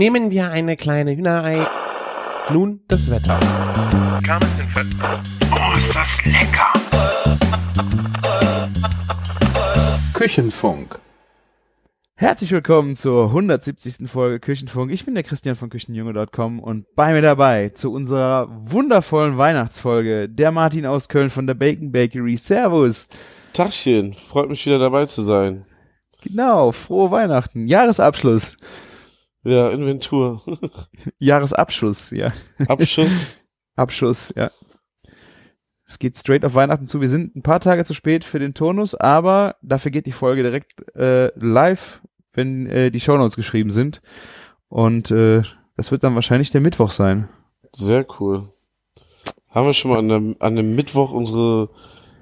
Nehmen 0.00 0.30
wir 0.30 0.50
eine 0.50 0.78
kleine 0.78 1.14
Hühnerei. 1.14 1.68
Nun 2.50 2.80
das 2.88 3.10
Wetter. 3.10 3.38
Oh, 5.52 5.76
ist 5.76 5.94
das 5.94 6.24
lecker! 6.24 6.72
Küchenfunk. 10.14 10.98
Herzlich 12.14 12.50
willkommen 12.50 12.96
zur 12.96 13.26
170. 13.26 14.08
Folge 14.08 14.40
Küchenfunk. 14.40 14.90
Ich 14.90 15.04
bin 15.04 15.14
der 15.14 15.22
Christian 15.22 15.54
von 15.54 15.68
Küchenjunge.com 15.68 16.60
und 16.60 16.86
bei 16.96 17.12
mir 17.12 17.20
dabei 17.20 17.68
zu 17.68 17.92
unserer 17.92 18.48
wundervollen 18.48 19.36
Weihnachtsfolge 19.36 20.30
der 20.30 20.50
Martin 20.50 20.86
aus 20.86 21.10
Köln 21.10 21.28
von 21.28 21.46
der 21.46 21.52
Bacon 21.52 21.92
Bakery. 21.92 22.38
Servus. 22.38 23.06
Tagchen, 23.52 24.14
freut 24.14 24.48
mich 24.48 24.64
wieder 24.64 24.78
dabei 24.78 25.04
zu 25.04 25.20
sein. 25.20 25.66
Genau, 26.22 26.72
frohe 26.72 27.10
Weihnachten. 27.10 27.66
Jahresabschluss. 27.66 28.56
Ja, 29.42 29.68
Inventur. 29.70 30.40
Jahresabschluss, 31.18 32.10
ja. 32.10 32.32
Abschuss. 32.68 33.32
Abschuss, 33.76 34.32
ja. 34.36 34.50
Es 35.86 35.98
geht 35.98 36.16
straight 36.16 36.44
auf 36.44 36.54
Weihnachten 36.54 36.86
zu. 36.86 37.00
Wir 37.00 37.08
sind 37.08 37.34
ein 37.34 37.42
paar 37.42 37.58
Tage 37.58 37.84
zu 37.84 37.94
spät 37.94 38.24
für 38.24 38.38
den 38.38 38.54
Turnus, 38.54 38.94
aber 38.94 39.56
dafür 39.62 39.90
geht 39.90 40.06
die 40.06 40.12
Folge 40.12 40.42
direkt 40.42 40.74
äh, 40.94 41.32
live, 41.36 42.00
wenn 42.32 42.66
äh, 42.66 42.90
die 42.90 43.00
Shownotes 43.00 43.34
geschrieben 43.34 43.70
sind. 43.70 44.00
Und 44.68 45.10
äh, 45.10 45.42
das 45.76 45.90
wird 45.90 46.04
dann 46.04 46.14
wahrscheinlich 46.14 46.50
der 46.50 46.60
Mittwoch 46.60 46.92
sein. 46.92 47.28
Sehr 47.74 48.06
cool. 48.20 48.48
Haben 49.48 49.66
wir 49.66 49.72
schon 49.72 49.90
mal 49.90 49.98
an 49.98 50.10
einem, 50.10 50.36
an 50.38 50.58
einem 50.58 50.76
Mittwoch 50.76 51.12
unsere 51.12 51.70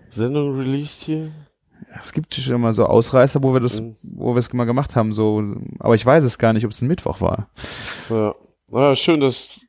Sendung 0.09 0.57
released 0.59 1.03
hier? 1.03 1.31
Es 2.01 2.13
gibt 2.13 2.35
schon 2.35 2.61
mal 2.61 2.73
so 2.73 2.87
Ausreißer, 2.87 3.43
wo 3.43 3.53
wir 3.53 3.61
das, 3.61 3.81
Mhm. 3.81 3.97
wo 4.03 4.35
wir 4.35 4.39
es 4.39 4.53
mal 4.53 4.65
gemacht 4.65 4.95
haben, 4.97 5.13
so, 5.13 5.43
aber 5.79 5.95
ich 5.95 6.05
weiß 6.07 6.25
es 6.25 6.39
gar 6.39 6.53
nicht, 6.53 6.65
ob 6.65 6.71
es 6.71 6.81
ein 6.83 6.89
Mittwoch 6.89 7.21
war. 7.21 7.49
Ja. 8.11 8.35
Naja, 8.71 8.95
schön, 8.97 9.21
dass 9.21 9.45
ich 9.47 9.67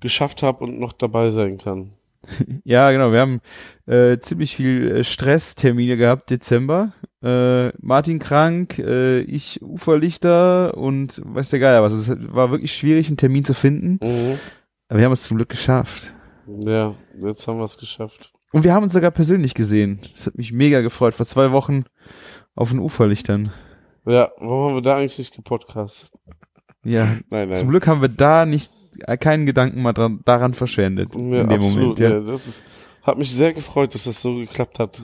geschafft 0.00 0.42
habe 0.42 0.64
und 0.64 0.78
noch 0.80 0.92
dabei 0.92 1.30
sein 1.30 1.58
kann. 1.58 1.90
Ja, 2.64 2.90
genau, 2.90 3.12
wir 3.12 3.20
haben 3.20 3.40
äh, 3.86 4.18
ziemlich 4.18 4.56
viel 4.56 4.90
äh, 4.98 5.04
Stresstermine 5.04 5.96
gehabt, 5.96 6.30
Dezember. 6.30 6.92
Äh, 7.22 7.68
Martin 7.80 8.18
krank, 8.18 8.78
äh, 8.78 9.20
ich 9.20 9.62
Uferlichter 9.62 10.76
und 10.76 11.20
weiß 11.24 11.50
der 11.50 11.58
Geier 11.60 11.82
was. 11.82 11.92
Es 11.92 12.10
war 12.32 12.50
wirklich 12.50 12.74
schwierig, 12.74 13.06
einen 13.08 13.16
Termin 13.16 13.44
zu 13.44 13.54
finden, 13.54 13.98
Mhm. 14.06 14.38
aber 14.88 14.98
wir 14.98 15.04
haben 15.06 15.12
es 15.12 15.22
zum 15.22 15.36
Glück 15.36 15.48
geschafft. 15.48 16.12
Ja, 16.46 16.94
jetzt 17.22 17.46
haben 17.46 17.58
wir 17.58 17.64
es 17.64 17.78
geschafft. 17.78 18.32
Und 18.52 18.64
wir 18.64 18.72
haben 18.72 18.82
uns 18.82 18.92
sogar 18.92 19.10
persönlich 19.10 19.54
gesehen. 19.54 20.00
Das 20.12 20.26
hat 20.26 20.36
mich 20.36 20.52
mega 20.52 20.80
gefreut, 20.80 21.14
vor 21.14 21.26
zwei 21.26 21.52
Wochen 21.52 21.84
auf 22.54 22.70
den 22.70 22.78
Uferlichtern. 22.78 23.52
Ja, 24.06 24.30
warum 24.38 24.68
haben 24.68 24.74
wir 24.76 24.82
da 24.82 24.96
eigentlich 24.96 25.18
nicht 25.18 25.34
gepodcastet? 25.34 26.10
Ja, 26.82 27.04
Nein, 27.30 27.48
nein. 27.48 27.54
zum 27.54 27.68
Glück 27.68 27.86
haben 27.86 28.00
wir 28.00 28.08
da 28.08 28.46
nicht 28.46 28.72
äh, 29.00 29.16
keinen 29.16 29.46
Gedanken 29.46 29.82
mal 29.82 29.92
dran, 29.92 30.20
daran 30.24 30.54
verschwendet. 30.54 31.14
Ja, 31.14 31.20
in 31.20 31.32
dem 31.32 31.50
absolut. 31.50 31.76
Moment, 31.76 31.98
ja. 31.98 32.10
ja. 32.10 32.20
das 32.20 32.46
ist, 32.46 32.62
hat 33.02 33.18
mich 33.18 33.30
sehr 33.30 33.52
gefreut, 33.52 33.94
dass 33.94 34.04
das 34.04 34.22
so 34.22 34.34
geklappt 34.34 34.78
hat. 34.78 35.00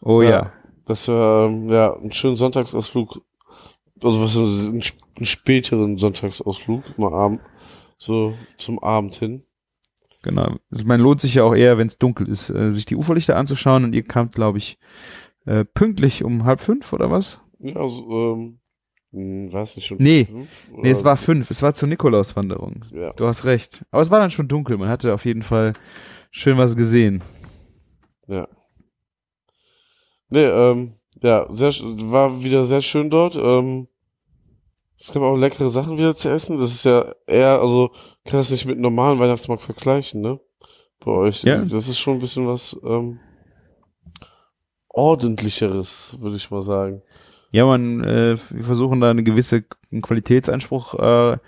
Oh 0.00 0.22
Ja. 0.22 0.30
ja. 0.30 0.52
dass 0.86 1.08
wir 1.08 1.46
ähm, 1.46 1.68
ja 1.68 1.94
einen 1.94 2.12
schönen 2.12 2.36
Sonntagsausflug, 2.36 3.20
also 4.02 4.22
was 4.22 4.36
einen 4.36 4.82
späteren 5.26 5.98
Sonntagsausflug, 5.98 6.98
mal 6.98 7.12
Abend, 7.12 7.40
so 7.98 8.34
zum 8.56 8.82
Abend 8.82 9.14
hin. 9.14 9.42
Genau. 10.22 10.56
Ich 10.70 10.84
meine, 10.84 11.02
lohnt 11.02 11.20
sich 11.20 11.34
ja 11.34 11.42
auch 11.44 11.54
eher, 11.54 11.78
wenn 11.78 11.88
es 11.88 11.98
dunkel 11.98 12.28
ist, 12.28 12.48
äh, 12.50 12.72
sich 12.72 12.86
die 12.86 12.96
Uferlichter 12.96 13.36
anzuschauen 13.36 13.84
und 13.84 13.92
ihr 13.92 14.04
kamt, 14.04 14.34
glaube 14.34 14.58
ich, 14.58 14.78
äh, 15.46 15.64
pünktlich 15.64 16.22
um 16.24 16.44
halb 16.44 16.60
fünf 16.60 16.92
oder 16.92 17.10
was? 17.10 17.40
Ja, 17.58 17.76
also, 17.76 18.34
ähm, 18.34 18.58
hm, 19.12 19.52
weiß 19.52 19.76
nicht 19.76 19.86
schon. 19.86 19.98
Nee. 20.00 20.26
fünf 20.26 20.50
Nee, 20.76 20.90
es 20.90 20.98
oder- 21.00 21.06
war 21.10 21.16
fünf. 21.16 21.50
Es 21.50 21.60
war 21.62 21.74
zur 21.74 21.88
Nikolauswanderung. 21.88 22.84
Ja, 22.92 23.12
Du 23.14 23.26
hast 23.26 23.44
recht. 23.44 23.84
Aber 23.90 24.02
es 24.02 24.10
war 24.10 24.20
dann 24.20 24.30
schon 24.30 24.48
dunkel. 24.48 24.78
Man 24.78 24.88
hatte 24.88 25.12
auf 25.12 25.24
jeden 25.24 25.42
Fall 25.42 25.72
schön 26.30 26.56
was 26.56 26.76
gesehen. 26.76 27.22
ja. 28.28 28.46
Nee, 30.28 30.44
ähm, 30.44 30.92
ja, 31.22 31.46
sehr, 31.52 31.70
war 32.10 32.42
wieder 32.42 32.64
sehr 32.64 32.80
schön 32.80 33.10
dort. 33.10 33.36
Ähm, 33.36 33.86
es 34.98 35.12
gab 35.12 35.22
auch 35.22 35.36
leckere 35.36 35.68
Sachen 35.70 35.98
wieder 35.98 36.14
zu 36.16 36.30
essen. 36.30 36.58
Das 36.58 36.72
ist 36.72 36.84
ja 36.84 37.04
eher, 37.26 37.60
also, 37.60 37.90
kann 38.24 38.38
das 38.38 38.50
nicht 38.50 38.64
mit 38.66 38.74
einem 38.74 38.82
normalen 38.82 39.18
Weihnachtsmarkt 39.18 39.62
vergleichen, 39.62 40.20
ne? 40.20 40.40
Bei 41.04 41.10
euch. 41.10 41.42
Ja. 41.42 41.58
Das 41.64 41.88
ist 41.88 41.98
schon 41.98 42.14
ein 42.14 42.20
bisschen 42.20 42.46
was, 42.46 42.78
ähm, 42.84 43.18
ordentlicheres, 44.88 46.18
würde 46.20 46.36
ich 46.36 46.50
mal 46.50 46.62
sagen. 46.62 47.02
Ja, 47.50 47.66
man, 47.66 48.02
äh, 48.04 48.38
wir 48.50 48.64
versuchen 48.64 49.00
da 49.00 49.10
eine 49.10 49.22
gewisse 49.22 49.64
Qualitätsanspruch 50.00 50.94
äh, 50.94 51.38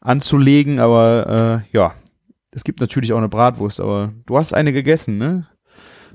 anzulegen, 0.00 0.78
aber 0.80 1.62
äh, 1.70 1.76
ja, 1.76 1.94
es 2.50 2.64
gibt 2.64 2.80
natürlich 2.80 3.12
auch 3.12 3.18
eine 3.18 3.28
Bratwurst, 3.28 3.80
aber 3.80 4.12
du 4.26 4.36
hast 4.36 4.54
eine 4.54 4.72
gegessen, 4.72 5.18
ne? 5.18 5.46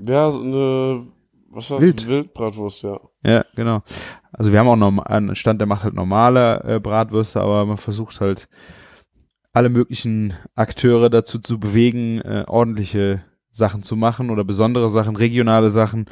Ja, 0.00 0.30
so 0.30 0.40
eine, 0.40 1.06
was 1.50 1.70
war 1.70 1.80
Wild. 1.80 2.06
Wildbratwurst, 2.06 2.82
ja. 2.82 3.00
Ja, 3.24 3.44
genau. 3.54 3.82
Also 4.32 4.52
wir 4.52 4.60
haben 4.60 4.68
auch 4.68 4.76
noch 4.76 5.04
einen 5.06 5.34
Stand, 5.34 5.60
der 5.60 5.66
macht 5.66 5.82
halt 5.82 5.94
normale 5.94 6.62
äh, 6.64 6.80
Bratwürste, 6.80 7.40
aber 7.40 7.64
man 7.64 7.78
versucht 7.78 8.20
halt 8.20 8.48
alle 9.52 9.68
möglichen 9.68 10.34
Akteure 10.54 11.10
dazu 11.10 11.38
zu 11.38 11.58
bewegen, 11.58 12.20
äh, 12.20 12.44
ordentliche 12.46 13.24
Sachen 13.50 13.82
zu 13.82 13.96
machen 13.96 14.30
oder 14.30 14.44
besondere 14.44 14.90
Sachen, 14.90 15.16
regionale 15.16 15.70
Sachen. 15.70 16.06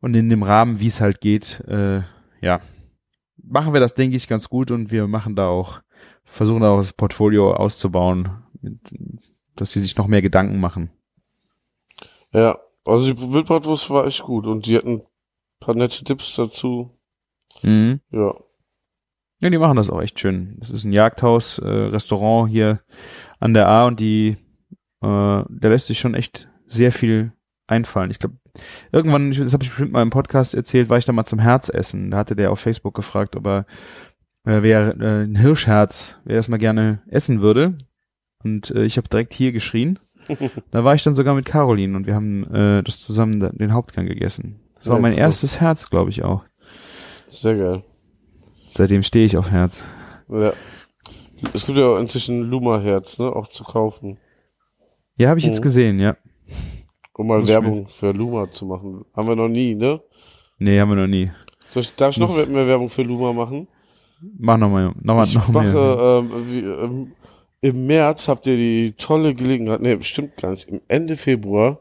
Und 0.00 0.14
in 0.14 0.30
dem 0.30 0.42
Rahmen, 0.42 0.80
wie 0.80 0.88
es 0.88 1.00
halt 1.00 1.20
geht, 1.20 1.60
äh, 1.68 2.02
ja, 2.40 2.60
machen 3.36 3.72
wir 3.72 3.80
das, 3.80 3.94
denke 3.94 4.16
ich, 4.16 4.28
ganz 4.28 4.48
gut 4.48 4.70
und 4.70 4.90
wir 4.90 5.06
machen 5.06 5.36
da 5.36 5.48
auch, 5.48 5.80
versuchen 6.24 6.62
da 6.62 6.70
auch 6.70 6.78
das 6.78 6.92
Portfolio 6.92 7.52
auszubauen, 7.52 8.42
dass 9.54 9.72
sie 9.72 9.80
sich 9.80 9.96
noch 9.96 10.06
mehr 10.06 10.22
Gedanken 10.22 10.58
machen. 10.58 10.90
Ja, 12.32 12.58
also 12.84 13.12
die 13.12 13.32
Wildbratwurst 13.32 13.90
war 13.90 14.06
echt 14.06 14.22
gut 14.22 14.46
und 14.46 14.66
die 14.66 14.76
hatten 14.76 15.00
ein 15.00 15.02
paar 15.60 15.74
nette 15.74 16.02
Tipps 16.02 16.34
dazu. 16.34 16.90
Mhm. 17.62 18.00
Ja, 18.10 18.34
Ja, 19.42 19.50
die 19.50 19.58
machen 19.58 19.76
das 19.76 19.90
auch 19.90 20.00
echt 20.00 20.20
schön. 20.20 20.54
Das 20.60 20.70
ist 20.70 20.84
ein 20.84 20.92
Jagdhaus, 20.92 21.58
äh, 21.58 21.68
Restaurant 21.68 22.48
hier 22.48 22.80
an 23.40 23.54
der 23.54 23.66
A 23.66 23.86
und 23.86 23.98
die, 23.98 24.36
äh, 25.00 25.02
da 25.02 25.44
lässt 25.60 25.88
sich 25.88 25.98
schon 25.98 26.14
echt 26.14 26.48
sehr 26.64 26.92
viel 26.92 27.32
einfallen. 27.66 28.12
Ich 28.12 28.20
glaube, 28.20 28.36
irgendwann, 28.92 29.32
das 29.32 29.52
habe 29.52 29.64
ich 29.64 29.70
bestimmt 29.70 29.90
mal 29.90 30.02
im 30.02 30.10
Podcast 30.10 30.54
erzählt, 30.54 30.88
war 30.88 30.98
ich 30.98 31.06
da 31.06 31.12
mal 31.12 31.24
zum 31.24 31.40
Herzessen. 31.40 32.12
Da 32.12 32.18
hatte 32.18 32.36
der 32.36 32.52
auf 32.52 32.60
Facebook 32.60 32.94
gefragt, 32.94 33.34
ob 33.34 33.46
er, 33.46 33.66
äh, 34.44 34.62
wer 34.62 34.96
äh, 35.00 35.24
ein 35.24 35.34
Hirschherz, 35.34 36.20
wer 36.24 36.36
das 36.36 36.46
mal 36.46 36.58
gerne 36.58 37.02
essen 37.08 37.40
würde. 37.40 37.76
Und 38.44 38.70
äh, 38.70 38.84
ich 38.84 38.96
habe 38.96 39.08
direkt 39.08 39.34
hier 39.34 39.50
geschrien. 39.52 39.98
Da 40.70 40.84
war 40.84 40.94
ich 40.94 41.02
dann 41.02 41.16
sogar 41.16 41.34
mit 41.34 41.46
Caroline 41.46 41.96
und 41.96 42.06
wir 42.06 42.14
haben 42.14 42.44
äh, 42.54 42.84
das 42.84 43.00
zusammen 43.00 43.40
den 43.40 43.72
Hauptgang 43.72 44.06
gegessen. 44.06 44.60
Das 44.76 44.88
war 44.88 45.00
mein 45.00 45.14
erstes 45.14 45.60
Herz, 45.60 45.90
glaube 45.90 46.10
ich 46.10 46.22
auch. 46.22 46.44
sehr 47.28 47.56
geil. 47.56 47.82
Seitdem 48.72 49.02
stehe 49.02 49.24
ich 49.24 49.36
auf 49.36 49.50
Herz. 49.50 49.84
Ja. 50.28 50.52
Es 51.54 51.66
gibt 51.66 51.78
ja 51.78 51.86
auch 51.86 51.98
inzwischen 51.98 52.42
Luma-Herz, 52.42 53.18
ne, 53.18 53.26
auch 53.34 53.48
zu 53.48 53.64
kaufen. 53.64 54.18
Ja, 55.18 55.28
habe 55.28 55.40
ich 55.40 55.46
jetzt 55.46 55.58
Mhm. 55.58 55.62
gesehen, 55.62 56.00
ja. 56.00 56.16
Um 57.14 57.26
mal 57.26 57.40
Muss 57.40 57.48
Werbung 57.48 57.86
für 57.88 58.12
Luma 58.12 58.50
zu 58.50 58.64
machen. 58.64 59.04
Haben 59.14 59.28
wir 59.28 59.36
noch 59.36 59.48
nie, 59.48 59.74
ne? 59.74 60.00
Nee, 60.58 60.80
haben 60.80 60.88
wir 60.90 60.96
noch 60.96 61.06
nie. 61.06 61.30
Ich, 61.74 61.94
darf 61.94 62.10
ich 62.12 62.18
noch 62.18 62.34
Muss- 62.34 62.46
mehr 62.48 62.66
Werbung 62.66 62.88
für 62.88 63.02
Luma 63.02 63.32
machen? 63.32 63.68
Mach 64.38 64.56
noch 64.56 64.70
mal, 64.70 64.92
noch 65.00 65.16
mal, 65.16 65.26
ich 65.26 65.34
noch 65.34 65.48
mache, 65.48 66.22
ähm, 66.22 66.30
wie, 66.48 66.60
ähm, 66.60 67.12
im 67.60 67.86
März 67.86 68.28
habt 68.28 68.46
ihr 68.46 68.56
die 68.56 68.92
tolle 68.96 69.34
Gelegenheit, 69.34 69.80
nee, 69.80 69.98
stimmt 70.02 70.36
gar 70.36 70.52
nicht, 70.52 70.68
im 70.68 70.80
Ende 70.86 71.16
Februar 71.16 71.80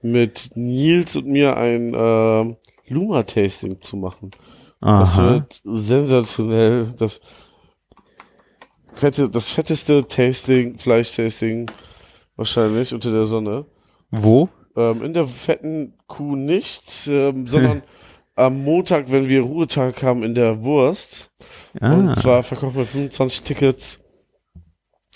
mit 0.00 0.50
Nils 0.54 1.16
und 1.16 1.26
mir 1.26 1.56
ein 1.56 1.92
ähm, 1.94 2.56
Luma-Tasting 2.86 3.80
zu 3.80 3.96
machen. 3.96 4.30
Das 4.82 5.16
Aha. 5.16 5.34
wird 5.34 5.60
sensationell. 5.62 6.92
Das 6.98 7.20
fette, 8.92 9.30
das 9.30 9.48
fetteste 9.48 10.06
Tasting, 10.06 10.76
Fleischtasting 10.76 11.70
wahrscheinlich 12.36 12.92
unter 12.92 13.12
der 13.12 13.24
Sonne. 13.24 13.64
Wo? 14.10 14.48
Ähm, 14.76 15.04
in 15.04 15.14
der 15.14 15.28
fetten 15.28 15.94
Kuh 16.08 16.34
nicht, 16.34 17.06
ähm, 17.06 17.46
sondern 17.46 17.82
am 18.34 18.64
Montag, 18.64 19.12
wenn 19.12 19.28
wir 19.28 19.42
Ruhetag 19.42 20.02
haben 20.02 20.24
in 20.24 20.34
der 20.34 20.64
Wurst. 20.64 21.30
Ah, 21.80 21.94
Und 21.94 22.18
zwar 22.18 22.42
verkaufen 22.42 22.78
wir 22.78 22.86
25 22.86 23.42
Tickets 23.42 24.00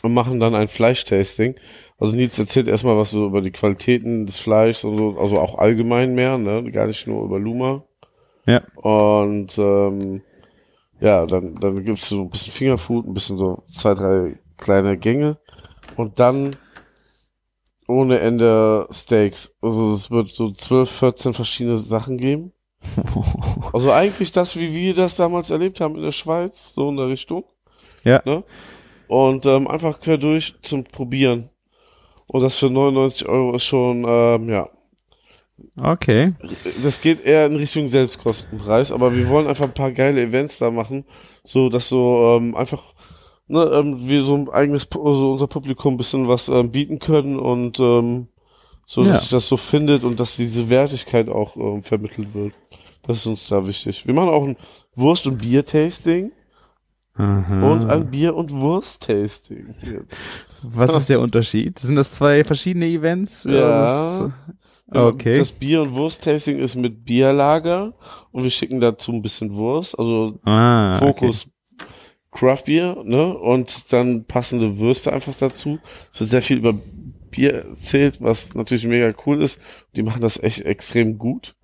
und 0.02 0.14
machen 0.14 0.38
dann 0.38 0.54
ein 0.54 0.68
Fleischtasting. 0.68 1.56
Also 1.98 2.14
Nils 2.14 2.38
erzählt 2.38 2.68
erstmal 2.68 2.96
was 2.96 3.10
so 3.10 3.26
über 3.26 3.40
die 3.40 3.50
Qualitäten 3.50 4.26
des 4.26 4.38
Fleischs 4.38 4.84
und 4.84 4.96
so, 4.96 5.18
also 5.18 5.38
auch 5.38 5.58
allgemein 5.58 6.14
mehr, 6.14 6.38
ne? 6.38 6.70
Gar 6.70 6.86
nicht 6.86 7.06
nur 7.08 7.24
über 7.24 7.40
Luma. 7.40 7.84
Ja. 8.46 8.62
Und 8.76 9.58
ähm, 9.58 10.22
ja, 11.00 11.26
dann, 11.26 11.54
dann 11.56 11.84
gibt's 11.84 12.08
so 12.08 12.22
ein 12.22 12.30
bisschen 12.30 12.52
Fingerfood, 12.52 13.06
ein 13.06 13.14
bisschen 13.14 13.38
so 13.38 13.64
zwei, 13.70 13.94
drei 13.94 14.38
kleine 14.56 14.96
Gänge. 14.96 15.38
Und 15.96 16.18
dann 16.18 16.56
ohne 17.88 18.18
Ende 18.18 18.86
Steaks. 18.90 19.54
Also 19.60 19.94
es 19.94 20.10
wird 20.10 20.30
so 20.30 20.50
12, 20.50 20.90
14 20.90 21.32
verschiedene 21.32 21.76
Sachen 21.76 22.16
geben. 22.16 22.52
Also 23.72 23.92
eigentlich 23.92 24.32
das, 24.32 24.56
wie 24.56 24.72
wir 24.72 24.94
das 24.94 25.16
damals 25.16 25.50
erlebt 25.50 25.80
haben 25.80 25.96
in 25.96 26.02
der 26.02 26.12
Schweiz, 26.12 26.72
so 26.74 26.88
in 26.88 26.96
der 26.96 27.08
Richtung. 27.08 27.44
Ja. 28.04 28.22
Ne? 28.24 28.42
Und 29.08 29.44
ähm, 29.44 29.68
einfach 29.68 30.00
quer 30.00 30.16
durch 30.16 30.54
zum 30.62 30.84
Probieren. 30.84 31.48
Und 32.26 32.42
das 32.42 32.56
für 32.56 32.70
99 32.70 33.28
Euro 33.28 33.56
ist 33.56 33.64
schon, 33.64 34.06
ähm, 34.08 34.48
ja, 34.48 34.68
Okay. 35.76 36.32
das 36.82 37.00
geht 37.00 37.24
eher 37.24 37.46
in 37.46 37.56
Richtung 37.56 37.88
Selbstkostenpreis, 37.88 38.92
aber 38.92 39.14
wir 39.16 39.28
wollen 39.28 39.46
einfach 39.46 39.64
ein 39.64 39.72
paar 39.74 39.92
geile 39.92 40.20
Events 40.22 40.58
da 40.58 40.70
machen, 40.70 41.04
so 41.44 41.68
dass 41.70 41.88
so 41.88 42.36
ähm, 42.38 42.54
einfach 42.54 42.94
ne, 43.48 43.62
ähm, 43.72 43.96
wir 44.06 44.24
so 44.24 44.34
ein 44.36 44.48
eigenes, 44.50 44.90
Pu- 44.90 45.14
so 45.14 45.32
unser 45.32 45.46
Publikum 45.46 45.94
ein 45.94 45.96
bisschen 45.96 46.28
was 46.28 46.48
ähm, 46.48 46.70
bieten 46.70 46.98
können 46.98 47.38
und 47.38 47.80
ähm, 47.80 48.28
so, 48.86 49.02
dass 49.02 49.12
Ja. 49.14 49.18
sich 49.20 49.30
das 49.30 49.48
so 49.48 49.56
findet 49.56 50.04
und 50.04 50.20
dass 50.20 50.36
diese 50.36 50.68
Wertigkeit 50.68 51.28
auch 51.28 51.56
ähm, 51.56 51.82
vermittelt 51.82 52.34
wird. 52.34 52.52
Das 53.06 53.18
ist 53.18 53.26
uns 53.26 53.48
da 53.48 53.66
wichtig. 53.66 54.06
Wir 54.06 54.14
machen 54.14 54.28
auch 54.30 54.44
ein 54.44 54.56
Wurst- 54.94 55.26
und 55.26 55.38
Bier-Tasting 55.38 56.32
Aha. 57.14 57.70
und 57.72 57.84
ein 57.86 58.10
Bier- 58.10 58.34
und 58.36 58.52
Wurst-Tasting. 58.52 59.74
Was 60.62 60.92
ist 60.94 61.08
der 61.08 61.20
Unterschied? 61.20 61.78
Sind 61.78 61.96
das 61.96 62.12
zwei 62.12 62.44
verschiedene 62.44 62.86
Events? 62.86 63.44
Ja. 63.44 64.32
Das- 64.88 65.02
Okay. 65.02 65.38
Das 65.38 65.52
Bier- 65.52 65.82
und 65.82 65.94
Wurst-Tasting 65.94 66.58
ist 66.58 66.76
mit 66.76 67.04
Bierlager 67.04 67.94
und 68.30 68.42
wir 68.44 68.50
schicken 68.50 68.80
dazu 68.80 69.12
ein 69.12 69.22
bisschen 69.22 69.54
Wurst, 69.54 69.98
also 69.98 70.38
ah, 70.44 70.98
Fokus 70.98 71.48
Craft 72.30 72.64
Beer, 72.66 72.96
ne? 73.04 73.36
Und 73.36 73.92
dann 73.92 74.24
passende 74.26 74.78
Würste 74.78 75.12
einfach 75.12 75.34
dazu. 75.34 75.78
Es 76.12 76.20
wird 76.20 76.30
sehr 76.30 76.42
viel 76.42 76.58
über 76.58 76.74
Bier 77.30 77.54
erzählt, 77.64 78.18
was 78.20 78.54
natürlich 78.54 78.84
mega 78.86 79.12
cool 79.26 79.42
ist. 79.42 79.58
Die 79.96 80.02
machen 80.02 80.20
das 80.22 80.40
echt 80.42 80.60
extrem 80.60 81.16
gut. 81.18 81.56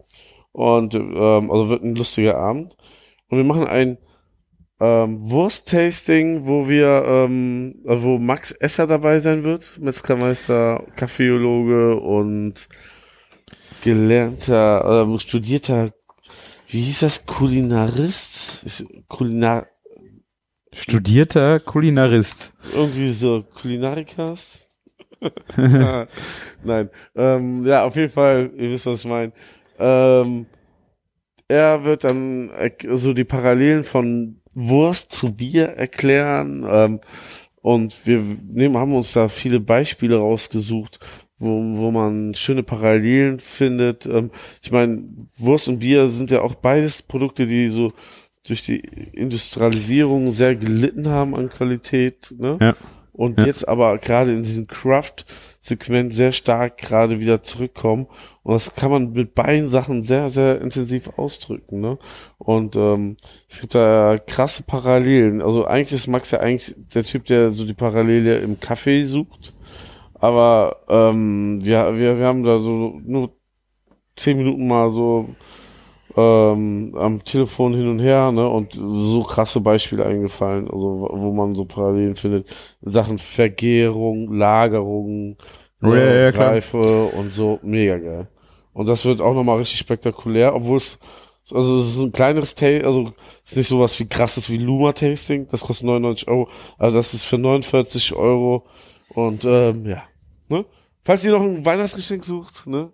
Und 0.53 0.95
ähm, 0.95 1.51
also 1.51 1.69
wird 1.69 1.83
ein 1.85 1.95
lustiger 1.95 2.39
Abend. 2.39 2.77
Und 3.29 3.37
wir 3.39 3.45
machen 3.45 3.67
ein 3.67 3.99
ähm, 4.81 5.19
Wurst-Tasting, 5.31 6.47
wo 6.47 6.69
wir, 6.69 7.05
ähm, 7.07 7.77
äh, 7.87 8.03
wo 8.03 8.19
Max 8.19 8.51
Esser 8.53 8.87
dabei 8.87 9.19
sein 9.21 9.45
wird, 9.45 9.79
Metzgermeister, 9.81 10.85
Kaffeeologe 10.97 12.01
und 12.01 12.69
gelernter, 13.83 15.05
ähm, 15.05 15.19
studierter, 15.19 15.93
wie 16.69 16.81
hieß 16.81 17.01
das, 17.01 17.27
Kulinarist? 17.27 18.63
Ich, 18.65 18.85
Kulinar. 19.09 19.67
Studierter 20.73 21.61
Kulinarist. 21.61 22.55
irgendwie 22.73 23.11
so 23.11 23.43
Kulinarikas? 23.43 24.67
Nein. 26.65 26.91
Ähm, 27.15 27.67
ja, 27.67 27.85
auf 27.85 27.95
jeden 27.95 28.11
Fall, 28.11 28.51
ihr 28.57 28.71
wisst, 28.71 28.87
was 28.87 29.01
ich 29.01 29.11
meine. 29.11 29.33
Ähm, 29.79 30.47
er 31.49 31.85
wird 31.85 32.05
dann 32.05 32.51
so 32.95 33.13
die 33.13 33.25
Parallelen 33.25 33.85
von 33.85 34.41
Wurst 34.55 35.13
zu 35.13 35.35
Bier 35.35 35.69
erklären. 35.69 36.67
Ähm, 36.67 37.01
und 37.61 38.07
wir 38.07 38.25
nehmen, 38.49 38.77
haben 38.77 38.95
uns 38.95 39.13
da 39.13 39.29
viele 39.29 39.61
Beispiele 39.61 40.17
rausgesucht, 40.17 40.99
wo, 41.43 41.77
wo 41.77 41.91
man 41.91 42.35
schöne 42.35 42.63
Parallelen 42.63 43.39
findet. 43.41 44.07
Ähm, 44.07 44.31
ich 44.63 44.71
meine, 44.71 45.03
Wurst 45.39 45.69
und 45.69 45.81
Bier 45.81 46.09
sind 46.09 46.31
ja 46.31 46.41
auch 46.43 46.55
beides 46.55 47.03
Produkte, 47.03 47.47
die 47.47 47.69
so 47.69 47.93
durch 48.47 48.63
die 48.63 48.81
Industrialisierung 49.13 50.33
sehr 50.33 50.57
gelitten 50.57 51.09
haben 51.09 51.35
an 51.37 51.49
Qualität. 51.49 52.35
Ne? 52.39 52.59
Ja. 52.61 52.77
Und 53.13 53.39
Ja. 53.39 53.47
jetzt 53.47 53.69
aber 53.69 53.99
gerade 53.99 54.33
in 54.33 54.43
diesem 54.43 54.67
Craft-Segment 54.67 56.15
sehr 56.15 56.33
stark 56.33 56.79
gerade 56.79 57.21
wieder 57.21 57.43
zurückkommen. 57.43 58.07
Und 58.43 58.55
das 58.55 58.75
kann 58.75 58.91
man 58.91 59.13
mit 59.13 59.35
beiden 59.35 59.69
Sachen 59.69 60.03
sehr, 60.03 60.29
sehr 60.29 60.61
intensiv 60.61 61.11
ausdrücken. 61.19 61.81
Ne? 61.81 61.99
Und 62.39 62.75
ähm, 62.75 63.17
es 63.49 63.61
gibt 63.61 63.75
da 63.75 64.19
krasse 64.27 64.63
Parallelen. 64.63 65.43
Also 65.43 65.67
eigentlich 65.67 65.93
ist 65.93 66.07
Max 66.07 66.31
ja 66.31 66.41
eigentlich 66.41 66.75
der 66.95 67.05
Typ, 67.05 67.27
der 67.27 67.51
so 67.51 67.65
die 67.67 67.75
Parallele 67.75 68.39
im 68.39 68.59
Kaffee 68.59 69.05
sucht. 69.05 69.52
Aber 70.23 70.77
ähm, 70.89 71.59
wir, 71.65 71.97
wir, 71.97 72.17
wir 72.17 72.27
haben 72.27 72.45
da 72.45 72.61
so 72.61 73.01
nur 73.05 73.33
zehn 74.15 74.37
Minuten 74.37 74.69
mal 74.69 74.89
so 74.91 75.31
ähm, 76.17 76.95
am 76.97 77.25
Telefon 77.25 77.75
hin 77.75 77.89
und 77.89 77.99
her, 77.99 78.31
ne, 78.31 78.49
und 78.49 78.73
so 78.73 79.25
krasse 79.25 79.61
Beispiele 79.61 80.07
eingefallen, 80.07 80.71
also 80.71 81.09
wo 81.11 81.33
man 81.33 81.57
so 81.57 81.65
Parallelen 81.65 82.15
findet, 82.15 82.49
in 82.83 82.93
Sachen 82.93 83.19
Vergärung, 83.19 84.33
Lagerung, 84.33 85.39
ne, 85.81 85.97
ja, 85.97 86.31
ja. 86.31 86.31
Reife 86.31 87.07
und 87.07 87.35
so, 87.35 87.59
mega 87.63 87.99
geil. 87.99 88.29
Und 88.75 88.89
das 88.89 89.05
wird 89.05 89.21
auch 89.21 89.35
nochmal 89.35 89.59
richtig 89.59 89.81
spektakulär, 89.81 90.55
obwohl 90.55 90.77
es, 90.77 91.01
also 91.53 91.81
es 91.81 91.97
ist 91.97 92.01
ein 92.01 92.13
kleineres 92.13 92.55
Tasting, 92.55 92.87
also 92.87 93.11
es 93.45 93.51
ist 93.51 93.57
nicht 93.57 93.69
sowas 93.69 93.99
wie 93.99 94.07
krasses 94.07 94.49
wie 94.49 94.59
Luma 94.59 94.93
Tasting, 94.93 95.49
das 95.49 95.63
kostet 95.63 95.87
99 95.87 96.29
Euro, 96.29 96.49
also 96.79 96.97
das 96.97 97.13
ist 97.13 97.25
für 97.25 97.39
49 97.39 98.15
Euro 98.15 98.67
und 99.09 99.45
ähm, 99.45 99.85
ja, 99.85 100.05
ne? 100.53 100.65
Falls 101.05 101.25
ihr 101.25 101.33
noch 101.33 101.43
ein 101.43 101.65
Weihnachtsgeschenk 101.65 102.25
sucht, 102.25 102.67
ne? 102.67 102.93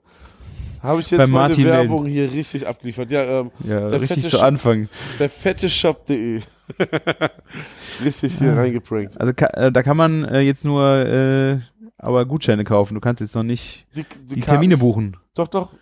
Habe 0.81 1.01
ich 1.01 1.11
jetzt 1.11 1.19
Bei 1.19 1.27
meine 1.27 1.49
Martin 1.49 1.65
Werbung 1.65 2.07
hier 2.07 2.33
richtig 2.33 2.67
abgeliefert. 2.67 3.11
Ja, 3.11 3.23
ähm, 3.41 3.51
Ja, 3.65 3.89
richtig 3.89 4.29
zu 4.29 4.41
Anfang. 4.41 4.89
der 5.19 5.29
fette 5.29 5.69
Shop.de. 5.69 6.41
richtig 8.05 8.39
hier 8.39 8.57
reingeprankt. 8.57 9.21
Also 9.21 9.33
ka 9.35 9.47
äh, 9.49 9.73
da 9.73 9.83
kann 9.83 9.97
man 9.97 10.25
äh, 10.25 10.41
jetzt 10.41 10.65
nur 10.65 10.85
äh, 11.05 11.59
aber 11.97 12.25
Gutscheine 12.27 12.65
kaufen. 12.65 12.95
Du 12.95 13.01
kannst 13.01 13.21
jetzt 13.21 13.35
noch 13.35 13.43
nicht 13.43 13.87
Die, 13.97 14.05
die 14.05 14.35
Karten- 14.37 14.43
Termine 14.43 14.77
buchen. 14.77 15.17
Doch, 15.35 15.49
doch. 15.49 15.73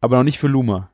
Aber 0.00 0.16
noch 0.16 0.24
nicht 0.24 0.38
für 0.38 0.48
Luma. 0.48 0.90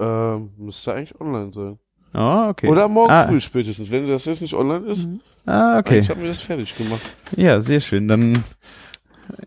Ähm, 0.00 0.50
müsste 0.58 0.92
eigentlich 0.94 1.18
online 1.20 1.52
sein. 1.54 1.78
Oh, 2.14 2.48
okay. 2.50 2.68
Oder 2.68 2.86
morgen 2.88 3.10
Ah. 3.12 3.26
früh 3.26 3.40
spätestens. 3.40 3.90
Wenn 3.90 4.06
das 4.06 4.24
jetzt 4.26 4.42
nicht 4.42 4.54
online 4.54 4.86
ist, 4.86 5.08
Ah, 5.46 5.78
okay. 5.78 5.98
ich 6.00 6.10
habe 6.10 6.20
mir 6.20 6.28
das 6.28 6.40
fertig 6.40 6.76
gemacht. 6.76 7.00
Ja, 7.36 7.60
sehr 7.60 7.80
schön. 7.80 8.08
Dann 8.08 8.44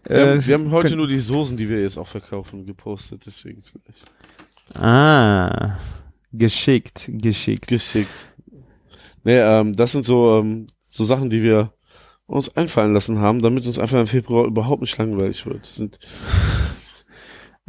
Wir, 0.04 0.16
äh, 0.16 0.32
haben, 0.32 0.48
wir 0.48 0.54
haben 0.54 0.72
heute 0.72 0.96
nur 0.96 1.08
die 1.08 1.20
Soßen, 1.20 1.56
die 1.58 1.70
wir 1.70 1.82
jetzt 1.82 1.98
auch 1.98 2.08
verkaufen, 2.08 2.66
gepostet. 2.66 3.24
Deswegen 3.26 3.64
vielleicht. 3.64 4.06
Ah, 4.76 5.78
geschickt, 6.32 7.10
geschickt. 7.12 7.68
Geschickt. 7.68 8.28
Nee, 9.24 9.40
ähm, 9.40 9.76
das 9.76 9.92
sind 9.92 10.06
so, 10.06 10.40
ähm, 10.40 10.68
so 10.90 11.04
Sachen, 11.04 11.30
die 11.30 11.44
wir 11.44 11.74
uns 12.28 12.56
einfallen 12.56 12.94
lassen 12.94 13.20
haben, 13.20 13.42
damit 13.42 13.66
uns 13.66 13.80
einfach 13.80 14.00
im 14.00 14.08
Februar 14.08 14.46
überhaupt 14.46 14.82
nicht 14.82 14.98
langweilig 14.98 15.46
wird. 15.46 15.64
Das 15.64 15.76
sind, 15.76 16.00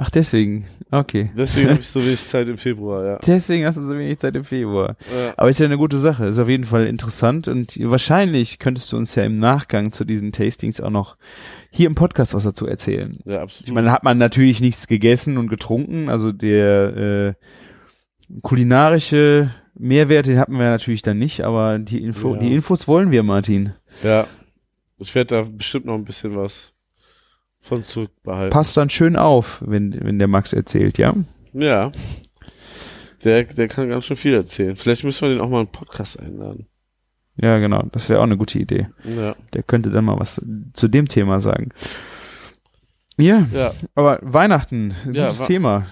Ach, 0.03 0.09
deswegen. 0.09 0.65
Okay. 0.91 1.31
deswegen 1.37 1.69
habe 1.69 1.81
ich 1.81 1.89
so 1.91 2.03
wenig 2.03 2.21
Zeit 2.25 2.49
im 2.49 2.57
Februar, 2.57 3.05
ja. 3.05 3.19
Deswegen 3.27 3.67
hast 3.67 3.77
du 3.77 3.83
so 3.83 3.91
wenig 3.99 4.19
Zeit 4.19 4.35
im 4.35 4.45
Februar. 4.45 4.97
ja. 5.15 5.35
Aber 5.37 5.51
ist 5.51 5.61
ja 5.61 5.67
eine 5.67 5.77
gute 5.77 5.99
Sache. 5.99 6.25
Ist 6.27 6.39
auf 6.39 6.49
jeden 6.49 6.65
Fall 6.65 6.87
interessant 6.87 7.49
und 7.49 7.77
wahrscheinlich 7.91 8.59
könntest 8.59 8.91
du 8.93 8.97
uns 8.97 9.15
ja 9.15 9.25
im 9.25 9.39
Nachgang 9.39 9.93
zu 9.93 10.05
diesen 10.07 10.33
Tastings 10.33 10.81
auch 10.81 10.89
noch 10.91 11.17
hier 11.71 11.87
im 11.87 11.95
Podcast 11.95 12.33
was 12.33 12.45
dazu 12.45 12.67
erzählen. 12.67 13.19
Ja, 13.27 13.43
absolut. 13.43 13.69
Ich 13.69 13.75
meine, 13.75 13.93
hat 13.93 14.03
man 14.03 14.17
natürlich 14.17 14.61
nichts 14.63 14.87
gegessen 14.87 15.37
und 15.37 15.49
getrunken, 15.49 16.09
also 16.09 16.33
der 16.33 17.37
äh, 17.37 18.41
kulinarische 18.43 19.51
Mehrwert, 19.75 20.27
den 20.27 20.39
hatten 20.39 20.53
wir 20.59 20.65
natürlich 20.71 21.03
dann 21.03 21.19
nicht, 21.19 21.43
aber 21.43 21.79
die, 21.79 22.03
Info, 22.03 22.35
Ja. 22.35 22.41
die 22.41 22.55
Infos 22.55 22.89
wollen 22.89 23.11
wir, 23.11 23.23
Martin. 23.23 23.75
ja. 24.03 24.27
Ich 25.03 25.15
werde 25.15 25.35
da 25.37 25.49
bestimmt 25.51 25.87
noch 25.87 25.95
ein 25.95 26.05
bisschen 26.05 26.37
was 26.37 26.75
von 27.61 27.85
zurückbehalten. 27.85 28.51
Passt 28.53 28.77
dann 28.77 28.91
schön 28.91 29.17
auf, 29.17 29.63
wenn, 29.67 29.99
wenn 30.05 30.19
der 30.19 30.29
Max 30.29 30.53
erzählt, 30.53 30.99
ja? 30.99 31.15
Ja. 31.53 31.93
Der, 33.25 33.45
der 33.45 33.69
kann 33.69 33.89
ganz 33.89 34.07
schön 34.07 34.17
viel 34.17 34.35
erzählen. 34.35 34.77
Vielleicht 34.77 35.05
müssen 35.05 35.23
wir 35.23 35.29
den 35.35 35.41
auch 35.41 35.49
mal 35.51 35.61
in 35.61 35.67
einen 35.67 35.73
Podcast 35.73 36.19
einladen. 36.21 36.67
Ja, 37.37 37.59
genau, 37.59 37.83
das 37.93 38.09
wäre 38.09 38.21
auch 38.21 38.25
eine 38.25 38.37
gute 38.37 38.59
Idee. 38.59 38.89
Ja. 39.05 39.35
Der 39.55 39.63
könnte 39.63 39.91
dann 39.91 40.05
mal 40.07 40.19
was 40.19 40.41
zu 40.73 40.89
dem 40.89 41.07
Thema 41.09 41.39
sagen. 41.41 41.71
Ja, 43.17 43.47
Ja. 43.53 43.73
aber 43.95 44.19
Weihnachten, 44.23 44.95
Ja, 45.13 45.25
gutes 45.27 45.41
wa- 45.41 45.47
Thema. 45.47 45.87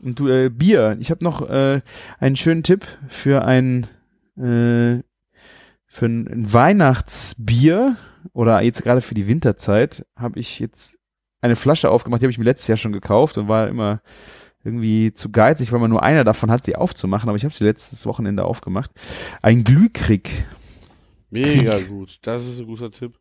Und 0.00 0.18
du, 0.20 0.28
äh, 0.28 0.48
Bier. 0.48 0.96
Ich 1.00 1.10
habe 1.10 1.24
noch 1.24 1.48
äh, 1.48 1.80
einen 2.18 2.36
schönen 2.36 2.62
Tipp 2.62 2.84
für 3.08 3.44
ein 3.44 3.84
äh, 4.36 5.02
für 5.90 6.06
ein 6.06 6.52
Weihnachtsbier 6.52 7.96
oder 8.32 8.60
jetzt 8.62 8.82
gerade 8.82 9.00
für 9.00 9.14
die 9.14 9.28
Winterzeit 9.28 10.06
habe 10.16 10.38
ich 10.40 10.58
jetzt 10.58 10.98
eine 11.40 11.56
Flasche 11.56 11.90
aufgemacht, 11.90 12.20
die 12.20 12.24
habe 12.26 12.32
ich 12.32 12.38
mir 12.38 12.44
letztes 12.44 12.68
Jahr 12.68 12.78
schon 12.78 12.92
gekauft 12.92 13.38
und 13.38 13.48
war 13.48 13.68
immer 13.68 14.02
irgendwie 14.64 15.12
zu 15.14 15.30
geizig, 15.30 15.72
weil 15.72 15.78
man 15.80 15.90
nur 15.90 16.02
einer 16.02 16.24
davon 16.24 16.50
hat, 16.50 16.64
sie 16.64 16.74
aufzumachen, 16.76 17.28
aber 17.28 17.36
ich 17.36 17.44
habe 17.44 17.54
sie 17.54 17.64
letztes 17.64 18.04
Wochenende 18.06 18.44
aufgemacht. 18.44 18.90
Ein 19.40 19.62
Glühkrieg. 19.64 20.46
Mega 21.30 21.78
gut. 21.80 22.18
Das 22.22 22.46
ist 22.46 22.58
ein 22.60 22.66
guter 22.66 22.90
Tipp. 22.90 23.18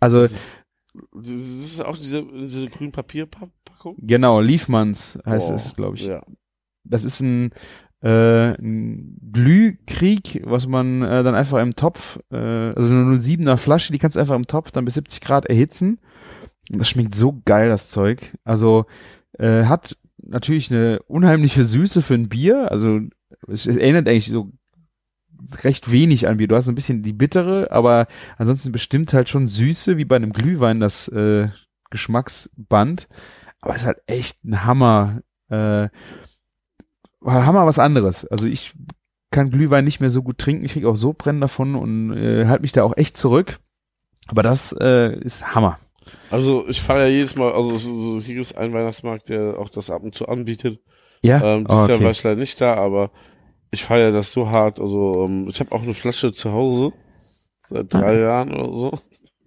Also 0.00 0.20
Das 0.22 0.32
ist, 0.32 0.50
das 1.12 1.28
ist 1.28 1.84
auch 1.84 1.96
diese, 1.96 2.24
diese 2.24 2.68
grünen 2.68 2.92
Papierpackung. 2.92 3.96
genau, 3.98 4.40
Liefmanns 4.40 5.18
heißt 5.26 5.50
Oh, 5.50 5.54
es, 5.54 5.76
glaube 5.76 5.96
ich. 5.96 6.06
Ja. 6.06 6.22
Das 6.84 7.04
ist 7.04 7.20
ein, 7.20 7.50
äh, 8.06 8.56
Glühkrieg, 9.32 10.42
was 10.44 10.68
man 10.68 11.02
äh, 11.02 11.24
dann 11.24 11.34
einfach 11.34 11.60
im 11.60 11.74
Topf, 11.74 12.20
äh, 12.30 12.36
also 12.36 12.94
eine 12.94 13.16
07er 13.18 13.56
Flasche, 13.56 13.92
die 13.92 13.98
kannst 13.98 14.14
du 14.16 14.20
einfach 14.20 14.36
im 14.36 14.46
Topf 14.46 14.70
dann 14.70 14.84
bis 14.84 14.94
70 14.94 15.20
Grad 15.20 15.46
erhitzen. 15.46 15.98
Das 16.68 16.88
schmeckt 16.88 17.16
so 17.16 17.42
geil, 17.44 17.68
das 17.68 17.90
Zeug. 17.90 18.36
Also 18.44 18.86
äh, 19.38 19.64
hat 19.64 19.96
natürlich 20.18 20.70
eine 20.70 21.00
unheimliche 21.08 21.64
Süße 21.64 22.00
für 22.02 22.14
ein 22.14 22.28
Bier. 22.28 22.70
Also 22.70 23.00
es, 23.48 23.66
es 23.66 23.76
erinnert 23.76 24.08
eigentlich 24.08 24.28
so 24.28 24.52
recht 25.64 25.90
wenig 25.90 26.28
an 26.28 26.36
Bier. 26.36 26.48
Du 26.48 26.54
hast 26.54 26.68
ein 26.68 26.76
bisschen 26.76 27.02
die 27.02 27.12
bittere, 27.12 27.72
aber 27.72 28.06
ansonsten 28.38 28.70
bestimmt 28.70 29.12
halt 29.14 29.28
schon 29.28 29.48
Süße, 29.48 29.96
wie 29.96 30.04
bei 30.04 30.16
einem 30.16 30.32
Glühwein 30.32 30.78
das 30.78 31.08
äh, 31.08 31.48
Geschmacksband. 31.90 33.08
Aber 33.60 33.74
es 33.74 33.82
ist 33.82 33.86
halt 33.86 33.98
echt 34.06 34.44
ein 34.44 34.64
Hammer, 34.64 35.22
äh, 35.48 35.88
Hammer 37.26 37.66
was 37.66 37.78
anderes. 37.78 38.26
Also 38.26 38.46
ich 38.46 38.74
kann 39.30 39.50
Glühwein 39.50 39.84
nicht 39.84 40.00
mehr 40.00 40.10
so 40.10 40.22
gut 40.22 40.38
trinken. 40.38 40.64
Ich 40.64 40.72
kriege 40.72 40.88
auch 40.88 40.96
so 40.96 41.12
Brennen 41.12 41.40
davon 41.40 41.74
und 41.74 42.12
äh, 42.12 42.46
halte 42.46 42.62
mich 42.62 42.72
da 42.72 42.84
auch 42.84 42.96
echt 42.96 43.16
zurück. 43.16 43.58
Aber 44.28 44.42
das 44.42 44.74
äh, 44.80 45.18
ist 45.20 45.54
Hammer. 45.54 45.78
Also 46.30 46.66
ich 46.68 46.80
fahre 46.80 47.02
ja 47.02 47.08
jedes 47.08 47.36
Mal, 47.36 47.52
also 47.52 47.76
so, 47.78 48.20
hier 48.20 48.34
gibt 48.36 48.46
es 48.46 48.56
einen 48.56 48.72
Weihnachtsmarkt, 48.72 49.28
der 49.28 49.58
auch 49.58 49.68
das 49.68 49.90
ab 49.90 50.02
und 50.02 50.14
zu 50.14 50.28
anbietet. 50.28 50.80
Ja. 51.22 51.42
Ähm, 51.42 51.66
Oh, 51.68 51.72
dieses 51.72 51.88
Jahr 51.88 51.96
okay. 51.96 52.04
war 52.04 52.10
ich 52.12 52.22
leider 52.22 52.40
nicht 52.40 52.60
da, 52.60 52.74
aber 52.74 53.10
ich 53.70 53.84
feiere 53.84 54.12
das 54.12 54.32
so 54.32 54.50
hart. 54.50 54.80
Also 54.80 55.24
ähm, 55.24 55.48
ich 55.48 55.58
habe 55.60 55.72
auch 55.72 55.82
eine 55.82 55.94
Flasche 55.94 56.32
zu 56.32 56.52
Hause 56.52 56.92
seit 57.68 57.92
drei 57.92 58.20
Jahren 58.20 58.54
oder 58.54 58.72
so. 58.78 58.92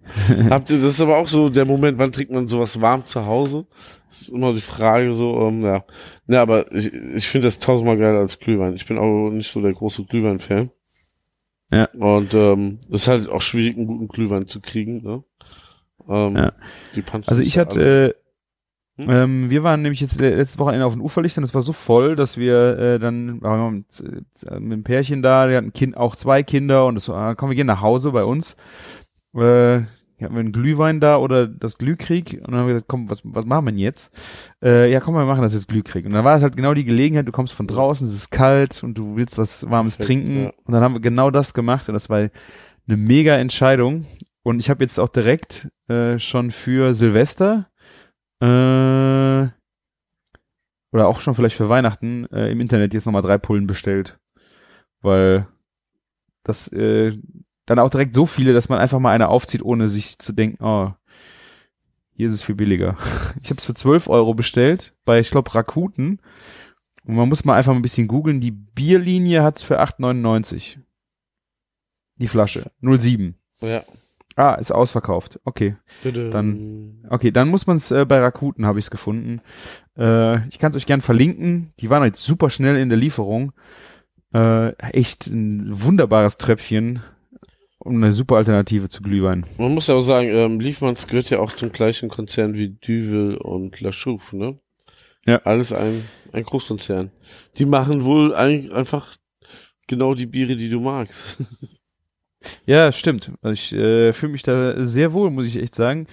Habt 0.50 0.70
ihr, 0.70 0.76
das 0.78 0.92
ist 0.92 1.00
aber 1.00 1.18
auch 1.18 1.28
so 1.28 1.48
der 1.48 1.64
Moment, 1.64 1.98
wann 1.98 2.12
trinkt 2.12 2.32
man 2.32 2.48
sowas 2.48 2.80
warm 2.80 3.06
zu 3.06 3.24
Hause? 3.26 3.66
Das 4.08 4.22
ist 4.22 4.28
immer 4.30 4.52
die 4.52 4.60
Frage 4.60 5.12
so, 5.12 5.40
ähm, 5.46 5.62
ja. 5.62 5.84
Ja, 6.30 6.42
aber 6.42 6.72
ich, 6.72 6.92
ich 6.92 7.28
finde 7.28 7.48
das 7.48 7.58
tausendmal 7.58 7.96
geiler 7.98 8.20
als 8.20 8.38
Glühwein. 8.38 8.74
Ich 8.74 8.86
bin 8.86 8.98
auch 8.98 9.30
nicht 9.30 9.50
so 9.50 9.60
der 9.60 9.72
große 9.72 10.04
Glühwein-Fan. 10.04 10.70
Ja. 11.72 11.86
Und 11.98 12.34
ähm, 12.34 12.78
es 12.88 13.02
ist 13.02 13.08
halt 13.08 13.28
auch 13.28 13.42
schwierig, 13.42 13.76
einen 13.76 13.86
guten 13.86 14.06
Glühwein 14.08 14.46
zu 14.46 14.60
kriegen, 14.60 15.02
ne? 15.02 15.24
Ähm, 16.08 16.36
Ja. 16.36 16.52
Die 16.94 17.02
Also 17.26 17.42
ich 17.42 17.58
hatte, 17.58 18.14
äh, 18.98 19.02
Hm? 19.02 19.10
ähm, 19.10 19.50
wir 19.50 19.62
waren 19.62 19.82
nämlich 19.82 20.00
jetzt 20.00 20.20
le- 20.20 20.36
letztes 20.36 20.58
Wochenende 20.58 20.84
auf 20.84 20.92
den 20.92 21.00
Uferlichtern, 21.00 21.42
das 21.42 21.54
war 21.54 21.62
so 21.62 21.72
voll, 21.72 22.16
dass 22.16 22.36
wir 22.36 22.78
äh, 22.78 22.98
dann 22.98 23.40
waren 23.40 23.74
mit, 23.76 24.00
äh, 24.00 24.54
mit 24.60 24.72
einem 24.72 24.82
Pärchen 24.82 25.22
da, 25.22 25.48
die 25.48 25.56
hatten 25.56 25.72
Kind, 25.72 25.96
auch 25.96 26.16
zwei 26.16 26.42
Kinder 26.42 26.86
und 26.86 26.96
das 26.96 27.08
war, 27.08 27.16
ah, 27.30 27.34
komm, 27.34 27.48
wir 27.50 27.56
gehen 27.56 27.66
nach 27.66 27.80
Hause 27.80 28.12
bei 28.12 28.24
uns. 28.24 28.56
Äh, 29.34 29.82
hatten 30.24 30.34
wir 30.34 30.40
einen 30.40 30.52
Glühwein 30.52 31.00
da 31.00 31.16
oder 31.16 31.46
das 31.46 31.78
Glühkrieg 31.78 32.40
und 32.40 32.50
dann 32.50 32.60
haben 32.60 32.66
wir 32.66 32.74
gesagt, 32.74 32.88
komm, 32.88 33.10
was, 33.10 33.20
was 33.24 33.44
machen 33.44 33.66
wir 33.66 33.72
denn 33.72 33.78
jetzt? 33.78 34.12
Äh, 34.62 34.90
ja, 34.90 35.00
komm, 35.00 35.14
wir 35.14 35.24
machen 35.24 35.42
das 35.42 35.54
jetzt 35.54 35.68
Glühkrieg. 35.68 36.04
Und 36.06 36.12
dann 36.12 36.24
war 36.24 36.36
es 36.36 36.42
halt 36.42 36.56
genau 36.56 36.74
die 36.74 36.84
Gelegenheit, 36.84 37.26
du 37.26 37.32
kommst 37.32 37.54
von 37.54 37.66
draußen, 37.66 38.06
es 38.06 38.14
ist 38.14 38.30
kalt 38.30 38.82
und 38.82 38.94
du 38.94 39.16
willst 39.16 39.38
was 39.38 39.68
Warmes 39.70 39.96
Perfekt, 39.96 40.26
trinken. 40.26 40.44
ja. 40.44 40.52
Und 40.64 40.72
dann 40.74 40.82
haben 40.82 40.94
wir 40.94 41.00
genau 41.00 41.30
das 41.30 41.54
gemacht 41.54 41.88
und 41.88 41.94
das 41.94 42.08
war 42.10 42.18
eine 42.18 42.30
mega 42.96 43.36
Entscheidung. 43.36 44.06
Und 44.42 44.58
ich 44.60 44.70
habe 44.70 44.82
jetzt 44.82 44.98
auch 44.98 45.08
direkt 45.08 45.68
äh, 45.88 46.18
schon 46.18 46.50
für 46.50 46.94
Silvester 46.94 47.68
äh, 48.40 49.48
oder 50.92 51.06
auch 51.06 51.20
schon 51.20 51.34
vielleicht 51.34 51.56
für 51.56 51.68
Weihnachten 51.68 52.26
äh, 52.32 52.50
im 52.50 52.60
Internet 52.60 52.94
jetzt 52.94 53.06
nochmal 53.06 53.22
drei 53.22 53.38
Pullen 53.38 53.66
bestellt. 53.66 54.18
Weil 55.02 55.46
das 56.42 56.72
äh, 56.72 57.18
dann 57.70 57.78
auch 57.78 57.90
direkt 57.90 58.16
so 58.16 58.26
viele, 58.26 58.52
dass 58.52 58.68
man 58.68 58.80
einfach 58.80 58.98
mal 58.98 59.12
eine 59.12 59.28
aufzieht, 59.28 59.62
ohne 59.62 59.86
sich 59.86 60.18
zu 60.18 60.32
denken, 60.32 60.62
oh, 60.62 60.90
hier 62.12 62.26
ist 62.26 62.34
es 62.34 62.42
viel 62.42 62.56
billiger. 62.56 62.96
Ich 63.42 63.48
habe 63.48 63.58
es 63.58 63.64
für 63.64 63.74
12 63.74 64.08
Euro 64.08 64.34
bestellt 64.34 64.92
bei, 65.04 65.20
ich 65.20 65.30
glaube, 65.30 65.54
Rakuten. 65.54 66.20
Und 67.04 67.14
man 67.14 67.28
muss 67.28 67.44
mal 67.44 67.54
einfach 67.54 67.72
mal 67.72 67.78
ein 67.78 67.82
bisschen 67.82 68.08
googeln. 68.08 68.40
Die 68.40 68.50
Bierlinie 68.50 69.44
hat's 69.44 69.62
für 69.62 69.80
8,99. 69.80 70.78
Die 72.16 72.26
Flasche. 72.26 72.72
07. 72.82 73.36
Ja. 73.60 73.84
Ah, 74.34 74.54
ist 74.54 74.72
ausverkauft. 74.72 75.38
Okay. 75.44 75.76
Dann. 76.02 77.06
Okay, 77.08 77.30
dann 77.30 77.48
muss 77.48 77.68
man 77.68 77.76
es 77.76 77.92
äh, 77.92 78.04
bei 78.04 78.18
Rakuten, 78.18 78.66
habe 78.66 78.80
ich 78.80 78.86
es 78.86 78.90
gefunden. 78.90 79.42
Äh, 79.96 80.48
ich 80.48 80.58
kann 80.58 80.72
es 80.72 80.76
euch 80.76 80.86
gern 80.86 81.02
verlinken. 81.02 81.72
Die 81.78 81.88
waren 81.88 82.02
jetzt 82.02 82.22
super 82.22 82.50
schnell 82.50 82.76
in 82.76 82.88
der 82.88 82.98
Lieferung. 82.98 83.52
Äh, 84.34 84.70
echt 84.92 85.28
ein 85.28 85.68
wunderbares 85.70 86.36
Tröpfchen 86.36 87.00
und 87.80 87.96
eine 87.96 88.12
super 88.12 88.36
Alternative 88.36 88.88
zu 88.88 89.02
Glühwein. 89.02 89.44
Man 89.58 89.74
muss 89.74 89.88
ja 89.88 89.94
auch 89.94 90.02
sagen, 90.02 90.28
ähm, 90.28 90.60
Liefmanns 90.60 91.06
gehört 91.06 91.30
ja 91.30 91.40
auch 91.40 91.52
zum 91.52 91.72
gleichen 91.72 92.08
Konzern 92.08 92.54
wie 92.54 92.68
Düvel 92.68 93.36
und 93.36 93.80
La 93.80 93.90
Chouffe, 93.90 94.36
ne? 94.36 94.58
Ja. 95.26 95.38
Alles 95.44 95.72
ein, 95.72 96.04
ein 96.32 96.44
Großkonzern. 96.44 97.10
Die 97.56 97.66
machen 97.66 98.04
wohl 98.04 98.34
ein, 98.34 98.72
einfach 98.72 99.16
genau 99.86 100.14
die 100.14 100.26
Biere, 100.26 100.56
die 100.56 100.70
du 100.70 100.80
magst. 100.80 101.38
Ja, 102.64 102.90
stimmt. 102.90 103.32
Also 103.42 103.52
ich 103.52 103.72
äh, 103.74 104.14
fühle 104.14 104.32
mich 104.32 104.42
da 104.42 104.82
sehr 104.82 105.12
wohl, 105.12 105.30
muss 105.30 105.46
ich 105.46 105.58
echt 105.58 105.74
sagen. 105.74 106.06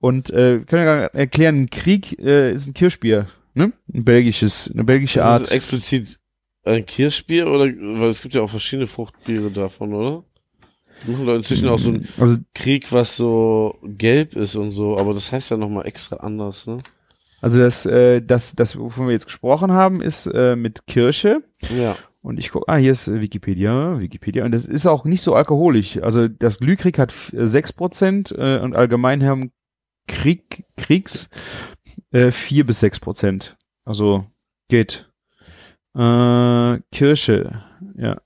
Und 0.00 0.28
äh, 0.30 0.58
wir 0.58 0.64
können 0.64 0.84
ja 0.84 1.04
erklären, 1.06 1.62
ein 1.62 1.70
Krieg 1.70 2.18
äh, 2.18 2.52
ist 2.52 2.66
ein 2.66 2.74
Kirschbier, 2.74 3.28
ne? 3.54 3.72
Ein 3.94 4.04
belgisches, 4.04 4.68
eine 4.72 4.82
belgische 4.82 5.24
Art. 5.24 5.42
ist 5.42 5.52
explizit 5.52 6.18
ein 6.64 6.84
Kirschbier 6.84 7.46
oder, 7.46 7.66
weil 7.66 8.08
es 8.08 8.22
gibt 8.22 8.34
ja 8.34 8.42
auch 8.42 8.50
verschiedene 8.50 8.86
Fruchtbiere 8.86 9.50
davon, 9.50 9.94
oder? 9.94 10.24
Die 11.06 11.10
machen 11.12 11.26
doch 11.26 11.34
inzwischen 11.34 11.68
auch 11.68 11.78
so 11.78 11.90
einen 11.90 12.08
also 12.18 12.36
Krieg, 12.54 12.90
was 12.92 13.16
so 13.16 13.78
gelb 13.84 14.34
ist 14.34 14.56
und 14.56 14.72
so, 14.72 14.98
aber 14.98 15.14
das 15.14 15.30
heißt 15.32 15.50
ja 15.50 15.56
nochmal 15.56 15.86
extra 15.86 16.16
anders, 16.16 16.66
ne? 16.66 16.78
Also 17.40 17.58
das, 17.60 17.86
äh, 17.86 18.20
das, 18.20 18.56
das, 18.56 18.76
wovon 18.76 19.06
wir 19.06 19.12
jetzt 19.12 19.26
gesprochen 19.26 19.70
haben, 19.70 20.02
ist 20.02 20.26
äh, 20.26 20.56
mit 20.56 20.86
Kirsche. 20.88 21.44
Ja. 21.76 21.96
Und 22.20 22.38
ich 22.40 22.50
gucke, 22.50 22.66
ah, 22.66 22.76
hier 22.76 22.90
ist 22.90 23.06
Wikipedia, 23.08 24.00
Wikipedia. 24.00 24.44
Und 24.44 24.50
das 24.50 24.66
ist 24.66 24.86
auch 24.86 25.04
nicht 25.04 25.22
so 25.22 25.36
alkoholisch. 25.36 25.98
Also 26.02 26.26
das 26.26 26.58
Glühkrieg 26.58 26.98
hat 26.98 27.10
f- 27.10 27.32
äh, 27.32 27.44
6% 27.44 28.34
äh, 28.34 28.60
und 28.60 28.74
allgemein 28.74 29.22
haben 29.24 29.52
Krieg, 30.08 30.64
Kriegs 30.76 31.30
äh, 32.10 32.32
4 32.32 32.66
bis 32.66 32.82
6%. 32.82 33.52
Also 33.84 34.24
geht. 34.68 35.08
Äh, 35.94 36.80
Kirsche, 36.90 37.62
ja. 37.96 38.20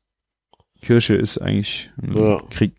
Kirsche 0.83 1.15
ist 1.15 1.39
eigentlich 1.39 1.91
ein 2.03 2.17
Ja. 2.17 2.43
Krieg. 2.51 2.75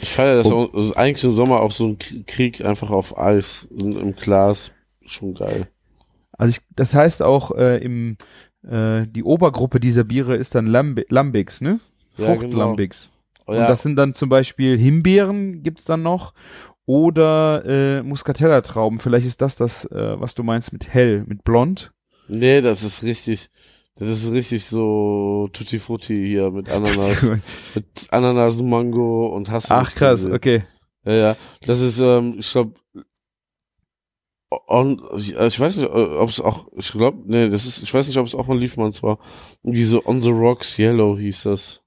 Ich 0.00 0.10
feiere 0.10 0.36
das 0.36 0.50
auch, 0.50 0.72
das 0.72 0.86
ist 0.86 0.96
eigentlich 0.96 1.24
im 1.24 1.32
Sommer 1.32 1.60
auch 1.60 1.72
so 1.72 1.86
ein 1.88 1.98
Krieg 2.26 2.64
einfach 2.64 2.90
auf 2.90 3.18
Eis 3.18 3.68
in, 3.82 3.92
im 3.96 4.14
Glas. 4.16 4.72
Schon 5.04 5.34
geil. 5.34 5.68
Also 6.32 6.56
ich, 6.56 6.66
das 6.74 6.94
heißt 6.94 7.22
auch 7.22 7.50
äh, 7.56 7.78
im 7.78 8.16
äh, 8.68 9.06
die 9.06 9.22
Obergruppe 9.22 9.80
dieser 9.80 10.04
Biere 10.04 10.36
ist 10.36 10.54
dann 10.54 10.66
Lambi 10.66 11.06
Lambics, 11.08 11.60
ne? 11.60 11.80
Ja, 12.16 12.26
genau. 12.26 12.40
Fruchtlambics. 12.40 13.10
Oh, 13.46 13.52
Und 13.52 13.58
ja, 13.58 13.66
das 13.68 13.82
sind 13.82 13.96
dann 13.96 14.12
zum 14.14 14.28
Beispiel 14.28 14.76
Himbeeren 14.76 15.62
gibt's 15.62 15.84
dann 15.84 16.02
noch 16.02 16.34
oder 16.84 17.64
äh, 17.64 18.02
Muscatella-Trauben. 18.02 18.98
Vielleicht 19.00 19.26
ist 19.26 19.40
das 19.40 19.56
das, 19.56 19.84
äh, 19.86 20.20
was 20.20 20.34
du 20.34 20.42
meinst 20.42 20.72
mit 20.72 20.92
hell, 20.92 21.24
mit 21.26 21.42
blond. 21.44 21.92
nee, 22.28 22.60
das 22.60 22.82
ist 22.82 23.02
richtig, 23.02 23.50
das 23.98 24.08
ist 24.22 24.32
richtig 24.32 24.64
so 24.64 25.48
Tutti 25.52 25.78
Frutti 25.78 26.26
hier 26.26 26.50
mit 26.50 26.68
Ananas, 26.72 27.22
mit 27.74 28.06
Ananas, 28.10 28.56
Mango 28.62 29.28
und 29.28 29.50
hast 29.50 29.70
du 29.70 29.74
Ach 29.74 29.94
krass, 29.94 30.20
gesehen. 30.20 30.32
okay. 30.34 30.64
Ja, 31.04 31.12
ja, 31.14 31.36
das 31.62 31.80
ist, 31.80 32.00
ähm, 32.00 32.36
ich 32.38 32.50
glaube, 32.50 32.74
on, 34.68 35.00
ich 35.16 35.36
ich 35.36 35.60
weiß 35.60 35.76
nicht, 35.76 35.88
ob 35.88 36.28
es 36.28 36.40
auch, 36.40 36.68
ich 36.76 36.90
glaube, 36.92 37.22
nee, 37.26 37.48
das 37.48 37.64
ist, 37.66 37.82
ich 37.82 37.92
weiß 37.92 38.06
nicht, 38.06 38.16
ob 38.18 38.26
es 38.26 38.34
auch 38.34 38.46
von 38.46 38.58
Liefmanns 38.58 39.02
war. 39.02 39.18
Irgendwie 39.62 39.84
so 39.84 40.04
On 40.04 40.20
the 40.20 40.30
Rocks 40.30 40.78
Yellow 40.78 41.16
hieß 41.18 41.44
das. 41.44 41.82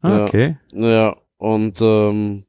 Ah, 0.00 0.10
Ja. 0.18 0.24
okay. 0.26 0.56
Ja, 0.72 1.16
und 1.38 1.80
ähm, 1.80 2.44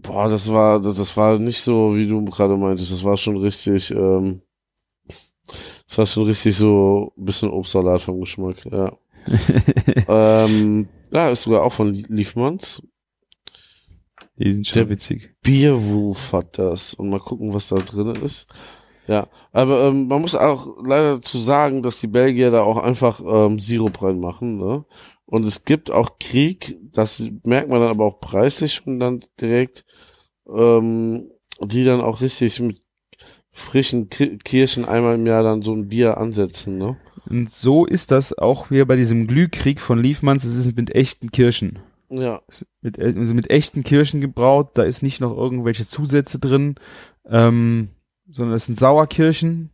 boah, 0.00 0.28
das 0.28 0.52
war, 0.52 0.80
das 0.80 1.16
war 1.16 1.38
nicht 1.38 1.60
so, 1.60 1.94
wie 1.96 2.06
du 2.08 2.24
gerade 2.24 2.56
meintest, 2.56 2.92
das 2.92 3.04
war 3.04 3.16
schon 3.16 3.36
richtig, 3.36 3.90
ähm, 3.90 4.42
das 5.86 5.98
war 5.98 6.06
schon 6.06 6.24
richtig 6.26 6.56
so 6.56 7.12
ein 7.16 7.24
bisschen 7.24 7.50
Obstsalat 7.50 8.02
vom 8.02 8.20
Geschmack, 8.20 8.64
ja. 8.70 8.92
ähm, 10.08 10.88
ja, 11.10 11.30
ist 11.30 11.42
sogar 11.42 11.62
auch 11.62 11.72
von 11.72 11.92
Liefmanns. 11.92 12.82
Die 14.36 14.52
sind 14.54 14.66
schon 14.66 14.74
Der- 14.74 14.88
witzig. 14.90 15.34
Beerwolf 15.42 16.32
hat 16.32 16.58
das. 16.58 16.94
Und 16.94 17.08
mal 17.10 17.20
gucken, 17.20 17.54
was 17.54 17.68
da 17.68 17.76
drin 17.76 18.14
ist. 18.22 18.46
Ja, 19.06 19.28
aber 19.52 19.88
ähm, 19.88 20.06
man 20.08 20.22
muss 20.22 20.34
auch 20.34 20.78
leider 20.82 21.16
dazu 21.16 21.38
sagen, 21.38 21.82
dass 21.82 22.00
die 22.00 22.06
Belgier 22.06 22.50
da 22.50 22.62
auch 22.62 22.78
einfach 22.78 23.20
ähm, 23.24 23.58
Sirup 23.60 24.02
reinmachen. 24.02 24.56
Ne? 24.56 24.84
Und 25.26 25.46
es 25.46 25.64
gibt 25.64 25.90
auch 25.90 26.18
Krieg, 26.18 26.78
das 26.92 27.30
merkt 27.44 27.68
man 27.68 27.80
dann 27.80 27.90
aber 27.90 28.06
auch 28.06 28.20
preislich 28.20 28.72
schon 28.74 28.98
dann 28.98 29.22
direkt, 29.40 29.84
ähm, 30.48 31.30
die 31.60 31.84
dann 31.84 32.00
auch 32.00 32.22
richtig 32.22 32.58
mit 32.60 32.80
frischen 33.54 34.10
Ki 34.10 34.36
Kirschen 34.38 34.84
einmal 34.84 35.14
im 35.14 35.26
Jahr 35.26 35.44
dann 35.44 35.62
so 35.62 35.72
ein 35.72 35.88
Bier 35.88 36.18
ansetzen. 36.18 36.76
Ne? 36.76 36.96
Und 37.30 37.50
so 37.50 37.86
ist 37.86 38.10
das 38.10 38.36
auch 38.36 38.68
hier 38.68 38.84
bei 38.84 38.96
diesem 38.96 39.28
Glühkrieg 39.28 39.80
von 39.80 39.98
Liefmanns. 39.98 40.44
Es 40.44 40.56
ist 40.56 40.76
mit 40.76 40.94
echten 40.94 41.30
Kirschen. 41.30 41.78
Ja, 42.10 42.42
Mit, 42.82 42.98
äh, 42.98 43.14
also 43.16 43.32
mit 43.32 43.50
echten 43.50 43.84
Kirschen 43.84 44.20
gebraut. 44.20 44.72
Da 44.74 44.82
ist 44.82 45.02
nicht 45.02 45.20
noch 45.20 45.34
irgendwelche 45.34 45.86
Zusätze 45.86 46.40
drin, 46.40 46.74
ähm, 47.26 47.90
sondern 48.28 48.56
es 48.56 48.66
sind 48.66 48.78
Sauerkirschen. 48.78 49.70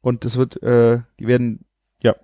Und 0.00 0.24
das 0.24 0.36
wird, 0.36 0.62
äh, 0.62 1.00
die 1.18 1.26
werden, 1.26 1.64
ja, 2.00 2.14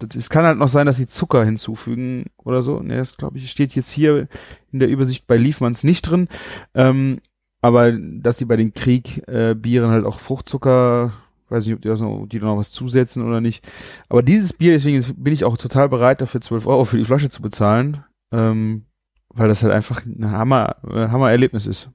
das, 0.00 0.16
es 0.16 0.30
kann 0.30 0.44
halt 0.44 0.58
noch 0.58 0.68
sein, 0.68 0.86
dass 0.86 0.96
sie 0.96 1.06
Zucker 1.06 1.44
hinzufügen 1.44 2.26
oder 2.38 2.60
so. 2.60 2.80
Ne, 2.80 2.96
das 2.96 3.16
glaube 3.16 3.38
ich 3.38 3.48
steht 3.50 3.76
jetzt 3.76 3.92
hier 3.92 4.26
in 4.72 4.80
der 4.80 4.88
Übersicht 4.88 5.28
bei 5.28 5.36
Liefmanns 5.36 5.84
nicht 5.84 6.02
drin. 6.02 6.28
Ähm, 6.74 7.20
aber 7.60 7.92
dass 7.92 8.38
sie 8.38 8.44
bei 8.44 8.56
den 8.56 8.72
Krieg 8.72 9.26
äh, 9.28 9.54
Bieren 9.54 9.90
halt 9.90 10.04
auch 10.04 10.20
Fruchtzucker 10.20 11.12
Weiß 11.48 11.64
nicht, 11.64 11.74
ob 11.74 11.80
die, 11.80 11.88
da 11.88 11.94
noch, 11.94 12.26
die 12.26 12.38
da 12.38 12.46
noch 12.46 12.58
was 12.58 12.72
zusetzen 12.72 13.26
oder 13.26 13.40
nicht. 13.40 13.66
Aber 14.08 14.22
dieses 14.22 14.52
Bier, 14.52 14.72
deswegen 14.72 15.02
bin 15.16 15.32
ich 15.32 15.44
auch 15.44 15.56
total 15.56 15.88
bereit, 15.88 16.20
dafür 16.20 16.40
12 16.40 16.66
Euro 16.66 16.84
für 16.84 16.98
die 16.98 17.04
Flasche 17.04 17.30
zu 17.30 17.40
bezahlen. 17.40 18.04
Ähm, 18.30 18.84
weil 19.30 19.48
das 19.48 19.62
halt 19.62 19.72
einfach 19.72 20.04
ein 20.04 20.30
Hammer, 20.30 20.76
äh, 20.86 21.08
Hammer-Erlebnis 21.08 21.66
ist. 21.66 21.90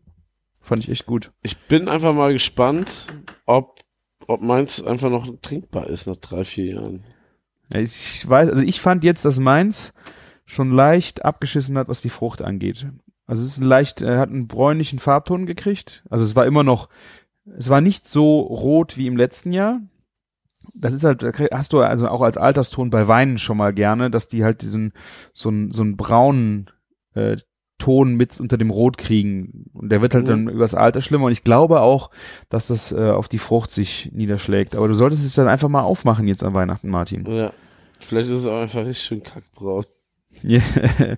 Fand 0.61 0.83
ich 0.83 0.89
echt 0.89 1.05
gut. 1.05 1.31
Ich 1.41 1.57
bin 1.67 1.87
einfach 1.87 2.13
mal 2.13 2.33
gespannt, 2.33 3.07
ob, 3.45 3.81
ob 4.27 4.41
meins 4.41 4.81
einfach 4.83 5.09
noch 5.09 5.27
trinkbar 5.41 5.87
ist 5.87 6.07
nach 6.07 6.15
drei, 6.15 6.45
vier 6.45 6.75
Jahren. 6.75 7.03
Ja, 7.71 7.79
Ich 7.79 8.27
weiß, 8.27 8.49
also 8.49 8.63
ich 8.63 8.81
fand 8.81 9.03
jetzt, 9.03 9.25
dass 9.25 9.39
meins 9.39 9.93
schon 10.45 10.71
leicht 10.71 11.25
abgeschissen 11.25 11.77
hat, 11.77 11.89
was 11.89 12.01
die 12.01 12.09
Frucht 12.09 12.41
angeht. 12.41 12.87
Also 13.25 13.41
es 13.41 13.49
ist 13.53 13.59
ein 13.59 13.65
leicht, 13.67 14.01
er 14.01 14.19
hat 14.19 14.29
einen 14.29 14.47
bräunlichen 14.47 14.99
Farbton 14.99 15.45
gekriegt. 15.45 16.03
Also 16.09 16.25
es 16.25 16.35
war 16.35 16.45
immer 16.45 16.63
noch, 16.63 16.89
es 17.57 17.69
war 17.69 17.81
nicht 17.81 18.07
so 18.07 18.39
rot 18.41 18.97
wie 18.97 19.07
im 19.07 19.17
letzten 19.17 19.53
Jahr. 19.53 19.79
Das 20.73 20.93
ist 20.93 21.03
halt, 21.03 21.23
hast 21.51 21.73
du 21.73 21.79
also 21.81 22.07
auch 22.07 22.21
als 22.21 22.37
Alterston 22.37 22.89
bei 22.89 23.07
Weinen 23.07 23.37
schon 23.37 23.57
mal 23.57 23.73
gerne, 23.73 24.09
dass 24.09 24.27
die 24.27 24.43
halt 24.43 24.61
diesen, 24.61 24.93
so 25.33 25.49
einen, 25.49 25.71
so 25.71 25.83
einen 25.83 25.97
braunen 25.97 26.69
äh, 27.13 27.37
Ton 27.79 28.15
mit 28.15 28.39
unter 28.39 28.57
dem 28.57 28.69
Rot 28.69 28.97
kriegen. 28.97 29.65
Und 29.73 29.89
der 29.89 30.01
wird 30.01 30.13
halt 30.13 30.23
Mhm. 30.23 30.29
dann 30.29 30.47
übers 30.49 30.73
Alter 30.73 31.01
schlimmer. 31.01 31.25
Und 31.25 31.31
ich 31.33 31.43
glaube 31.43 31.81
auch, 31.81 32.11
dass 32.49 32.67
das 32.67 32.93
äh, 32.93 33.09
auf 33.09 33.27
die 33.27 33.39
Frucht 33.39 33.71
sich 33.71 34.09
niederschlägt. 34.13 34.75
Aber 34.75 34.87
du 34.87 34.93
solltest 34.93 35.25
es 35.25 35.33
dann 35.35 35.49
einfach 35.49 35.67
mal 35.67 35.81
aufmachen 35.81 36.27
jetzt 36.27 36.43
an 36.43 36.53
Weihnachten, 36.53 36.89
Martin. 36.89 37.25
Ja. 37.29 37.51
Vielleicht 37.99 38.29
ist 38.29 38.37
es 38.37 38.47
auch 38.47 38.61
einfach 38.61 38.85
richtig 38.85 39.03
schön 39.03 39.23
kackbraun. 39.23 39.85
Ja. 40.43 40.61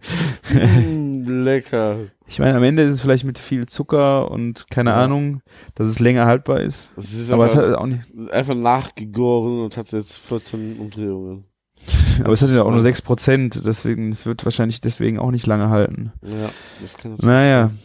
lecker. 1.28 1.98
Ich 2.28 2.40
meine, 2.40 2.56
am 2.58 2.64
Ende 2.64 2.84
ist 2.84 2.94
es 2.94 3.02
vielleicht 3.02 3.24
mit 3.24 3.38
viel 3.38 3.68
Zucker 3.68 4.32
und 4.32 4.66
keine 4.70 4.92
Ja. 4.92 4.98
Ahnung, 5.04 5.42
dass 5.76 5.88
es 5.88 6.00
länger 6.00 6.26
haltbar 6.26 6.62
ist. 6.62 6.92
Es 6.98 7.14
ist 7.14 7.32
Aber 7.32 7.46
es 7.46 7.52
einfach, 7.56 7.70
hat 7.70 7.76
auch 7.78 7.86
nicht, 7.86 8.04
einfach 8.32 8.56
nachgegoren 8.56 9.62
und 9.64 9.78
hat 9.78 9.92
jetzt 9.92 10.18
14 10.18 10.78
Umdrehungen. 10.80 11.46
aber 12.24 12.34
es 12.34 12.42
hat 12.42 12.50
ja 12.50 12.64
auch 12.64 12.72
nur 12.72 12.80
6%, 12.82 13.64
deswegen, 13.64 14.10
es 14.10 14.26
wird 14.26 14.44
wahrscheinlich 14.46 14.82
deswegen 14.82 15.20
auch 15.20 15.32
nicht 15.32 15.46
lange 15.46 15.70
halten. 15.70 16.14
Ja, 16.22 16.50
das 16.82 16.98
kann 16.98 17.12
natürlich 17.12 17.26
Naja, 17.26 17.68
sein. 17.68 17.80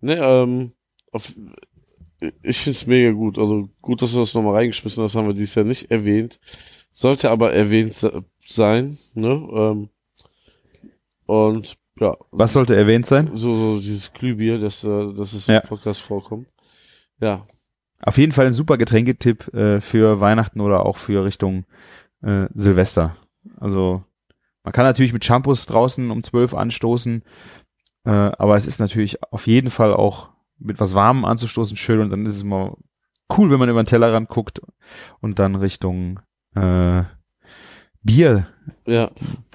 Nee, 0.00 0.12
ähm, 0.14 0.72
auf, 1.12 1.32
ich 2.42 2.58
find's 2.58 2.86
mega 2.86 3.10
gut. 3.10 3.38
Also 3.38 3.68
gut, 3.82 4.00
dass 4.02 4.12
du 4.12 4.18
das 4.20 4.32
nochmal 4.34 4.54
reingeschmissen 4.56 5.02
hast, 5.02 5.14
haben 5.16 5.26
wir 5.26 5.34
dieses 5.34 5.54
Jahr 5.56 5.64
nicht 5.64 5.90
erwähnt. 5.90 6.40
Sollte 6.92 7.30
aber 7.30 7.52
erwähnt 7.52 7.94
se- 7.94 8.24
sein, 8.46 8.96
ne? 9.14 9.46
Ähm, 9.52 9.88
und 11.26 11.76
ja, 12.00 12.16
was 12.30 12.52
sollte 12.52 12.74
erwähnt 12.76 13.06
sein? 13.06 13.30
so, 13.34 13.54
so 13.56 13.76
dieses 13.78 14.12
Glühbier, 14.12 14.58
dass, 14.58 14.82
äh, 14.84 15.12
dass 15.14 15.32
es 15.32 15.46
Ja. 15.46 15.58
im 15.58 15.68
Podcast 15.68 16.00
vorkommt. 16.02 16.48
Ja, 17.20 17.42
Auf 18.02 18.18
jeden 18.18 18.32
Fall 18.32 18.46
ein 18.46 18.52
super 18.52 18.76
Getränketipp 18.76 19.52
äh, 19.54 19.80
für 19.80 20.20
Weihnachten 20.20 20.60
oder 20.60 20.84
auch 20.84 20.96
für 20.98 21.24
Richtung 21.24 21.64
äh, 22.22 22.46
Silvester. 22.54 23.16
Also 23.58 24.02
man 24.64 24.72
kann 24.72 24.84
natürlich 24.84 25.12
mit 25.12 25.24
Shampoos 25.24 25.66
draußen 25.66 26.10
um 26.10 26.22
12 26.22 26.54
anstoßen, 26.54 27.22
äh, 28.04 28.10
aber 28.10 28.56
es 28.56 28.66
ist 28.66 28.80
natürlich 28.80 29.22
auf 29.32 29.46
jeden 29.46 29.70
Fall 29.70 29.94
auch 29.94 30.30
mit 30.58 30.80
was 30.80 30.94
Warmem 30.94 31.24
anzustoßen 31.24 31.76
schön 31.76 32.00
und 32.00 32.10
dann 32.10 32.26
ist 32.26 32.36
es 32.36 32.44
mal 32.44 32.76
cool, 33.36 33.50
wenn 33.50 33.58
man 33.58 33.68
über 33.68 33.82
den 33.82 33.86
Tellerrand 33.86 34.28
guckt 34.28 34.60
und 35.20 35.38
dann 35.38 35.54
Richtung 35.54 36.20
äh, 36.56 37.02
Bier. 38.02 38.46
ja. 38.86 39.10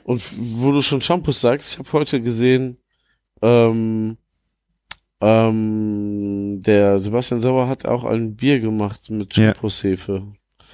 Und 0.09 0.23
wo 0.39 0.71
du 0.71 0.81
schon 0.81 1.03
Shampoos 1.03 1.39
sagst, 1.39 1.73
ich 1.73 1.77
habe 1.77 1.93
heute 1.93 2.19
gesehen, 2.19 2.77
ähm, 3.43 4.17
ähm, 5.21 6.63
der 6.63 6.97
Sebastian 6.97 7.43
Sauer 7.43 7.67
hat 7.67 7.85
auch 7.85 8.05
ein 8.05 8.35
Bier 8.35 8.59
gemacht 8.59 9.11
mit. 9.11 9.35
Shampooshefe. 9.35 10.33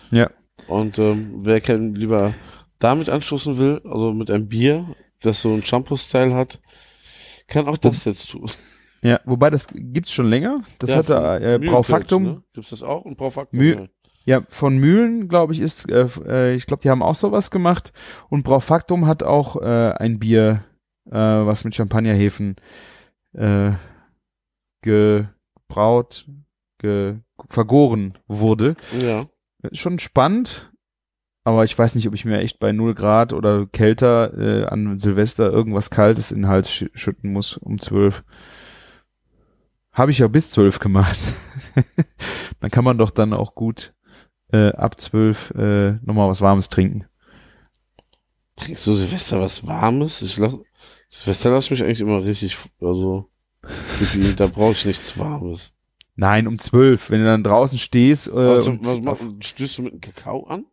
Ja. 0.10 0.32
Und 0.70 1.00
ähm, 1.00 1.39
wer 1.39 1.60
kann 1.60 1.96
lieber 1.96 2.34
damit 2.80 3.10
anstoßen 3.10 3.58
will, 3.58 3.82
also 3.84 4.13
mit 4.13 4.32
einem 4.32 4.48
Bier, 4.48 4.96
das 5.20 5.42
so 5.42 5.54
ein 5.54 5.63
Shampoo-Style 5.63 6.34
hat, 6.34 6.62
kann 7.48 7.68
auch 7.68 7.77
das 7.77 8.06
jetzt 8.06 8.32
tun. 8.32 8.50
Ja, 9.01 9.20
wobei 9.25 9.50
das 9.50 9.68
gibt's 9.70 10.13
schon 10.13 10.30
länger. 10.30 10.62
Das 10.80 10.92
Ja, 10.92 11.04
von 11.04 11.41
äh, 11.41 11.60
Braufaktum. 11.60 12.24
Ne? 12.24 12.43
Gibt's 12.54 12.69
das 12.69 12.84
auch? 12.84 13.04
Und 13.04 13.17
Braufaktum? 13.17 13.60
Mühl- 13.60 13.80
ja. 13.82 13.88
Ja, 14.26 14.42
von 14.50 14.78
Mühlen, 14.78 15.28
glaube 15.28 15.54
ich, 15.54 15.62
ist, 15.62 15.90
äh, 15.90 16.08
äh, 16.28 16.56
ich 16.56 16.66
glaube, 16.66 16.82
die 16.82 16.90
haben 16.90 17.04
auch 17.04 17.16
sowas 17.16 17.52
gemacht. 17.52 17.94
Und 18.28 18.44
Braufaktum 18.44 19.06
hat 19.06 19.22
auch 19.22 19.62
äh, 19.62 19.94
ein 19.94 20.18
Bier, 20.18 20.64
äh, 21.06 21.14
was 21.14 21.64
mit 21.64 21.76
Champagnerhefen 21.76 22.56
äh, 23.34 23.74
gebraut, 24.82 26.28
ge 26.80 27.18
vergoren 27.50 28.18
wurde. 28.28 28.76
Ja. 29.00 29.26
Ist 29.62 29.80
Schon 29.80 30.00
spannend, 30.00 30.72
aber 31.44 31.64
ich 31.64 31.78
weiß 31.78 31.94
nicht, 31.96 32.08
ob 32.08 32.16
ich 32.16 32.26
mir 32.26 32.40
echt 32.40 32.60
bei 32.60 32.72
0 32.72 32.96
Grad 32.96 33.34
oder 33.34 33.68
kälter 33.68 34.34
äh, 34.38 34.66
an 34.66 34.98
Silvester 34.98 35.52
irgendwas 35.52 35.90
Kaltes 35.92 36.32
in 36.32 36.44
den 36.44 36.48
Hals 36.48 36.72
sch 36.72 36.86
schütten 36.94 37.32
muss 37.32 37.58
um 37.58 37.80
12. 37.80 38.24
Habe 39.92 40.12
ich 40.12 40.20
ja 40.20 40.28
bis 40.28 40.52
12 40.52 40.80
gemacht. 40.80 41.20
dann 42.60 42.72
kann 42.72 42.84
man 42.84 42.98
doch 42.98 43.12
dann 43.12 43.34
auch 43.34 43.54
gut 43.54 43.94
äh, 44.56 44.76
ab 44.76 45.00
12 45.00 45.52
äh, 45.52 45.91
nochmal 46.04 46.30
was 46.30 46.41
Warmes 46.41 46.70
trinken. 46.70 47.06
Trinkst 48.56 48.88
du 48.88 48.94
Silvester 48.94 49.41
was 49.41 49.68
Warmes? 49.68 50.22
Ich 50.22 50.38
lass, 50.38 50.58
Silvester 51.10 51.52
lass 51.52 51.70
mich 51.70 51.84
eigentlich 51.84 52.02
immer 52.02 52.24
richtig, 52.24 52.58
also, 52.80 53.30
da 54.38 54.48
brauche 54.48 54.72
ich 54.72 54.86
nichts 54.86 55.18
Warmes. 55.18 55.74
Nein, 56.15 56.48
um 56.48 56.58
12, 56.58 57.10
wenn 57.10 57.20
du 57.20 57.26
dann 57.26 57.44
draußen 57.44 57.78
stehst. 57.78 58.28
Äh, 58.28 58.34
was 58.34 59.02
machst 59.02 59.24
stößt 59.41 59.78
du 59.78 59.82
mit 59.84 59.91
einem 59.94 60.02
Kakao 60.02 60.46
an? 60.46 60.65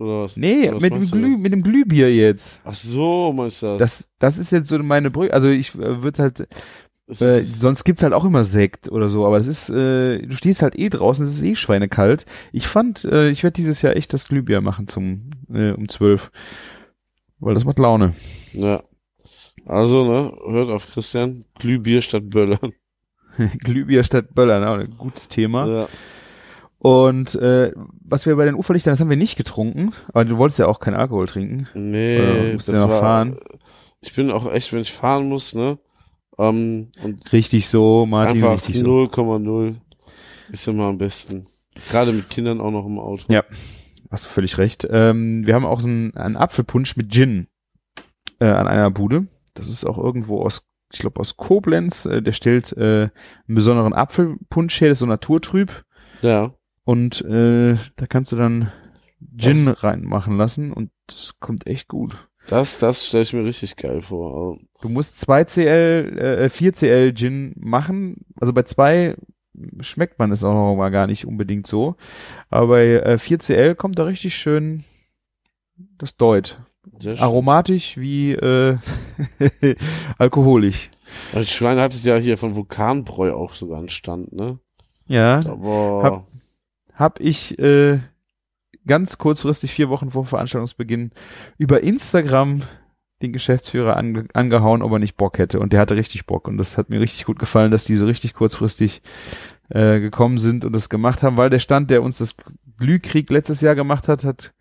Oder 0.00 0.22
was? 0.22 0.36
nee, 0.36 0.66
oder 0.66 0.76
was 0.76 0.82
mit 0.82 0.94
dem, 0.94 1.00
du 1.00 1.10
Glüh, 1.10 1.36
mit 1.36 1.52
dem 1.52 1.62
Glühbier 1.62 2.14
jetzt. 2.14 2.60
Ach 2.64 2.74
so, 2.74 3.32
meinst 3.32 3.62
du 3.62 3.66
das? 3.66 3.78
Das, 3.78 4.08
das 4.18 4.38
ist 4.38 4.50
jetzt 4.50 4.68
so 4.68 4.78
meine 4.78 5.10
Brücke. 5.10 5.32
Also 5.32 5.48
ich 5.48 5.74
äh, 5.74 6.02
würde 6.02 6.22
halt, 6.22 6.48
Äh, 7.20 7.42
sonst 7.44 7.84
gibt's 7.84 8.02
halt 8.02 8.12
auch 8.12 8.24
immer 8.24 8.44
Sekt 8.44 8.90
oder 8.90 9.08
so, 9.08 9.26
aber 9.26 9.38
das 9.38 9.46
ist, 9.46 9.68
äh, 9.70 10.18
du 10.26 10.34
stehst 10.36 10.62
halt 10.62 10.78
eh 10.78 10.88
draußen, 10.88 11.24
es 11.24 11.32
ist 11.34 11.42
eh 11.42 11.56
schweinekalt. 11.56 12.26
Ich 12.52 12.66
fand, 12.68 13.04
äh, 13.04 13.30
ich 13.30 13.42
werde 13.42 13.54
dieses 13.54 13.82
Jahr 13.82 13.96
echt 13.96 14.12
das 14.12 14.28
Glühbier 14.28 14.60
machen 14.60 14.86
zum 14.86 15.30
äh, 15.52 15.72
um 15.72 15.88
zwölf, 15.88 16.30
weil 17.38 17.54
das 17.54 17.64
macht 17.64 17.78
Laune. 17.78 18.14
ja. 18.52 18.82
Also, 19.66 20.04
ne, 20.04 20.32
hört 20.52 20.70
auf 20.70 20.86
Christian, 20.86 21.44
Glühbier 21.58 22.00
statt 22.02 22.30
Böllern. 22.30 22.72
Glühbier 23.58 24.02
statt 24.02 24.34
Böllern, 24.34 24.64
auch 24.64 24.78
ein 24.82 24.96
gutes 24.96 25.28
Thema. 25.28 25.66
Ja. 25.66 25.88
Und 26.78 27.34
äh, 27.34 27.72
was 28.02 28.24
wir 28.24 28.34
bei 28.36 28.46
den 28.46 28.54
Uferlichtern, 28.54 28.92
das 28.92 29.00
haben 29.00 29.10
wir 29.10 29.18
nicht 29.18 29.36
getrunken, 29.36 29.92
aber 30.08 30.24
du 30.24 30.38
wolltest 30.38 30.58
ja 30.60 30.66
auch 30.66 30.80
keinen 30.80 30.94
Alkohol 30.96 31.26
trinken. 31.26 31.68
Oder 31.74 31.80
Nee, 31.80 32.54
musst 32.54 32.68
du 32.68 32.72
das 32.72 32.80
ja 32.80 32.86
noch 32.86 32.94
war, 32.94 33.00
fahren? 33.00 33.38
ich 34.00 34.14
bin 34.14 34.30
auch 34.30 34.50
echt, 34.50 34.72
wenn 34.72 34.80
ich 34.80 34.92
fahren 34.92 35.28
muss, 35.28 35.54
ne, 35.54 35.78
ähm, 36.48 36.88
und 37.02 37.32
Richtig 37.32 37.68
so, 37.68 38.06
Martin, 38.06 38.36
einfach 38.36 38.54
richtig 38.54 38.78
so. 38.78 38.86
0,0 38.86 39.76
ist 40.52 40.68
immer 40.68 40.86
am 40.86 40.98
besten. 40.98 41.46
Gerade 41.88 42.12
mit 42.12 42.30
Kindern 42.30 42.60
auch 42.60 42.70
noch 42.70 42.86
im 42.86 42.98
Auto. 42.98 43.32
Ja. 43.32 43.44
Hast 44.10 44.24
du 44.24 44.28
völlig 44.28 44.58
recht. 44.58 44.86
Ähm, 44.90 45.46
wir 45.46 45.54
haben 45.54 45.64
auch 45.64 45.80
so 45.80 45.88
einen, 45.88 46.16
einen 46.16 46.36
Apfelpunsch 46.36 46.96
mit 46.96 47.12
Gin 47.12 47.46
äh, 48.40 48.46
an 48.46 48.66
einer 48.66 48.90
Bude. 48.90 49.28
Das 49.54 49.68
ist 49.68 49.84
auch 49.84 49.98
irgendwo 49.98 50.42
aus, 50.42 50.66
ich 50.92 50.98
glaube 50.98 51.20
aus 51.20 51.36
Koblenz. 51.36 52.06
Äh, 52.06 52.20
der 52.20 52.32
stellt 52.32 52.72
äh, 52.72 53.02
einen 53.04 53.54
besonderen 53.54 53.92
Apfelpunsch 53.92 54.80
her, 54.80 54.88
das 54.88 54.96
ist 54.96 55.00
so 55.00 55.06
naturtrüb. 55.06 55.84
Ja. 56.22 56.54
Und 56.84 57.20
äh, 57.22 57.76
da 57.96 58.06
kannst 58.08 58.32
du 58.32 58.36
dann 58.36 58.72
Gin 59.36 59.68
reinmachen 59.68 60.36
lassen 60.36 60.72
und 60.72 60.90
das 61.06 61.38
kommt 61.38 61.66
echt 61.66 61.88
gut. 61.88 62.29
Das, 62.50 62.78
das 62.78 63.06
stelle 63.06 63.22
ich 63.22 63.32
mir 63.32 63.44
richtig 63.44 63.76
geil 63.76 64.02
vor. 64.02 64.34
Also, 64.34 64.58
Du 64.82 64.88
musst 64.88 65.18
2 65.20 65.44
CL, 65.44 66.18
äh, 66.18 66.48
4 66.48 66.72
CL 66.72 67.14
Gin 67.14 67.52
machen. 67.56 68.24
Also 68.40 68.52
bei 68.52 68.62
zwei 68.64 69.14
schmeckt 69.80 70.18
man 70.18 70.32
es 70.32 70.42
auch 70.42 70.54
noch 70.54 70.74
mal 70.76 70.90
gar 70.90 71.06
nicht 71.06 71.26
unbedingt 71.26 71.66
so. 71.66 71.96
Aber 72.48 72.68
bei 72.68 72.86
äh, 72.94 73.18
4 73.18 73.38
CL 73.40 73.74
kommt 73.74 73.98
da 73.98 74.04
richtig 74.04 74.34
schön 74.34 74.84
das 75.98 76.16
Deut. 76.16 76.58
sehr 76.98 77.16
schön. 77.16 77.22
Aromatisch 77.24 77.96
wie 77.98 78.32
äh, 78.32 78.78
alkoholisch. 80.18 80.90
Also 81.34 81.46
Schweine 81.50 81.82
hattet 81.82 82.04
ja 82.04 82.16
hier 82.16 82.38
von 82.38 82.54
Vulkanbräu 82.54 83.32
auch 83.34 83.54
sogar 83.54 83.78
einen 83.78 83.88
Stand, 83.88 84.32
ne? 84.32 84.58
Ja, 85.06 85.40
Aber 85.46 86.02
Hab- 86.02 86.26
hab 86.94 87.20
ich 87.20 87.58
äh, 87.58 87.98
ganz 88.90 89.18
kurzfristig 89.18 89.72
vier 89.72 89.88
Wochen 89.88 90.10
vor 90.10 90.26
Veranstaltungsbeginn 90.26 91.12
über 91.58 91.84
Instagram 91.84 92.62
den 93.22 93.32
Geschäftsführer 93.32 93.96
ange 93.96 94.26
angehauen, 94.32 94.82
ob 94.82 94.90
er 94.90 94.98
nicht 94.98 95.16
Bock 95.16 95.38
hätte. 95.38 95.60
Und 95.60 95.72
der 95.72 95.78
hatte 95.78 95.94
richtig 95.94 96.26
Bock. 96.26 96.48
Und 96.48 96.58
das 96.58 96.76
hat 96.76 96.90
mir 96.90 97.00
richtig 97.00 97.24
gut 97.24 97.38
gefallen, 97.38 97.70
dass 97.70 97.84
die 97.84 97.96
so 97.96 98.06
richtig 98.06 98.34
kurzfristig 98.34 99.00
äh, 99.68 100.00
gekommen 100.00 100.38
sind 100.38 100.64
und 100.64 100.72
das 100.72 100.88
gemacht 100.88 101.22
haben, 101.22 101.36
weil 101.36 101.50
der 101.50 101.60
Stand, 101.60 101.88
der 101.88 102.02
uns 102.02 102.18
das 102.18 102.34
Glühkrieg 102.78 103.30
letztes 103.30 103.60
Jahr 103.60 103.76
gemacht 103.76 104.08
hat, 104.08 104.24
hat 104.24 104.52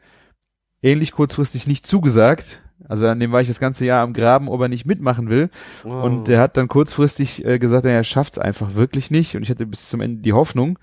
ähnlich 0.84 1.12
kurzfristig 1.12 1.66
nicht 1.66 1.88
zugesagt. 1.88 2.62
Also 2.88 3.08
an 3.08 3.20
dem 3.20 3.32
war 3.32 3.42
ich 3.42 3.48
das 3.48 3.60
ganze 3.60 3.84
Jahr 3.84 4.04
am 4.04 4.14
Graben, 4.14 4.48
ob 4.48 4.62
er 4.62 4.68
nicht 4.68 4.86
mitmachen 4.86 5.32
will. 5.32 5.50
Ah. 5.86 6.04
Und 6.04 6.28
der 6.28 6.40
hat 6.40 6.56
dann 6.56 6.68
kurzfristig 6.68 7.44
äh, 7.46 7.58
gesagt, 7.58 7.84
er 7.86 8.04
schafft's 8.04 8.38
einfach 8.38 8.76
wirklich 8.76 9.10
nicht. 9.10 9.36
Und 9.36 9.42
ich 9.42 9.50
hatte 9.50 9.66
bis 9.66 9.90
zum 9.90 10.02
Ende 10.02 10.22
die 10.22 10.34
Hoffnung. 10.34 10.78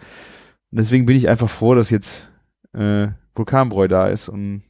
Und 0.73 0.81
deswegen 0.81 1.07
bin 1.07 1.17
ich 1.17 1.29
einfach 1.29 1.49
froh, 1.49 1.77
dass 1.77 1.91
jetzt 1.91 2.29
äh, 2.73 3.09
Vulkanbräu 3.37 3.89
da 3.89 4.09
ist 4.09 4.29
und, 4.29 4.63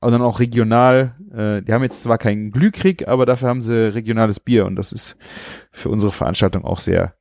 und 0.00 0.12
dann 0.12 0.22
auch 0.22 0.40
regional. 0.40 1.16
Äh, 1.32 1.62
die 1.62 1.72
haben 1.72 1.82
jetzt 1.82 2.02
zwar 2.02 2.18
keinen 2.18 2.50
Glühkrieg, 2.50 3.08
aber 3.08 3.26
dafür 3.26 3.48
haben 3.48 3.62
sie 3.62 3.74
regionales 3.94 4.40
Bier 4.40 4.66
und 4.66 4.76
das 4.76 4.92
ist 4.92 5.16
für 5.70 5.88
unsere 5.88 6.12
Veranstaltung 6.12 6.64
auch 6.64 6.78
sehr 6.78 7.14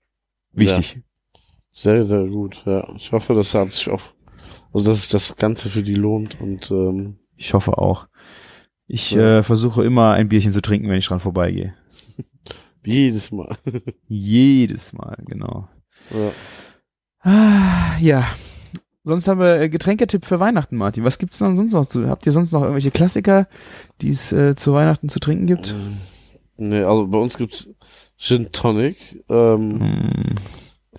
wichtig. 0.52 1.02
Sehr, 1.74 2.04
sehr 2.04 2.26
gut. 2.26 2.63
Ja, 2.65 2.88
ich 2.96 3.12
hoffe, 3.12 3.34
dass 3.34 3.54
hat 3.54 3.72
sich 3.72 3.89
auch, 3.89 4.02
also 4.74 4.89
dass 4.91 5.02
sich 5.04 5.10
das 5.12 5.36
Ganze 5.38 5.70
für 5.70 5.84
die 5.84 5.96
lohnt 5.96 6.39
und 6.41 6.70
ähm, 6.72 7.20
Ich 7.38 7.54
hoffe 7.54 7.78
auch. 7.78 8.08
Ich 8.88 9.12
Ja. 9.12 9.38
äh, 9.39 9.44
versuche 9.44 9.86
immer 9.86 10.12
ein 10.12 10.28
Bierchen 10.28 10.52
zu 10.52 10.62
trinken, 10.62 10.89
wenn 10.89 10.98
ich 10.98 11.08
dran 11.08 11.22
vorbeigehe. 11.22 11.74
jedes 12.86 13.32
Mal. 13.32 13.56
Jedes 14.08 14.91
Mal, 14.91 15.17
genau. 15.28 15.70
ja. 16.10 16.32
Ah, 17.24 17.98
ja. 18.02 18.28
Sonst 19.04 19.28
haben 19.28 19.40
wir 19.40 19.60
äh, 19.60 19.70
Getränketipp 19.70 20.26
für 20.26 20.40
Weihnachten, 20.40 20.78
Martin. 20.78 21.04
Was 21.04 21.18
gibt's 21.18 21.40
denn 21.40 21.56
sonst 21.56 21.74
noch? 21.74 21.86
zu- 21.88 22.08
Habt 22.08 22.26
ihr 22.26 22.32
sonst 22.32 22.52
noch 22.52 22.62
irgendwelche 22.62 22.92
Klassiker, 22.92 23.48
die 24.02 24.10
es 24.10 24.32
äh, 24.32 24.56
zu 24.56 24.74
Weihnachten 24.74 25.10
zu 25.10 25.20
trinken 25.20 25.48
gibt? 25.48 25.74
Nee, 26.58 26.84
also 26.84 27.08
bei 27.08 27.18
uns 27.18 27.38
gibt's 27.38 27.70
Gin 28.18 28.52
Tonic. 28.52 29.24
Ähm, 29.30 29.80
Hm. 29.80 30.36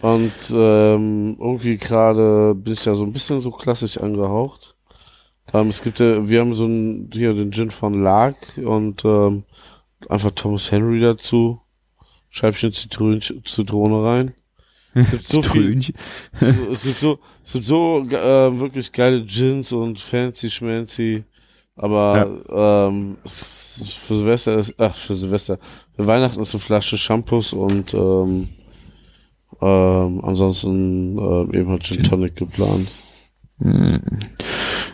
Und 0.00 0.32
ähm, 0.52 1.36
irgendwie 1.38 1.76
gerade 1.76 2.54
bin 2.56 2.72
ich 2.72 2.82
da 2.82 2.94
so 2.94 3.04
ein 3.04 3.12
bisschen 3.12 3.40
so 3.40 3.52
klassisch 3.52 3.98
angehaucht. 3.98 4.74
Ähm, 5.52 5.68
es 5.68 5.80
gibt 5.82 6.00
ja, 6.00 6.28
wir 6.28 6.40
haben 6.40 6.54
so 6.54 6.66
ein, 6.66 7.10
hier 7.12 7.34
den 7.34 7.52
Gin 7.52 7.70
von 7.70 8.02
Lark 8.02 8.36
und 8.56 9.04
ähm, 9.04 9.44
einfach 10.08 10.32
Thomas 10.32 10.72
Henry 10.72 10.98
dazu. 10.98 11.60
Scheibchen 12.30 12.72
Zitrone, 12.72 13.20
Zitrone 13.20 14.02
rein. 14.04 14.34
Es 14.94 15.10
gibt 15.10 15.28
so 15.28 15.42
viel, 15.42 15.80
es 16.70 16.84
gibt 16.84 16.98
so, 16.98 17.18
es 17.44 17.52
gibt 17.52 17.66
so 17.66 18.04
äh, 18.10 18.60
wirklich 18.60 18.92
geile 18.92 19.24
Gins 19.24 19.72
und 19.72 19.98
fancy 19.98 20.50
schmancy. 20.50 21.24
Aber 21.74 22.88
ähm, 22.90 23.16
es 23.24 23.78
ist 23.78 23.92
für 23.94 24.16
Silvester 24.16 24.58
ist, 24.58 24.74
ach 24.78 24.94
für 24.94 25.14
Silvester, 25.14 25.58
für 25.96 26.06
Weihnachten 26.06 26.40
ist 26.40 26.54
eine 26.54 26.60
Flasche 26.60 26.98
Shampoos 26.98 27.54
und 27.54 27.94
ähm, 27.94 28.48
ähm, 29.60 30.24
ansonsten 30.24 31.18
äh, 31.18 31.58
eben 31.58 31.70
halt 31.70 31.84
Gin. 31.84 32.02
Tonic 32.02 32.36
geplant. 32.36 32.88
Hm. 33.60 34.00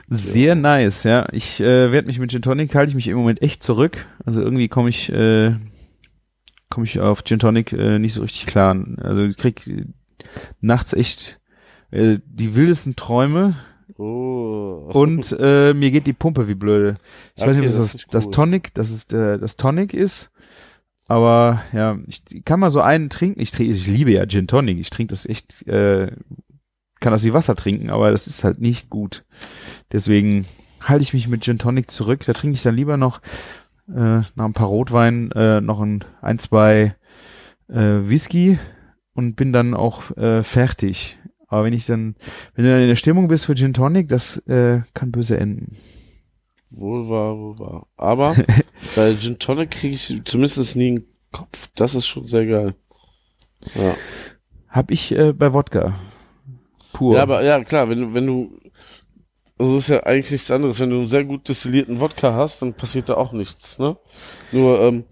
Sehr 0.08 0.54
nice, 0.54 1.02
ja. 1.02 1.26
Ich 1.32 1.60
äh, 1.60 1.90
werde 1.90 2.06
mich 2.06 2.18
mit 2.18 2.30
Gin 2.30 2.42
Tonic 2.42 2.74
halte 2.74 2.90
ich 2.90 2.94
mich 2.94 3.08
im 3.08 3.16
Moment 3.16 3.42
echt 3.42 3.62
zurück. 3.62 4.06
Also 4.24 4.40
irgendwie 4.40 4.68
komme 4.68 4.88
ich 4.88 5.10
äh, 5.10 5.56
komme 6.70 6.86
ich 6.86 7.00
auf 7.00 7.24
Gin 7.24 7.38
Tonic 7.38 7.72
äh, 7.72 7.98
nicht 7.98 8.14
so 8.14 8.22
richtig 8.22 8.46
klar. 8.46 8.76
Also 8.98 9.24
ich 9.24 9.36
krieg 9.36 9.66
äh, 9.66 9.86
nachts 10.60 10.92
echt 10.92 11.40
äh, 11.90 12.18
die 12.26 12.54
wildesten 12.54 12.96
Träume 12.96 13.56
Oh. 13.96 14.90
und 14.92 15.34
äh, 15.40 15.74
mir 15.74 15.90
geht 15.90 16.06
die 16.06 16.12
Pumpe 16.12 16.46
wie 16.46 16.54
blöde. 16.54 16.94
Ich 17.34 17.42
weiß 17.42 17.56
Okay, 17.56 17.66
nicht, 17.66 17.74
ob 17.74 17.80
das 17.80 18.06
das. 18.10 18.30
Tonic, 18.30 18.72
das 18.74 18.90
ist 18.90 19.12
äh, 19.12 19.38
das 19.38 19.56
Tonic 19.56 19.92
ist. 19.92 20.30
Aber 21.08 21.62
ja, 21.72 21.98
ich 22.06 22.22
kann 22.44 22.60
mal 22.60 22.70
so 22.70 22.80
einen 22.80 23.08
trinken. 23.10 23.40
Ich, 23.40 23.50
trinke, 23.50 23.72
ich 23.72 23.86
liebe 23.86 24.12
ja 24.12 24.26
Gin 24.26 24.46
Tonic. 24.46 24.78
Ich 24.78 24.90
trinke 24.90 25.12
das 25.12 25.24
echt, 25.26 25.66
äh, 25.66 26.12
kann 27.00 27.12
das 27.12 27.24
wie 27.24 27.32
Wasser 27.32 27.56
trinken, 27.56 27.90
aber 27.90 28.10
das 28.12 28.26
ist 28.28 28.44
halt 28.44 28.60
nicht 28.60 28.90
gut. 28.90 29.24
Deswegen 29.90 30.44
halte 30.82 31.02
ich 31.02 31.14
mich 31.14 31.26
mit 31.26 31.42
Gin 31.42 31.58
Tonic 31.58 31.90
zurück. 31.90 32.24
Da 32.26 32.34
trinke 32.34 32.54
ich 32.54 32.62
dann 32.62 32.76
lieber 32.76 32.98
noch 32.98 33.20
äh, 33.88 34.20
nach 34.34 34.44
ein 34.44 34.52
paar 34.52 34.68
Rotwein 34.68 35.30
äh, 35.32 35.60
noch 35.60 35.80
ein, 35.80 36.04
ein 36.20 36.38
zwei 36.38 36.94
äh, 37.68 37.74
Whisky 37.74 38.58
und 39.14 39.36
bin 39.36 39.52
dann 39.52 39.74
auch 39.74 40.16
äh, 40.16 40.42
fertig. 40.42 41.18
Aber 41.48 41.64
wenn 41.64 41.72
ich 41.72 41.86
dann, 41.86 42.14
wenn 42.54 42.64
du 42.64 42.70
dann 42.70 42.82
in 42.82 42.88
der 42.88 42.96
Stimmung 42.96 43.28
bist 43.28 43.46
für 43.46 43.54
Gin 43.54 43.72
Tonic, 43.72 44.08
das 44.08 44.36
äh, 44.46 44.82
kann 44.94 45.10
böse 45.10 45.38
enden. 45.38 45.76
Wohl 46.70 47.08
wahr, 47.08 47.36
wohl 47.38 47.58
wahr. 47.58 47.86
Aber 47.96 48.36
bei 48.96 49.14
Gin 49.16 49.38
Tonic 49.38 49.70
kriege 49.70 49.94
ich 49.94 50.22
zumindest 50.24 50.76
nie 50.76 50.88
einen 50.88 51.04
Kopf. 51.32 51.70
Das 51.74 51.94
ist 51.94 52.06
schon 52.06 52.26
sehr 52.26 52.46
geil. 52.46 52.74
Ja. 53.74 53.94
Hab 54.68 54.90
ich 54.90 55.12
äh, 55.12 55.32
bei 55.32 55.52
Wodka. 55.52 55.98
Pur. 56.92 57.16
Ja, 57.16 57.22
aber 57.22 57.42
ja, 57.42 57.62
klar, 57.64 57.88
wenn 57.88 58.00
du, 58.00 58.14
wenn 58.14 58.26
du, 58.26 58.60
also 59.58 59.76
ist 59.76 59.88
ja 59.88 60.02
eigentlich 60.04 60.30
nichts 60.30 60.50
anderes. 60.50 60.80
Wenn 60.80 60.90
du 60.90 60.96
einen 61.00 61.08
sehr 61.08 61.24
gut 61.24 61.48
destillierten 61.48 62.00
Wodka 62.00 62.32
hast, 62.34 62.62
dann 62.62 62.74
passiert 62.74 63.08
da 63.08 63.14
auch 63.14 63.32
nichts, 63.32 63.78
ne? 63.78 63.96
Nur, 64.52 64.80
ähm, 64.80 65.04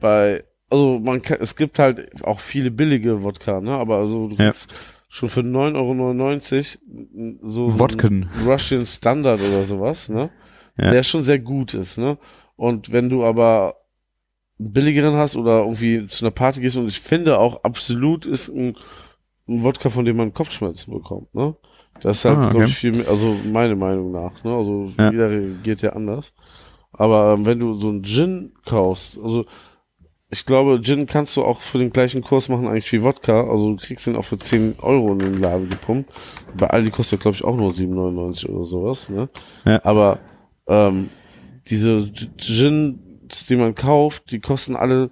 bei, 0.00 0.44
also 0.70 0.98
man 0.98 1.22
kann, 1.22 1.38
es 1.40 1.56
gibt 1.56 1.78
halt 1.78 2.24
auch 2.24 2.40
viele 2.40 2.70
billige 2.70 3.22
Wodka, 3.22 3.60
ne? 3.60 3.72
Aber 3.72 3.98
also 3.98 4.28
du 4.28 4.36
Ja. 4.36 4.46
kriegst 4.46 4.68
schon 5.08 5.28
für 5.28 5.40
9,99 5.42 6.78
Euro 6.82 7.48
so 7.48 7.66
einen 7.66 7.78
Wodken. 7.78 8.30
Russian 8.44 8.86
Standard 8.86 9.40
oder 9.40 9.64
sowas, 9.64 10.08
ne? 10.08 10.30
Ja. 10.76 10.90
Der 10.90 11.02
schon 11.04 11.22
sehr 11.22 11.38
gut 11.38 11.74
ist, 11.74 11.98
ne? 11.98 12.18
Und 12.56 12.92
wenn 12.92 13.08
du 13.08 13.24
aber 13.24 13.76
einen 14.58 14.72
billigeren 14.72 15.14
hast 15.14 15.36
oder 15.36 15.60
irgendwie 15.60 16.06
zu 16.06 16.24
einer 16.24 16.32
Party 16.32 16.60
gehst 16.60 16.76
und 16.76 16.88
ich 16.88 17.00
finde 17.00 17.38
auch 17.38 17.62
absolut 17.64 18.26
ist 18.26 18.48
ein, 18.48 18.76
ein 19.48 19.62
Wodka, 19.62 19.90
von 19.90 20.04
dem 20.04 20.16
man 20.16 20.32
Kopfschmerzen 20.32 20.92
bekommt, 20.92 21.32
ne? 21.34 21.54
Das 22.02 22.18
ist 22.18 22.24
halt, 22.26 22.38
Ah, 22.38 22.48
glaube 22.48 22.64
okay. 22.64 22.70
ich, 22.70 22.76
viel 22.76 22.92
mehr, 22.92 23.08
also 23.08 23.36
meine 23.50 23.76
Meinung 23.76 24.10
nach, 24.12 24.42
ne? 24.44 24.54
Also 24.54 24.92
Ja. 24.98 25.10
jeder 25.10 25.30
reagiert 25.30 25.82
ja 25.82 25.90
anders. 25.94 26.32
Aber 26.92 27.34
ähm, 27.34 27.46
wenn 27.46 27.58
du 27.58 27.78
so 27.78 27.88
einen 27.88 28.04
Gin 28.04 28.52
kaufst, 28.66 29.18
also 29.22 29.44
ich 30.30 30.44
glaube, 30.46 30.80
Gin 30.82 31.06
kannst 31.06 31.36
du 31.36 31.44
auch 31.44 31.60
für 31.60 31.78
den 31.78 31.92
gleichen 31.92 32.20
Kurs 32.22 32.48
machen 32.48 32.66
eigentlich 32.66 32.92
wie 32.92 33.02
Wodka. 33.02 33.48
Also 33.48 33.70
du 33.70 33.76
kriegst 33.76 34.06
den 34.06 34.16
auch 34.16 34.24
für 34.24 34.38
10 34.38 34.76
Euro 34.80 35.12
in 35.12 35.18
den 35.20 35.40
Laden 35.40 35.68
gepumpt. 35.68 36.10
Bei 36.56 36.68
Aldi 36.68 36.90
kostet 36.90 37.20
glaube 37.20 37.36
ich 37.36 37.44
auch 37.44 37.56
nur 37.56 37.70
7,99 37.70 38.48
oder 38.48 38.64
sowas, 38.64 39.10
ne? 39.10 39.28
Ja. 39.64 39.84
Aber 39.84 40.18
ähm, 40.66 41.08
diese 41.68 42.10
Gins, 42.36 43.46
die 43.48 43.56
man 43.56 43.74
kauft, 43.74 44.30
die 44.32 44.40
kosten 44.40 44.76
alle 44.76 45.10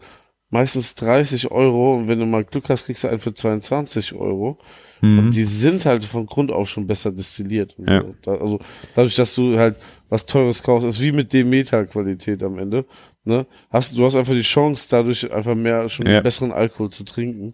meistens 0.51 0.95
30 0.97 1.51
Euro 1.51 1.95
und 1.95 2.09
wenn 2.09 2.18
du 2.18 2.27
mal 2.27 2.45
Glück 2.45 2.68
hast, 2.68 2.87
kriegst 2.87 3.05
du 3.05 3.09
einen 3.09 3.21
für 3.21 3.33
22 3.35 4.14
Euro. 4.14 4.59
Mhm. 5.03 5.19
Und 5.19 5.31
die 5.35 5.45
sind 5.45 5.85
halt 5.85 6.05
von 6.05 6.27
Grund 6.27 6.51
auf 6.51 6.71
schon 6.71 6.87
besser 6.87 7.12
destilliert. 7.12 7.77
Ja. 7.87 8.05
so. 8.25 8.31
Also 8.31 8.61
dadurch, 8.95 9.17
dass 9.17 9.35
du 9.35 9.59
halt 9.59 9.77
was 10.09 10.25
Teures 10.27 10.62
kaufst, 10.62 10.87
ist 10.87 11.03
wie 11.03 11.12
mit 11.12 11.33
Demeter-Qualität 11.33 12.43
am 12.43 12.59
Ende. 12.59 12.85
Ne? 13.25 13.47
Hast, 13.71 13.97
du 13.99 14.05
hast 14.05 14.15
einfach 14.15 14.33
die 14.33 14.43
Chance, 14.43 14.87
dadurch 14.88 15.31
einfach 15.33 15.55
mehr, 15.55 15.88
schon 15.88 16.07
Ja. 16.07 16.21
besseren 16.21 16.53
Alkohol 16.53 16.91
zu 16.91 17.05
trinken. 17.05 17.53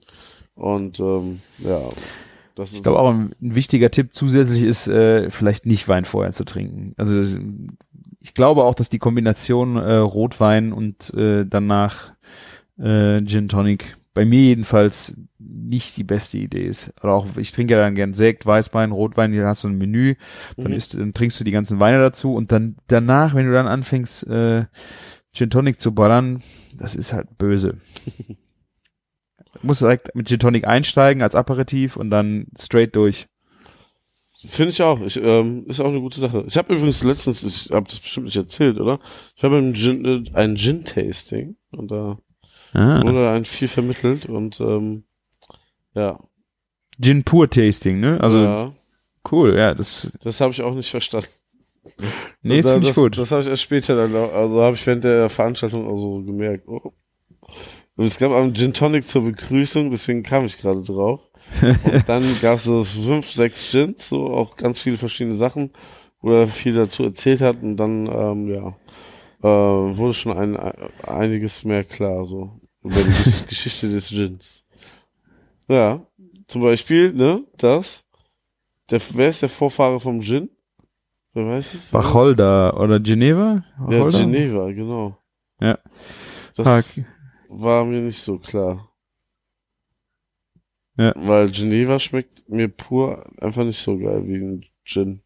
Und 0.55 1.01
ähm, 1.01 1.41
ja, 1.59 1.81
das 2.55 2.73
Ich 2.73 2.83
glaube 2.83 2.99
auch 2.99 3.11
ein, 3.11 3.31
ein 3.41 3.55
wichtiger 3.55 3.91
Tipp 3.91 4.11
zusätzlich 4.13 4.63
ist, 4.63 4.89
äh, 4.89 5.31
vielleicht 5.31 5.67
nicht 5.67 5.89
Wein 5.89 6.05
vorher 6.05 6.33
zu 6.33 6.45
trinken. 6.45 6.95
Also 6.97 7.39
ich 8.21 8.35
glaube 8.35 8.65
auch, 8.65 8.75
dass 8.75 8.91
die 8.91 8.99
Kombination 8.99 9.77
äh, 9.77 9.95
Rotwein 9.95 10.73
und 10.73 11.15
äh, 11.15 11.47
danach 11.47 12.13
äh, 12.79 13.23
Gin 13.25 13.49
Tonic 13.49 13.97
bei 14.19 14.25
mir 14.25 14.41
jedenfalls 14.43 15.17
nicht 15.39 15.97
die 15.97 16.03
beste 16.03 16.39
Idee 16.39 16.67
ist. 16.67 16.93
Oder 17.05 17.13
auch, 17.13 17.37
ich 17.37 17.53
trinke 17.53 17.75
ja 17.75 17.79
dann 17.81 17.95
gern 17.95 18.15
Sekt, 18.15 18.47
Weißwein, 18.47 18.91
Rotwein, 18.91 19.33
hier 19.33 19.47
hast 19.47 19.63
du 19.63 19.69
ein 19.69 19.79
Menü, 19.79 20.17
dann, 20.57 20.73
Mhm. 20.73 20.77
isst, 20.77 20.95
dann 20.95 21.15
trinkst 21.15 21.39
du 21.39 21.45
die 21.45 21.53
ganzen 21.53 21.79
Weine 21.79 21.99
dazu 22.01 22.35
und 22.35 22.51
dann 22.51 22.75
danach, 22.89 23.37
wenn 23.37 23.47
du 23.47 23.53
dann 23.53 23.69
anfängst, 23.69 24.27
äh, 24.27 24.65
Gin 25.33 25.51
Tonic 25.51 25.81
zu 25.81 25.95
ballern, 25.95 26.43
das 26.77 26.97
ist 26.97 27.13
halt 27.13 27.39
böse. 27.39 27.77
Du 29.61 29.67
musst 29.69 29.83
direkt 29.83 30.13
mit 30.17 30.27
Gin 30.27 30.41
Tonic 30.41 30.67
einsteigen 30.67 31.23
als 31.23 31.37
Aperitif 31.37 31.97
und 31.97 32.11
dann 32.11 32.49
straight 32.59 32.97
durch. 32.97 33.29
Finde 34.45 34.71
ich 34.71 34.83
auch. 34.83 35.01
Ich, 35.01 35.17
ähm, 35.23 35.65
ist 35.69 35.79
auch 35.81 35.89
eine 35.91 36.01
gute 36.01 36.19
Sache. 36.19 36.45
Ich 36.49 36.57
habe 36.57 36.75
übrigens 36.75 37.05
letztens, 37.05 37.45
ich 37.45 37.71
habe 37.71 37.87
das 37.89 38.01
bestimmt 38.01 38.27
nicht 38.27 38.37
erzählt, 38.37 38.81
oder? 38.81 38.99
Ich 39.37 39.45
habe 39.45 39.59
ein 39.59 39.75
Gin, 39.75 40.05
äh, 40.05 40.25
ein 40.35 40.57
Gin-Tasting 40.57 41.55
und 41.71 41.91
da 41.93 42.19
Ah. 42.79 43.03
wurde 43.03 43.31
ein 43.31 43.45
viel 43.45 43.69
vermittelt 43.69 44.27
und 44.27 44.61
ähm, 44.61 45.05
ja. 45.95 46.19
Gin 47.01 47.25
Pur 47.25 47.49
Tasting, 47.49 48.01
ne? 48.01 48.21
Also 48.21 48.39
ja, 48.39 48.73
cool, 49.31 49.57
ja, 49.57 49.75
das 49.75 50.11
das 50.23 50.41
habe 50.41 50.53
ich 50.53 50.63
auch 50.63 50.75
nicht 50.75 50.91
verstanden. 50.91 51.29
nee, 52.43 52.57
das 52.57 52.65
das, 52.67 52.73
finde 52.75 52.89
ich 52.91 52.95
gut. 52.95 53.19
Das 53.19 53.31
habe 53.31 53.43
ich 53.43 53.49
erst 53.49 53.63
später 53.63 53.97
dann, 53.97 54.15
auch- 54.15 54.33
also 54.33 54.63
habe 54.63 54.77
ich 54.77 54.87
während 54.87 55.05
der 55.05 55.29
Veranstaltung 55.29 55.89
also 55.89 56.23
gemerkt. 56.23 56.67
Oh. 56.69 56.93
Und 57.97 58.05
es 58.05 58.19
gab 58.19 58.33
einen 58.33 58.55
Gin 58.55 58.73
Tonic 58.75 59.05
zur 59.05 59.23
Begrüßung, 59.25 59.91
deswegen 59.91 60.23
kam 60.23 60.45
ich 60.45 60.59
gerade 60.59 60.83
drauf. 60.83 61.21
Und 61.63 62.09
dann 62.09 62.25
gab 62.43 62.57
es 62.57 62.65
so 62.65 62.85
fünf, 62.85 63.31
sechs 63.31 63.71
Gins, 63.73 64.09
so 64.09 64.27
auch 64.29 64.55
ganz 64.57 64.81
viele 64.81 64.97
verschiedene 64.97 65.35
Sachen, 65.35 65.73
wo 66.21 66.31
er 66.33 66.47
viel 66.47 66.75
dazu 66.75 67.05
erzählt 67.05 67.41
hat 67.41 67.63
und 67.63 67.77
dann, 67.77 68.07
ähm, 68.07 68.49
ja, 68.49 68.77
äh, 69.43 69.97
wurde 69.97 70.15
schon 70.15 70.37
ein, 70.37 70.57
einiges 71.05 71.65
mehr 71.65 71.85
klar, 71.85 72.25
so 72.25 72.61
über 72.89 73.03
die 73.03 73.11
Gesch- 73.11 73.47
Geschichte 73.47 73.89
des 73.91 74.09
Gins. 74.11 74.65
Ja, 75.69 76.05
zum 76.47 76.63
Beispiel, 76.63 77.13
ne, 77.13 77.45
das. 77.57 78.05
Der, 78.91 79.01
wer 79.15 79.29
ist 79.29 79.43
der 79.43 79.49
Vorfahre 79.49 80.01
vom 80.01 80.21
Gin? 80.21 80.49
Wer 81.35 81.47
weiß 81.47 81.75
es? 81.75 81.93
Wacholder 81.93 82.79
oder 82.81 82.99
Geneva? 83.01 83.63
Ja, 83.79 83.87
Wacholder? 83.87 84.19
Geneva, 84.21 84.73
genau. 84.73 85.19
Ja. 85.61 85.79
Das 86.57 86.67
Ah, 86.67 86.79
okay. 86.79 87.07
war 87.49 87.85
mir 87.85 88.01
nicht 88.01 88.21
so 88.21 88.39
klar. 88.39 88.89
Ja. 90.97 91.13
Weil 91.17 91.51
Geneva 91.51 91.99
schmeckt 92.01 92.49
mir 92.49 92.69
pur 92.69 93.25
einfach 93.41 93.65
nicht 93.65 93.79
so 93.81 93.97
geil 93.99 94.27
wie 94.27 94.37
ein 94.37 94.65
Gin. 94.85 95.21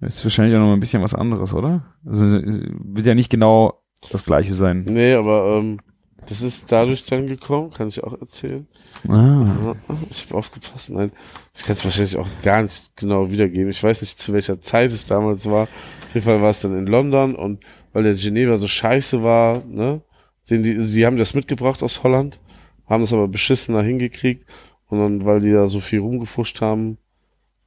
Ist 0.00 0.22
wahrscheinlich 0.24 0.54
auch 0.54 0.60
noch 0.60 0.66
mal 0.66 0.74
ein 0.74 0.80
bisschen 0.80 1.02
was 1.02 1.14
anderes, 1.14 1.54
oder? 1.54 1.94
Also 2.04 2.26
äh, 2.26 2.68
wird 2.84 3.06
ja 3.06 3.14
nicht 3.14 3.30
genau 3.30 3.82
das 4.12 4.26
gleiche 4.26 4.54
sein. 4.54 4.84
Nee, 4.86 5.14
aber 5.14 5.58
ähm, 5.58 5.80
das 6.28 6.42
ist 6.42 6.70
dadurch 6.72 7.04
dann 7.04 7.26
gekommen, 7.26 7.70
kann 7.70 7.88
ich 7.88 8.02
auch 8.02 8.18
erzählen. 8.20 8.66
Ah. 9.08 9.74
Ich 10.10 10.26
habe 10.26 10.38
aufgepasst. 10.38 10.90
Nein, 10.90 11.12
ich 11.54 11.64
kann 11.64 11.74
es 11.74 11.84
wahrscheinlich 11.84 12.16
auch 12.16 12.28
gar 12.42 12.62
nicht 12.62 12.96
genau 12.96 13.30
wiedergeben. 13.30 13.70
Ich 13.70 13.82
weiß 13.82 14.00
nicht, 14.00 14.18
zu 14.18 14.32
welcher 14.32 14.60
Zeit 14.60 14.90
es 14.90 15.06
damals 15.06 15.46
war. 15.46 15.64
Auf 15.64 16.14
jeden 16.14 16.24
Fall 16.24 16.40
war 16.40 16.50
es 16.50 16.60
dann 16.60 16.76
in 16.78 16.86
London 16.86 17.34
und 17.34 17.64
weil 17.92 18.02
der 18.04 18.14
Geneva 18.14 18.56
so 18.56 18.68
scheiße 18.68 19.22
war, 19.22 19.64
ne, 19.64 20.00
den 20.50 20.62
die, 20.62 20.84
sie 20.84 21.06
haben 21.06 21.16
das 21.16 21.34
mitgebracht 21.34 21.82
aus 21.82 22.02
Holland, 22.02 22.40
haben 22.86 23.02
das 23.02 23.12
aber 23.12 23.28
beschissener 23.28 23.82
hingekriegt 23.82 24.46
und 24.88 24.98
dann, 24.98 25.24
weil 25.24 25.40
die 25.40 25.52
da 25.52 25.66
so 25.66 25.80
viel 25.80 26.00
rumgefuscht 26.00 26.60
haben 26.60 26.98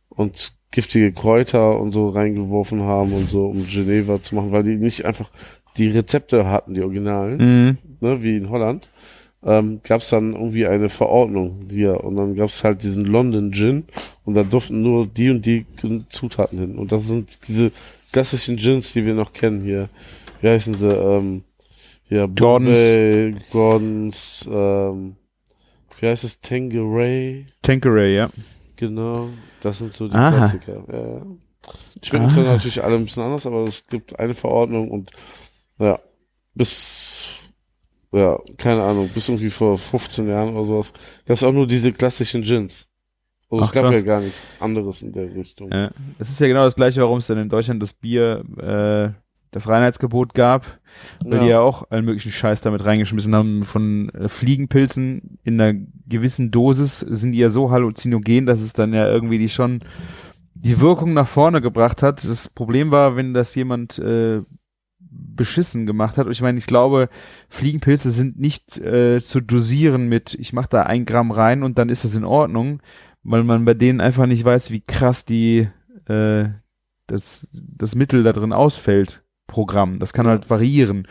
und 0.09 0.53
giftige 0.71 1.13
Kräuter 1.13 1.79
und 1.79 1.91
so 1.91 2.09
reingeworfen 2.09 2.81
haben 2.81 3.13
und 3.13 3.29
so, 3.29 3.45
um 3.45 3.65
Geneva 3.65 4.21
zu 4.21 4.35
machen, 4.35 4.51
weil 4.51 4.63
die 4.63 4.75
nicht 4.75 5.05
einfach 5.05 5.31
die 5.77 5.89
Rezepte 5.89 6.47
hatten, 6.47 6.73
die 6.73 6.81
Originalen 6.81 7.37
Mhm. 7.37 7.77
Ne, 8.01 8.21
wie 8.23 8.37
in 8.37 8.49
Holland, 8.49 8.89
ähm, 9.43 9.81
gab 9.83 10.01
es 10.01 10.09
dann 10.09 10.33
irgendwie 10.33 10.67
eine 10.67 10.89
Verordnung 10.89 11.67
hier 11.69 12.03
und 12.03 12.15
dann 12.15 12.35
gab 12.35 12.49
es 12.49 12.63
halt 12.63 12.81
diesen 12.83 13.05
London 13.05 13.51
Gin 13.51 13.85
und 14.25 14.33
da 14.35 14.43
durften 14.43 14.81
nur 14.81 15.05
die 15.07 15.29
und 15.29 15.45
die 15.45 15.65
Zutaten 16.09 16.59
hin 16.59 16.77
und 16.77 16.91
das 16.91 17.07
sind 17.07 17.47
diese 17.47 17.71
klassischen 18.11 18.57
Gins, 18.57 18.93
die 18.93 19.05
wir 19.05 19.13
noch 19.13 19.33
kennen 19.33 19.61
hier. 19.61 19.89
Wie 20.41 20.47
heißen 20.49 20.73
sie? 20.75 20.87
Ähm, 20.91 21.43
ja, 22.09 22.25
Gordons. 22.25 22.69
Bombay, 22.69 23.35
Gordons, 23.51 24.49
ähm, 24.51 25.15
wie 25.99 26.05
heißt 26.07 26.23
es? 26.23 26.39
Tanqueray, 26.39 27.45
Tanqueray, 27.61 28.15
ja. 28.15 28.29
genau. 28.75 29.29
Das 29.61 29.79
sind 29.79 29.93
so 29.93 30.07
die 30.07 30.15
Aha. 30.15 30.31
Klassiker. 30.37 30.83
Ja, 30.91 31.25
schmecken 32.03 32.29
zwar 32.29 32.45
Ah. 32.45 32.53
natürlich 32.53 32.83
alle 32.83 32.95
ein 32.95 33.05
bisschen 33.05 33.23
anders, 33.23 33.45
aber 33.45 33.63
es 33.67 33.85
gibt 33.87 34.17
eine 34.19 34.35
Verordnung 34.35 34.89
und 34.89 35.11
ja, 35.79 35.99
bis, 36.53 37.25
ja, 38.11 38.39
keine 38.57 38.83
Ahnung, 38.83 39.09
bis 39.13 39.29
irgendwie 39.29 39.49
vor 39.49 39.77
15 39.77 40.27
Jahren 40.27 40.55
oder 40.55 40.65
sowas, 40.65 40.93
gab 41.25 41.35
es 41.35 41.43
auch 41.43 41.51
nur 41.51 41.67
diese 41.67 41.91
klassischen 41.91 42.41
Gins. 42.41 42.87
Also 43.49 43.63
es 43.63 43.69
Ach, 43.69 43.73
gab 43.73 43.83
krass. 43.85 43.95
ja 43.95 44.01
gar 44.01 44.21
nichts 44.21 44.47
anderes 44.59 45.01
in 45.01 45.13
der 45.13 45.33
Richtung. 45.33 45.71
Ja, 45.71 45.91
das 46.19 46.29
ist 46.29 46.39
ja 46.39 46.47
genau 46.47 46.63
das 46.63 46.75
gleiche, 46.75 47.01
warum 47.01 47.19
es 47.19 47.27
dann 47.27 47.37
in 47.37 47.49
Deutschland 47.49 47.81
das 47.81 47.93
Bier, 47.93 48.43
äh, 48.57 49.17
das 49.51 49.69
Reinheitsgebot 49.69 50.33
gab, 50.33 50.65
weil 51.23 51.39
die 51.39 51.45
ja 51.45 51.61
auch 51.61 51.89
allen 51.89 52.03
möglichen 52.03 52.31
Scheiß 52.31 52.61
damit 52.61 52.85
reingeschmissen 52.85 53.33
haben. 53.33 53.63
Von 53.63 54.09
äh, 54.09 54.27
Fliegenpilzen 54.27 55.39
in 55.43 55.59
einer 55.59 55.79
gewissen 56.05 56.51
Dosis 56.51 56.99
sind 56.99 57.31
die 57.31 57.39
ja 57.39 57.47
so 57.47 57.71
halluzinogen, 57.71 58.45
dass 58.45 58.61
es 58.61 58.73
dann 58.73 58.93
ja 58.93 59.07
irgendwie 59.07 59.37
die 59.37 59.49
schon 59.49 59.81
die 60.53 60.81
Wirkung 60.81 61.13
nach 61.13 61.27
vorne 61.27 61.61
gebracht 61.61 62.03
hat. 62.03 62.23
Das 62.25 62.49
Problem 62.49 62.91
war, 62.91 63.15
wenn 63.15 63.33
das 63.33 63.55
jemand 63.55 63.97
äh, 63.99 64.41
beschissen 65.09 65.85
gemacht 65.85 66.17
hat. 66.17 66.25
Und 66.25 66.31
ich 66.31 66.41
meine, 66.41 66.57
ich 66.57 66.65
glaube, 66.65 67.09
Fliegenpilze 67.49 68.11
sind 68.11 68.39
nicht 68.39 68.77
äh, 68.77 69.21
zu 69.21 69.41
dosieren 69.41 70.07
mit, 70.07 70.33
ich 70.33 70.53
mache 70.53 70.69
da 70.69 70.83
ein 70.83 71.05
Gramm 71.05 71.31
rein 71.31 71.63
und 71.63 71.77
dann 71.77 71.89
ist 71.89 72.03
es 72.03 72.15
in 72.15 72.25
Ordnung, 72.25 72.81
weil 73.23 73.43
man 73.43 73.65
bei 73.65 73.73
denen 73.73 74.01
einfach 74.01 74.25
nicht 74.25 74.43
weiß, 74.43 74.71
wie 74.71 74.81
krass 74.81 75.25
die 75.25 75.69
äh, 76.07 76.49
das, 77.07 77.47
das 77.51 77.95
Mittel 77.95 78.23
da 78.23 78.33
drin 78.33 78.53
ausfällt, 78.53 79.23
Programm. 79.47 79.99
Das 79.99 80.13
kann 80.13 80.27
halt 80.27 80.49
variieren. 80.49 81.07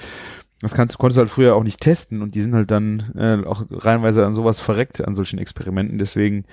Das 0.61 0.75
kannst, 0.75 0.99
konntest 0.99 1.19
du 1.19 1.21
halt 1.21 1.31
früher 1.31 1.55
auch 1.55 1.63
nicht 1.63 1.81
testen 1.81 2.23
und 2.23 2.35
die 2.35 2.41
sind 2.41 2.55
halt 2.55 2.71
dann 2.71 3.13
äh, 3.15 3.47
auch 3.47 3.65
reihenweise 3.71 4.25
an 4.25 4.35
sowas 4.35 4.59
verreckt, 4.59 5.07
an 5.07 5.15
solchen 5.15 5.39
Experimenten. 5.39 5.99
Deswegen 5.99 6.45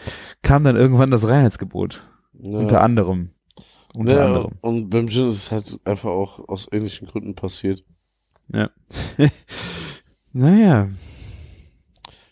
kam 0.41 0.63
dann 0.63 0.75
irgendwann 0.75 1.11
das 1.11 1.27
Reinheitsgebot. 1.27 2.07
Ja. 2.33 2.59
Unter 2.59 2.81
anderem. 2.81 3.29
Unter 3.93 4.15
Ja, 4.15 4.25
anderem. 4.25 4.51
und 4.61 4.89
beim 4.89 5.07
Gin 5.09 5.27
ist 5.29 5.35
es 5.35 5.51
halt 5.51 5.79
einfach 5.85 6.09
auch 6.09 6.47
aus 6.49 6.67
ähnlichen 6.71 7.07
Gründen 7.07 7.35
passiert. 7.35 7.83
Naja. 10.33 10.89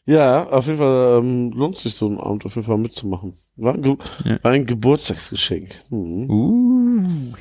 Ja, 0.05 0.47
auf 0.49 0.65
jeden 0.65 0.79
Fall 0.79 1.19
ähm, 1.19 1.51
lohnt 1.51 1.77
sich 1.77 1.93
so 1.93 2.09
ein 2.09 2.19
Abend 2.19 2.45
auf 2.45 2.55
jeden 2.55 2.65
Fall 2.65 2.77
mitzumachen. 2.79 3.33
War 3.55 3.75
ein, 3.75 3.81
Ge 3.83 3.95
Ja. 4.25 4.39
war 4.43 4.51
ein 4.51 4.65
Geburtstagsgeschenk. 4.65 5.69
Mhm. 5.91 6.29
Uh, 6.29 7.33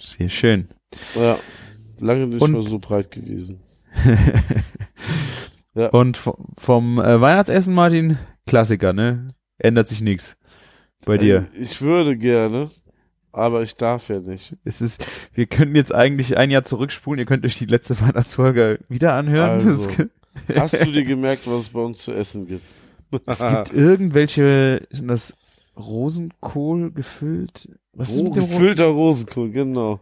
sehr 0.00 0.28
schön. 0.28 0.68
Ja, 1.16 1.38
lange 1.98 2.28
nicht 2.28 2.40
Und- 2.40 2.52
mehr 2.52 2.62
so 2.62 2.78
breit 2.78 3.10
gewesen. 3.10 3.60
Ja. 5.74 5.90
Und 5.90 6.16
vom 6.56 6.98
äh, 6.98 7.20
Weihnachtsessen, 7.20 7.72
Martin, 7.72 8.18
Klassiker, 8.48 8.92
ne? 8.92 9.28
Ändert 9.58 9.86
sich 9.86 10.00
nichts 10.00 10.36
bei 11.06 11.18
dir. 11.18 11.46
Äh, 11.54 11.58
Ich 11.62 11.80
würde 11.80 12.16
gerne, 12.16 12.68
aber 13.32 13.62
ich 13.62 13.76
darf 13.76 14.08
ja 14.08 14.20
nicht. 14.20 14.56
Es 14.64 14.80
ist, 14.80 15.04
wir 15.34 15.46
könnten 15.46 15.74
jetzt 15.76 15.94
eigentlich 15.94 16.36
ein 16.36 16.50
Jahr 16.50 16.64
zurückspulen. 16.64 17.18
Ihr 17.18 17.26
könnt 17.26 17.44
euch 17.44 17.58
die 17.58 17.66
letzte 17.66 18.00
Weihnachtsfolge 18.00 18.80
wieder 18.88 19.14
anhören. 19.14 19.66
Also. 19.66 19.90
Hast 20.54 20.80
du 20.80 20.92
dir 20.92 21.04
gemerkt, 21.06 21.46
was 21.46 21.62
es 21.62 21.68
bei 21.70 21.80
uns 21.80 21.98
zu 21.98 22.12
essen 22.12 22.46
gibt? 22.46 22.66
es 23.26 23.38
gibt 23.40 23.72
irgendwelche, 23.72 24.86
sind 24.90 25.08
das 25.08 25.34
Rosenkohl 25.76 26.92
gefüllt? 26.92 27.68
Was 27.92 28.16
oh, 28.16 28.30
gefüllter 28.30 28.86
Rosenkohl, 28.86 29.50
genau. 29.50 30.00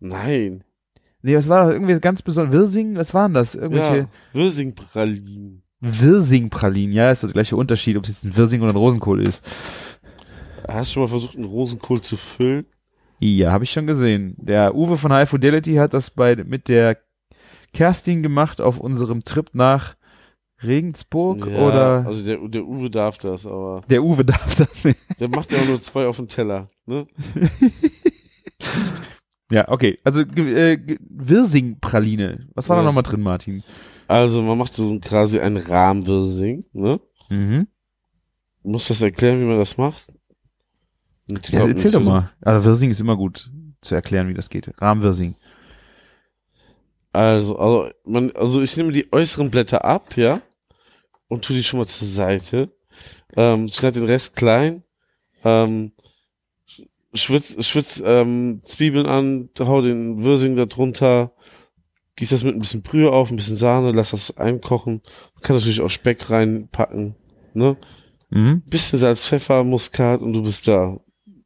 Nein. 0.00 0.64
Nee, 1.22 1.36
was 1.36 1.48
war 1.48 1.60
das? 1.64 1.72
Irgendwie 1.72 1.98
ganz 2.00 2.20
besonders. 2.20 2.52
Wirsing? 2.52 2.96
Was 2.96 3.14
waren 3.14 3.32
das? 3.32 3.54
Irgendwelche 3.54 3.96
Ja, 3.96 4.08
Wirsingpralinen. 4.34 5.62
Wirsing-Pralinen. 5.80 6.94
Ja, 6.94 7.10
ist 7.10 7.22
der 7.22 7.30
gleiche 7.30 7.56
Unterschied, 7.56 7.96
ob 7.96 8.04
es 8.04 8.10
jetzt 8.10 8.24
ein 8.24 8.36
Wirsing 8.36 8.62
oder 8.62 8.72
ein 8.72 8.76
Rosenkohl 8.76 9.22
ist. 9.22 9.42
Hast 10.68 10.90
du 10.90 10.92
schon 10.94 11.02
mal 11.02 11.08
versucht, 11.08 11.36
einen 11.36 11.44
Rosenkohl 11.44 12.00
zu 12.00 12.16
füllen? 12.16 12.66
Ja, 13.20 13.52
habe 13.52 13.64
ich 13.64 13.70
schon 13.70 13.86
gesehen. 13.86 14.34
Der 14.38 14.74
Uwe 14.74 14.96
von 14.96 15.12
High 15.12 15.28
Fidelity 15.28 15.74
hat 15.74 15.94
das 15.94 16.10
bei 16.10 16.36
mit 16.36 16.68
der 16.68 16.98
Kerstin 17.72 18.22
gemacht 18.22 18.60
auf 18.60 18.78
unserem 18.78 19.24
Trip 19.24 19.50
nach 19.52 19.96
Regensburg 20.62 21.46
Ja, 21.46 21.58
oder 21.58 22.06
Also 22.06 22.24
der, 22.24 22.38
der 22.48 22.64
Uwe 22.64 22.90
darf 22.90 23.18
das, 23.18 23.46
aber 23.46 23.82
der 23.88 24.02
Uwe 24.02 24.24
darf 24.26 24.56
das 24.56 24.84
nicht. 24.84 24.98
der 25.18 25.28
macht 25.28 25.52
ja 25.52 25.58
auch 25.58 25.66
nur 25.66 25.80
zwei 25.82 26.06
auf 26.06 26.16
dem 26.16 26.28
Teller. 26.28 26.68
Ne? 26.86 27.06
Ja, 29.50 29.68
okay. 29.68 29.98
Also 30.04 30.22
äh, 30.22 30.78
Wirsing-Praline. 31.00 32.48
Was 32.54 32.68
war 32.68 32.76
da 32.76 32.82
Ja. 32.82 32.86
nochmal 32.86 33.02
drin, 33.04 33.20
Martin? 33.20 33.62
Also 34.08 34.42
man 34.42 34.58
macht 34.58 34.72
so 34.72 34.98
quasi 35.00 35.38
ein 35.40 35.56
Rahmwirsing. 35.56 36.64
Ne? 36.72 37.00
Mhm. 37.30 37.68
Muss 38.62 38.88
das 38.88 39.02
erklären, 39.02 39.40
wie 39.40 39.44
man 39.44 39.58
das 39.58 39.76
macht? 39.76 40.12
Ja, 41.26 41.66
erzähl 41.66 41.90
doch 41.90 42.02
mal. 42.02 42.30
Also 42.42 42.64
Wirsing 42.66 42.90
ist 42.90 43.00
immer 43.00 43.16
gut 43.16 43.50
zu 43.80 43.94
erklären, 43.94 44.28
wie 44.28 44.34
das 44.34 44.50
geht. 44.50 44.70
Rahmwirsing. 44.80 45.34
Also, 47.12 47.56
also, 47.58 47.90
man, 48.04 48.32
also 48.32 48.60
ich 48.60 48.76
nehme 48.76 48.92
die 48.92 49.12
äußeren 49.12 49.50
Blätter 49.50 49.84
ab, 49.84 50.16
ja, 50.16 50.42
und 51.28 51.44
tue 51.44 51.56
die 51.56 51.62
schon 51.62 51.78
mal 51.78 51.86
zur 51.86 52.08
Seite. 52.08 52.74
Ähm, 53.36 53.68
schneide 53.68 54.00
den 54.00 54.08
Rest 54.08 54.36
klein, 54.36 54.82
ähm, 55.44 55.92
schwitz, 57.14 57.64
schwitz 57.64 58.02
ähm, 58.04 58.60
Zwiebeln 58.62 59.06
an, 59.06 59.48
hau 59.58 59.80
den 59.80 60.24
Wirsing 60.24 60.56
da 60.56 60.66
drunter, 60.66 61.32
gieß 62.16 62.30
das 62.30 62.44
mit 62.44 62.54
ein 62.54 62.60
bisschen 62.60 62.82
Brühe 62.82 63.10
auf, 63.10 63.30
ein 63.30 63.36
bisschen 63.36 63.56
Sahne, 63.56 63.92
lass 63.92 64.10
das 64.10 64.36
einkochen. 64.36 65.02
Man 65.34 65.42
kann 65.42 65.56
natürlich 65.56 65.80
auch 65.80 65.90
Speck 65.90 66.30
reinpacken, 66.30 67.16
ne? 67.54 67.76
Mhm. 68.30 68.62
Bisschen 68.66 68.98
Salz, 68.98 69.26
Pfeffer, 69.26 69.62
Muskat 69.64 70.20
und 70.20 70.32
du 70.32 70.42
bist 70.42 70.66
da. 70.66 70.98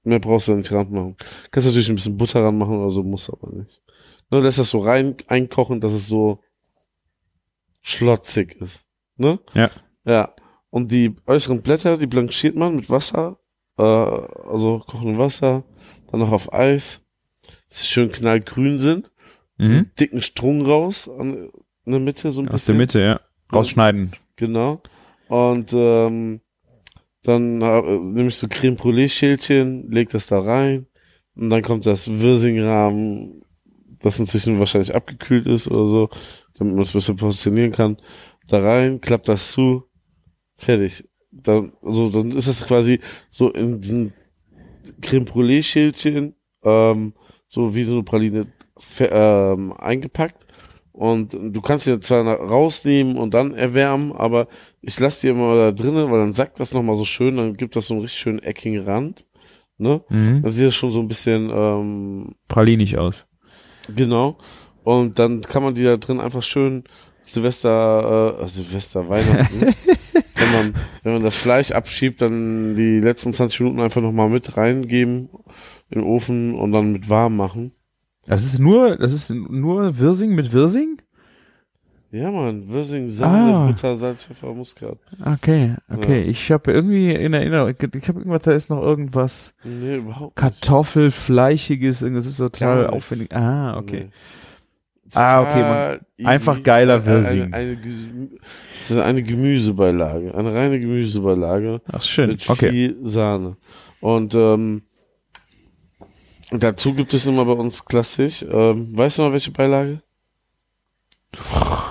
Mehr 0.09 0.19
brauchst 0.21 0.49
du 0.49 0.55
nicht 0.55 0.73
ranmachen. 0.73 1.17
Kannst 1.51 1.67
natürlich 1.67 1.89
ein 1.89 1.95
bisschen 1.97 2.17
Butter 2.17 2.43
ranmachen 2.43 2.79
oder 2.79 2.91
so, 2.91 3.03
muss 3.03 3.29
aber 3.31 3.53
nicht. 3.53 3.83
Ne, 4.31 4.41
lässt 4.41 4.59
das 4.59 4.71
so 4.71 4.81
rein 4.81 5.17
einkochen, 5.27 5.81
dass 5.81 5.93
es 5.93 6.07
so 6.07 6.41
schlotzig 7.83 8.57
ist. 8.61 8.87
Ne? 9.17 9.39
Ja. 9.55 9.71
Ja. 10.05 10.35
Und 10.71 10.93
die 10.93 11.15
äußeren 11.27 11.63
Blätter, 11.63 11.97
die 11.97 12.07
blanchiert 12.07 12.55
man 12.57 12.77
mit 12.77 12.91
Wasser, 12.91 13.39
äh, 13.79 13.83
also 13.83 14.81
kochendem 14.87 15.19
Wasser, 15.19 15.65
dann 16.11 16.21
noch 16.21 16.33
auf 16.33 16.53
Eis, 16.53 17.03
dass 17.69 17.81
sie 17.81 17.87
schön 17.87 18.13
knallgrün 18.13 18.79
sind. 18.79 19.13
So 19.59 19.69
Mhm. 19.69 19.77
einen 19.79 19.93
dicken 19.99 20.23
Strung 20.23 20.65
raus 20.67 21.09
an, 21.09 21.51
in 21.85 21.93
der 21.93 22.01
Mitte 22.01 22.31
so 22.33 22.41
ein 22.43 22.49
Aus 22.49 22.53
bisschen. 22.53 22.75
der 22.75 22.79
Mitte, 22.79 23.01
ja. 23.01 23.21
Rausschneiden. 23.53 24.13
Genau. 24.37 24.83
Und 25.29 25.73
ähm, 25.75 26.41
dann 27.23 27.61
äh, 27.61 27.83
nehme 27.83 28.29
ich 28.29 28.37
so 28.37 28.49
Creme 28.49 28.77
Brûlée 28.77 29.09
Schälchen, 29.09 29.91
leg 29.91 30.09
das 30.11 30.27
da 30.27 30.41
rein 30.41 30.87
und 31.35 31.51
dann 31.51 31.63
kommt 31.63 31.87
das 31.87 32.09
Wirsingrahmen, 32.09 33.43
das 34.01 34.21
inzwischen 34.21 34.59
wahrscheinlich 34.59 34.95
abgekühlt 34.95 35.47
ist 35.47 35.69
oder 35.69 35.87
so, 35.87 36.11
damit 36.55 36.75
man 36.75 36.83
es 36.83 36.93
besser 36.93 37.15
positionieren 37.15 37.73
kann, 37.73 37.97
da 38.47 38.61
rein, 38.61 39.01
klappt 39.01 39.29
das 39.29 39.51
zu, 39.51 39.85
fertig. 40.57 41.09
Dann, 41.31 41.73
also, 41.83 42.09
dann 42.11 42.31
ist 42.31 42.49
das 42.49 42.67
quasi 42.67 43.01
so 43.31 43.51
in 43.51 43.81
diesen 43.81 44.13
Creme 45.03 45.25
Brûlée 45.25 45.63
Schälchen, 45.63 46.35
ähm, 46.63 47.15
so 47.49 47.75
wie 47.75 47.85
so 47.85 47.93
eine 47.93 48.03
Praline 48.03 48.53
ähm, 49.01 49.73
eingepackt 49.73 50.48
Und 50.99 51.33
du 51.33 51.61
kannst 51.61 51.87
die 51.87 52.01
zwar 52.01 52.27
rausnehmen 52.27 53.19
und 53.19 53.33
dann 53.33 53.55
erwärmen, 53.55 54.11
aber 54.11 54.49
ich 54.81 54.99
lasse 54.99 55.21
die 55.21 55.29
immer 55.29 55.55
da 55.55 55.71
drinnen, 55.71 56.11
weil 56.11 56.19
dann 56.19 56.33
sackt 56.33 56.59
das 56.59 56.75
nochmal 56.75 56.97
so 56.97 57.05
schön, 57.05 57.37
dann 57.37 57.57
gibt 57.57 57.77
das 57.77 57.87
so 57.87 57.95
einen 57.95 58.01
richtig 58.01 58.19
schönen 58.19 58.41
eckigen 58.41 58.83
Rand. 58.83 59.25
Ne? 59.77 60.01
Mhm. 60.09 60.43
Dann 60.43 60.53
sieht 60.53 60.67
das 60.67 60.75
schon 60.75 60.91
so 60.91 60.99
ein 60.99 61.07
bisschen 61.07 61.51
ähm, 61.55 62.35
Pralinig 62.49 62.99
aus. 62.99 63.27
Genau. 63.95 64.39
Und 64.83 65.21
dann 65.21 65.41
kann 65.41 65.63
man 65.63 65.77
die 65.77 65.85
da 65.85 65.99
drin 65.99 66.19
einfach 66.19 66.43
schön 66.43 66.83
Silvester, 67.23 68.41
äh, 68.43 68.47
Silvester, 68.47 69.09
Weihnachten. 69.09 69.61
wenn 70.35 70.53
man, 70.53 70.75
wenn 71.05 71.13
man 71.13 71.23
das 71.23 71.37
Fleisch 71.37 71.71
abschiebt, 71.71 72.23
dann 72.23 72.75
die 72.75 72.99
letzten 72.99 73.33
20 73.33 73.61
Minuten 73.61 73.81
einfach 73.81 74.03
nochmal 74.03 74.31
mit 74.31 74.57
reingeben 74.57 75.29
in 75.91 76.01
den 76.01 76.03
Ofen 76.03 76.57
und 76.57 76.73
dann 76.73 76.91
mit 76.91 77.09
warm 77.09 77.37
machen. 77.37 77.71
Das 78.29 78.45
ist 78.45 78.59
nur, 78.59 78.97
das 78.97 79.13
ist 79.13 79.31
nur 79.31 79.99
Wirsing 79.99 80.35
mit 80.35 80.53
Wirsing? 80.53 80.99
Ja, 82.11 82.31
man, 82.31 82.67
Würsing, 82.69 83.09
Sahne, 83.11 83.55
Ah. 83.55 83.67
Butter, 83.67 83.95
Salz, 83.95 84.25
Pfeffer, 84.25 84.55
Muskat. 84.55 84.97
Okay, 85.27 85.75
okay. 85.95 86.23
Ich 86.23 86.51
habe 86.51 86.73
irgendwie 86.73 87.13
in 87.13 87.35
Erinnerung, 87.35 87.69
ich 87.71 88.09
habe 88.09 88.21
irgendwas, 88.21 88.43
da 88.43 88.53
ist 88.53 88.71
noch 88.71 88.81
irgendwas 88.83 89.53
Nee, 89.63 89.97
überhaupt 89.97 90.35
nicht. 90.35 90.37
Kartoffelfleichiges, 90.37 92.01
irgendwas 92.03 92.25
ist 92.25 92.39
total 92.39 92.69
Gar 92.77 92.81
nichts. 92.93 92.97
aufwendig. 92.97 93.35
Ah, 93.37 93.77
okay. 93.77 94.05
Nee. 94.05 94.11
Ah, 95.15 95.41
okay, 95.43 95.61
Total 95.61 96.01
einfach 96.25 96.63
geiler 96.63 96.95
Eine- 96.97 97.07
Würsing. 97.07 97.43
Eine, 97.43 97.55
eine, 97.55 97.73
Gemü- 97.75 98.39
es 98.81 98.91
ist 98.91 98.99
eine 98.99 99.23
Gemüsebeilage, 99.23 100.35
eine 100.35 100.55
reine 100.55 100.81
Gemüsebeilage. 100.81 101.81
Ach 101.93 102.03
schön. 102.03 102.29
mit 102.31 102.49
Okay. 102.49 102.71
viel 102.71 102.97
Sahne. 103.03 103.57
Und 104.01 104.35
ähm, 104.35 104.83
dazu 106.51 106.95
gibt 106.95 107.13
es 107.15 107.27
immer 107.27 107.45
bei 107.45 107.53
uns 107.53 107.85
klassisch, 107.85 108.45
ähm, 108.49 108.97
weißt 108.97 109.19
du 109.19 109.23
noch 109.23 109.33
welche 109.33 109.51
Beilage? 109.51 110.03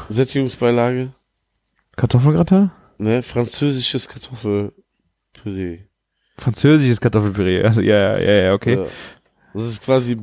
Sättigungsbeilage? 0.09 1.09
Kartoffelgratin? 1.95 2.71
Ne, 2.97 3.21
französisches 3.21 4.07
Kartoffelpüree. 4.07 5.79
Französisches 6.37 7.01
Kartoffelpüree. 7.01 7.63
Also, 7.63 7.81
ja, 7.81 8.17
ja, 8.19 8.31
ja, 8.31 8.53
okay. 8.53 8.75
Ja. 8.75 8.85
Das 9.53 9.63
ist 9.63 9.83
quasi 9.83 10.17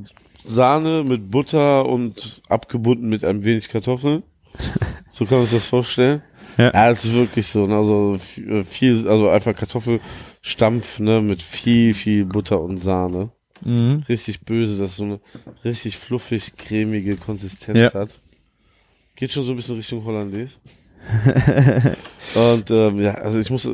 Sahne 0.45 1.05
mit 1.05 1.31
Butter 1.31 1.87
und 1.87 2.43
abgebunden 2.49 3.09
mit 3.09 3.25
ein 3.25 3.43
wenig 3.43 3.69
Kartoffeln. 3.69 4.23
So 5.11 5.27
kann 5.27 5.39
man 5.39 5.47
sich 5.47 5.59
das 5.59 5.67
vorstellen. 5.67 6.23
Ja. 6.57 6.71
Ja, 6.73 6.89
es 6.89 7.05
ist 7.05 7.15
wirklich 7.15 7.49
so, 7.49 7.67
ne? 7.67 7.75
also 7.75 8.17
viel, 8.63 9.09
also 9.09 9.29
einfach 9.29 9.57
Kartoffelstampf, 9.57 11.01
ne, 11.01 11.21
mit 11.21 11.43
viel, 11.43 11.95
viel 11.95 12.27
Butter 12.27 12.61
und 12.61 12.77
Sahne. 12.77 13.33
Mhm. 13.63 14.05
richtig 14.09 14.41
böse, 14.43 14.79
dass 14.79 14.91
es 14.91 14.97
so 14.97 15.05
eine 15.05 15.21
richtig 15.65 15.97
fluffig, 15.99 16.57
cremige 16.57 17.17
Konsistenz 17.17 17.93
Ja. 17.93 18.01
hat. 18.01 18.21
Geht 19.17 19.33
schon 19.33 19.45
so 19.45 19.53
ein 19.53 19.57
bisschen 19.57 19.77
Richtung 19.77 20.05
Hollandaise. 20.05 20.59
und 22.35 22.71
ähm, 22.71 23.01
ja, 23.01 23.13
also 23.15 23.39
ich 23.39 23.51
muss, 23.51 23.69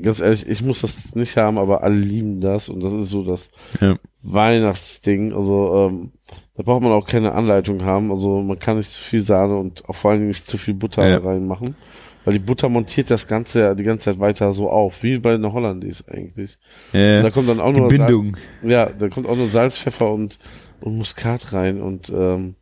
ganz 0.00 0.20
ehrlich, 0.20 0.46
ich 0.48 0.62
muss 0.62 0.80
das 0.80 1.14
nicht 1.14 1.36
haben, 1.36 1.58
aber 1.58 1.82
alle 1.82 1.94
lieben 1.96 2.40
das 2.40 2.68
und 2.68 2.82
das 2.82 2.92
ist 2.92 3.10
so 3.10 3.22
das 3.24 3.50
Ja. 3.80 3.96
Weihnachtsding. 4.22 5.32
Also 5.32 5.88
ähm, 5.90 6.12
da 6.54 6.62
braucht 6.62 6.82
man 6.82 6.92
auch 6.92 7.06
keine 7.06 7.32
Anleitung 7.32 7.84
haben. 7.84 8.10
Also 8.10 8.42
man 8.42 8.58
kann 8.58 8.76
nicht 8.76 8.90
zu 8.90 9.02
viel 9.02 9.24
Sahne 9.24 9.56
und 9.56 9.88
auch 9.88 9.94
vor 9.94 10.10
allen 10.10 10.20
Dingen 10.20 10.28
nicht 10.28 10.48
zu 10.48 10.58
viel 10.58 10.74
Butter 10.74 11.08
Ja. 11.08 11.18
reinmachen. 11.18 11.76
Weil 12.24 12.34
die 12.34 12.38
Butter 12.38 12.68
montiert 12.68 13.10
das 13.10 13.26
Ganze 13.26 13.60
ja 13.60 13.74
die 13.74 13.84
ganze 13.84 14.04
Zeit 14.06 14.20
weiter 14.20 14.52
so 14.52 14.70
auf, 14.70 15.02
wie 15.02 15.18
bei 15.18 15.34
einer 15.34 15.52
Hollandaise 15.52 16.04
eigentlich. 16.08 16.58
Ja. 16.92 17.20
Da 17.20 17.30
kommt 17.30 17.48
dann 17.48 17.60
auch 17.60 17.72
nur 17.72 17.88
Bindung. 17.88 18.36
ja, 18.62 18.86
da 18.86 19.08
kommt 19.08 19.26
auch 19.26 19.36
nur 19.36 19.48
Salz, 19.48 19.76
Pfeffer 19.76 20.10
und, 20.12 20.38
und 20.80 20.96
Muskat 20.96 21.52
rein 21.52 21.80
und 21.80 22.10
ähm, 22.10 22.54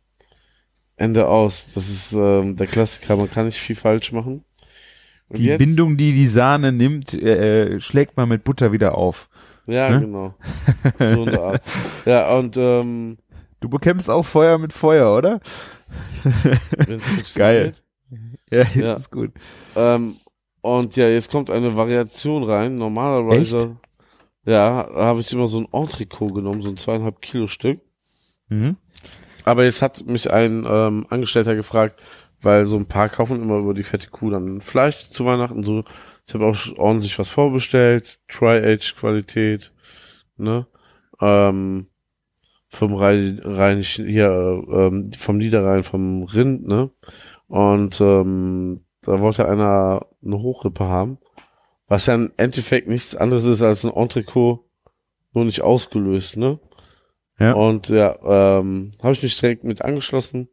Ende 0.95 1.27
aus. 1.27 1.73
Das 1.73 1.89
ist 1.89 2.13
ähm, 2.13 2.55
der 2.57 2.67
Klassiker, 2.67 3.15
man 3.17 3.29
kann 3.29 3.45
nicht 3.45 3.59
viel 3.59 3.75
falsch 3.75 4.11
machen. 4.11 4.43
Und 5.29 5.37
Die 5.37 5.55
Bindung, 5.57 5.95
die 5.95 6.13
die 6.13 6.27
Sahne 6.27 6.71
nimmt, 6.71 7.13
äh, 7.13 7.79
schlägt 7.79 8.17
man 8.17 8.29
mit 8.29 8.43
Butter 8.43 8.71
wieder 8.71 8.95
auf. 8.97 9.29
Ja, 9.67 9.89
ne? 9.89 10.01
genau. 10.01 10.35
So 10.97 11.23
eine 11.23 11.39
Art. 11.39 11.61
Ja, 12.05 12.35
und 12.35 12.57
ähm, 12.57 13.17
Du 13.61 13.69
bekämpfst 13.69 14.09
auch 14.09 14.23
Feuer 14.23 14.57
mit 14.57 14.73
Feuer, 14.73 15.15
oder? 15.15 15.39
Geil. 17.35 17.73
Ja, 18.51 18.63
Ja. 18.75 18.81
das 18.81 18.99
ist 19.01 19.11
gut. 19.11 19.31
Ähm, 19.75 20.15
und 20.61 20.95
ja, 20.95 21.07
jetzt 21.09 21.31
kommt 21.31 21.49
eine 21.49 21.75
Variation 21.75 22.43
rein. 22.43 22.75
Normalerweise, 22.75 23.77
ja, 24.45 24.89
habe 24.93 25.19
ich 25.21 25.31
immer 25.33 25.47
so 25.47 25.59
ein 25.59 25.67
Entrecot 25.71 26.33
genommen, 26.35 26.61
so 26.61 26.69
ein 26.69 26.77
zweieinhalb 26.77 27.21
Kilo 27.21 27.47
Stück. 27.47 27.79
Mhm. 28.49 28.77
Aber 29.43 29.63
jetzt 29.63 29.81
hat 29.81 30.05
mich 30.05 30.31
ein 30.31 30.65
ähm, 30.69 31.07
Angestellter 31.09 31.55
gefragt, 31.55 32.01
weil 32.41 32.67
so 32.67 32.77
ein 32.77 32.85
paar 32.85 33.09
kaufen 33.09 33.41
immer 33.41 33.57
über 33.57 33.73
die 33.73 33.83
fette 33.83 34.09
Kuh 34.09 34.29
dann 34.29 34.61
Fleisch 34.61 35.09
zu 35.09 35.25
Weihnachten. 35.25 35.63
So, 35.63 35.83
ich 36.27 36.33
habe 36.33 36.45
auch 36.45 36.57
ordentlich 36.77 37.17
was 37.17 37.29
vorbestellt, 37.29 38.19
Tri-Age-Qualität, 38.27 39.73
ne? 40.37 40.67
Ähm, 41.19 41.87
vom 42.69 42.93
Rhein, 42.95 43.41
Rheinischen, 43.43 44.07
hier, 44.07 44.29
äh, 44.29 44.85
ähm, 44.87 45.11
vom 45.13 45.37
Niederrhein, 45.37 45.83
vom 45.83 46.23
Rind, 46.23 46.67
ne? 46.67 46.89
Und 47.51 47.99
ähm, 47.99 48.85
da 49.01 49.19
wollte 49.19 49.45
einer 49.45 50.05
eine 50.23 50.39
Hochrippe 50.39 50.85
haben, 50.85 51.17
was 51.85 52.05
ja 52.05 52.15
im 52.15 52.31
Endeffekt 52.37 52.87
nichts 52.87 53.13
anderes 53.13 53.43
ist 53.43 53.61
als 53.61 53.83
ein 53.83 53.91
Entrecot, 53.91 54.61
nur 55.33 55.43
nicht 55.43 55.61
ausgelöst, 55.61 56.37
ne? 56.37 56.59
Ja. 57.39 57.51
Und 57.51 57.89
ja, 57.89 58.17
ähm, 58.23 58.93
habe 59.03 59.11
ich 59.13 59.21
mich 59.23 59.37
direkt 59.37 59.65
mit 59.65 59.81
angeschlossen. 59.81 60.47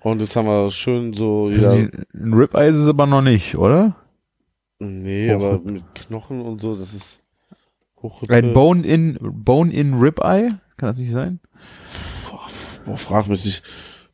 Und 0.00 0.20
jetzt 0.20 0.36
haben 0.36 0.46
wir 0.46 0.70
schön 0.70 1.14
so, 1.14 1.50
Das 1.50 1.62
ja, 1.62 1.72
ein 1.72 2.06
Ribeye 2.14 2.68
ist 2.68 2.76
es 2.76 2.88
aber 2.88 3.06
noch 3.06 3.22
nicht, 3.22 3.56
oder? 3.56 3.96
nee, 4.78 5.32
aber 5.32 5.54
Hochrippe. 5.54 5.72
mit 5.72 5.94
Knochen 5.96 6.40
und 6.42 6.62
so, 6.62 6.76
das 6.76 6.94
ist 6.94 7.24
Hochrippe. 8.00 8.32
Ein 8.34 8.52
Bone-in 8.52 9.18
Bone 9.20 9.72
in 9.72 9.94
Ribeye? 9.94 10.50
Kann 10.76 10.90
das 10.90 10.98
nicht 10.98 11.10
sein? 11.10 11.40
Boah, 12.30 12.46
boah, 12.84 12.96
frag 12.96 13.26
mich 13.26 13.44
nicht, 13.44 13.64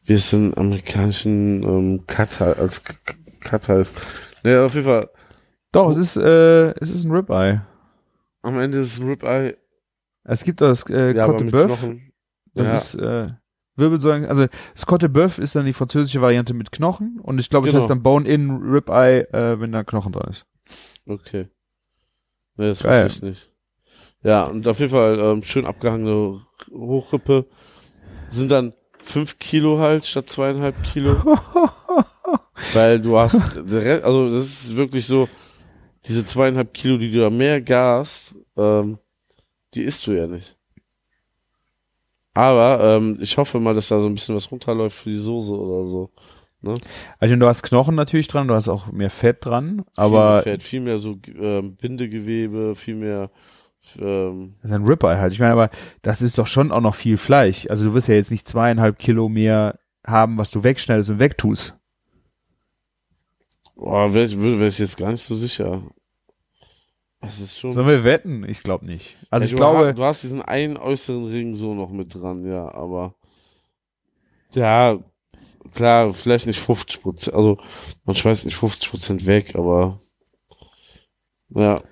wie 0.04 0.12
es 0.14 0.32
in 0.32 0.56
amerikanischen 0.56 1.62
ähm, 1.62 2.06
Cut 2.06 2.40
als 2.40 2.82
Cut 3.40 3.68
heißt. 3.68 3.94
Nee, 4.44 4.56
auf 4.56 4.74
jeden 4.74 4.86
Fall, 4.86 5.08
Doch, 5.72 5.90
es 5.90 5.96
ist, 5.96 6.16
äh, 6.16 6.70
es 6.80 6.90
ist 6.90 7.04
ein 7.04 7.10
Ribeye. 7.12 7.62
am 8.42 8.58
Ende 8.58 8.78
ist 8.78 8.92
es 8.94 9.00
ein 9.00 9.08
Ribeye, 9.08 9.56
Es 10.24 10.44
gibt 10.44 10.60
das 10.60 10.84
äh, 10.90 11.12
ja, 11.14 11.26
Cote. 11.26 11.46
Knochen. 11.46 12.12
Das 12.54 12.66
ja, 12.66 12.74
ist 12.74 12.94
äh, 12.96 13.32
Wirbelsäulen. 13.76 14.26
Also 14.26 14.46
das 14.74 14.86
Cote 14.86 15.08
Boeuf 15.08 15.38
ist 15.38 15.56
dann 15.56 15.66
die 15.66 15.72
französische 15.72 16.20
Variante 16.20 16.54
mit 16.54 16.70
Knochen 16.70 17.18
und 17.20 17.38
ich 17.40 17.50
glaube, 17.50 17.66
es 17.66 17.72
Genau. 17.72 17.80
heißt 17.82 17.90
dann 17.90 18.02
Bone-in 18.02 18.50
Ribeye, 18.50 19.22
äh, 19.32 19.58
wenn 19.60 19.72
da 19.72 19.82
Knochen 19.84 20.12
dran 20.12 20.30
ist. 20.30 20.46
okay. 21.06 21.48
Nee, 22.56 22.68
das 22.68 22.82
Geil. 22.84 23.06
wusste 23.06 23.16
ich 23.26 23.30
nicht. 23.30 23.50
Ja, 24.22 24.44
und 24.44 24.66
auf 24.68 24.78
jeden 24.78 24.92
Fall 24.92 25.18
ähm, 25.18 25.42
schön 25.42 25.66
abgehangene 25.66 26.38
Hochrippe. 26.70 27.46
Sind 28.28 28.50
dann 28.52 28.72
fünf 29.04 29.38
Kilo 29.38 29.78
halt 29.78 30.04
statt 30.04 30.28
zweieinhalb 30.28 30.82
Kilo. 30.84 31.16
Weil 32.72 33.00
du 33.00 33.18
hast, 33.18 33.56
also 33.56 34.30
das 34.30 34.64
ist 34.64 34.76
wirklich 34.76 35.06
so, 35.06 35.28
diese 36.06 36.24
zweieinhalb 36.24 36.72
Kilo, 36.74 36.98
die 36.98 37.10
du 37.10 37.20
da 37.20 37.30
mehr 37.30 37.60
gast, 37.60 38.34
ähm, 38.56 38.98
die 39.74 39.82
isst 39.82 40.06
du 40.06 40.12
ja 40.12 40.26
nicht. 40.26 40.56
Aber 42.34 42.80
ähm, 42.82 43.18
ich 43.20 43.36
hoffe 43.38 43.60
mal, 43.60 43.74
dass 43.74 43.88
da 43.88 44.00
so 44.00 44.06
ein 44.06 44.14
bisschen 44.14 44.34
was 44.34 44.50
runterläuft 44.50 44.96
für 44.96 45.10
die 45.10 45.16
Soße 45.16 45.52
oder 45.52 45.86
so. 45.88 46.10
Also 47.20 47.36
du 47.36 47.46
hast 47.46 47.62
Knochen 47.62 47.94
natürlich 47.94 48.28
dran, 48.28 48.48
du 48.48 48.54
hast 48.54 48.68
auch 48.68 48.90
mehr 48.90 49.10
Fett 49.10 49.44
dran, 49.44 49.84
viel 49.84 49.84
aber 49.96 50.32
mehr 50.32 50.42
Fett, 50.42 50.62
viel 50.62 50.80
mehr 50.80 50.98
so 50.98 51.18
ähm, 51.38 51.76
Bindegewebe, 51.76 52.74
viel 52.74 52.94
mehr 52.94 53.30
ähm, 54.00 54.54
das 54.62 54.70
ist 54.70 54.74
ein 54.74 54.86
Ribeye 54.86 55.18
halt. 55.18 55.32
Ich 55.32 55.40
meine, 55.40 55.52
aber 55.52 55.70
das 56.02 56.22
ist 56.22 56.38
doch 56.38 56.46
schon 56.46 56.72
auch 56.72 56.80
noch 56.80 56.94
viel 56.94 57.16
Fleisch. 57.16 57.66
Also 57.68 57.86
du 57.88 57.94
wirst 57.94 58.08
ja 58.08 58.14
jetzt 58.14 58.30
nicht 58.30 58.46
zweieinhalb 58.46 58.98
Kilo 58.98 59.28
mehr 59.28 59.78
haben, 60.06 60.36
was 60.38 60.50
du 60.50 60.62
wegschneidest 60.64 61.10
und 61.10 61.18
wegtust. 61.18 61.78
boah, 63.76 64.12
wäre 64.12 64.26
ich, 64.26 64.38
wär 64.40 64.60
ich 64.68 64.78
jetzt 64.78 64.96
gar 64.96 65.10
nicht 65.12 65.22
so 65.22 65.34
sicher. 65.36 65.82
Das 67.20 67.40
ist 67.40 67.58
schon. 67.58 67.72
Sollen 67.72 67.86
wir 67.88 68.04
wetten? 68.04 68.46
Ich 68.48 68.62
glaube 68.62 68.84
nicht. 68.86 69.16
Also 69.30 69.44
Ja, 69.44 69.46
ich 69.46 69.50
du, 69.52 69.56
glaube, 69.56 69.78
ha- 69.88 69.92
du 69.92 70.04
hast 70.04 70.22
diesen 70.22 70.42
einen 70.42 70.76
äußeren 70.76 71.24
Ring 71.26 71.54
so 71.54 71.74
noch 71.74 71.90
mit 71.90 72.14
dran, 72.14 72.44
ja, 72.44 72.72
aber 72.74 73.14
ja, 74.52 74.98
klar, 75.72 76.12
vielleicht 76.12 76.46
nicht 76.46 76.60
50 76.60 77.02
Prozent, 77.02 77.35
also 77.35 77.58
man 78.04 78.14
schmeißt 78.14 78.44
nicht 78.44 78.56
50 78.56 78.90
Prozent 78.90 79.26
weg, 79.26 79.56
aber 79.56 79.98
ja, 81.48 81.82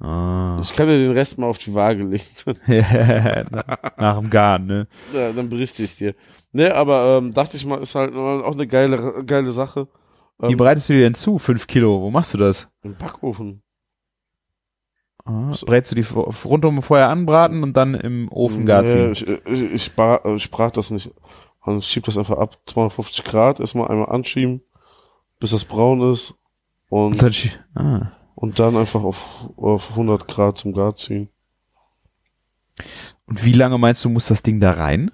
ah. 0.00 0.58
ich 0.62 0.72
kann 0.74 0.86
dir 0.88 0.98
den 0.98 1.12
Rest 1.12 1.38
mal 1.38 1.46
auf 1.46 1.58
die 1.58 1.74
Waage 1.74 2.02
legen, 2.04 2.24
nach, 3.50 3.96
nach 3.96 4.18
dem 4.18 4.30
Garn, 4.30 4.66
ne? 4.66 4.86
ja, 5.12 5.32
dann 5.32 5.48
berichte 5.48 5.82
ich 5.82 5.96
dir. 5.96 6.14
Ne, 6.52 6.74
aber 6.74 7.18
ähm, 7.18 7.32
dachte 7.32 7.56
ich 7.56 7.66
mal, 7.66 7.80
ist 7.82 7.94
halt 7.94 8.14
auch 8.14 8.52
eine 8.52 8.66
geile, 8.66 9.24
geile 9.24 9.52
Sache. 9.52 9.88
Wie 10.38 10.52
Ähm, 10.52 10.56
bereitest 10.56 10.88
du 10.88 10.92
dir 10.92 11.02
denn 11.02 11.14
zu? 11.14 11.38
Fünf 11.38 11.66
Kilo, 11.66 12.00
wo 12.00 12.10
machst 12.10 12.34
du 12.34 12.38
das? 12.38 12.68
Im 12.82 12.96
Backofen. 12.96 13.62
Ah, 15.24 15.52
brätst 15.64 15.90
du 15.90 15.94
die 15.94 16.04
rundum 16.44 16.82
vorher 16.82 17.08
anbraten 17.08 17.62
und 17.62 17.74
dann 17.76 17.94
im 17.94 18.28
Ofen 18.30 18.66
gar 18.66 18.82
Nee, 18.82 19.12
ziehen? 19.12 19.12
ich, 19.12 19.26
ich, 19.46 19.72
ich, 19.74 19.94
bra- 19.96 20.20
ich 20.36 20.50
brate 20.50 20.76
das 20.76 20.90
nicht 20.90 21.10
und 21.62 21.82
schiebt 21.82 22.06
das 22.08 22.18
einfach 22.18 22.36
ab 22.36 22.58
250 22.66 23.24
Grad, 23.24 23.58
erstmal 23.58 23.88
einmal 23.88 24.10
anschieben, 24.10 24.60
bis 25.40 25.52
das 25.52 25.64
braun 25.64 26.12
ist 26.12 26.34
und, 26.90 27.22
Und 27.22 27.22
dann, 27.74 27.82
ah. 27.86 28.12
Und 28.44 28.58
dann 28.58 28.76
einfach 28.76 29.02
auf, 29.02 29.48
auf 29.56 29.92
100 29.92 30.28
Grad 30.28 30.58
zum 30.58 30.74
Gar 30.74 30.96
ziehen. 30.96 31.30
Und 33.24 33.42
wie 33.42 33.54
lange 33.54 33.78
meinst 33.78 34.04
du, 34.04 34.10
muss 34.10 34.26
das 34.26 34.42
Ding 34.42 34.60
da 34.60 34.72
rein? 34.72 35.10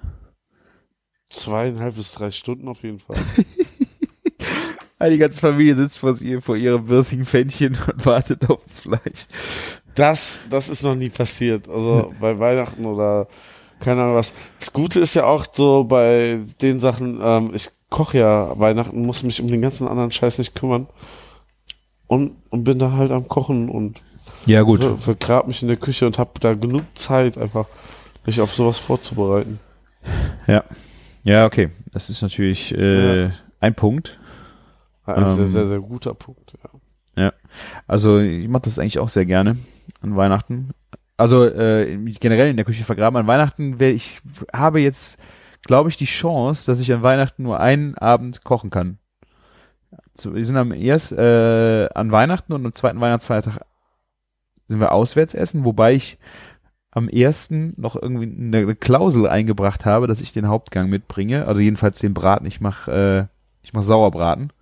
Zweieinhalb 1.29 1.95
bis 1.95 2.11
drei 2.11 2.33
Stunden 2.33 2.67
auf 2.67 2.83
jeden 2.83 2.99
Fall. 2.99 3.21
Die 5.11 5.19
ganze 5.19 5.39
Familie 5.39 5.77
sitzt 5.77 5.99
vor, 5.99 6.21
ihr, 6.21 6.43
vor 6.43 6.57
ihrem 6.57 6.89
würzigen 6.89 7.25
Fännchen 7.25 7.79
und 7.87 8.05
wartet 8.05 8.51
aufs 8.51 8.81
Fleisch. 8.81 9.29
Das, 9.95 10.41
das 10.51 10.69
ist 10.69 10.83
noch 10.83 10.97
nie 10.97 11.09
passiert. 11.09 11.69
Also 11.69 12.13
bei 12.21 12.37
Weihnachten 12.37 12.85
oder 12.85 13.29
keine 13.79 14.03
Ahnung 14.03 14.17
was. 14.17 14.35
Das 14.59 14.73
Gute 14.73 14.99
ist 14.99 15.15
ja 15.15 15.25
auch 15.25 15.47
so 15.53 15.85
bei 15.85 16.41
den 16.61 16.81
Sachen, 16.81 17.21
ähm, 17.23 17.53
ich 17.55 17.71
koche 17.91 18.19
ja 18.19 18.61
Weihnachten, 18.61 19.07
muss 19.07 19.23
mich 19.23 19.41
um 19.41 19.47
den 19.47 19.63
ganzen 19.63 19.87
anderen 19.87 20.11
Scheiß 20.11 20.39
nicht 20.39 20.57
kümmern. 20.57 20.89
Und, 22.11 22.33
und 22.51 22.65
bin 22.65 22.81
da 22.81 22.91
halt 22.91 23.13
am 23.13 23.29
Kochen 23.29 23.69
und 23.69 24.03
Ja, 24.45 24.63
gut. 24.63 24.83
ver- 24.83 24.97
vergrab 24.97 25.47
mich 25.47 25.63
in 25.63 25.69
der 25.69 25.77
Küche 25.77 26.07
und 26.07 26.19
habe 26.19 26.33
da 26.41 26.55
genug 26.55 26.83
Zeit, 26.95 27.39
einfach 27.39 27.67
mich 28.27 28.41
auf 28.41 28.53
sowas 28.53 28.79
vorzubereiten. 28.81 29.61
Ja. 30.49 30.65
Ja, 31.23 31.47
okay. 31.47 31.71
Das 31.93 32.11
ist 32.11 32.21
natürlich 32.21 32.75
äh, 32.77 33.23
Ja. 33.27 33.31
ein 33.61 33.77
Punkt. 33.77 34.19
Ein 35.07 35.23
Ähm. 35.23 35.31
sehr, 35.31 35.47
sehr, 35.47 35.67
sehr 35.69 35.79
guter 35.79 36.15
Punkt. 36.15 36.55
Ja. 37.17 37.33
Also 37.87 38.19
ich 38.19 38.49
mache 38.49 38.63
das 38.63 38.81
eigentlich 38.81 38.99
auch 38.99 39.09
sehr 39.09 39.27
gerne 39.27 39.57
an 40.03 40.17
Weihnachten. 40.17 40.71
Also 41.17 41.45
äh, 41.45 41.97
generell 42.19 42.51
in 42.51 42.57
der 42.57 42.65
Küche 42.65 42.83
vergraben. 42.83 43.17
An 43.21 43.27
Weihnachten 43.29 43.79
wär, 43.79 43.93
ich 43.95 44.19
habe 44.53 44.81
jetzt, 44.81 45.17
glaube 45.63 45.91
ich, 45.91 45.97
die 45.97 46.07
Chance, 46.07 46.67
dass 46.67 46.81
ich 46.81 46.93
an 46.93 47.05
Weihnachten 47.05 47.45
nur 47.45 47.61
einen 47.61 47.95
Abend 47.99 48.43
kochen 48.43 48.71
kann. 48.71 48.99
Wir 50.23 50.47
sind 50.47 50.57
am 50.57 50.73
erst 50.73 51.13
äh, 51.13 51.89
an 51.95 52.13
Weihnachten 52.13 52.53
und 52.53 52.65
am 52.65 52.73
zweiten 52.73 53.01
Weihnachtsfeiertag 53.01 53.61
sind 54.69 54.81
wir 54.81 54.93
auswärts 54.93 55.35
essen, 55.35 55.65
wobei 55.65 55.95
ich 55.95 56.19
am 56.93 57.09
ersten 57.09 57.75
noch 57.77 57.97
irgendwie 58.01 58.59
eine 58.59 58.75
Klausel 58.75 59.29
eingebracht 59.29 59.85
habe, 59.85 60.07
dass 60.07 60.21
ich 60.21 60.33
den 60.33 60.49
Hauptgang 60.49 60.91
mitbringe. 60.91 61.47
Also 61.47 61.61
jedenfalls 61.61 61.99
den 62.01 62.15
Braten. 62.15 62.47
Ich 62.47 62.61
mache 62.61 63.29
äh, 63.31 63.41
ich 63.63 63.73
mach 63.73 63.83
Sauerbraten. 63.83 64.53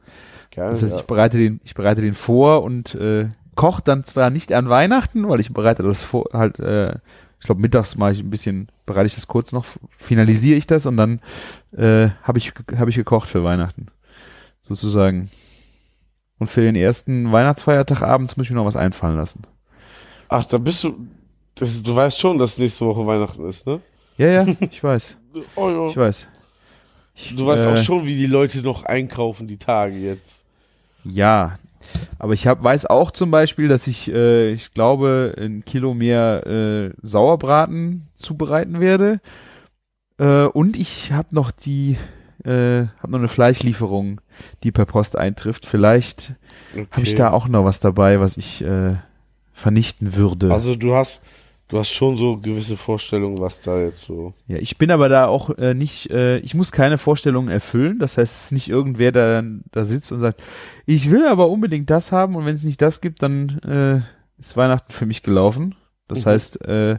Geil. 0.55 0.71
Das 0.71 0.83
heißt, 0.83 0.95
ja. 0.95 1.01
ich 1.01 1.07
bereite 1.07 1.37
den, 1.37 1.61
ich 1.65 1.75
bereite 1.75 2.01
den 2.01 2.15
vor 2.15 2.63
und 2.63 2.95
äh, 2.95 3.29
koche 3.55 3.83
dann 3.85 4.05
zwar 4.05 4.31
nicht 4.31 4.53
an 4.53 4.69
Weihnachten, 4.69 5.29
weil 5.29 5.41
ich 5.41 5.53
bereite 5.53 5.83
das 5.83 6.03
vor, 6.03 6.27
halt, 6.33 6.59
äh, 6.59 6.95
ich 7.41 7.47
glaube 7.47 7.61
mittags 7.61 7.97
mache 7.97 8.13
ich 8.13 8.21
ein 8.21 8.31
bisschen, 8.31 8.69
bereite 8.87 9.07
ich 9.07 9.15
das 9.15 9.29
kurz 9.29 9.53
noch, 9.53 9.67
finalisiere 9.91 10.57
ich 10.57 10.67
das 10.67 10.87
und 10.87 10.97
dann 10.97 11.21
äh, 11.77 12.09
habe 12.23 12.39
ich 12.39 12.53
habe 12.77 12.91
ich 12.91 12.97
gekocht 12.97 13.29
für 13.29 13.45
Weihnachten, 13.45 13.89
sozusagen. 14.69 15.31
Und 16.39 16.49
für 16.49 16.61
den 16.61 16.77
ersten 16.77 17.33
Weihnachtsfeiertag 17.33 18.03
abends 18.03 18.37
muss 18.37 18.47
ich 18.47 18.51
mir 18.51 18.57
noch 18.57 18.65
was 18.67 18.77
einfallen 18.77 19.17
lassen. 19.17 19.43
Ach, 20.29 20.45
da 20.45 20.59
bist 20.59 20.85
du. 20.85 20.95
Das, 21.57 21.83
du 21.83 21.97
weißt 21.97 22.19
schon, 22.19 22.39
dass 22.39 22.59
nächste 22.59 22.87
Woche 22.87 23.05
Weihnachten 23.07 23.45
ist, 23.49 23.67
ne? 23.67 23.81
Ja, 24.17 24.29
ja, 24.29 24.47
ich 24.61 24.83
weiß, 24.83 25.17
Oh, 25.57 25.69
ja. 25.69 25.89
ich 25.89 25.97
weiß. 25.97 26.27
Ich, 27.15 27.35
Du 27.35 27.47
weißt 27.47 27.65
äh, 27.65 27.69
auch 27.69 27.77
schon, 27.77 28.07
wie 28.07 28.15
die 28.15 28.27
Leute 28.27 28.63
noch 28.63 28.85
einkaufen, 28.85 29.49
die 29.49 29.57
Tage 29.59 29.97
jetzt. 29.97 30.45
Ja, 31.05 31.59
aber 32.19 32.33
ich 32.33 32.47
hab, 32.47 32.63
weiß 32.63 32.87
auch 32.87 33.11
zum 33.11 33.31
Beispiel, 33.31 33.69
dass 33.69 33.87
ich, 33.87 34.13
äh, 34.13 34.53
ich 34.53 34.73
glaube, 34.73 35.35
ein 35.39 35.65
Kilo 35.65 35.95
mehr 35.95 36.47
äh, 36.47 36.91
Sauerbraten 37.03 38.09
zubereiten 38.15 38.81
werde. 38.81 39.21
Äh, 40.19 40.45
und 40.45 40.77
ich 40.77 41.13
habe 41.13 41.35
noch 41.35 41.51
die, 41.51 41.97
äh, 42.45 42.87
habe 43.01 43.11
noch 43.13 43.19
eine 43.19 43.29
Fleischlieferung, 43.29 44.21
die 44.63 44.73
per 44.73 44.87
Post 44.87 45.17
eintrifft. 45.17 45.67
Vielleicht 45.67 46.35
Okay. 46.73 46.87
habe 46.91 47.03
ich 47.03 47.15
da 47.15 47.31
auch 47.31 47.49
noch 47.49 47.65
was 47.65 47.81
dabei, 47.81 48.21
was 48.21 48.37
ich 48.37 48.63
äh, 48.65 48.97
vernichten 49.53 50.15
würde. 50.15 50.53
Also 50.53 50.77
du 50.77 50.95
hast, 50.95 51.23
du 51.69 51.79
hast 51.79 51.91
schon 51.91 52.17
so 52.17 52.37
gewisse 52.37 52.77
Vorstellungen, 52.77 53.39
was 53.39 53.61
da 53.61 53.81
jetzt 53.81 54.03
so. 54.03 54.35
Ja, 54.47 54.59
ich 54.59 54.77
bin 54.79 54.91
aber 54.91 55.09
da 55.09 55.27
auch 55.27 55.51
äh, 55.59 55.75
nicht, 55.75 56.11
äh, 56.11 56.39
ich 56.39 56.55
muss 56.55 56.71
keine 56.73 56.99
Vorstellungen 56.99 57.49
erfüllen. 57.49 57.99
Das 57.99 58.19
heißt, 58.19 58.35
es 58.37 58.45
ist 58.47 58.53
nicht 58.53 58.69
irgendwer, 58.69 59.13
der 59.13 59.35
dann 59.37 59.63
da 59.73 59.85
sitzt 59.85 60.13
und 60.13 60.19
sagt, 60.19 60.43
ich 60.87 61.11
will 61.11 61.27
aber 61.27 61.49
unbedingt 61.49 61.91
das 61.91 62.13
haben 62.13 62.37
und 62.37 62.45
wenn 62.47 62.55
es 62.55 62.65
nicht 62.65 62.81
das 62.83 63.01
gibt, 63.01 63.23
dann 63.23 63.59
äh, 63.61 64.41
ist 64.41 64.57
Weihnachten 64.57 64.93
für 64.93 65.07
mich 65.07 65.23
gelaufen. 65.23 65.75
Das 66.07 66.25
Mhm. 66.25 66.31
heißt, 66.31 66.65
äh, 66.67 66.99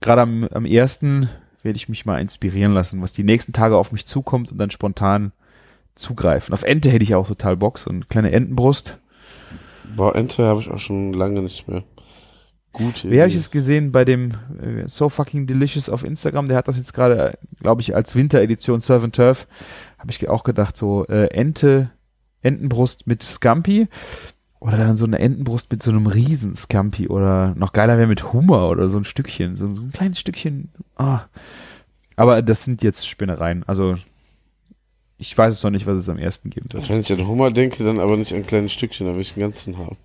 gerade 0.00 0.22
am, 0.22 0.44
am 0.52 0.64
ersten 0.66 1.28
werde 1.66 1.76
ich 1.76 1.90
mich 1.90 2.06
mal 2.06 2.20
inspirieren 2.20 2.72
lassen, 2.72 3.02
was 3.02 3.12
die 3.12 3.24
nächsten 3.24 3.52
Tage 3.52 3.76
auf 3.76 3.92
mich 3.92 4.06
zukommt 4.06 4.50
und 4.50 4.56
dann 4.56 4.70
spontan 4.70 5.32
zugreifen. 5.94 6.54
Auf 6.54 6.62
Ente 6.62 6.90
hätte 6.90 7.02
ich 7.02 7.14
auch 7.14 7.26
total 7.26 7.56
Bock, 7.56 7.78
so 7.78 7.90
eine 7.90 8.04
kleine 8.04 8.32
Entenbrust. 8.32 8.98
Boah, 9.94 10.16
Ente 10.16 10.44
habe 10.44 10.60
ich 10.60 10.70
auch 10.70 10.78
schon 10.78 11.12
lange 11.12 11.42
nicht 11.42 11.68
mehr. 11.68 11.82
Gute 12.72 13.10
Wer 13.10 13.22
habe 13.22 13.30
ich 13.30 13.36
es 13.36 13.50
gesehen 13.50 13.90
bei 13.90 14.04
dem 14.04 14.32
äh, 14.62 14.86
So 14.86 15.08
Fucking 15.08 15.46
Delicious 15.46 15.88
auf 15.88 16.04
Instagram? 16.04 16.48
Der 16.48 16.58
hat 16.58 16.68
das 16.68 16.76
jetzt 16.76 16.92
gerade, 16.92 17.38
glaube 17.60 17.80
ich, 17.80 17.94
als 17.94 18.14
Winteredition 18.14 18.80
Surf 18.80 19.02
and 19.02 19.16
Turf. 19.16 19.46
Habe 19.98 20.10
ich 20.10 20.28
auch 20.28 20.44
gedacht, 20.44 20.76
so 20.76 21.06
äh, 21.06 21.28
Ente, 21.28 21.90
Entenbrust 22.42 23.06
mit 23.06 23.22
Scampi 23.22 23.88
oder 24.66 24.76
dann 24.78 24.96
so 24.96 25.04
eine 25.04 25.18
Entenbrust 25.18 25.70
mit 25.70 25.82
so 25.82 25.90
einem 25.90 26.06
riesen 26.06 26.54
Scampi 26.56 27.08
oder 27.08 27.54
noch 27.56 27.72
geiler 27.72 27.96
wäre 27.98 28.08
mit 28.08 28.32
Hummer 28.32 28.68
oder 28.68 28.88
so 28.88 28.98
ein 28.98 29.04
Stückchen, 29.04 29.54
so 29.56 29.66
ein 29.66 29.90
kleines 29.92 30.18
Stückchen. 30.18 30.70
Ah. 30.96 31.20
Aber 32.16 32.42
das 32.42 32.64
sind 32.64 32.82
jetzt 32.82 33.06
Spinnereien. 33.08 33.62
Also 33.66 33.96
ich 35.18 35.36
weiß 35.36 35.54
es 35.54 35.62
noch 35.62 35.70
nicht, 35.70 35.86
was 35.86 35.96
es 36.00 36.08
am 36.08 36.18
ersten 36.18 36.50
geben 36.50 36.66
wird. 36.72 36.88
Wenn 36.88 37.00
ich 37.00 37.12
an 37.12 37.26
Hummer 37.26 37.50
denke, 37.50 37.84
dann 37.84 38.00
aber 38.00 38.16
nicht 38.16 38.34
an 38.34 38.44
kleine 38.46 38.68
Stückchen, 38.68 39.06
da 39.06 39.14
will 39.14 39.20
ich 39.20 39.32
einen 39.34 39.42
ganzen 39.42 39.78
haben. 39.78 39.96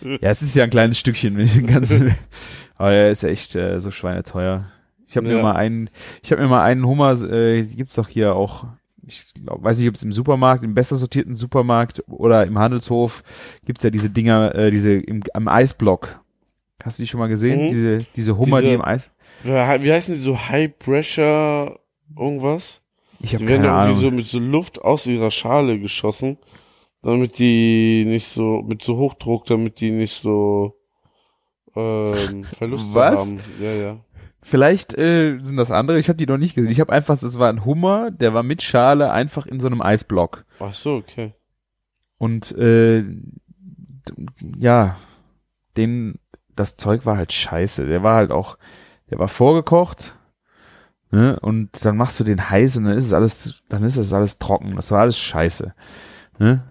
Ja, 0.00 0.30
es 0.30 0.42
ist 0.42 0.54
ja 0.54 0.64
ein 0.64 0.70
kleines 0.70 0.98
Stückchen, 0.98 1.36
wenn 1.36 1.44
ich 1.44 1.54
den 1.54 1.66
ganzen. 1.66 2.14
aber 2.76 2.90
der 2.90 3.10
ist 3.10 3.22
ja 3.22 3.28
echt 3.28 3.54
äh, 3.56 3.80
so 3.80 3.90
schweineteuer. 3.90 4.64
Ich 5.06 5.16
habe 5.16 5.26
mir 5.26 5.36
Ja. 5.36 5.42
mal 5.42 5.56
einen, 5.56 5.90
ich 6.22 6.30
habe 6.32 6.42
mir 6.42 6.48
mal 6.48 6.62
einen 6.64 6.86
Hummer, 6.86 7.12
äh, 7.22 7.62
gibt's 7.64 7.94
doch 7.96 8.08
hier 8.08 8.34
auch. 8.34 8.66
Ich 9.08 9.24
glaub, 9.34 9.62
weiß 9.62 9.78
nicht, 9.78 9.88
ob 9.88 9.94
es 9.94 10.02
im 10.02 10.12
Supermarkt, 10.12 10.62
im 10.64 10.74
besser 10.74 10.96
sortierten 10.96 11.34
Supermarkt 11.34 12.04
oder 12.08 12.46
im 12.46 12.58
Handelshof 12.58 13.22
gibt's 13.64 13.82
ja 13.82 13.90
diese 13.90 14.10
Dinger, 14.10 14.54
äh, 14.54 14.70
diese 14.70 14.92
im, 14.92 15.22
am 15.34 15.48
Eisblock. 15.48 16.20
Hast 16.82 16.98
du 16.98 17.02
die 17.02 17.08
schon 17.08 17.20
mal 17.20 17.28
gesehen? 17.28 17.60
Mhm. 17.60 17.72
Diese, 17.72 18.06
diese 18.14 18.36
Hummer, 18.38 18.58
Diese- 18.58 18.68
die 18.68 18.74
im 18.74 18.82
Eis. 18.84 19.10
Wie 19.42 19.52
heißen 19.92 20.14
die 20.14 20.20
so 20.20 20.36
High 20.38 20.76
Pressure 20.78 21.78
irgendwas? 22.18 22.82
Ich 23.20 23.34
habe 23.34 23.44
Die 23.44 23.48
werden 23.50 23.62
keine 23.62 23.72
irgendwie 23.74 23.90
Ahnung. 23.90 24.00
so 24.00 24.10
mit 24.10 24.26
so 24.26 24.38
Luft 24.40 24.82
aus 24.82 25.06
ihrer 25.06 25.30
Schale 25.30 25.78
geschossen, 25.78 26.38
damit 27.02 27.38
die 27.38 28.04
nicht 28.06 28.26
so, 28.28 28.64
mit 28.66 28.82
so 28.82 28.96
Hochdruck, 28.96 29.44
damit 29.46 29.80
die 29.80 29.90
nicht 29.92 30.20
so 30.20 30.74
ähm, 31.76 32.44
Verluste 32.44 32.94
Was? 32.94 33.20
haben. 33.20 33.40
Ja, 33.60 33.72
ja. 33.72 33.96
Vielleicht 34.48 34.96
äh, 34.96 35.38
sind 35.42 35.58
das 35.58 35.70
andere. 35.70 35.98
Ich 35.98 36.08
habe 36.08 36.16
die 36.16 36.24
noch 36.24 36.38
nicht 36.38 36.54
gesehen. 36.54 36.72
Ich 36.72 36.80
habe 36.80 36.90
einfach, 36.90 37.22
es 37.22 37.38
war 37.38 37.50
ein 37.50 37.66
Hummer, 37.66 38.10
der 38.10 38.32
war 38.32 38.42
mit 38.42 38.62
Schale 38.62 39.12
einfach 39.12 39.44
in 39.44 39.60
so 39.60 39.66
einem 39.66 39.82
Eisblock. 39.82 40.46
Ach 40.58 40.72
so, 40.72 40.94
okay. 40.96 41.34
Und 42.16 42.56
äh, 42.56 43.04
ja, 44.58 44.96
den, 45.76 46.18
das 46.56 46.78
Zeug 46.78 47.04
war 47.04 47.18
halt 47.18 47.34
scheiße. 47.34 47.86
Der 47.86 48.02
war 48.02 48.16
halt 48.16 48.30
auch, 48.30 48.56
der 49.10 49.18
war 49.18 49.28
vorgekocht, 49.28 50.16
ne? 51.10 51.38
Und 51.40 51.84
dann 51.84 51.98
machst 51.98 52.18
du 52.18 52.24
den 52.24 52.48
heiß 52.48 52.78
und 52.78 52.84
dann 52.84 52.96
ist 52.96 53.04
es 53.04 53.12
alles, 53.12 53.62
dann 53.68 53.82
ist 53.82 53.98
es 53.98 54.14
alles 54.14 54.38
trocken. 54.38 54.76
Das 54.76 54.90
war 54.90 55.02
alles 55.02 55.18
scheiße. 55.18 55.74
Ne? 56.38 56.62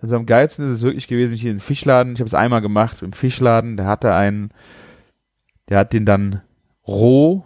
Also 0.00 0.14
am 0.14 0.26
geilsten 0.26 0.68
ist 0.68 0.76
es 0.76 0.82
wirklich 0.82 1.08
gewesen, 1.08 1.34
ich 1.34 1.40
hier 1.40 1.50
in 1.50 1.56
den 1.56 1.62
Fischladen, 1.62 2.12
ich 2.12 2.20
habe 2.20 2.28
es 2.28 2.34
einmal 2.34 2.60
gemacht 2.60 3.02
im 3.02 3.12
Fischladen, 3.12 3.76
der 3.76 3.86
hatte 3.86 4.14
einen, 4.14 4.52
der 5.68 5.80
hat 5.80 5.92
den 5.92 6.06
dann 6.06 6.42
roh 6.86 7.44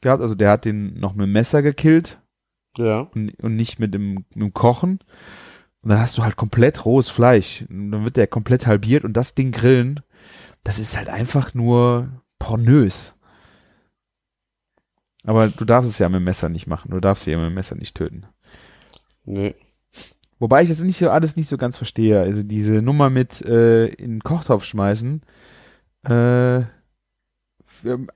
gehabt, 0.00 0.22
also 0.22 0.34
der 0.34 0.50
hat 0.50 0.64
den 0.64 0.98
noch 0.98 1.14
mit 1.14 1.26
dem 1.26 1.32
Messer 1.32 1.62
gekillt 1.62 2.20
Ja. 2.76 3.00
und, 3.14 3.30
und 3.42 3.56
nicht 3.56 3.78
mit 3.78 3.94
dem, 3.94 4.14
mit 4.14 4.36
dem 4.36 4.52
Kochen. 4.54 5.00
Und 5.82 5.90
dann 5.90 6.00
hast 6.00 6.18
du 6.18 6.22
halt 6.22 6.36
komplett 6.36 6.84
rohes 6.84 7.08
Fleisch. 7.08 7.64
Und 7.68 7.90
dann 7.92 8.04
wird 8.04 8.16
der 8.16 8.26
komplett 8.26 8.66
halbiert 8.66 9.04
und 9.04 9.12
das 9.14 9.34
Ding 9.34 9.52
grillen, 9.52 10.00
das 10.64 10.78
ist 10.78 10.96
halt 10.96 11.08
einfach 11.08 11.54
nur 11.54 12.22
pornös. 12.38 13.14
Aber 15.24 15.48
du 15.48 15.64
darfst 15.64 15.90
es 15.90 15.98
ja 15.98 16.08
mit 16.08 16.20
dem 16.20 16.24
Messer 16.24 16.48
nicht 16.48 16.66
machen. 16.66 16.90
Du 16.90 17.00
darfst 17.00 17.24
sie 17.24 17.30
ja 17.32 17.38
mit 17.38 17.46
dem 17.46 17.54
Messer 17.54 17.74
nicht 17.76 17.96
töten. 17.96 18.26
Nee. 19.24 19.54
Wobei 20.38 20.62
ich 20.62 20.68
das 20.68 20.82
nicht 20.82 20.96
so 20.98 21.10
alles 21.10 21.36
nicht 21.36 21.48
so 21.48 21.56
ganz 21.58 21.76
verstehe. 21.76 22.20
Also 22.20 22.42
diese 22.42 22.80
Nummer 22.80 23.10
mit 23.10 23.42
äh, 23.42 23.86
in 23.86 24.12
den 24.16 24.20
Kochtopf 24.20 24.64
schmeißen. 24.64 25.22
Äh, 26.04 26.62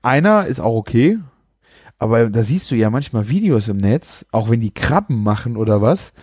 einer 0.01 0.45
ist 0.47 0.59
auch 0.59 0.75
okay. 0.75 1.19
Aber 1.99 2.29
da 2.29 2.43
siehst 2.43 2.69
du 2.71 2.75
ja 2.75 2.89
manchmal 2.89 3.29
Videos 3.29 3.67
im 3.69 3.77
Netz, 3.77 4.25
auch 4.31 4.49
wenn 4.49 4.59
die 4.59 4.73
Krabben 4.73 5.23
machen 5.23 5.55
oder 5.57 5.81
was. 5.81 6.13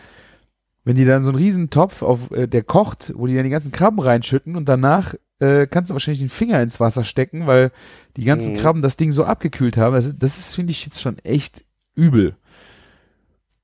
Wenn 0.85 0.97
die 0.97 1.05
dann 1.05 1.23
so 1.23 1.31
einen 1.31 1.39
riesen 1.39 1.71
Topf 1.71 2.03
auf, 2.03 2.31
äh, 2.33 2.47
der 2.49 2.63
kocht, 2.63 3.13
wo 3.17 3.27
die 3.27 3.35
dann 3.35 3.45
die 3.45 3.51
ganzen 3.51 3.73
Krabben 3.73 4.01
reinschütten 4.01 4.57
und 4.57 4.69
danach 4.69 5.15
äh, 5.39 5.67
kannst 5.67 5.89
du 5.89 5.95
wahrscheinlich 5.95 6.21
den 6.21 6.29
Finger 6.29 6.61
ins 6.63 6.81
Wasser 6.81 7.05
stecken, 7.05 7.47
weil 7.47 7.71
die 8.17 8.25
ganzen 8.25 8.53
Mhm. 8.53 8.57
Krabben 8.59 8.83
das 8.83 8.97
Ding 8.99 9.11
so 9.13 9.25
abgekühlt 9.25 9.77
haben. 9.79 9.95
Das, 9.95 10.07
ist- 10.07 10.19
das 10.23 10.37
ist, 10.39 10.55
finde 10.55 10.73
ich, 10.73 10.85
jetzt 10.85 11.01
schon 11.01 11.19
echt 11.21 11.65
übel. 11.95 12.35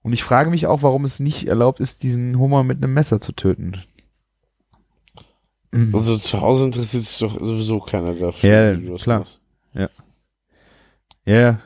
Und 0.02 0.12
ich 0.14 0.22
frage 0.22 0.48
mich 0.50 0.66
auch, 0.66 0.82
warum 0.82 1.04
es 1.04 1.20
nicht 1.20 1.48
erlaubt 1.48 1.80
ist, 1.80 2.02
diesen 2.02 2.38
Hummer 2.38 2.62
mit 2.64 2.82
einem 2.82 2.94
Messer 2.94 3.20
zu 3.20 3.32
töten. 3.32 3.82
Also 5.92 6.16
zu 6.16 6.40
Hause 6.40 6.66
interessiert 6.66 7.04
sich 7.04 7.18
doch 7.18 7.34
sowieso 7.38 7.80
keiner 7.80 8.14
dafür. 8.14 8.48
Ja, 8.50 8.78
wie 8.78 8.86
du 8.86 8.92
das 8.92 9.02
klar. 9.02 9.18
machst. 9.20 9.40
Ja. 9.76 9.88
Ja, 11.24 11.60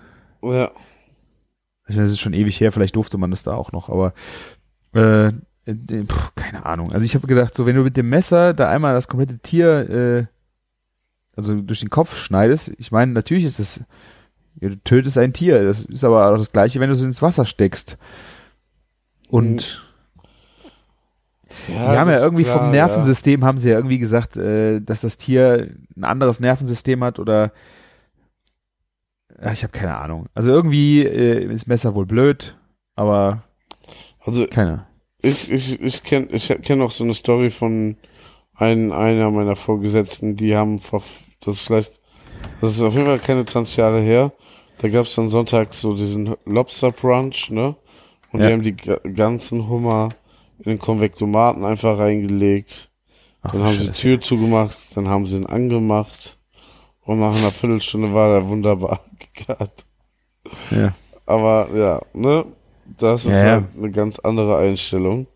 Ich 1.88 1.96
meine, 1.96 2.06
es 2.06 2.12
ist 2.12 2.20
schon 2.20 2.32
ewig 2.32 2.60
her, 2.60 2.72
vielleicht 2.72 2.96
durfte 2.96 3.18
man 3.18 3.30
das 3.30 3.42
da 3.42 3.54
auch 3.54 3.72
noch, 3.72 3.88
aber 3.88 4.14
äh, 4.92 5.32
pff, 5.66 6.34
keine 6.34 6.64
Ahnung. 6.64 6.92
Also 6.92 7.04
ich 7.04 7.14
habe 7.14 7.26
gedacht, 7.26 7.54
so 7.54 7.66
wenn 7.66 7.76
du 7.76 7.82
mit 7.82 7.96
dem 7.96 8.08
Messer 8.08 8.54
da 8.54 8.68
einmal 8.68 8.94
das 8.94 9.08
komplette 9.08 9.38
Tier 9.38 9.90
äh, 9.90 10.26
also 11.36 11.60
durch 11.60 11.80
den 11.80 11.90
Kopf 11.90 12.16
schneidest, 12.16 12.72
ich 12.78 12.92
meine, 12.92 13.12
natürlich 13.12 13.44
ist 13.44 13.58
es, 13.58 13.80
ja, 14.60 14.68
du 14.68 14.76
tötest 14.82 15.16
ein 15.18 15.32
Tier, 15.32 15.64
das 15.64 15.84
ist 15.84 16.04
aber 16.04 16.30
auch 16.30 16.36
das 16.36 16.52
gleiche, 16.52 16.80
wenn 16.80 16.90
du 16.90 16.96
es 16.96 17.02
ins 17.02 17.22
Wasser 17.22 17.46
steckst. 17.46 17.96
Und 19.28 19.82
ja 21.68 21.92
die 21.92 21.98
haben 21.98 22.08
ja 22.08 22.16
das 22.16 22.24
irgendwie 22.24 22.44
klar, 22.44 22.58
vom 22.58 22.70
Nervensystem 22.70 23.44
haben 23.44 23.58
sie 23.58 23.70
ja 23.70 23.76
irgendwie 23.76 23.98
gesagt, 23.98 24.36
äh, 24.36 24.80
dass 24.80 25.00
das 25.02 25.16
Tier 25.16 25.70
ein 25.96 26.04
anderes 26.04 26.40
Nervensystem 26.40 27.02
hat 27.02 27.18
oder 27.18 27.44
ja, 27.44 27.50
ich 29.52 29.62
habe 29.62 29.72
keine 29.72 29.96
Ahnung. 29.96 30.26
Also 30.34 30.50
irgendwie 30.50 31.02
äh, 31.04 31.44
ist 31.52 31.66
Messer 31.66 31.94
wohl 31.94 32.06
blöd, 32.06 32.56
aber. 32.96 33.42
Also 34.24 34.46
keine. 34.46 34.86
ich, 35.22 35.50
ich, 35.50 35.80
ich 35.80 36.02
kenne 36.04 36.28
ich 36.32 36.48
kenn 36.62 36.82
auch 36.82 36.90
so 36.90 37.04
eine 37.04 37.14
Story 37.14 37.50
von 37.50 37.96
ein, 38.54 38.92
einer 38.92 39.30
meiner 39.30 39.56
Vorgesetzten, 39.56 40.36
die 40.36 40.54
haben 40.54 40.78
vor, 40.78 41.02
das 41.40 41.56
ist 41.56 41.60
vielleicht, 41.62 42.00
das 42.60 42.72
ist 42.74 42.82
auf 42.82 42.92
jeden 42.94 43.06
Fall 43.06 43.18
keine 43.18 43.46
20 43.46 43.76
Jahre 43.78 44.00
her, 44.00 44.32
da 44.78 44.88
gab 44.90 45.06
es 45.06 45.14
dann 45.14 45.30
sonntags 45.30 45.80
so 45.80 45.94
diesen 45.94 46.34
Lobster 46.44 46.90
Brunch, 46.90 47.50
ne? 47.50 47.74
Und 48.32 48.40
Ja. 48.40 48.48
die 48.48 48.52
haben 48.52 48.62
die 48.62 48.76
ga- 48.76 49.00
ganzen 49.14 49.68
Hummer 49.68 50.10
in 50.58 50.64
den 50.72 50.78
Konvektomaten 50.78 51.64
einfach 51.64 51.96
reingelegt. 51.98 52.90
Ach, 53.42 53.52
Dann 53.52 53.62
haben 53.64 53.78
sie 53.78 53.86
die. 53.86 53.90
Tür 53.92 54.20
zugemacht, 54.20 54.76
dann 54.94 55.08
haben 55.08 55.24
sie 55.24 55.36
ihn 55.36 55.46
angemacht 55.46 56.36
und 57.10 57.18
nach 57.18 57.36
einer 57.36 57.50
Viertelstunde 57.50 58.14
war 58.14 58.28
er 58.36 58.48
wunderbar 58.48 59.00
gegart. 59.34 59.84
Ja. 60.70 60.92
Aber 61.26 61.68
ja, 61.74 62.00
ne, 62.12 62.44
das 62.98 63.26
ist 63.26 63.32
Ja, 63.32 63.44
ja. 63.44 63.50
halt 63.52 63.64
eine 63.76 63.90
ganz 63.90 64.18
andere 64.20 64.58
Einstellung. 64.58 65.26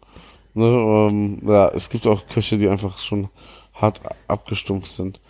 Ne, 0.55 0.66
ähm, 0.66 1.43
ja, 1.45 1.68
es 1.70 1.89
gibt 1.91 2.07
auch 2.07 2.29
Köche, 2.29 2.59
die 2.59 2.68
einfach 2.68 2.99
schon 2.99 3.29
hart 3.72 4.01
abgestumpft 4.29 4.93
sind. 4.93 5.20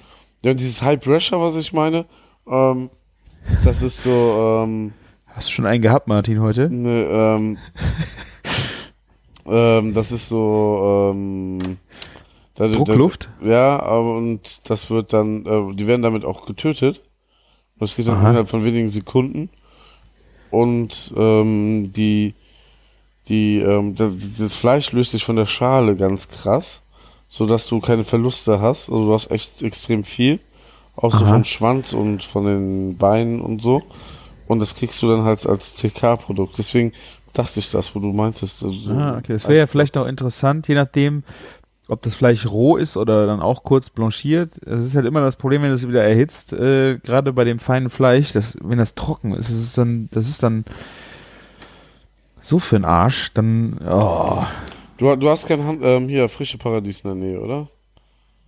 Ja, 0.44 0.50
und 0.50 0.60
dieses 0.60 0.82
High 0.82 1.00
Pressure, 1.00 1.40
was 1.40 1.56
ich 1.56 1.72
meine, 1.72 2.04
ähm, 2.46 2.90
das 3.64 3.80
ist 3.80 4.02
so, 4.02 4.64
ähm, 4.64 4.92
Hast 5.28 5.48
du 5.48 5.52
schon 5.52 5.66
einen 5.66 5.80
gehabt, 5.82 6.08
Martin, 6.08 6.40
heute? 6.42 6.68
ne, 6.70 7.06
ähm, 7.10 7.58
ähm, 9.46 9.94
das 9.94 10.12
ist 10.12 10.28
so, 10.28 11.12
ähm, 11.14 11.78
da, 12.54 12.68
da- 12.68 12.74
Druckluft? 12.76 13.28
ja, 13.42 13.80
aber 13.80 14.16
und 14.16 14.68
das 14.70 14.90
wird 14.90 15.12
dann, 15.12 15.44
äh, 15.46 15.74
die 15.74 15.86
werden 15.86 16.02
damit 16.02 16.24
auch 16.24 16.46
getötet. 16.46 17.00
Das 17.80 17.96
geht 17.96 18.06
dann 18.08 18.16
Aha. 18.16 18.28
innerhalb 18.28 18.48
von 18.48 18.64
wenigen 18.64 18.88
Sekunden. 18.88 19.50
Und 20.50 21.12
ähm, 21.16 21.92
die, 21.92 22.34
die, 23.28 23.58
ähm, 23.58 23.94
das, 23.96 24.12
dieses 24.16 24.54
Fleisch 24.54 24.92
löst 24.92 25.10
sich 25.10 25.24
von 25.24 25.36
der 25.36 25.46
Schale 25.46 25.96
ganz 25.96 26.28
krass, 26.28 26.82
so 27.28 27.46
dass 27.46 27.66
du 27.66 27.80
keine 27.80 28.04
Verluste 28.04 28.60
hast. 28.60 28.88
Also 28.88 29.06
du 29.06 29.12
hast 29.14 29.30
echt 29.32 29.62
extrem 29.62 30.04
viel, 30.04 30.38
auch 30.96 31.12
so 31.12 31.24
Aha. 31.24 31.32
vom 31.34 31.44
Schwanz 31.44 31.92
und 31.92 32.22
von 32.22 32.44
den 32.44 32.96
Beinen 32.96 33.40
und 33.40 33.62
so. 33.62 33.82
Und 34.46 34.60
das 34.60 34.76
kriegst 34.76 35.02
du 35.02 35.08
dann 35.08 35.24
halt 35.24 35.44
als 35.46 35.74
TK-Produkt. 35.74 36.56
Deswegen 36.58 36.92
dachte 37.32 37.58
ich 37.58 37.70
das, 37.72 37.94
wo 37.96 37.98
du 37.98 38.12
meintest. 38.12 38.62
Also, 38.62 38.92
Ah, 38.92 39.16
okay. 39.18 39.32
Das 39.32 39.48
wäre 39.48 39.58
ja 39.58 39.66
vielleicht 39.66 39.96
auch 39.96 40.06
interessant, 40.06 40.68
je 40.68 40.76
nachdem, 40.76 41.24
ob 41.88 42.02
das 42.02 42.14
Fleisch 42.14 42.46
roh 42.46 42.76
ist 42.76 42.96
oder 42.96 43.26
dann 43.26 43.42
auch 43.42 43.62
kurz 43.62 43.90
blanchiert. 43.90 44.50
Es 44.66 44.84
ist 44.84 44.96
halt 44.96 45.06
immer 45.06 45.20
das 45.20 45.36
Problem, 45.36 45.62
wenn 45.62 45.68
du 45.68 45.74
es 45.74 45.86
wieder 45.86 46.02
erhitzt, 46.02 46.52
äh, 46.52 46.98
gerade 46.98 47.32
bei 47.32 47.44
dem 47.44 47.58
feinen 47.58 47.90
Fleisch, 47.90 48.32
dass, 48.32 48.56
wenn 48.62 48.78
das 48.78 48.94
trocken 48.94 49.32
ist, 49.32 49.50
das 49.50 49.56
ist 49.56 49.78
dann, 49.78 50.08
das 50.12 50.28
ist 50.28 50.42
dann 50.42 50.64
so 52.40 52.58
für 52.58 52.76
den 52.76 52.84
Arsch, 52.84 53.32
dann, 53.34 53.78
oh. 53.86 54.44
Du, 54.96 55.14
du 55.16 55.28
hast 55.28 55.46
kein 55.46 55.64
Hand, 55.64 55.82
ähm, 55.82 56.08
hier 56.08 56.28
frische 56.28 56.56
Paradies 56.56 57.00
in 57.00 57.08
der 57.08 57.16
Nähe, 57.16 57.40
oder? 57.40 57.68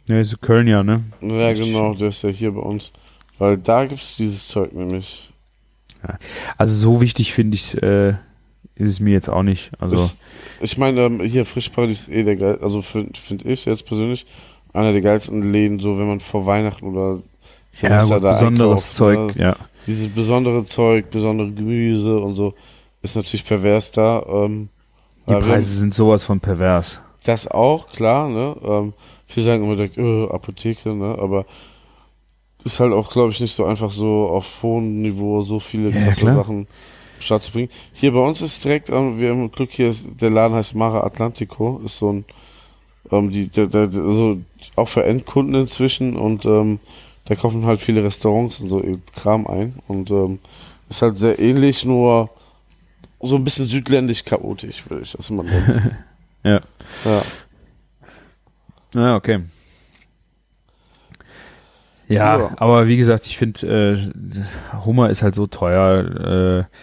Ja, 0.09 0.20
ist 0.20 0.41
Köln 0.41 0.68
ja, 0.68 0.82
ne? 0.84 1.03
Ja, 1.20 1.53
genau, 1.53 1.95
der 1.95 2.09
ist 2.09 2.22
ja 2.22 2.30
hier 2.30 2.53
bei 2.53 2.61
uns. 2.61 2.93
Weil 3.39 3.59
da 3.59 3.84
gibt's 3.84 4.16
dieses 4.16 4.49
Zeug 4.49 4.72
nämlich. 4.72 5.32
Also 6.57 6.74
so 6.74 7.01
wichtig 7.01 7.32
finde 7.32 7.57
ich, 7.57 7.82
äh, 7.82 8.14
ist 8.76 8.90
es 8.90 9.00
mir 9.00 9.12
jetzt 9.12 9.28
auch 9.28 9.42
nicht. 9.42 9.70
Also, 9.78 9.96
Ist, 9.96 10.18
ich 10.60 10.78
meine, 10.78 11.00
ähm, 11.02 11.20
hier 11.22 11.44
Frischparadies 11.46 12.02
ist 12.02 12.08
eh 12.08 12.22
der 12.22 12.36
geil, 12.36 12.58
also 12.62 12.82
finde 12.82 13.18
find 13.18 13.44
ich 13.44 13.64
jetzt 13.64 13.86
persönlich 13.86 14.26
einer 14.72 14.92
der 14.92 15.00
geilsten 15.02 15.50
Läden, 15.52 15.80
so 15.80 15.98
wenn 15.98 16.06
man 16.08 16.20
vor 16.20 16.46
Weihnachten 16.46 16.84
oder 16.86 17.22
ja, 17.80 18.00
Silvester 18.00 18.20
gut, 18.20 18.30
besonderes 18.30 18.70
einkauft, 18.70 18.94
Zeug, 18.94 19.36
Ne? 19.36 19.42
ja. 19.42 19.56
Dieses 19.86 20.08
besondere 20.08 20.64
Zeug, 20.64 21.10
besondere 21.10 21.50
Gemüse 21.52 22.18
und 22.18 22.34
so, 22.34 22.54
ist 23.02 23.16
natürlich 23.16 23.44
pervers 23.44 23.90
da. 23.92 24.22
Ähm, 24.28 24.68
Die 25.28 25.32
haben- 25.34 25.44
Preise 25.46 25.74
sind 25.78 25.94
sowas 25.94 26.24
von 26.24 26.40
pervers. 26.40 27.00
Das 27.24 27.48
auch, 27.48 27.88
klar, 27.88 28.28
ne? 28.28 28.56
Ähm, 28.64 28.92
viele 29.26 29.46
sagen 29.46 29.64
immer 29.64 29.76
direkt, 29.76 29.96
äh, 29.98 30.28
Apotheke, 30.28 30.94
ne? 30.94 31.16
Aber 31.18 31.44
ist 32.64 32.80
halt 32.80 32.92
auch, 32.92 33.10
glaube 33.10 33.32
ich, 33.32 33.40
nicht 33.40 33.54
so 33.54 33.64
einfach 33.64 33.90
so 33.90 34.26
auf 34.26 34.62
hohem 34.62 35.02
Niveau 35.02 35.42
so 35.42 35.60
viele 35.60 35.90
Ja, 35.90 36.06
krasse. 36.06 36.32
Sachen 36.34 36.66
statt 37.18 37.44
zu 37.44 37.52
bringen. 37.52 37.70
Hier 37.92 38.12
bei 38.12 38.20
uns 38.20 38.42
ist 38.42 38.64
direkt, 38.64 38.90
ähm, 38.90 39.18
wir 39.18 39.30
haben 39.30 39.50
Glück, 39.50 39.70
hier 39.70 39.88
ist, 39.88 40.06
der 40.20 40.30
Laden 40.30 40.56
heißt 40.56 40.74
Mara 40.74 41.04
Atlantico, 41.04 41.80
ist 41.84 41.98
so 41.98 42.12
ein, 42.12 42.24
ähm, 43.10 43.30
die, 43.30 43.48
der, 43.48 43.66
der, 43.66 43.86
der, 43.86 44.02
so, 44.02 44.38
auch 44.76 44.88
für 44.88 45.04
Endkunden 45.04 45.62
inzwischen 45.62 46.16
und, 46.16 46.44
ähm, 46.46 46.80
da 47.26 47.34
kaufen 47.34 47.66
halt 47.66 47.80
viele 47.80 48.04
Restaurants 48.04 48.60
und 48.60 48.68
so 48.68 48.82
Kram 49.16 49.46
ein 49.46 49.74
und, 49.88 50.10
ähm, 50.10 50.38
ist 50.88 51.02
halt 51.02 51.18
sehr 51.18 51.38
ähnlich, 51.40 51.84
nur 51.84 52.30
so 53.20 53.36
ein 53.36 53.44
bisschen 53.44 53.66
südländisch 53.66 54.24
chaotisch, 54.24 54.88
würde 54.88 55.02
ich 55.02 55.12
das 55.12 55.30
mal 55.30 55.44
nennen. 55.44 55.96
Ja. 56.44 56.60
ja. 57.04 57.22
Ja, 58.94 59.16
okay. 59.16 59.40
Ja, 62.08 62.38
Ja. 62.38 62.50
aber 62.58 62.86
wie 62.86 62.96
gesagt, 62.96 63.26
ich 63.26 63.36
finde, 63.36 63.66
äh, 63.66 64.76
Hummer 64.84 65.10
ist 65.10 65.22
halt 65.22 65.34
so 65.34 65.46
teuer, 65.48 66.04
äh, 66.68 66.76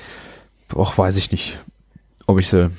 auch 0.75 0.97
weiß 0.97 1.17
ich 1.17 1.31
nicht, 1.31 1.59
ob 2.27 2.39
ich 2.39 2.49
sie, 2.49 2.71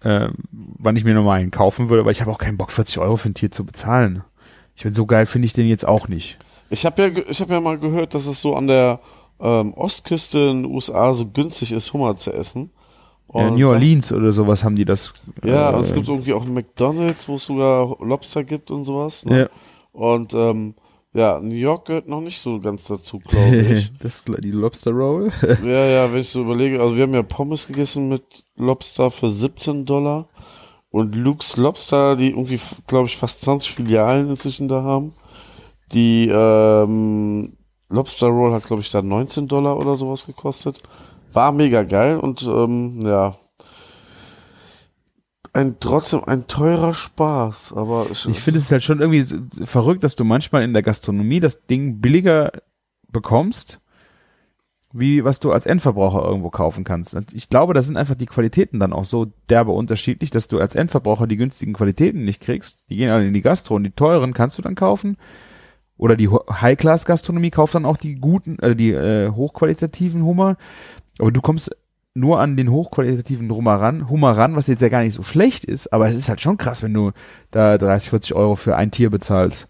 äh, 0.00 0.28
wann 0.50 0.96
ich 0.96 1.04
mir 1.04 1.14
nochmal 1.14 1.40
einen 1.40 1.50
kaufen 1.50 1.88
würde, 1.88 2.00
aber 2.02 2.10
ich 2.10 2.20
habe 2.20 2.30
auch 2.30 2.38
keinen 2.38 2.56
Bock, 2.56 2.72
40 2.72 2.98
Euro 2.98 3.16
für 3.16 3.28
ein 3.28 3.34
Tier 3.34 3.50
zu 3.50 3.64
bezahlen. 3.64 4.22
Ich 4.76 4.82
bin 4.82 4.92
so 4.92 5.06
geil, 5.06 5.26
finde 5.26 5.46
ich 5.46 5.52
den 5.52 5.66
jetzt 5.66 5.86
auch 5.86 6.08
nicht. 6.08 6.38
Ich 6.68 6.84
habe 6.84 7.02
ja, 7.02 7.22
ich 7.28 7.40
habe 7.40 7.54
ja 7.54 7.60
mal 7.60 7.78
gehört, 7.78 8.14
dass 8.14 8.26
es 8.26 8.40
so 8.40 8.54
an 8.56 8.66
der 8.66 9.00
ähm, 9.40 9.74
Ostküste 9.74 10.38
in 10.38 10.62
den 10.62 10.72
USA 10.72 11.14
so 11.14 11.26
günstig 11.26 11.72
ist, 11.72 11.92
Hummer 11.92 12.16
zu 12.16 12.32
essen. 12.32 12.70
Ja, 13.34 13.50
New 13.50 13.68
Orleans 13.68 14.12
oder 14.12 14.32
sowas 14.32 14.62
haben 14.62 14.76
die 14.76 14.84
das. 14.84 15.12
Ja, 15.44 15.70
äh, 15.70 15.74
und 15.74 15.82
es 15.82 15.92
gibt 15.92 16.08
irgendwie 16.08 16.32
auch 16.32 16.42
einen 16.42 16.54
McDonalds, 16.54 17.28
wo 17.28 17.34
es 17.34 17.46
sogar 17.46 17.96
Lobster 18.00 18.44
gibt 18.44 18.70
und 18.70 18.84
sowas. 18.84 19.24
Ne? 19.26 19.40
ja, 19.40 19.48
Und 19.92 20.32
ähm, 20.32 20.74
ja, 21.16 21.40
New 21.40 21.54
York 21.54 21.86
gehört 21.86 22.08
noch 22.08 22.20
nicht 22.20 22.38
so 22.38 22.60
ganz 22.60 22.84
dazu, 22.84 23.18
glaube 23.20 23.56
ich. 23.72 23.92
das, 23.98 24.22
die 24.24 24.50
Lobster 24.50 24.90
Roll. 24.90 25.32
ja, 25.64 25.86
ja, 25.86 26.12
wenn 26.12 26.20
ich 26.20 26.28
so 26.28 26.42
überlege, 26.42 26.80
also 26.80 26.94
wir 26.94 27.04
haben 27.04 27.14
ja 27.14 27.22
Pommes 27.22 27.66
gegessen 27.66 28.08
mit 28.08 28.44
Lobster 28.56 29.10
für 29.10 29.30
17 29.30 29.86
Dollar. 29.86 30.28
Und 30.90 31.14
Luke's 31.14 31.56
Lobster, 31.56 32.16
die 32.16 32.30
irgendwie, 32.30 32.60
glaube 32.86 33.08
ich, 33.08 33.16
fast 33.16 33.42
20 33.42 33.74
Filialen 33.74 34.30
inzwischen 34.30 34.68
da 34.68 34.82
haben. 34.82 35.12
Die 35.92 36.28
ähm, 36.28 37.56
Lobster 37.88 38.28
Roll 38.28 38.52
hat, 38.52 38.64
glaube 38.64 38.82
ich, 38.82 38.90
da 38.90 39.02
19 39.02 39.48
Dollar 39.48 39.78
oder 39.78 39.96
sowas 39.96 40.26
gekostet. 40.26 40.82
War 41.32 41.52
mega 41.52 41.82
geil 41.82 42.18
und 42.18 42.42
ähm, 42.42 43.00
ja. 43.02 43.34
Ein 45.56 45.76
trotzdem 45.80 46.22
ein 46.24 46.46
teurer 46.46 46.92
Spaß, 46.92 47.72
aber 47.74 48.08
es- 48.10 48.26
Ich 48.26 48.40
finde 48.40 48.58
es 48.60 48.70
halt 48.70 48.82
schon 48.82 49.00
irgendwie 49.00 49.22
so 49.22 49.38
verrückt, 49.64 50.04
dass 50.04 50.14
du 50.16 50.24
manchmal 50.24 50.62
in 50.64 50.74
der 50.74 50.82
Gastronomie 50.82 51.40
das 51.40 51.66
Ding 51.66 52.00
billiger 52.00 52.52
bekommst, 53.10 53.80
wie 54.92 55.24
was 55.24 55.40
du 55.40 55.52
als 55.52 55.64
Endverbraucher 55.66 56.22
irgendwo 56.26 56.50
kaufen 56.50 56.84
kannst. 56.84 57.14
Und 57.14 57.32
ich 57.34 57.48
glaube, 57.48 57.72
da 57.74 57.80
sind 57.82 57.96
einfach 57.96 58.14
die 58.16 58.26
Qualitäten 58.26 58.78
dann 58.80 58.92
auch 58.92 59.04
so 59.04 59.26
derbe 59.48 59.72
unterschiedlich, 59.72 60.30
dass 60.30 60.48
du 60.48 60.58
als 60.58 60.74
Endverbraucher 60.74 61.26
die 61.26 61.36
günstigen 61.36 61.72
Qualitäten 61.72 62.24
nicht 62.24 62.40
kriegst. 62.42 62.84
Die 62.90 62.96
gehen 62.96 63.10
alle 63.10 63.26
in 63.26 63.34
die 63.34 63.42
Gastro 63.42 63.76
und 63.76 63.84
die 63.84 63.90
teuren 63.90 64.34
kannst 64.34 64.58
du 64.58 64.62
dann 64.62 64.74
kaufen. 64.74 65.16
Oder 65.98 66.16
die 66.16 66.28
High-Class-Gastronomie 66.28 67.50
kauft 67.50 67.74
dann 67.74 67.86
auch 67.86 67.96
die 67.96 68.16
guten, 68.16 68.58
äh, 68.58 68.76
die 68.76 68.92
äh, 68.92 69.30
hochqualitativen 69.30 70.22
Hummer. 70.22 70.56
Aber 71.18 71.32
du 71.32 71.40
kommst 71.40 71.74
nur 72.16 72.40
an 72.40 72.56
den 72.56 72.70
hochqualitativen 72.70 73.50
Hummer 73.50 73.74
ran, 73.80 74.08
Hummer 74.10 74.36
ran, 74.36 74.56
was 74.56 74.66
jetzt 74.66 74.82
ja 74.82 74.88
gar 74.88 75.02
nicht 75.02 75.14
so 75.14 75.22
schlecht 75.22 75.64
ist, 75.64 75.92
aber 75.92 76.08
es 76.08 76.16
ist 76.16 76.28
halt 76.28 76.40
schon 76.40 76.58
krass, 76.58 76.82
wenn 76.82 76.94
du 76.94 77.12
da 77.52 77.78
30, 77.78 78.10
40 78.10 78.34
Euro 78.34 78.56
für 78.56 78.76
ein 78.76 78.90
Tier 78.90 79.10
bezahlst. 79.10 79.68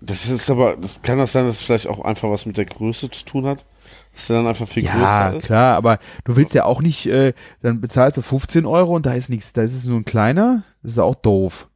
Das 0.00 0.28
ist 0.28 0.50
aber, 0.50 0.76
das 0.76 1.02
kann 1.02 1.18
das 1.18 1.32
sein, 1.32 1.46
dass 1.46 1.56
es 1.56 1.62
vielleicht 1.62 1.86
auch 1.88 2.00
einfach 2.04 2.30
was 2.30 2.46
mit 2.46 2.58
der 2.58 2.66
Größe 2.66 3.10
zu 3.10 3.24
tun 3.24 3.46
hat. 3.46 3.64
dass 4.12 4.26
der 4.28 4.36
dann 4.36 4.46
einfach 4.46 4.68
viel 4.68 4.82
Ja, 4.82 4.84
größer 4.84 5.32
ist. 5.34 5.46
klar, 5.46 5.76
aber 5.76 5.98
du 6.24 6.36
willst 6.36 6.52
ja 6.54 6.64
auch 6.64 6.80
nicht, 6.82 7.06
äh, 7.06 7.32
dann 7.62 7.80
bezahlst 7.80 8.16
du 8.18 8.22
15 8.22 8.66
Euro 8.66 8.94
und 8.96 9.06
da 9.06 9.14
ist 9.14 9.30
nichts, 9.30 9.52
da 9.52 9.62
ist 9.62 9.74
es 9.74 9.86
nur 9.86 9.98
ein 9.98 10.04
kleiner, 10.04 10.64
das 10.82 10.92
ist 10.92 10.98
ja 10.98 11.04
auch 11.04 11.14
doof. 11.14 11.68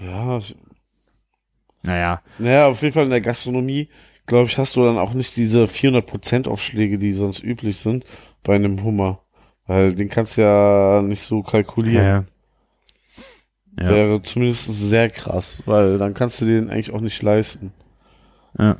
Ja, 0.00 0.40
Naja, 1.82 2.20
naja, 2.38 2.66
auf 2.68 2.82
jeden 2.82 2.92
Fall 2.94 3.04
in 3.04 3.10
der 3.10 3.20
Gastronomie, 3.20 3.88
glaube 4.26 4.46
ich, 4.48 4.58
hast 4.58 4.76
du 4.76 4.84
dann 4.84 4.98
auch 4.98 5.14
nicht 5.14 5.36
diese 5.36 5.66
400% 5.66 6.46
Aufschläge, 6.48 6.98
die 6.98 7.12
sonst 7.12 7.42
üblich 7.42 7.80
sind 7.80 8.04
bei 8.42 8.54
einem 8.54 8.82
Hummer. 8.82 9.20
Weil 9.66 9.94
den 9.94 10.08
kannst 10.08 10.36
du 10.36 10.42
ja 10.42 11.02
nicht 11.02 11.20
so 11.20 11.42
kalkulieren. 11.42 12.04
ja. 12.04 12.24
Ja. 13.78 13.88
Wäre 13.88 14.22
zumindest 14.22 14.66
sehr 14.66 15.08
krass, 15.08 15.62
weil 15.64 15.96
dann 15.96 16.12
kannst 16.12 16.40
du 16.40 16.44
den 16.44 16.70
eigentlich 16.70 16.92
auch 16.92 17.00
nicht 17.00 17.22
leisten. 17.22 17.72
Ja. 18.58 18.76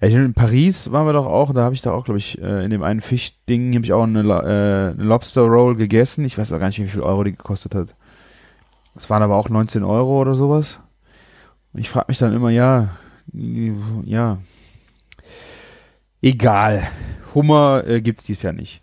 ja 0.00 0.08
ich, 0.08 0.14
in 0.14 0.34
Paris 0.34 0.92
waren 0.92 1.06
wir 1.06 1.12
doch 1.12 1.26
auch, 1.26 1.52
da 1.52 1.62
habe 1.62 1.74
ich 1.74 1.82
da 1.82 1.92
auch, 1.92 2.04
glaube 2.04 2.18
ich, 2.18 2.40
äh, 2.40 2.64
in 2.64 2.70
dem 2.70 2.82
einen 2.82 3.00
Fischding 3.00 3.74
habe 3.74 3.84
ich 3.84 3.92
auch 3.92 4.04
eine, 4.04 4.20
äh, 4.20 4.92
eine 4.92 5.02
Lobster 5.02 5.42
Roll 5.42 5.76
gegessen. 5.76 6.24
Ich 6.24 6.36
weiß 6.36 6.52
auch 6.52 6.58
gar 6.58 6.66
nicht, 6.66 6.78
wie 6.78 6.88
viel 6.88 7.00
Euro 7.00 7.24
die 7.24 7.32
gekostet 7.32 7.74
hat. 7.74 7.96
Es 8.94 9.10
waren 9.10 9.22
aber 9.22 9.36
auch 9.36 9.48
19 9.48 9.82
Euro 9.82 10.20
oder 10.20 10.34
sowas. 10.34 10.80
Und 11.72 11.80
ich 11.80 11.90
frage 11.90 12.06
mich 12.08 12.18
dann 12.18 12.34
immer, 12.34 12.50
ja, 12.50 12.96
ja, 13.32 14.38
egal. 16.22 16.88
Hummer 17.34 17.84
äh, 17.86 18.00
gibt's 18.00 18.24
dies 18.24 18.42
Jahr 18.42 18.52
nicht. 18.52 18.82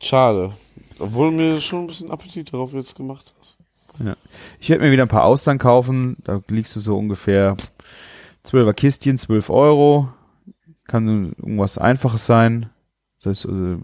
Schade. 0.00 0.52
Obwohl 0.98 1.30
du 1.30 1.36
mir 1.36 1.60
schon 1.60 1.80
ein 1.80 1.86
bisschen 1.86 2.10
Appetit 2.10 2.52
darauf 2.52 2.72
jetzt 2.72 2.94
gemacht 2.94 3.34
hast. 3.38 3.58
Ich 4.58 4.70
werde 4.70 4.84
mir 4.84 4.92
wieder 4.92 5.04
ein 5.04 5.08
paar 5.08 5.24
Austern 5.24 5.58
kaufen. 5.58 6.16
Da 6.24 6.40
liegst 6.48 6.74
du 6.76 6.80
so 6.80 6.96
ungefähr 6.96 7.56
12er 8.46 8.72
Kistchen, 8.72 9.18
12 9.18 9.50
Euro. 9.50 10.08
Kann 10.86 11.34
irgendwas 11.38 11.78
Einfaches 11.78 12.26
sein. 12.26 12.70
Das 13.18 13.26
heißt, 13.26 13.46
also 13.46 13.80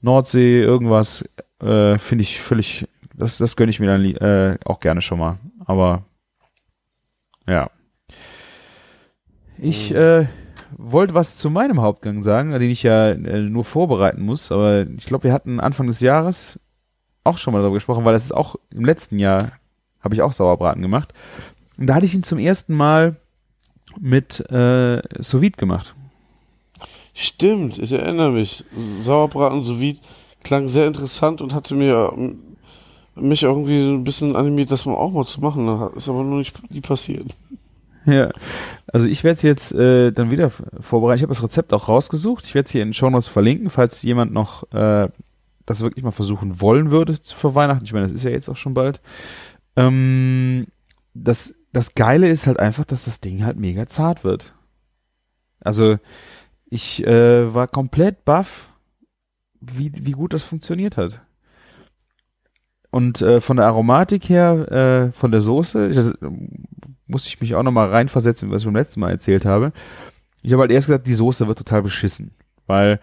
Nordsee, 0.00 0.62
irgendwas. 0.62 1.24
Äh, 1.60 1.98
Finde 1.98 2.22
ich 2.22 2.40
völlig, 2.40 2.86
das, 3.14 3.38
das 3.38 3.56
gönne 3.56 3.70
ich 3.70 3.80
mir 3.80 3.86
dann 3.86 4.04
äh, 4.04 4.58
auch 4.64 4.80
gerne 4.80 5.00
schon 5.00 5.18
mal. 5.18 5.38
Aber 5.64 6.04
ja. 7.46 7.70
Ich 9.58 9.94
äh, 9.94 10.26
wollte 10.76 11.14
was 11.14 11.36
zu 11.36 11.50
meinem 11.50 11.80
Hauptgang 11.80 12.22
sagen, 12.22 12.52
den 12.52 12.70
ich 12.70 12.82
ja 12.82 13.10
äh, 13.10 13.40
nur 13.40 13.64
vorbereiten 13.64 14.22
muss. 14.22 14.52
Aber 14.52 14.86
ich 14.86 15.06
glaube, 15.06 15.24
wir 15.24 15.32
hatten 15.32 15.60
Anfang 15.60 15.86
des 15.86 16.00
Jahres 16.00 16.60
auch 17.24 17.38
schon 17.38 17.52
mal 17.52 17.60
darüber 17.60 17.76
gesprochen, 17.76 18.04
weil 18.04 18.12
das 18.12 18.24
ist 18.24 18.32
auch 18.32 18.56
im 18.70 18.84
letzten 18.84 19.18
Jahr 19.18 19.52
habe 20.00 20.14
ich 20.14 20.22
auch 20.22 20.32
Sauerbraten 20.32 20.82
gemacht. 20.82 21.12
Und 21.78 21.86
da 21.86 21.94
hatte 21.94 22.06
ich 22.06 22.14
ihn 22.14 22.22
zum 22.22 22.38
ersten 22.38 22.74
Mal 22.74 23.16
mit 24.00 24.40
äh, 24.50 25.02
Sous 25.22 25.52
gemacht. 25.56 25.94
Stimmt, 27.14 27.78
ich 27.78 27.92
erinnere 27.92 28.30
mich. 28.30 28.64
Sauerbraten 29.00 29.62
sous 29.62 29.80
vide 29.80 30.00
klang 30.42 30.68
sehr 30.68 30.86
interessant 30.86 31.40
und 31.40 31.54
hatte 31.54 31.74
mir 31.74 32.12
mich 33.14 33.42
irgendwie 33.42 33.80
ein 33.82 34.04
bisschen 34.04 34.34
animiert, 34.34 34.70
das 34.70 34.86
mal 34.86 34.94
auch 34.94 35.12
mal 35.12 35.26
zu 35.26 35.40
machen. 35.40 35.68
Ist 35.94 36.08
aber 36.08 36.24
nur 36.24 36.38
nicht 36.38 36.82
passiert. 36.82 37.26
Ja. 38.04 38.30
Also 38.92 39.06
ich 39.06 39.24
werde 39.24 39.36
es 39.36 39.42
jetzt 39.42 39.72
äh, 39.72 40.10
dann 40.10 40.30
wieder 40.30 40.50
vorbereiten. 40.50 41.18
Ich 41.18 41.22
habe 41.22 41.32
das 41.32 41.42
Rezept 41.42 41.72
auch 41.72 41.88
rausgesucht. 41.88 42.46
Ich 42.46 42.54
werde 42.54 42.66
es 42.66 42.72
hier 42.72 42.82
in 42.82 42.88
den 42.88 42.94
Shownotes 42.94 43.28
verlinken, 43.28 43.70
falls 43.70 44.02
jemand 44.02 44.32
noch 44.32 44.70
äh, 44.72 45.08
das 45.66 45.80
wirklich 45.82 46.04
mal 46.04 46.10
versuchen 46.10 46.60
wollen 46.60 46.90
würde 46.90 47.16
für 47.22 47.54
Weihnachten. 47.54 47.84
Ich 47.84 47.92
meine, 47.92 48.04
das 48.04 48.12
ist 48.12 48.24
ja 48.24 48.30
jetzt 48.30 48.48
auch 48.48 48.56
schon 48.56 48.74
bald. 48.74 49.00
Ähm, 49.76 50.66
das, 51.14 51.54
das 51.72 51.94
Geile 51.94 52.28
ist 52.28 52.46
halt 52.46 52.58
einfach, 52.58 52.84
dass 52.84 53.04
das 53.04 53.20
Ding 53.20 53.44
halt 53.44 53.56
mega 53.56 53.86
zart 53.86 54.24
wird. 54.24 54.54
Also 55.60 55.98
ich 56.66 57.06
äh, 57.06 57.54
war 57.54 57.68
komplett 57.68 58.24
baff, 58.24 58.72
wie, 59.60 59.92
wie 59.94 60.12
gut 60.12 60.32
das 60.32 60.42
funktioniert 60.42 60.96
hat. 60.96 61.20
Und 62.92 63.22
äh, 63.22 63.40
von 63.40 63.56
der 63.56 63.66
Aromatik 63.66 64.28
her, 64.28 64.70
äh, 64.70 65.12
von 65.12 65.30
der 65.30 65.40
Soße, 65.40 65.88
ich, 65.88 65.96
das, 65.96 66.12
muss 67.06 67.26
ich 67.26 67.40
mich 67.40 67.54
auch 67.54 67.62
nochmal 67.62 67.88
reinversetzen, 67.88 68.50
was 68.50 68.60
ich 68.60 68.66
beim 68.66 68.76
letzten 68.76 69.00
Mal 69.00 69.10
erzählt 69.10 69.46
habe. 69.46 69.72
Ich 70.42 70.52
habe 70.52 70.60
halt 70.60 70.70
erst 70.70 70.88
gesagt, 70.88 71.06
die 71.06 71.14
Soße 71.14 71.48
wird 71.48 71.56
total 71.56 71.80
beschissen, 71.80 72.32
weil 72.66 73.00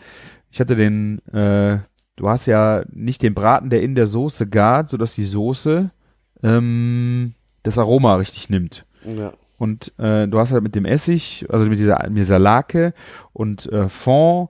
ich 0.52 0.60
hatte 0.60 0.76
den, 0.76 1.26
äh, 1.30 1.80
du 2.18 2.30
hast 2.30 2.46
ja 2.46 2.84
nicht 2.92 3.24
den 3.24 3.34
Braten, 3.34 3.72
der 3.72 3.82
in 3.82 3.96
der 3.96 4.06
Soße 4.06 4.48
gart, 4.48 4.90
sodass 4.90 5.16
die 5.16 5.24
Soße 5.24 5.90
ähm, 6.44 7.34
das 7.64 7.80
Aroma 7.80 8.16
richtig 8.18 8.52
nimmt. 8.52 8.86
Ja. 9.04 9.34
Und 9.58 9.98
äh, 9.98 10.28
du 10.28 10.38
hast 10.38 10.52
halt 10.52 10.62
mit 10.62 10.76
dem 10.76 10.86
Essig, 10.86 11.48
also 11.50 11.66
mit 11.66 11.80
dieser, 11.80 12.08
mit 12.10 12.20
dieser 12.20 12.38
Lake 12.38 12.94
und 13.34 13.66
äh, 13.72 13.90
Fond, 13.90 14.50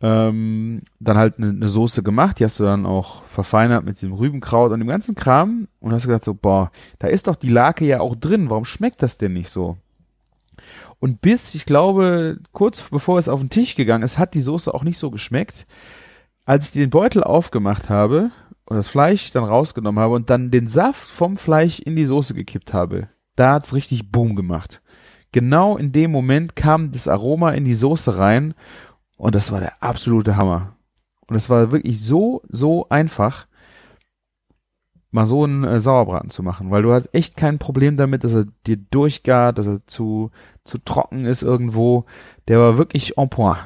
ähm, 0.00 0.82
dann 1.00 1.16
halt 1.16 1.38
eine 1.38 1.54
ne 1.54 1.68
Soße 1.68 2.02
gemacht, 2.02 2.38
die 2.38 2.44
hast 2.44 2.60
du 2.60 2.64
dann 2.64 2.84
auch 2.84 3.22
verfeinert 3.24 3.84
mit 3.84 4.02
dem 4.02 4.12
Rübenkraut 4.12 4.70
und 4.72 4.78
dem 4.78 4.88
ganzen 4.88 5.14
Kram 5.14 5.68
und 5.80 5.92
hast 5.92 6.06
gedacht 6.06 6.24
so, 6.24 6.34
boah, 6.34 6.70
da 6.98 7.08
ist 7.08 7.28
doch 7.28 7.36
die 7.36 7.48
Lake 7.48 7.84
ja 7.84 8.00
auch 8.00 8.14
drin, 8.14 8.50
warum 8.50 8.64
schmeckt 8.64 9.02
das 9.02 9.16
denn 9.18 9.32
nicht 9.32 9.48
so? 9.48 9.78
Und 10.98 11.20
bis, 11.20 11.54
ich 11.54 11.66
glaube, 11.66 12.38
kurz 12.52 12.82
bevor 12.82 13.18
es 13.18 13.28
auf 13.28 13.40
den 13.40 13.50
Tisch 13.50 13.74
gegangen 13.74 14.02
ist, 14.02 14.18
hat 14.18 14.34
die 14.34 14.40
Soße 14.40 14.72
auch 14.72 14.82
nicht 14.82 14.98
so 14.98 15.10
geschmeckt. 15.10 15.66
Als 16.44 16.66
ich 16.66 16.72
den 16.72 16.90
Beutel 16.90 17.22
aufgemacht 17.22 17.90
habe 17.90 18.30
und 18.64 18.76
das 18.76 18.88
Fleisch 18.88 19.30
dann 19.30 19.44
rausgenommen 19.44 20.02
habe 20.02 20.14
und 20.14 20.30
dann 20.30 20.50
den 20.50 20.66
Saft 20.66 21.08
vom 21.08 21.36
Fleisch 21.36 21.80
in 21.80 21.96
die 21.96 22.04
Soße 22.04 22.34
gekippt 22.34 22.72
habe, 22.72 23.08
da 23.34 23.54
hat's 23.54 23.74
richtig 23.74 24.10
Boom 24.10 24.36
gemacht. 24.36 24.82
Genau 25.32 25.76
in 25.76 25.92
dem 25.92 26.12
Moment 26.12 26.56
kam 26.56 26.92
das 26.92 27.08
Aroma 27.08 27.50
in 27.50 27.64
die 27.64 27.74
Soße 27.74 28.16
rein 28.18 28.54
und 29.16 29.34
das 29.34 29.52
war 29.52 29.60
der 29.60 29.82
absolute 29.82 30.36
Hammer. 30.36 30.76
Und 31.26 31.36
es 31.36 31.50
war 31.50 31.72
wirklich 31.72 32.00
so, 32.00 32.42
so 32.48 32.88
einfach, 32.88 33.46
mal 35.10 35.26
so 35.26 35.44
einen 35.44 35.64
äh, 35.64 35.80
Sauerbraten 35.80 36.30
zu 36.30 36.42
machen, 36.42 36.70
weil 36.70 36.82
du 36.82 36.92
hast 36.92 37.12
echt 37.14 37.36
kein 37.36 37.58
Problem 37.58 37.96
damit, 37.96 38.22
dass 38.22 38.34
er 38.34 38.46
dir 38.66 38.76
durchgart, 38.76 39.58
dass 39.58 39.66
er 39.66 39.84
zu, 39.86 40.30
zu 40.64 40.78
trocken 40.78 41.24
ist 41.24 41.42
irgendwo. 41.42 42.04
Der 42.48 42.58
war 42.58 42.78
wirklich 42.78 43.16
en 43.16 43.28
point. 43.28 43.58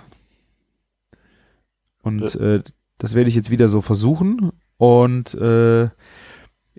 Und 2.02 2.34
äh, 2.36 2.62
das 2.98 3.14
werde 3.14 3.28
ich 3.28 3.34
jetzt 3.34 3.50
wieder 3.50 3.68
so 3.68 3.80
versuchen. 3.80 4.52
Und 4.78 5.34
äh, 5.34 5.90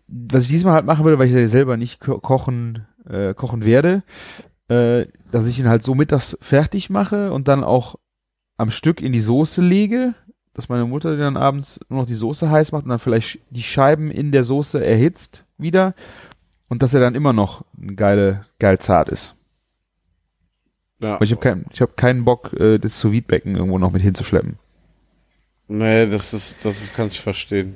was 0.07 0.43
ich 0.43 0.49
diesmal 0.49 0.73
halt 0.73 0.85
machen 0.85 1.05
würde, 1.05 1.19
weil 1.19 1.27
ich 1.27 1.33
ja 1.33 1.45
selber 1.47 1.77
nicht 1.77 1.99
ko 1.99 2.19
kochen, 2.19 2.87
äh, 3.07 3.33
kochen 3.33 3.65
werde, 3.65 4.03
äh, 4.67 5.05
dass 5.31 5.47
ich 5.47 5.59
ihn 5.59 5.67
halt 5.67 5.83
so 5.83 5.95
mittags 5.95 6.37
fertig 6.41 6.89
mache 6.89 7.31
und 7.31 7.47
dann 7.47 7.63
auch 7.63 7.95
am 8.61 8.71
Stück 8.71 9.01
in 9.01 9.11
die 9.11 9.19
Soße 9.19 9.61
lege, 9.61 10.13
dass 10.53 10.69
meine 10.69 10.85
Mutter 10.85 11.17
dann 11.17 11.35
abends 11.35 11.79
nur 11.89 12.01
noch 12.01 12.07
die 12.07 12.13
Soße 12.13 12.49
heiß 12.49 12.71
macht 12.71 12.83
und 12.83 12.89
dann 12.89 12.99
vielleicht 12.99 13.39
die 13.49 13.63
Scheiben 13.63 14.11
in 14.11 14.31
der 14.31 14.43
Soße 14.43 14.85
erhitzt 14.85 15.45
wieder 15.57 15.95
und 16.69 16.83
dass 16.83 16.93
er 16.93 17.01
dann 17.01 17.15
immer 17.15 17.33
noch 17.33 17.65
ein 17.77 17.95
geile, 17.95 18.45
geil 18.59 18.77
zart 18.77 19.09
ist. 19.09 19.35
ja. 20.99 21.15
Aber 21.15 21.25
ich 21.25 21.31
habe 21.31 21.41
keinen, 21.41 21.65
ich 21.73 21.81
habe 21.81 21.93
keinen 21.95 22.23
Bock, 22.23 22.53
äh, 22.53 22.77
das 22.77 22.99
sous 22.99 23.21
becken 23.23 23.55
irgendwo 23.55 23.79
noch 23.79 23.91
mit 23.91 24.03
hinzuschleppen. 24.03 24.59
Nee, 25.67 26.05
das 26.07 26.33
ist, 26.33 26.63
das 26.63 26.83
ist, 26.83 26.93
kann 26.93 27.07
ich 27.07 27.19
verstehen. 27.19 27.75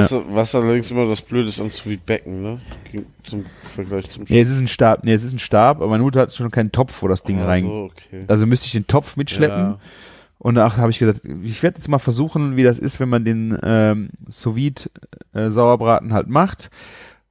Was, 0.00 0.14
was 0.30 0.54
allerdings 0.54 0.90
immer 0.90 1.06
das 1.06 1.20
Blöde 1.22 1.48
ist 1.48 1.60
am 1.60 1.70
sous 1.70 1.96
becken 2.04 2.42
ne? 2.42 2.60
Zum 3.24 3.44
Vergleich 3.62 4.10
zum 4.10 4.24
Nee, 4.28 4.40
es 4.40 4.50
ist 4.50 4.60
ein 4.60 4.68
Stab, 4.68 5.04
nee, 5.04 5.12
es 5.12 5.22
ist 5.24 5.32
ein 5.32 5.38
Stab, 5.38 5.78
aber 5.78 5.88
meine 5.88 6.02
Mutter 6.02 6.20
hat 6.20 6.32
schon 6.32 6.50
keinen 6.50 6.72
Topf, 6.72 7.02
wo 7.02 7.08
das 7.08 7.22
Ding 7.22 7.40
Ah, 7.40 7.46
rein. 7.46 7.64
so, 7.64 7.90
okay. 7.90 8.24
Also 8.28 8.46
müsste 8.46 8.66
ich 8.66 8.72
den 8.72 8.86
Topf 8.86 9.16
mitschleppen. 9.16 9.58
Ja. 9.58 9.78
Und 10.38 10.54
danach 10.54 10.76
habe 10.76 10.90
ich 10.90 10.98
gesagt, 11.00 11.22
ich 11.42 11.62
werde 11.62 11.78
jetzt 11.78 11.88
mal 11.88 11.98
versuchen, 11.98 12.56
wie 12.56 12.62
das 12.62 12.78
ist, 12.78 13.00
wenn 13.00 13.08
man 13.08 13.24
den 13.24 13.58
ähm, 13.62 14.10
sous 14.28 14.88
äh, 15.34 15.50
Sauerbraten 15.50 16.12
halt 16.12 16.28
macht 16.28 16.70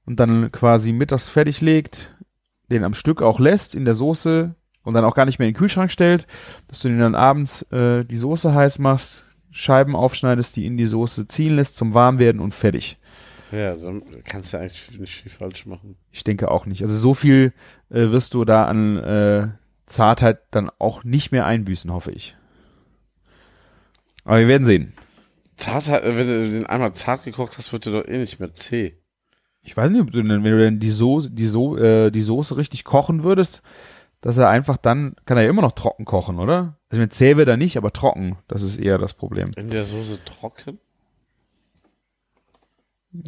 und 0.06 0.20
dann 0.20 0.52
quasi 0.52 0.92
mittags 0.92 1.30
fertig 1.30 1.62
legt, 1.62 2.14
den 2.70 2.84
am 2.84 2.94
Stück 2.94 3.22
auch 3.22 3.40
lässt 3.40 3.76
in 3.76 3.86
der 3.86 3.94
Soße 3.94 4.56
und 4.84 4.94
dann 4.94 5.06
auch 5.06 5.16
gar 5.16 5.26
nicht 5.26 5.40
mehr 5.40 5.48
in 5.48 5.54
den 5.54 5.58
Kühlschrank 5.60 5.90
stellt, 5.92 6.28
dass 6.68 6.80
du 6.82 6.90
den 6.90 7.00
dann 7.00 7.16
abends 7.16 7.62
äh, 7.72 8.04
die 8.04 8.18
Soße 8.18 8.54
heiß 8.54 8.80
machst, 8.80 9.26
Scheiben 9.58 9.96
aufschneidest, 9.96 10.56
die 10.56 10.68
in 10.68 10.78
die 10.78 10.86
Soße 10.86 11.28
ziehen 11.28 11.56
lässt 11.56 11.78
zum 11.78 11.96
Warmwerden 11.96 12.40
und 12.40 12.54
fertig. 12.54 13.00
Ja, 13.52 13.76
dann 13.76 14.04
kannst 14.24 14.54
du 14.54 14.60
eigentlich 14.60 15.00
nicht 15.00 15.16
viel 15.16 15.32
falsch 15.32 15.66
machen. 15.66 15.96
Ich 16.12 16.24
denke 16.24 16.52
auch 16.52 16.68
nicht. 16.68 16.84
Also 16.84 16.96
so 16.96 17.16
viel 17.16 17.54
äh, 17.90 18.12
wirst 18.12 18.36
du 18.36 18.46
da 18.46 18.66
an 18.66 18.98
äh, 18.98 19.48
Zartheit 19.88 20.42
dann 20.52 20.70
auch 20.78 21.04
nicht 21.04 21.32
mehr 21.32 21.48
einbüßen, 21.48 21.92
hoffe 21.92 22.12
ich. 22.12 22.38
Aber 24.26 24.40
wir 24.40 24.48
werden 24.48 24.66
sehen. 24.66 24.94
Zart, 25.56 25.88
wenn 25.90 26.28
du 26.28 26.50
den 26.52 26.66
einmal 26.68 26.94
zart 26.94 27.24
gekocht 27.24 27.58
hast, 27.58 27.74
wird 27.74 27.88
der 27.88 27.94
doch 27.94 28.08
eh 28.08 28.20
nicht 28.20 28.40
mehr 28.40 28.54
zäh. 28.54 28.98
Ich 29.64 29.76
weiß 29.76 29.90
nicht, 29.90 30.02
ob 30.02 30.12
du 30.12 30.22
denn, 30.22 30.44
wenn 30.44 30.52
du 30.52 30.60
denn 30.60 30.80
die 30.80 30.92
Soße, 30.92 31.32
die, 31.32 31.48
so 31.48 31.78
äh, 31.78 32.12
die 32.12 32.22
Soße 32.22 32.58
richtig 32.58 32.84
kochen 32.84 33.24
würdest, 33.24 33.64
dass 34.22 34.38
er 34.38 34.50
einfach 34.50 34.78
dann, 34.78 35.16
kann 35.26 35.38
er 35.38 35.46
ja 35.46 35.50
immer 35.50 35.64
noch 35.64 35.72
trocken 35.72 36.06
kochen, 36.06 36.38
oder? 36.38 36.77
Also 36.90 37.02
mit 37.02 37.14
zäh 37.14 37.36
wird 37.36 37.50
er 37.50 37.58
nicht, 37.58 37.78
aber 37.78 37.92
trocken, 37.92 38.38
das 38.48 38.62
ist 38.62 38.78
eher 38.78 38.98
das 38.98 39.14
Problem. 39.14 39.52
In 39.58 39.70
der 39.70 39.84
Soße 39.84 40.20
trocken? 40.24 40.80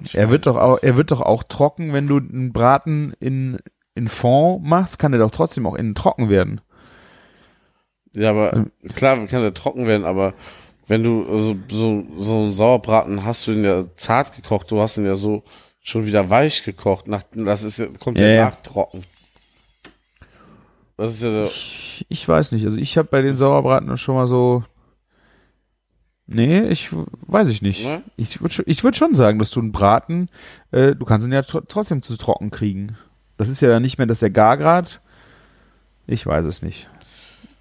Ich 0.03 0.15
Er 0.15 0.29
wird 0.29 0.45
doch 0.45 0.57
auch, 0.57 0.79
er 0.81 0.97
wird 0.97 1.11
doch 1.11 1.21
auch 1.21 1.43
trocken, 1.43 1.93
wenn 1.93 2.07
du 2.07 2.17
einen 2.17 2.53
Braten 2.53 3.13
in, 3.19 3.59
in 3.95 4.07
Fond 4.07 4.63
machst, 4.63 4.99
kann 4.99 5.13
er 5.13 5.19
doch 5.19 5.31
trotzdem 5.31 5.65
auch 5.65 5.75
innen 5.75 5.95
trocken 5.95 6.29
werden. 6.29 6.61
Ja, 8.15 8.31
aber 8.31 8.53
Ähm. 8.53 8.71
klar, 8.93 9.17
kann 9.27 9.41
der 9.41 9.53
trocken 9.53 9.87
werden, 9.87 10.05
aber 10.05 10.33
wenn 10.87 11.03
du 11.03 11.25
also, 11.29 11.55
so, 11.69 12.03
so 12.17 12.35
einen 12.35 12.53
Sauerbraten 12.53 13.23
hast 13.23 13.45
du 13.47 13.51
ihn 13.51 13.63
ja 13.63 13.85
zart 13.95 14.35
gekocht, 14.35 14.71
du 14.71 14.81
hast 14.81 14.97
ihn 14.97 15.05
ja 15.05 15.15
so 15.15 15.43
schon 15.81 16.05
wieder 16.05 16.29
weich 16.29 16.63
gekocht. 16.63 17.07
Nach, 17.07 17.23
das 17.33 17.63
ist 17.63 17.99
kommt 17.99 18.19
Ja, 18.19 18.27
ja. 18.27 18.45
nach 18.45 18.55
trocken. 18.61 19.01
Das 20.99 21.13
ist 21.13 21.23
ja 21.23 21.43
Ich, 21.45 22.05
ich 22.09 22.27
weiß 22.27 22.51
nicht. 22.51 22.65
Also 22.65 22.77
ich 22.77 22.97
habe 22.97 23.07
bei 23.07 23.21
den 23.21 23.33
Sauerbraten 23.33 23.95
schon 23.95 24.15
mal 24.15 24.27
so. 24.27 24.65
Nee, 26.27 26.67
ich 26.67 26.89
weiß 27.21 27.47
ich 27.47 27.61
nicht. 27.61 27.85
Ne? 27.85 28.03
Ich 28.17 28.41
würde 28.41 28.63
ich 28.65 28.83
würd 28.83 28.97
schon 28.97 29.15
sagen, 29.15 29.39
dass 29.39 29.49
du 29.49 29.61
einen 29.61 29.71
Braten, 29.71 30.27
äh, 30.71 30.95
du 30.95 31.05
kannst 31.05 31.25
ihn 31.25 31.31
ja 31.31 31.41
tr 31.41 31.65
trotzdem 31.65 32.01
zu 32.01 32.17
trocken 32.17 32.51
kriegen. 32.51 32.97
Das 33.37 33.47
ist 33.47 33.61
ja 33.61 33.69
dann 33.69 33.81
nicht 33.81 33.97
mehr, 33.97 34.07
dass 34.07 34.19
der 34.19 34.29
Gargrad. 34.29 34.99
Ich 36.05 36.25
weiß 36.25 36.43
es 36.43 36.61
nicht. 36.61 36.89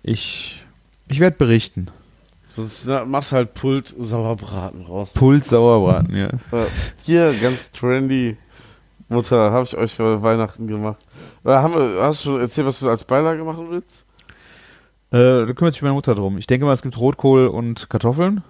Ich, 0.03 0.65
ich 1.07 1.21
werde 1.21 1.37
berichten. 1.37 1.87
sonst 2.49 2.87
na, 2.89 3.05
machst 3.05 3.31
halt 3.31 3.55
Pult 3.55 3.95
Sauerbraten 3.97 4.85
raus. 4.85 5.13
Puls 5.15 5.49
Sauerbraten, 5.49 6.17
ja. 6.17 6.31
Hier, 7.05 7.35
ganz 7.41 7.71
trendy. 7.71 8.37
Mutter, 9.09 9.51
habe 9.51 9.65
ich 9.65 9.77
euch 9.77 9.95
für 9.95 10.23
Weihnachten 10.23 10.67
gemacht. 10.67 10.99
Äh, 11.45 11.51
haben 11.51 11.75
wir, 11.75 12.03
hast 12.03 12.25
du 12.25 12.31
schon 12.31 12.41
erzählt, 12.41 12.67
was 12.67 12.81
du 12.81 12.89
als 12.89 13.05
Beilage 13.05 13.43
machen 13.43 13.71
willst? 13.71 14.07
Äh, 15.11 15.47
da 15.47 15.53
kümmert 15.55 15.73
sich 15.73 15.83
meine 15.83 15.95
Mutter 15.95 16.15
drum. 16.15 16.37
Ich 16.37 16.47
denke 16.47 16.67
mal, 16.67 16.73
es 16.73 16.83
gibt 16.83 16.99
Rotkohl 16.99 17.47
und 17.47 17.89
Kartoffeln. 17.89 18.43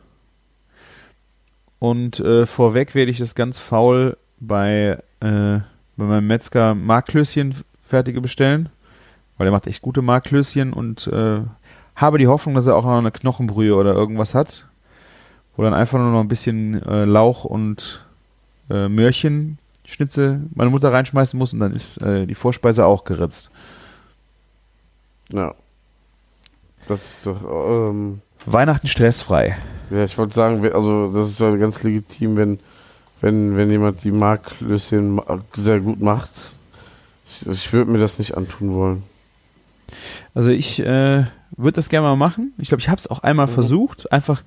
Und 1.78 2.18
äh, 2.18 2.46
vorweg 2.46 2.96
werde 2.96 3.12
ich 3.12 3.18
das 3.18 3.36
ganz 3.36 3.58
faul 3.60 4.16
bei, 4.40 4.98
äh, 5.20 5.60
bei 5.96 6.04
meinem 6.04 6.26
Metzger 6.26 6.74
Marklöschen 6.74 7.54
fertige 7.86 8.20
bestellen. 8.20 8.68
Weil 9.36 9.46
er 9.46 9.52
macht 9.52 9.68
echt 9.68 9.82
gute 9.82 10.02
Marklöschen 10.02 10.72
und 10.72 11.06
äh, 11.06 11.40
habe 11.94 12.18
die 12.18 12.26
Hoffnung, 12.26 12.56
dass 12.56 12.66
er 12.66 12.74
auch 12.74 12.84
noch 12.84 12.98
eine 12.98 13.12
Knochenbrühe 13.12 13.76
oder 13.76 13.94
irgendwas 13.94 14.34
hat. 14.34 14.66
Wo 15.56 15.62
dann 15.62 15.74
einfach 15.74 16.00
nur 16.00 16.10
noch 16.10 16.20
ein 16.20 16.28
bisschen 16.28 16.82
äh, 16.82 17.04
Lauch 17.04 17.44
und 17.44 18.04
äh, 18.70 18.88
Möhrchenschnitze 19.98 20.40
meine 20.54 20.70
Mutter 20.70 20.92
reinschmeißen 20.92 21.38
muss 21.38 21.52
und 21.54 21.60
dann 21.60 21.72
ist 21.74 21.96
äh, 22.02 22.26
die 22.26 22.34
Vorspeise 22.34 22.84
auch 22.84 23.04
geritzt. 23.04 23.50
Ja. 25.30 25.54
Das 26.86 27.04
ist 27.04 27.26
doch, 27.26 27.90
ähm, 27.90 28.20
Weihnachten 28.46 28.86
stressfrei. 28.86 29.56
ja, 29.90 30.04
ich 30.04 30.16
wollte 30.18 30.34
sagen, 30.34 30.64
also 30.72 31.12
das 31.12 31.30
ist 31.30 31.40
ja 31.40 31.54
ganz 31.56 31.82
legitim, 31.82 32.36
wenn, 32.36 32.60
wenn, 33.20 33.56
wenn 33.56 33.70
jemand 33.70 34.04
die 34.04 34.12
Marklöschen 34.12 35.16
ma- 35.16 35.40
sehr 35.54 35.80
gut 35.80 36.00
macht. 36.00 36.30
Ich, 37.26 37.46
ich 37.46 37.72
würde 37.72 37.90
mir 37.90 37.98
das 37.98 38.18
nicht 38.18 38.36
antun 38.36 38.74
wollen. 38.74 39.02
Also 40.34 40.50
ich 40.50 40.80
äh, 40.80 41.24
würde 41.56 41.72
das 41.76 41.88
gerne 41.88 42.06
mal 42.06 42.16
machen. 42.16 42.52
Ich 42.58 42.68
glaube, 42.68 42.80
ich 42.80 42.88
habe 42.88 42.98
es 42.98 43.10
auch 43.10 43.20
einmal 43.20 43.46
Mhm. 43.46 43.52
versucht, 43.52 44.12
einfach 44.12 44.42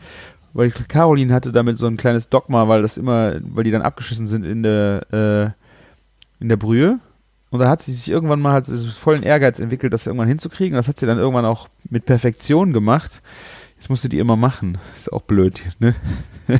weil 0.53 0.71
Caroline 0.71 1.33
hatte 1.33 1.51
damit 1.51 1.77
so 1.77 1.87
ein 1.87 1.97
kleines 1.97 2.29
Dogma, 2.29 2.67
weil 2.67 2.81
das 2.81 2.97
immer, 2.97 3.35
weil 3.41 3.63
die 3.63 3.71
dann 3.71 3.81
abgeschissen 3.81 4.27
sind 4.27 4.45
in 4.45 4.63
der 4.63 5.55
äh, 6.39 6.41
in 6.41 6.49
der 6.49 6.57
Brühe. 6.57 6.99
Und 7.51 7.59
da 7.59 7.69
hat 7.69 7.81
sie 7.81 7.91
sich 7.91 8.09
irgendwann 8.09 8.39
mal 8.39 8.53
halt 8.53 8.65
vollen 8.65 9.23
Ehrgeiz 9.23 9.59
entwickelt, 9.59 9.93
das 9.93 10.07
irgendwann 10.07 10.27
hinzukriegen. 10.27 10.75
Das 10.75 10.87
hat 10.87 10.97
sie 10.97 11.05
dann 11.05 11.17
irgendwann 11.17 11.45
auch 11.45 11.67
mit 11.89 12.05
Perfektion 12.05 12.71
gemacht. 12.71 13.21
Jetzt 13.75 13.89
musste 13.89 14.09
die 14.09 14.19
immer 14.19 14.37
machen. 14.37 14.77
Ist 14.95 15.11
auch 15.11 15.23
blöd, 15.23 15.61
ne? 15.79 15.95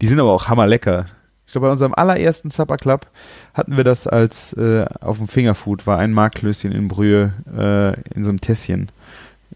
Die 0.00 0.06
sind 0.06 0.20
aber 0.20 0.32
auch 0.32 0.48
hammerlecker. 0.48 1.06
Ich 1.46 1.52
glaube, 1.52 1.68
bei 1.68 1.72
unserem 1.72 1.94
allerersten 1.94 2.50
Supper 2.50 2.76
Club 2.76 3.06
hatten 3.54 3.76
wir 3.76 3.84
das 3.84 4.06
als 4.06 4.52
äh, 4.54 4.84
auf 5.00 5.18
dem 5.18 5.28
Fingerfood, 5.28 5.86
war 5.86 5.98
ein 5.98 6.12
Marklöschen 6.12 6.72
in 6.72 6.88
Brühe 6.88 7.32
äh, 7.50 8.00
in 8.14 8.24
so 8.24 8.30
einem 8.30 8.40
Tässchen 8.40 8.90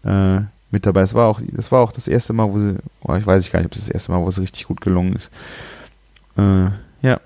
äh, 0.03 0.39
mit 0.73 0.85
dabei. 0.85 1.01
Das 1.01 1.13
war 1.13 1.27
auch, 1.27 1.39
das 1.41 1.71
war 1.71 1.81
auch 1.81 1.91
das 1.91 2.07
erste 2.07 2.33
Mal, 2.33 2.51
wo 2.51 2.59
sie, 2.59 2.75
oh, 3.01 3.15
ich 3.15 3.25
weiß 3.25 3.49
gar 3.51 3.59
nicht, 3.59 3.67
ob 3.67 3.73
es 3.73 3.85
das 3.85 3.89
erste 3.89 4.11
Mal, 4.11 4.21
wo 4.21 4.27
es 4.27 4.41
richtig 4.41 4.65
gut 4.67 4.81
gelungen 4.81 5.13
ist. 5.13 5.31
Äh, 6.35 6.71
ja, 7.01 7.21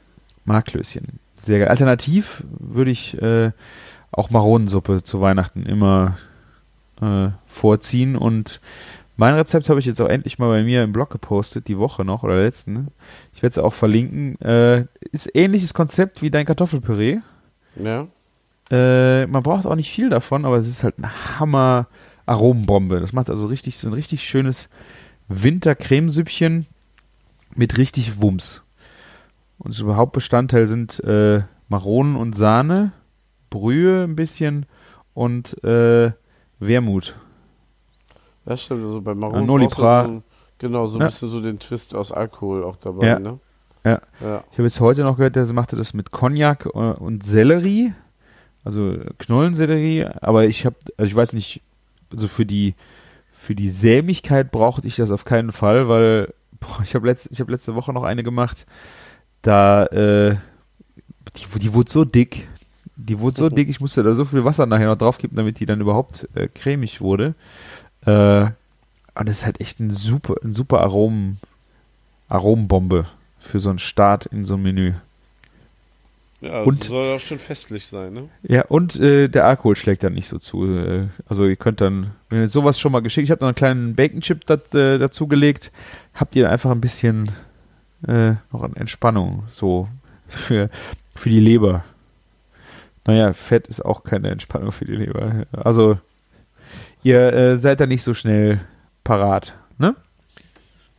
Marklöschen. 0.45 1.19
Sehr 1.39 1.59
geil. 1.59 1.69
Alternativ 1.69 2.43
würde 2.49 2.91
ich 2.91 3.19
äh, 3.21 3.51
auch 4.11 4.29
Maronensuppe 4.29 5.01
zu 5.01 5.21
Weihnachten 5.21 5.65
immer 5.65 6.17
äh, 7.01 7.29
vorziehen 7.47 8.15
und 8.15 8.59
mein 9.19 9.33
Rezept 9.33 9.69
habe 9.69 9.79
ich 9.79 9.87
jetzt 9.87 9.99
auch 9.99 10.09
endlich 10.09 10.37
mal 10.37 10.49
bei 10.49 10.61
mir 10.61 10.83
im 10.83 10.93
Blog 10.93 11.09
gepostet, 11.09 11.67
die 11.67 11.79
Woche 11.79 12.05
noch 12.05 12.21
oder 12.21 12.39
letzten. 12.39 12.73
ne? 12.73 12.87
Ich 13.33 13.41
werde 13.41 13.51
es 13.51 13.57
auch 13.57 13.73
verlinken. 13.73 14.39
Äh, 14.41 14.85
ist 15.11 15.33
ähnliches 15.33 15.73
Konzept 15.73 16.21
wie 16.21 16.29
dein 16.29 16.45
Kartoffelpüree. 16.45 17.19
Ja? 17.81 18.07
Äh, 18.69 19.25
man 19.25 19.41
braucht 19.41 19.65
auch 19.65 19.75
nicht 19.75 19.89
viel 19.89 20.09
davon, 20.09 20.45
aber 20.45 20.57
es 20.57 20.67
ist 20.67 20.83
halt 20.83 20.95
eine 20.99 21.39
Hammer 21.39 21.87
Aromenbombe. 22.27 22.99
Das 22.99 23.13
macht 23.13 23.29
also 23.29 23.47
richtig 23.47 23.77
so 23.77 23.87
ein 23.87 23.93
richtig 23.93 24.23
schönes 24.23 24.69
Wintercremesüppchen 25.29 26.67
mit 27.55 27.77
richtig 27.77 28.21
Wumms. 28.21 28.63
Und 29.57 29.71
so 29.73 29.95
Hauptbestandteil 29.95 30.67
sind 30.67 30.99
äh, 31.03 31.41
Maronen 31.69 32.15
und 32.15 32.35
Sahne, 32.37 32.91
Brühe 33.49 34.03
ein 34.03 34.15
bisschen 34.15 34.65
und 35.13 35.61
äh, 35.63 36.11
Wermut. 36.59 37.15
Ja, 38.45 38.55
stimmt. 38.55 38.83
Also 38.83 39.01
bei 39.01 39.15
Maronen 39.15 39.45
Noli 39.47 39.65
brauchst 39.65 39.77
du 39.79 39.81
Pra. 39.81 40.03
so, 40.05 40.11
ein- 40.11 40.23
genau, 40.59 40.85
so 40.85 40.97
ein 40.97 41.01
Ja. 41.01 41.07
bisschen 41.07 41.29
so 41.29 41.41
den 41.41 41.59
Twist 41.59 41.95
aus 41.95 42.11
Alkohol 42.11 42.63
auch 42.63 42.75
dabei, 42.75 43.07
Ja. 43.07 43.19
ne? 43.19 43.39
Ja. 43.83 44.01
Ja. 44.21 44.43
Ich 44.51 44.57
habe 44.57 44.63
jetzt 44.63 44.79
heute 44.79 45.03
noch 45.03 45.17
gehört, 45.17 45.35
der 45.35 45.45
machte 45.53 45.75
das 45.75 45.93
mit 45.93 46.11
Cognac 46.11 46.65
äh, 46.65 46.69
und 46.77 47.23
Sellerie, 47.23 47.93
also 48.63 48.95
Knollensellerie, 49.17 50.05
aber 50.21 50.45
ich 50.45 50.65
habe, 50.65 50.75
also 50.97 51.07
ich 51.07 51.15
weiß 51.15 51.33
nicht, 51.33 51.61
also 52.11 52.27
für 52.27 52.45
die 52.45 52.75
für 53.31 53.55
die 53.55 53.69
Sämigkeit 53.69 54.51
brauchte 54.51 54.87
ich 54.87 54.95
das 54.95 55.11
auf 55.11 55.23
keinen 55.23 55.51
Fall, 55.51 55.87
weil 55.87 56.33
boah, 56.59 56.81
ich 56.83 56.95
habe 56.95 57.07
letzt, 57.07 57.29
ich 57.31 57.39
habe 57.39 57.51
letzte 57.51 57.75
Woche 57.75 57.93
noch 57.93 58.03
eine 58.03 58.23
gemacht, 58.23 58.65
da 59.41 59.85
äh, 59.85 60.37
die, 61.37 61.59
die 61.59 61.73
wurde 61.73 61.91
so 61.91 62.03
dick, 62.03 62.47
die 62.95 63.19
wurde 63.19 63.37
so 63.37 63.49
dick, 63.49 63.69
ich 63.69 63.79
musste 63.79 64.03
da 64.03 64.13
so 64.13 64.25
viel 64.25 64.43
Wasser 64.43 64.65
nachher 64.65 64.87
noch 64.87 64.97
draufkippen, 64.97 65.37
damit 65.37 65.59
die 65.59 65.65
dann 65.65 65.81
überhaupt 65.81 66.27
äh, 66.35 66.47
cremig 66.47 66.99
wurde. 66.99 67.35
Äh, 68.05 68.47
und 69.19 69.27
das 69.27 69.39
ist 69.39 69.45
halt 69.45 69.61
echt 69.61 69.79
ein 69.79 69.91
super, 69.91 70.35
ein 70.43 70.53
super 70.53 70.81
Aromen, 70.81 71.39
Aromenbombe 72.27 73.05
für 73.39 73.59
so 73.59 73.69
einen 73.69 73.79
Start 73.79 74.25
in 74.27 74.45
so 74.45 74.55
ein 74.55 74.61
Menü. 74.61 74.93
Ja, 76.39 76.51
also 76.51 76.69
Und- 76.69 76.83
soll 76.83 77.15
auch 77.15 77.19
schön 77.19 77.39
festlich 77.39 77.87
sein, 77.87 78.13
ne? 78.13 78.29
Ja, 78.43 78.65
und 78.65 78.99
äh, 78.99 79.27
der 79.27 79.45
Alkohol 79.45 79.75
schlägt 79.75 80.03
dann 80.03 80.13
nicht 80.13 80.27
so 80.27 80.37
zu. 80.37 80.65
Äh, 80.65 81.07
also 81.27 81.45
ihr 81.45 81.55
könnt 81.55 81.81
dann, 81.81 82.11
wenn 82.29 82.41
ihr 82.41 82.47
sowas 82.49 82.79
schon 82.79 82.91
mal 82.91 83.01
geschickt, 83.01 83.25
ich 83.25 83.31
habe 83.31 83.41
noch 83.41 83.47
einen 83.47 83.55
kleinen 83.55 83.95
Bacon-Chip 83.95 84.45
dat, 84.45 84.73
äh, 84.75 84.99
dazugelegt, 84.99 85.71
habt 86.13 86.35
ihr 86.35 86.49
einfach 86.49 86.69
ein 86.71 86.81
bisschen 86.81 87.31
äh, 88.07 88.33
noch 88.51 88.61
an 88.61 88.75
Entspannung, 88.75 89.43
so 89.51 89.87
für, 90.27 90.69
für 91.15 91.29
die 91.29 91.39
Leber. 91.39 91.83
Naja, 93.05 93.33
Fett 93.33 93.67
ist 93.67 93.83
auch 93.83 94.03
keine 94.03 94.29
Entspannung 94.29 94.71
für 94.71 94.85
die 94.85 94.95
Leber. 94.95 95.45
Also 95.53 95.97
ihr 97.03 97.33
äh, 97.33 97.57
seid 97.57 97.79
da 97.79 97.87
nicht 97.87 98.03
so 98.03 98.13
schnell 98.13 98.59
parat, 99.03 99.55
ne? 99.79 99.95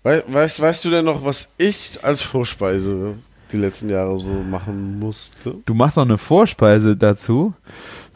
Wei 0.02 0.22
weißt, 0.26 0.60
weißt 0.60 0.84
du 0.84 0.90
denn 0.90 1.04
noch, 1.04 1.24
was 1.24 1.48
ich 1.58 1.98
als 2.02 2.22
Vorspeise 2.22 3.14
die 3.52 3.56
letzten 3.56 3.90
Jahre 3.90 4.18
so 4.18 4.30
machen 4.30 4.98
musste? 4.98 5.54
Du 5.64 5.74
machst 5.74 5.96
noch 5.96 6.04
eine 6.04 6.18
Vorspeise 6.18 6.96
dazu. 6.96 7.54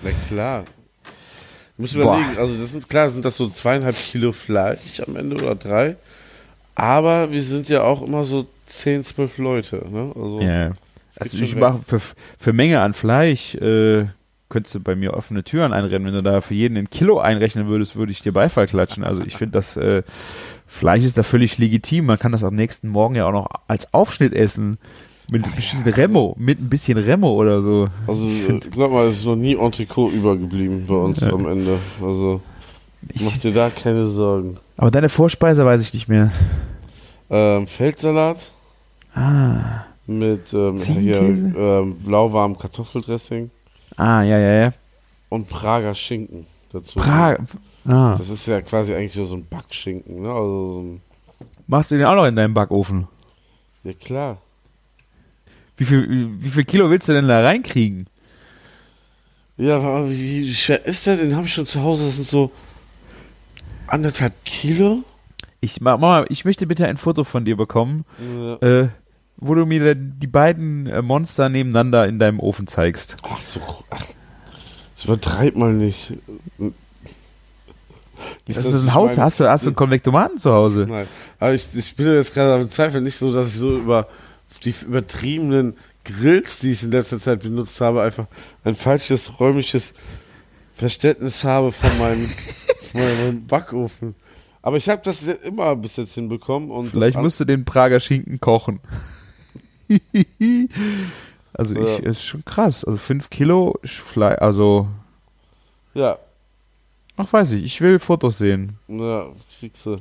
Na 0.03 0.11
klar. 0.29 0.65
Du 1.77 1.83
musst 1.83 1.95
Boah. 1.95 2.03
überlegen, 2.19 2.39
also 2.39 2.55
das 2.61 2.71
sind 2.71 2.89
klar, 2.89 3.11
sind 3.11 3.25
das 3.25 3.37
so 3.37 3.49
zweieinhalb 3.49 3.97
Kilo 3.97 4.33
Fleisch 4.33 5.01
am 5.07 5.17
Ende 5.17 5.37
oder 5.37 5.55
drei. 5.55 5.97
Aber 6.75 7.31
wir 7.31 7.43
sind 7.43 7.69
ja 7.69 7.83
auch 7.83 8.03
immer 8.03 8.25
so 8.25 8.47
zehn, 8.67 9.05
zwölf 9.05 9.39
Leute, 9.39 9.85
ne? 9.91 10.13
Also 10.15 10.41
es 10.41 11.19
Also 11.19 11.37
ich 11.43 11.51
schon 11.51 11.61
mach, 11.61 11.75
weg. 11.75 11.83
für, 11.87 12.01
für 12.39 12.53
Menge 12.53 12.81
an 12.81 12.95
Fleisch 12.95 13.55
äh, 13.57 14.07
könntest 14.49 14.75
du 14.75 14.81
bei 14.81 14.95
mir 14.95 15.15
offene 15.15 15.45
Türen 15.45 15.73
einrennen. 15.73 16.07
Wenn 16.07 16.15
du 16.15 16.23
da 16.23 16.41
für 16.41 16.55
jeden 16.55 16.77
ein 16.77 16.91
Kilo 16.91 17.19
einrechnen 17.19 17.67
würdest, 17.69 17.97
würde 17.97 18.13
ich 18.13 18.21
dir 18.23 18.33
Beifall 18.33 18.67
klatschen. 18.67 19.05
Also 19.05 19.23
ich 19.23 19.37
finde 19.37 19.53
das 19.53 19.77
äh, 19.77 20.03
Fleisch 20.67 21.05
ist 21.05 21.19
da 21.19 21.23
völlig 21.23 21.59
legitim. 21.59 22.07
Man 22.07 22.19
kann 22.19 22.33
das 22.33 22.45
am 22.45 22.55
nächsten 22.55 22.89
Morgen 22.89 23.15
ja 23.15 23.27
auch 23.27 23.33
noch 23.33 23.49
als 23.69 23.93
Aufschnitt 23.93 24.33
essen. 24.33 24.79
Mit 25.33 25.45
ein 25.47 25.51
bisschen 25.53 25.83
Remo, 25.85 26.35
mit 26.39 26.61
ein 26.61 26.69
bisschen 26.69 26.99
Remo 26.99 27.31
oder 27.33 27.63
so. 27.63 27.89
Also 28.07 28.27
äh, 28.27 28.61
glaub 28.71 28.93
mal, 28.93 29.07
es 29.07 29.19
ist 29.19 29.25
noch 29.25 29.35
nie 29.37 29.55
Entrecot 29.57 30.13
übergeblieben 30.13 30.85
bei 30.87 30.95
uns 30.95 31.21
Ja. 31.23 31.33
am 31.33 31.47
Ende. 31.49 31.79
Also 32.03 32.43
Ich, 33.09 33.23
mach 33.25 33.37
dir 33.39 33.53
da 33.53 33.71
keine 33.71 34.07
Sorgen. 34.07 34.59
aber 34.77 34.91
deine 34.91 35.09
Vorspeise 35.09 35.65
weiß 35.65 35.81
ich 35.81 35.95
nicht 35.95 36.09
mehr. 36.09 36.31
Ähm, 37.31 37.67
Feldsalat 37.67 38.53
Ah, 39.15 39.85
mit 40.07 40.53
ähm, 40.53 40.77
hier, 40.77 41.21
ähm, 41.21 41.97
lauwarmem 42.07 42.59
Kartoffeldressing 42.59 43.51
ah 43.97 44.23
ja, 44.23 44.39
ja, 44.39 44.53
ja. 44.65 44.71
und 45.31 45.49
Prager 45.49 45.95
Schinken 45.95 46.47
dazu. 46.73 46.99
Prag. 46.99 47.39
Ah. 47.87 48.15
Das 48.19 48.29
ist 48.29 48.47
ja 48.47 48.61
quasi 48.61 48.95
eigentlich 48.95 49.17
nur 49.17 49.27
so 49.27 49.37
ein 49.37 49.47
Backschinken, 49.49 50.23
ne? 50.23 50.29
Also, 50.29 50.73
so 50.75 50.81
ein- 50.81 51.01
Machst 51.67 51.91
du 51.91 51.97
den 51.97 52.05
auch 52.07 52.15
noch 52.17 52.27
in 52.27 52.37
deinem 52.37 52.53
Backofen? 52.55 53.09
ja 53.85 53.93
klar. 53.95 54.39
Wie 55.83 55.87
viel, 55.87 56.29
wie, 56.39 56.49
viel 56.49 56.65
Kilo 56.65 56.89
willst 56.91 57.09
du 57.09 57.13
denn 57.13 57.27
da 57.27 57.41
reinkriegen? 57.43 58.07
Ja, 59.57 59.79
aber 59.79 60.09
wie, 60.09 60.55
schwer 60.55 60.87
ist 60.87 61.05
der? 61.09 61.17
Den 61.17 61.35
habe 61.35 61.47
ich 61.47 61.53
schon 61.55 61.67
zu 61.67 61.83
Hause. 61.83 62.05
Das 62.05 62.15
sind 62.15 62.29
so 62.29 62.53
anderthalb 63.89 64.33
Kilo? 64.45 65.03
Ich, 65.61 65.81
Mama, 65.81 66.25
ich 66.29 66.45
möchte 66.45 66.69
bitte 66.69 66.87
ein 66.87 66.99
Foto 66.99 67.25
von 67.25 67.45
dir 67.45 67.57
bekommen, 67.57 68.05
Ja. 68.61 68.83
äh, 68.83 68.89
wo 69.39 69.57
du 69.57 69.67
mir 69.67 69.97
die 69.97 70.29
beiden 70.29 70.87
äh, 70.87 71.03
Monster 71.03 71.49
nebeneinander 71.49 72.07
in 72.07 72.21
deinem 72.21 72.39
Ofen 72.39 72.69
zeigst. 72.69 73.17
Ach 73.25 73.43
so, 73.43 73.61
ach, 73.91 74.05
das 74.95 75.05
übertreib 75.05 75.57
mal 75.57 75.73
nicht. 75.73 76.13
Nicht, 78.47 78.57
Das 78.57 78.67
ist 78.67 78.75
ein 78.75 78.95
Haus, 78.95 79.11
meine- 79.17 79.23
hast 79.23 79.41
du, 79.41 79.49
hast 79.51 79.65
du 79.65 79.71
einen 79.71 79.77
Konvektomaten 79.77 80.39
zu 80.39 80.53
Hause? 80.53 80.87
Nein. 80.89 81.09
Aber 81.41 81.55
ich, 81.55 81.69
ich 81.75 81.97
bin 81.97 82.07
jetzt 82.15 82.35
gerade 82.35 82.63
am 82.63 82.69
Zweifel 82.69 83.01
nicht 83.01 83.17
so, 83.17 83.33
dass 83.33 83.49
ich 83.49 83.57
so 83.57 83.77
über 83.79 84.07
die 84.65 84.75
übertriebenen 84.85 85.77
Grills, 86.05 86.59
die 86.61 86.73
ich 86.73 86.83
in 86.83 86.91
letzter 86.91 87.21
Zeit 87.21 87.41
benutzt 87.43 87.81
habe, 87.81 88.03
einfach 88.03 88.27
ein 88.65 88.75
falsches 88.75 89.39
räumliches 89.41 89.95
Verständnis 90.75 91.45
habe 91.45 91.71
von 91.73 91.97
meinem, 91.99 92.29
von 92.91 93.01
meinem 93.01 93.45
Backofen. 93.47 94.15
Aber 94.63 94.77
ich 94.77 94.89
habe 94.89 95.03
das 95.05 95.27
immer 95.27 95.75
bis 95.77 95.97
jetzt 95.97 96.15
hinbekommen. 96.15 96.71
Und 96.71 96.91
Vielleicht 96.91 97.17
musst 97.19 97.41
du 97.41 97.45
den 97.45 97.65
Prager 97.65 97.99
Schinken 98.01 98.41
kochen. 98.41 98.81
also 101.53 101.75
ich, 101.75 101.99
Ja. 101.99 102.09
ist 102.09 102.25
schon 102.25 102.45
krass. 102.45 102.85
Also 102.85 102.99
fünf 102.99 103.31
Kilo 103.31 103.79
Fleisch, 103.85 104.39
also, 104.41 104.89
Ja, 105.95 106.19
ach 107.17 107.33
weiß 107.33 107.53
ich, 107.53 107.65
ich 107.65 107.81
will 107.81 107.99
Fotos 107.99 108.39
sehen. 108.39 108.79
ja, 108.89 109.27
kriegst 109.59 109.85
du. 109.87 109.99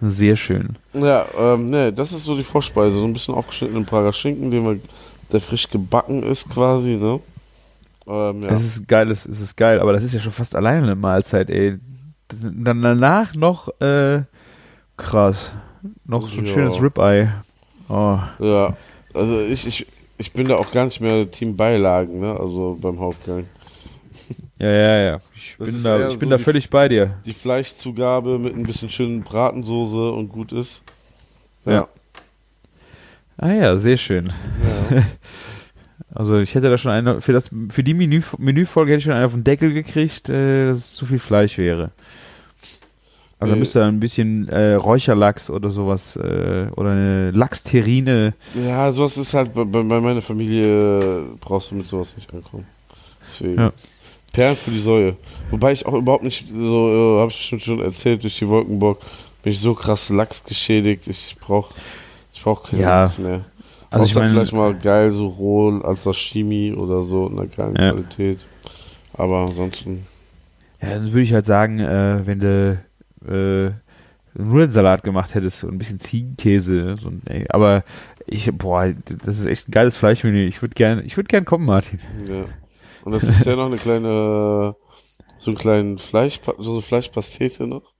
Sehr 0.00 0.36
schön. 0.36 0.76
Ja, 0.94 1.26
ähm, 1.38 1.66
ne, 1.66 1.92
das 1.92 2.12
ist 2.12 2.24
so 2.24 2.36
die 2.36 2.42
Vorspeise. 2.44 2.98
So 2.98 3.04
ein 3.04 3.12
bisschen 3.12 3.34
aufgeschnittenen 3.34 3.84
Prager 3.84 4.12
Schinken, 4.12 4.50
den 4.50 4.64
wir, 4.64 4.80
der 5.30 5.40
frisch 5.40 5.68
gebacken 5.68 6.22
ist 6.22 6.48
quasi, 6.48 6.96
ne? 6.96 7.20
Ähm, 8.06 8.42
ja. 8.42 8.48
Es 8.48 8.64
ist 8.64 8.88
geil, 8.88 9.10
es 9.10 9.26
ist 9.26 9.56
geil, 9.56 9.78
aber 9.78 9.92
das 9.92 10.02
ist 10.02 10.14
ja 10.14 10.20
schon 10.20 10.32
fast 10.32 10.54
alleine 10.56 10.82
eine 10.84 10.96
Mahlzeit, 10.96 11.50
ey. 11.50 11.78
Dann 12.32 12.80
danach 12.82 13.34
noch, 13.34 13.68
äh, 13.80 14.22
krass. 14.96 15.52
Noch 16.06 16.28
so 16.28 16.38
ein 16.38 16.46
Ja. 16.46 16.52
schönes 16.52 16.80
Ribeye. 16.80 17.32
Oh. 17.88 18.18
Ja, 18.38 18.76
also 19.14 19.40
ich, 19.40 19.66
ich, 19.66 19.86
ich 20.16 20.32
bin 20.32 20.48
da 20.48 20.56
auch 20.56 20.70
gar 20.72 20.84
nicht 20.84 21.00
mehr 21.00 21.30
Team 21.30 21.56
Beilagen, 21.56 22.20
ne? 22.20 22.38
Also 22.38 22.78
beim 22.80 22.98
Hauptgang. 23.00 23.46
Ja, 24.58 24.68
ja, 24.70 24.98
ja. 24.98 25.20
Ich 25.34 25.56
Das 25.58 25.68
bin 25.72 25.82
da, 25.82 26.08
ich 26.08 26.18
bin 26.18 26.26
so 26.28 26.30
da 26.30 26.36
die- 26.36 26.42
völlig 26.44 26.70
bei 26.70 26.88
dir. 26.88 27.14
Die 27.24 27.32
Fleischzugabe 27.32 28.38
mit 28.38 28.54
ein 28.54 28.64
bisschen 28.64 28.88
schönen 28.90 29.22
Bratensoße 29.22 30.10
und 30.12 30.28
gut 30.28 30.52
ist. 30.52 30.82
Ja. 31.64 31.88
Ah 33.38 33.52
ja, 33.52 33.76
sehr 33.78 33.96
schön. 33.96 34.32
ja. 34.90 35.02
Also 36.12 36.38
ich 36.40 36.56
hätte 36.56 36.68
da 36.68 36.76
schon 36.76 36.90
eine, 36.90 37.20
für 37.20 37.32
das, 37.32 37.50
für 37.68 37.84
die 37.84 37.94
Menü, 37.94 38.20
Menüfolge 38.36 38.90
hätte 38.90 38.98
ich 38.98 39.04
schon 39.04 39.12
einen 39.12 39.26
auf 39.26 39.32
den 39.32 39.44
Deckel 39.44 39.72
gekriegt, 39.72 40.28
äh, 40.28 40.66
dass 40.66 40.78
es 40.78 40.92
zu 40.94 41.06
viel 41.06 41.20
Fleisch 41.20 41.56
wäre. 41.56 41.92
Also 43.38 43.52
da 43.52 43.54
Nee. 43.54 43.60
müsste 43.60 43.84
ein 43.84 44.00
bisschen 44.00 44.48
äh, 44.48 44.74
Räucherlachs 44.74 45.50
oder 45.50 45.70
sowas, 45.70 46.16
äh, 46.16 46.66
oder 46.74 46.90
eine 46.90 47.30
Lachsterrine. 47.30 48.34
ja, 48.56 48.90
sowas 48.90 49.18
ist 49.18 49.34
halt, 49.34 49.54
bei, 49.54 49.62
bei 49.62 49.82
meiner 49.84 50.20
Familie 50.20 51.26
brauchst 51.40 51.70
du 51.70 51.76
mit 51.76 51.86
sowas 51.86 52.16
nicht 52.16 52.34
ankommen. 52.34 52.66
Deswegen. 53.24 53.56
Ja. 53.60 53.72
Perlen 54.32 54.56
für 54.56 54.70
die 54.70 54.80
Säue. 54.80 55.16
Wobei 55.50 55.72
ich 55.72 55.84
auch 55.86 55.94
überhaupt 55.94 56.22
nicht, 56.22 56.46
so, 56.48 57.16
äh, 57.18 57.22
hab 57.22 57.30
ich 57.30 57.36
schon, 57.46 57.60
schon 57.60 57.80
erzählt, 57.80 58.22
durch 58.22 58.38
die 58.38 58.48
Wolkenburg 58.48 59.00
bin 59.42 59.52
ich 59.52 59.58
so 59.60 59.74
krass 59.74 60.08
Lachs 60.10 60.44
geschädigt. 60.44 61.06
Ich 61.08 61.36
brauch, 61.40 61.70
ich 62.32 62.42
brauch 62.42 62.62
keinen 62.70 62.80
Ja. 62.82 63.00
Lachs 63.02 63.18
mehr. 63.18 63.40
Also 63.90 64.04
Außer 64.04 64.06
ich 64.06 64.14
meine, 64.16 64.30
vielleicht 64.30 64.52
mal 64.52 64.74
geil 64.74 65.10
so 65.10 65.26
roh 65.26 65.78
als 65.80 66.04
Sashimi 66.04 66.72
oder 66.72 67.02
so 67.02 67.26
in 67.26 67.38
einer 67.38 67.48
geilen 67.48 67.74
Ja. 67.76 67.90
Qualität. 67.90 68.38
Aber 69.14 69.38
ansonsten, 69.48 70.06
ja, 70.80 70.90
dann 70.90 71.06
würde 71.12 71.22
ich 71.22 71.32
halt 71.32 71.44
sagen, 71.46 71.80
äh, 71.80 72.20
wenn 72.24 72.38
du 72.40 72.80
äh, 73.28 73.70
Nudelsalat 74.40 75.02
gemacht 75.02 75.34
hättest 75.34 75.64
und 75.64 75.72
ein 75.74 75.78
bisschen 75.78 75.98
Ziegenkäse, 75.98 76.96
so, 77.00 77.10
ey, 77.26 77.46
aber 77.48 77.82
ich, 78.26 78.48
boah, 78.56 78.94
das 79.24 79.40
ist 79.40 79.46
echt 79.46 79.68
ein 79.68 79.72
geiles 79.72 79.96
Fleischmenü. 79.96 80.44
Ich 80.46 80.62
würde 80.62 80.74
gerne, 80.74 81.02
ich 81.02 81.16
würde 81.16 81.26
gerne 81.26 81.44
kommen, 81.44 81.66
Martin. 81.66 81.98
ja. 82.28 82.44
Und 83.04 83.12
das 83.12 83.22
ist 83.24 83.46
ja 83.46 83.56
noch 83.56 83.66
eine 83.66 83.76
kleine, 83.76 84.76
so 85.38 85.50
einen 85.50 85.58
kleinen 85.58 85.98
Fleisch, 85.98 86.40
so 86.58 86.72
eine 86.72 86.82
Fleischpastete 86.82 87.66
noch. 87.66 87.92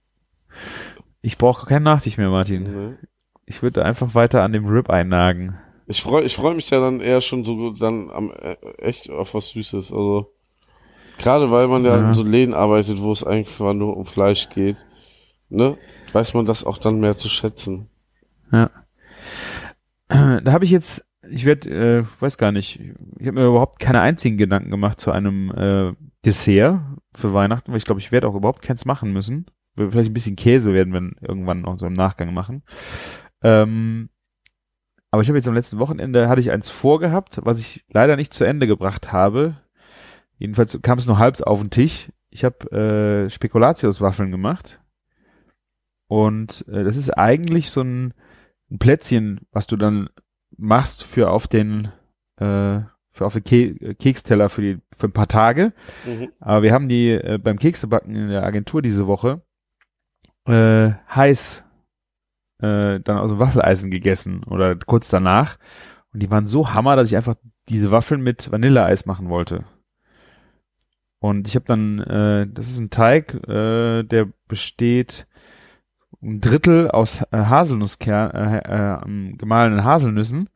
Ich 1.21 1.37
brauche 1.37 1.65
keinen 1.67 1.83
Nachtisch 1.83 2.17
mehr, 2.17 2.29
Martin. 2.29 2.63
Ne? 2.63 2.97
Ich 3.45 3.61
würde 3.61 3.83
einfach 3.83 4.15
weiter 4.15 4.43
an 4.43 4.53
dem 4.53 4.65
Rib 4.67 4.89
einnagen. 4.89 5.57
Ich 5.87 6.01
freue 6.01 6.23
ich 6.23 6.35
freu 6.35 6.53
mich 6.53 6.69
ja 6.69 6.79
dann 6.79 6.99
eher 6.99 7.21
schon 7.21 7.43
so 7.43 7.71
dann 7.71 8.09
am 8.11 8.31
äh, 8.31 8.55
echt 8.77 9.09
auf 9.09 9.33
was 9.33 9.49
Süßes. 9.49 9.91
Also 9.91 10.31
gerade 11.17 11.51
weil 11.51 11.67
man 11.67 11.83
ja, 11.83 11.97
Ja. 11.97 12.07
in 12.07 12.13
so 12.13 12.23
Läden 12.23 12.53
arbeitet, 12.53 13.01
wo 13.01 13.11
es 13.11 13.23
eigentlich 13.23 13.59
nur 13.59 13.97
um 13.97 14.05
Fleisch 14.05 14.49
geht, 14.49 14.77
ne, 15.49 15.77
weiß 16.13 16.33
man 16.33 16.45
das 16.45 16.63
auch 16.63 16.77
dann 16.77 16.99
mehr 16.99 17.17
zu 17.17 17.27
schätzen. 17.29 17.89
Ja. 18.51 18.69
Da 20.43 20.51
habe 20.51 20.65
ich 20.65 20.71
jetzt, 20.71 21.05
ich 21.31 21.45
werde, 21.45 21.69
äh, 21.69 22.21
weiß 22.21 22.37
gar 22.37 22.51
nicht, 22.51 22.79
ich 23.19 23.27
habe 23.27 23.39
mir 23.39 23.47
überhaupt 23.47 23.79
keine 23.79 24.01
einzigen 24.01 24.37
Gedanken 24.37 24.69
gemacht 24.69 24.99
zu 24.99 25.11
einem 25.11 25.51
äh, 25.51 25.93
Dessert 26.25 26.81
für 27.13 27.33
Weihnachten, 27.33 27.71
weil 27.71 27.77
ich 27.77 27.85
glaube, 27.85 28.01
ich 28.01 28.11
werde 28.11 28.27
auch 28.27 28.35
überhaupt 28.35 28.61
keins 28.61 28.85
machen 28.85 29.11
müssen. 29.11 29.45
Vielleicht 29.75 30.11
ein 30.11 30.13
bisschen 30.13 30.35
Käse 30.35 30.73
werden 30.73 30.93
wir 30.93 31.27
irgendwann 31.27 31.61
noch 31.61 31.79
so 31.79 31.87
im 31.87 31.93
Nachgang 31.93 32.33
machen. 32.33 32.63
Ähm, 33.41 34.09
aber 35.09 35.21
ich 35.21 35.29
habe 35.29 35.37
jetzt 35.37 35.47
am 35.47 35.53
letzten 35.53 35.79
Wochenende 35.79 36.29
hatte 36.29 36.41
ich 36.41 36.51
eins 36.51 36.69
vorgehabt, 36.69 37.39
was 37.43 37.59
ich 37.59 37.85
leider 37.89 38.15
nicht 38.15 38.33
zu 38.33 38.43
Ende 38.43 38.67
gebracht 38.67 39.11
habe. 39.11 39.57
Jedenfalls 40.37 40.79
kam 40.81 40.97
es 40.97 41.05
nur 41.05 41.19
halb 41.19 41.41
auf 41.41 41.59
den 41.59 41.69
Tisch. 41.69 42.11
Ich 42.29 42.43
habe 42.43 43.25
äh, 43.25 43.29
Spekulatiuswaffeln 43.29 44.31
gemacht. 44.31 44.81
Und 46.07 46.65
äh, 46.67 46.83
das 46.83 46.95
ist 46.95 47.09
eigentlich 47.11 47.71
so 47.71 47.81
ein, 47.81 48.13
ein 48.69 48.79
Plätzchen, 48.79 49.41
was 49.51 49.67
du 49.67 49.77
dann 49.77 50.09
machst 50.61 51.03
für 51.03 51.29
auf 51.29 51.47
den 51.47 51.91
äh, 52.37 52.81
für 53.11 53.25
auf 53.25 53.33
den 53.33 53.43
Ke 53.43 53.95
Keksteller 53.95 54.49
für 54.49 54.61
die 54.61 54.77
für 54.95 55.07
ein 55.07 55.13
paar 55.13 55.27
Tage. 55.27 55.73
Mhm. 56.05 56.29
Aber 56.39 56.63
wir 56.63 56.73
haben 56.73 56.87
die 56.87 57.09
äh, 57.09 57.37
beim 57.37 57.59
Keksebacken 57.59 58.15
in 58.15 58.29
der 58.29 58.43
Agentur 58.43 58.81
diese 58.81 59.07
Woche 59.07 59.41
äh, 60.45 60.91
heiß 61.13 61.63
äh, 62.59 62.99
dann 62.99 63.17
aus 63.17 63.29
dem 63.29 63.39
Waffeleisen 63.39 63.91
gegessen 63.91 64.43
oder 64.43 64.75
kurz 64.75 65.09
danach. 65.09 65.57
Und 66.13 66.21
die 66.21 66.31
waren 66.31 66.47
so 66.47 66.73
hammer, 66.73 66.95
dass 66.95 67.09
ich 67.09 67.17
einfach 67.17 67.35
diese 67.69 67.91
Waffeln 67.91 68.21
mit 68.21 68.51
Vanilleeis 68.51 69.05
machen 69.05 69.29
wollte. 69.29 69.63
Und 71.19 71.47
ich 71.47 71.55
habe 71.55 71.65
dann, 71.65 71.99
äh, 71.99 72.47
das 72.51 72.69
ist 72.69 72.79
ein 72.79 72.89
Teig, 72.89 73.35
äh, 73.47 74.03
der 74.03 74.27
besteht 74.47 75.27
ein 76.23 76.39
Drittel 76.41 76.89
aus 76.91 77.21
äh, 77.31 77.37
Haselnusskern, 77.37 78.31
äh, 78.31 78.57
äh, 78.59 79.01
ähm, 79.05 79.37
gemahlenen 79.37 79.83
Haselnüssen, 79.83 80.49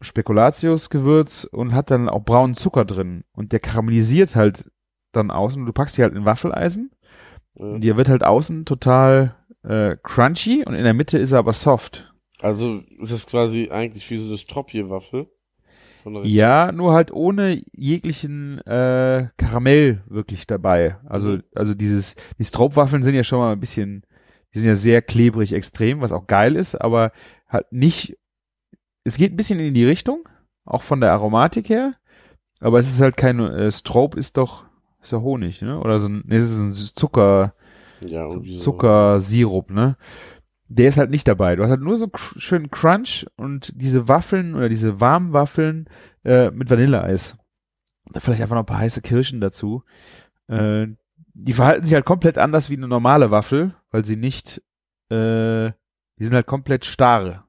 Spekulatiusgewürz 0.00 1.44
und 1.44 1.74
hat 1.74 1.90
dann 1.90 2.08
auch 2.08 2.24
braunen 2.24 2.54
Zucker 2.54 2.84
drin. 2.84 3.24
Und 3.32 3.52
der 3.52 3.60
karamellisiert 3.60 4.36
halt 4.36 4.70
dann 5.12 5.30
außen. 5.30 5.64
Du 5.66 5.72
packst 5.72 5.98
die 5.98 6.02
halt 6.02 6.14
in 6.14 6.24
Waffeleisen 6.24 6.90
Ja. 7.54 7.66
und 7.66 7.80
der 7.82 7.96
wird 7.96 8.08
halt 8.08 8.24
außen 8.24 8.64
total 8.64 9.34
äh, 9.64 9.96
crunchy 10.02 10.64
und 10.64 10.74
in 10.74 10.84
der 10.84 10.94
Mitte 10.94 11.18
ist 11.18 11.32
er 11.32 11.38
aber 11.38 11.52
soft. 11.52 12.12
Also 12.40 12.82
ist 13.00 13.12
das 13.12 13.26
quasi 13.26 13.68
eigentlich 13.70 14.10
wie 14.10 14.18
so 14.18 14.28
eine 14.28 14.38
der 16.22 16.24
Ja, 16.24 16.72
nur 16.72 16.92
halt 16.92 17.12
ohne 17.12 17.62
jeglichen 17.72 18.58
äh, 18.66 19.28
Karamell 19.36 20.02
wirklich 20.08 20.46
dabei. 20.48 20.96
Also, 21.06 21.28
Mhm. 21.30 21.42
also 21.54 21.74
dieses, 21.74 22.16
die 22.38 22.44
Stroopwaffeln 22.44 23.02
sind 23.04 23.14
ja 23.14 23.22
schon 23.22 23.38
mal 23.38 23.52
ein 23.52 23.60
bisschen, 23.60 24.02
die 24.54 24.58
sind 24.58 24.68
ja 24.68 24.74
sehr 24.74 25.02
klebrig 25.02 25.52
extrem, 25.52 26.00
was 26.00 26.12
auch 26.12 26.26
geil 26.26 26.56
ist, 26.56 26.74
aber 26.74 27.12
halt 27.48 27.70
nicht, 27.72 28.18
es 29.04 29.16
geht 29.16 29.32
ein 29.32 29.36
bisschen 29.36 29.60
in 29.60 29.74
die 29.74 29.84
Richtung, 29.86 30.28
auch 30.64 30.82
von 30.82 31.00
der 31.00 31.12
Aromatik 31.12 31.68
her, 31.68 31.94
aber 32.60 32.78
es 32.78 32.88
ist 32.88 33.00
halt 33.00 33.16
kein, 33.16 33.40
äh, 33.40 33.72
Stroop 33.72 34.14
ist 34.16 34.36
doch, 34.36 34.66
ist 35.00 35.12
ja 35.12 35.20
Honig, 35.20 35.62
ne? 35.62 35.80
Oder 35.80 35.98
so 35.98 36.08
ein, 36.08 36.22
nee, 36.26 36.36
es 36.36 36.50
ist 36.52 36.58
ein 36.58 36.72
Zucker, 36.72 37.52
Ja, 38.00 38.30
so. 38.30 38.40
Zuckersirup, 38.40 39.70
ne? 39.70 39.96
Der 40.68 40.86
ist 40.86 40.96
halt 40.96 41.10
nicht 41.10 41.28
dabei. 41.28 41.54
Du 41.56 41.62
hast 41.64 41.70
halt 41.70 41.82
nur 41.82 41.96
so 41.98 42.06
einen 42.06 42.40
schönen 42.40 42.70
Crunch 42.70 43.26
und 43.36 43.72
diese 43.74 44.08
Waffeln 44.08 44.54
oder 44.54 44.68
diese 44.70 45.00
warmen 45.00 45.32
Waffeln 45.32 45.86
äh, 46.24 46.50
mit 46.50 46.70
Vanilleeis. 46.70 47.36
Vielleicht 48.16 48.40
einfach 48.40 48.54
noch 48.54 48.62
ein 48.62 48.66
paar 48.66 48.78
heiße 48.78 49.02
Kirschen 49.02 49.40
dazu. 49.40 49.82
Äh, 50.48 50.86
die 51.34 51.52
verhalten 51.52 51.84
sich 51.84 51.94
halt 51.94 52.04
komplett 52.04 52.38
anders 52.38 52.70
wie 52.70 52.76
eine 52.76 52.88
normale 52.88 53.30
Waffel, 53.30 53.74
weil 53.90 54.04
sie 54.04 54.16
nicht, 54.16 54.58
äh, 55.10 55.70
die 56.18 56.24
sind 56.24 56.34
halt 56.34 56.46
komplett 56.46 56.84
starr. 56.84 57.48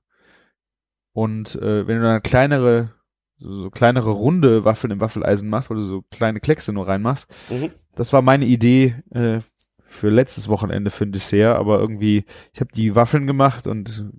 Und 1.14 1.56
äh, 1.56 1.86
wenn 1.88 1.98
du 1.98 2.04
dann 2.04 2.24
kleinere, 2.24 2.92
so, 3.38 3.54
so 3.64 3.70
kleinere 3.70 4.10
runde 4.12 4.66
Waffeln 4.66 4.92
im 4.92 5.00
Waffeleisen 5.00 5.50
machst, 5.50 5.70
weil 5.70 5.78
du 5.78 5.84
so 5.84 6.04
kleine 6.12 6.40
Kleckse 6.40 6.74
nur 6.74 6.88
reinmachst, 6.88 7.30
Mhm. 7.50 7.70
das 7.96 8.14
war 8.14 8.22
meine 8.22 8.46
Idee 8.46 8.96
äh, 9.12 9.40
für 9.86 10.10
letztes 10.10 10.48
Wochenende 10.48 10.90
für 10.90 11.06
ein 11.06 11.12
Dessert, 11.12 11.58
aber 11.58 11.80
irgendwie, 11.80 12.26
ich 12.54 12.62
habe 12.62 12.72
die 12.74 12.96
Waffeln 12.96 13.28
gemacht 13.28 13.68
und 13.68 14.10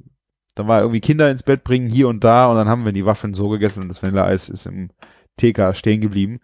dann 0.54 0.68
war 0.68 0.80
irgendwie 0.82 1.00
Kinder 1.00 1.30
ins 1.32 1.42
Bett 1.42 1.64
bringen 1.64 1.88
hier 1.88 2.06
und 2.06 2.22
da 2.22 2.46
und 2.46 2.56
dann 2.56 2.68
haben 2.68 2.84
wir 2.84 2.92
die 2.92 3.06
Waffeln 3.06 3.34
so 3.34 3.48
gegessen 3.48 3.82
und 3.82 3.88
das 3.88 4.00
Vanilleeis 4.02 4.48
ist 4.48 4.66
im 4.66 4.90
TK 5.36 5.74
stehen 5.74 6.00
geblieben. 6.00 6.38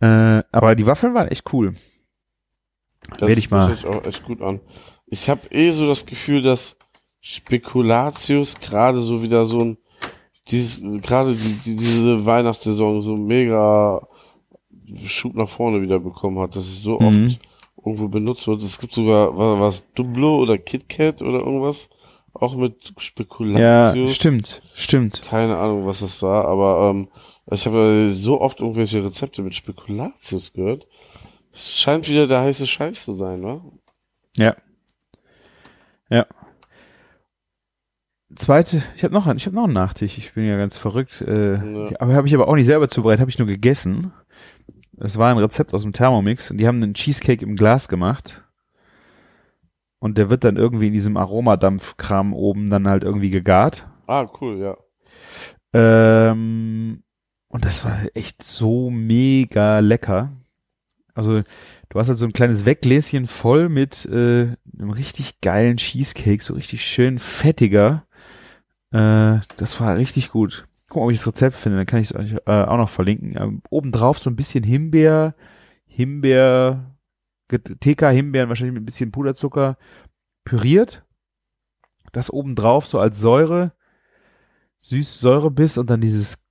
Äh, 0.00 0.42
aber 0.52 0.74
die 0.74 0.86
Waffeln 0.86 1.14
waren 1.14 1.28
echt 1.28 1.52
cool. 1.52 1.74
Das, 3.18 3.28
Werd 3.28 3.38
ich 3.38 3.50
mal. 3.50 3.58
das 3.58 3.68
hört 3.68 3.78
sich 3.78 3.86
auch 3.86 4.04
echt 4.04 4.24
gut 4.24 4.42
an. 4.42 4.60
Ich 5.06 5.28
habe 5.28 5.48
eh 5.50 5.70
so 5.72 5.86
das 5.88 6.04
Gefühl, 6.06 6.42
dass 6.42 6.76
Spekulatius 7.20 8.60
gerade 8.60 9.00
so 9.00 9.22
wieder 9.22 9.44
so 9.46 9.58
ein, 9.60 9.78
dieses, 10.48 10.80
gerade 11.02 11.34
die, 11.34 11.52
die, 11.64 11.76
diese 11.76 12.24
Weihnachtssaison 12.24 13.02
so 13.02 13.16
mega 13.16 14.06
Schub 15.06 15.34
nach 15.34 15.48
vorne 15.48 15.82
wieder 15.82 15.98
bekommen 15.98 16.38
hat, 16.38 16.56
dass 16.56 16.64
es 16.64 16.82
so 16.82 16.98
Mhm. 17.00 17.06
oft 17.06 17.40
irgendwo 17.84 18.08
benutzt 18.08 18.46
wird. 18.46 18.62
Es 18.62 18.78
gibt 18.78 18.92
sogar, 18.94 19.36
was, 19.36 19.60
was 19.60 19.92
Dublo 19.94 20.36
oder 20.38 20.58
KitKat 20.58 21.22
oder 21.22 21.38
irgendwas, 21.40 21.88
auch 22.34 22.54
mit 22.56 22.74
Ja, 22.84 22.98
Spekulatius. 23.00 24.14
stimmt, 24.14 24.62
stimmt. 24.74 25.22
Keine 25.22 25.56
Ahnung, 25.58 25.86
was 25.86 26.00
das 26.00 26.22
war, 26.22 26.44
aber 26.46 26.90
ähm, 26.90 27.08
ich 27.50 27.66
habe 27.66 28.10
so 28.14 28.40
oft 28.40 28.60
irgendwelche 28.60 29.02
Rezepte 29.04 29.42
mit 29.42 29.54
Spekulatius 29.54 30.52
gehört. 30.52 30.86
Es 31.52 31.78
scheint 31.78 32.08
wieder 32.08 32.26
der 32.26 32.40
heiße 32.40 32.66
Scheiß 32.66 33.04
zu 33.04 33.14
sein, 33.14 33.42
wa? 33.42 33.60
Ja. 34.36 34.54
Ja. 36.10 36.26
Zweite, 38.36 38.82
ich 38.96 39.02
habe 39.04 39.14
noch, 39.14 39.26
einen- 39.26 39.38
ich 39.38 39.46
habe 39.46 39.56
noch 39.56 39.64
einen 39.64 39.72
Nachtisch. 39.72 40.18
Ich 40.18 40.34
bin 40.34 40.44
ja 40.44 40.56
ganz 40.58 40.76
verrückt. 40.76 41.22
Äh, 41.22 41.54
Ja. 41.54 41.90
Aber 42.00 42.14
habe 42.14 42.26
ich 42.26 42.34
aber 42.34 42.48
auch 42.48 42.54
nicht 42.54 42.66
selber 42.66 42.88
zubereitet, 42.88 43.20
habe 43.20 43.30
ich 43.30 43.38
nur 43.38 43.48
gegessen. 43.48 44.12
Es 44.98 45.16
war 45.16 45.30
ein 45.30 45.38
Rezept 45.38 45.72
aus 45.72 45.82
dem 45.82 45.92
Thermomix 45.92 46.50
und 46.50 46.58
die 46.58 46.66
haben 46.66 46.82
einen 46.82 46.94
Cheesecake 46.94 47.42
im 47.44 47.56
Glas 47.56 47.88
gemacht. 47.88 48.44
Und 50.00 50.18
der 50.18 50.28
wird 50.30 50.44
dann 50.44 50.56
irgendwie 50.56 50.88
in 50.88 50.92
diesem 50.92 51.16
Aromadampfkram 51.16 52.34
oben 52.34 52.68
dann 52.68 52.86
halt 52.86 53.02
irgendwie 53.02 53.30
gegart. 53.30 53.88
Ah, 54.06 54.26
cool, 54.40 54.58
ja. 54.58 54.76
Ähm, 55.72 57.02
und 57.48 57.64
das 57.64 57.84
war 57.84 57.98
echt 58.14 58.42
so 58.42 58.90
mega 58.90 59.78
lecker. 59.80 60.32
Also 61.14 61.40
du 61.88 61.98
hast 61.98 62.08
halt 62.08 62.18
so 62.18 62.26
ein 62.26 62.32
kleines 62.32 62.64
Weggläschen 62.64 63.26
voll 63.26 63.68
mit 63.68 64.04
äh, 64.06 64.54
einem 64.78 64.90
richtig 64.90 65.40
geilen 65.40 65.78
Cheesecake, 65.78 66.42
so 66.42 66.54
richtig 66.54 66.84
schön 66.84 67.18
fettiger. 67.18 68.04
Äh, 68.90 69.40
das 69.56 69.80
war 69.80 69.96
richtig 69.96 70.30
gut. 70.30 70.66
Guck 70.88 70.98
mal, 70.98 71.04
ob 71.06 71.10
ich 71.10 71.18
das 71.18 71.26
Rezept 71.26 71.56
finde, 71.56 71.78
dann 71.78 71.86
kann 71.86 72.00
ich 72.00 72.10
es 72.10 72.16
euch 72.16 72.34
äh, 72.46 72.62
auch 72.62 72.76
noch 72.76 72.90
verlinken. 72.90 73.36
Ähm, 73.38 73.62
obendrauf 73.70 74.18
so 74.18 74.30
ein 74.30 74.36
bisschen 74.36 74.64
Himbeer, 74.64 75.34
Himbeer, 75.86 76.94
TK-Himbeeren, 77.50 78.48
wahrscheinlich 78.48 78.74
mit 78.74 78.82
ein 78.82 78.86
bisschen 78.86 79.10
Puderzucker 79.10 79.78
püriert. 80.44 81.04
Das 82.12 82.32
obendrauf 82.32 82.86
so 82.86 83.00
als 83.00 83.18
Säure, 83.18 83.72
süß 84.80 85.20
Säurebiss 85.20 85.78
und 85.78 85.90
dann 85.90 86.00
dieses 86.00 86.42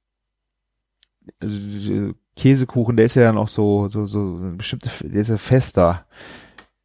Käsekuchen, 2.35 2.95
der 2.97 3.05
ist 3.05 3.15
ja 3.15 3.23
dann 3.23 3.37
auch 3.37 3.47
so, 3.47 3.87
so, 3.87 4.05
so 4.05 4.39
bestimmte, 4.55 4.89
der 5.03 5.21
ist 5.21 5.29
ja 5.29 5.37
fester. 5.37 6.05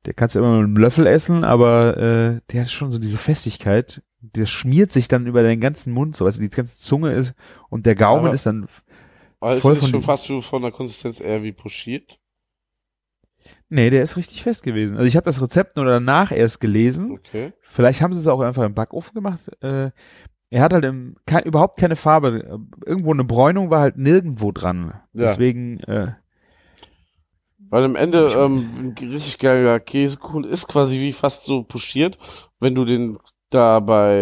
Der 0.06 0.14
kannst 0.14 0.34
du 0.34 0.40
immer 0.40 0.56
mit 0.56 0.64
einem 0.64 0.76
Löffel 0.76 1.06
essen, 1.06 1.44
aber 1.44 1.96
äh, 1.96 2.40
der 2.50 2.62
hat 2.62 2.70
schon 2.70 2.90
so 2.90 2.98
diese 2.98 3.18
Festigkeit. 3.18 4.02
Der 4.20 4.46
schmiert 4.46 4.92
sich 4.92 5.08
dann 5.08 5.26
über 5.26 5.42
deinen 5.42 5.60
ganzen 5.60 5.92
Mund, 5.92 6.16
so, 6.16 6.24
also 6.24 6.40
die 6.40 6.48
ganze 6.48 6.78
Zunge 6.78 7.12
ist 7.12 7.34
und 7.70 7.86
der 7.86 7.94
Gaumen 7.94 8.26
Aber- 8.26 8.34
ist 8.34 8.46
dann 8.46 8.66
Aber 9.40 9.54
ist 9.56 9.62
Voll 9.62 9.72
nicht 9.72 9.80
von 9.80 9.90
schon 9.90 10.02
fast 10.02 10.24
so 10.24 10.40
von 10.40 10.62
der 10.62 10.70
Konsistenz 10.70 11.20
eher 11.20 11.42
wie 11.42 11.52
pochiert? 11.52 12.18
Nee, 13.68 13.90
der 13.90 14.02
ist 14.02 14.16
richtig 14.16 14.42
fest 14.42 14.62
gewesen. 14.62 14.96
Also 14.96 15.06
ich 15.08 15.16
habe 15.16 15.24
das 15.24 15.42
Rezept 15.42 15.76
nur 15.76 15.84
danach 15.84 16.30
erst 16.30 16.60
gelesen. 16.60 17.10
Okay. 17.12 17.52
Vielleicht 17.62 18.00
haben 18.00 18.12
sie 18.12 18.20
es 18.20 18.26
auch 18.28 18.40
einfach 18.40 18.62
im 18.62 18.74
Backofen 18.74 19.14
gemacht. 19.14 19.50
Äh, 19.60 19.90
er 20.52 20.62
hat 20.62 20.74
halt 20.74 20.84
im, 20.84 21.16
kein, 21.26 21.44
überhaupt 21.44 21.78
keine 21.78 21.96
Farbe. 21.96 22.60
Irgendwo 22.84 23.12
eine 23.12 23.24
Bräunung 23.24 23.70
war 23.70 23.80
halt 23.80 23.96
nirgendwo 23.96 24.52
dran. 24.52 24.92
Ja. 25.14 25.26
Deswegen, 25.26 25.80
äh, 25.80 26.12
Weil 27.70 27.84
am 27.84 27.96
Ende 27.96 28.30
ähm, 28.36 28.68
ein 28.78 28.94
richtig 29.08 29.38
geiler 29.38 29.80
Käsekuchen 29.80 30.44
ist 30.44 30.68
quasi 30.68 30.98
wie 30.98 31.12
fast 31.12 31.46
so 31.46 31.62
pochiert. 31.62 32.18
Wenn 32.60 32.74
du 32.74 32.84
den 32.84 33.18
da 33.48 33.80
bei 33.80 34.12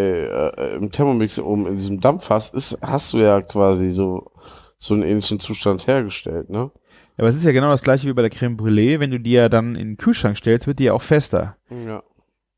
äh, 0.56 0.76
im 0.76 0.92
Thermomix 0.92 1.40
oben 1.40 1.66
in 1.66 1.74
diesem 1.76 2.00
Dampf 2.00 2.30
hast, 2.30 2.54
ist, 2.54 2.78
hast 2.80 3.12
du 3.12 3.18
ja 3.18 3.42
quasi 3.42 3.90
so 3.90 4.30
so 4.78 4.94
einen 4.94 5.02
ähnlichen 5.02 5.40
Zustand 5.40 5.88
hergestellt, 5.88 6.48
ne? 6.48 6.70
aber 7.18 7.28
es 7.28 7.36
ist 7.36 7.44
ja 7.44 7.52
genau 7.52 7.68
das 7.68 7.82
gleiche 7.82 8.08
wie 8.08 8.14
bei 8.14 8.22
der 8.22 8.30
Creme 8.30 8.56
Brûlée. 8.56 8.98
Wenn 8.98 9.10
du 9.10 9.20
die 9.20 9.32
ja 9.32 9.50
dann 9.50 9.76
in 9.76 9.88
den 9.88 9.96
Kühlschrank 9.98 10.38
stellst, 10.38 10.66
wird 10.66 10.78
die 10.78 10.84
ja 10.84 10.94
auch 10.94 11.02
fester. 11.02 11.56
Ja. 11.68 12.02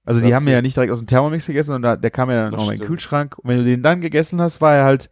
Also 0.05 0.21
die 0.21 0.29
Ja, 0.29 0.37
haben 0.37 0.43
okay. 0.45 0.51
wir 0.51 0.55
ja 0.55 0.63
nicht 0.63 0.77
direkt 0.77 0.93
aus 0.93 0.99
dem 0.99 1.07
Thermomix 1.07 1.47
gegessen, 1.47 1.71
sondern 1.71 2.01
der 2.01 2.11
kam 2.11 2.31
ja 2.31 2.43
dann 2.45 2.53
Das 2.53 2.61
auch 2.61 2.67
mal 2.67 2.73
in 2.73 2.81
den. 2.81 2.87
Kühlschrank. 2.87 3.39
Und 3.39 3.49
wenn 3.49 3.59
du 3.59 3.65
den 3.65 3.83
dann 3.83 4.01
gegessen 4.01 4.41
hast, 4.41 4.61
war 4.61 4.75
er 4.75 4.85
halt 4.85 5.11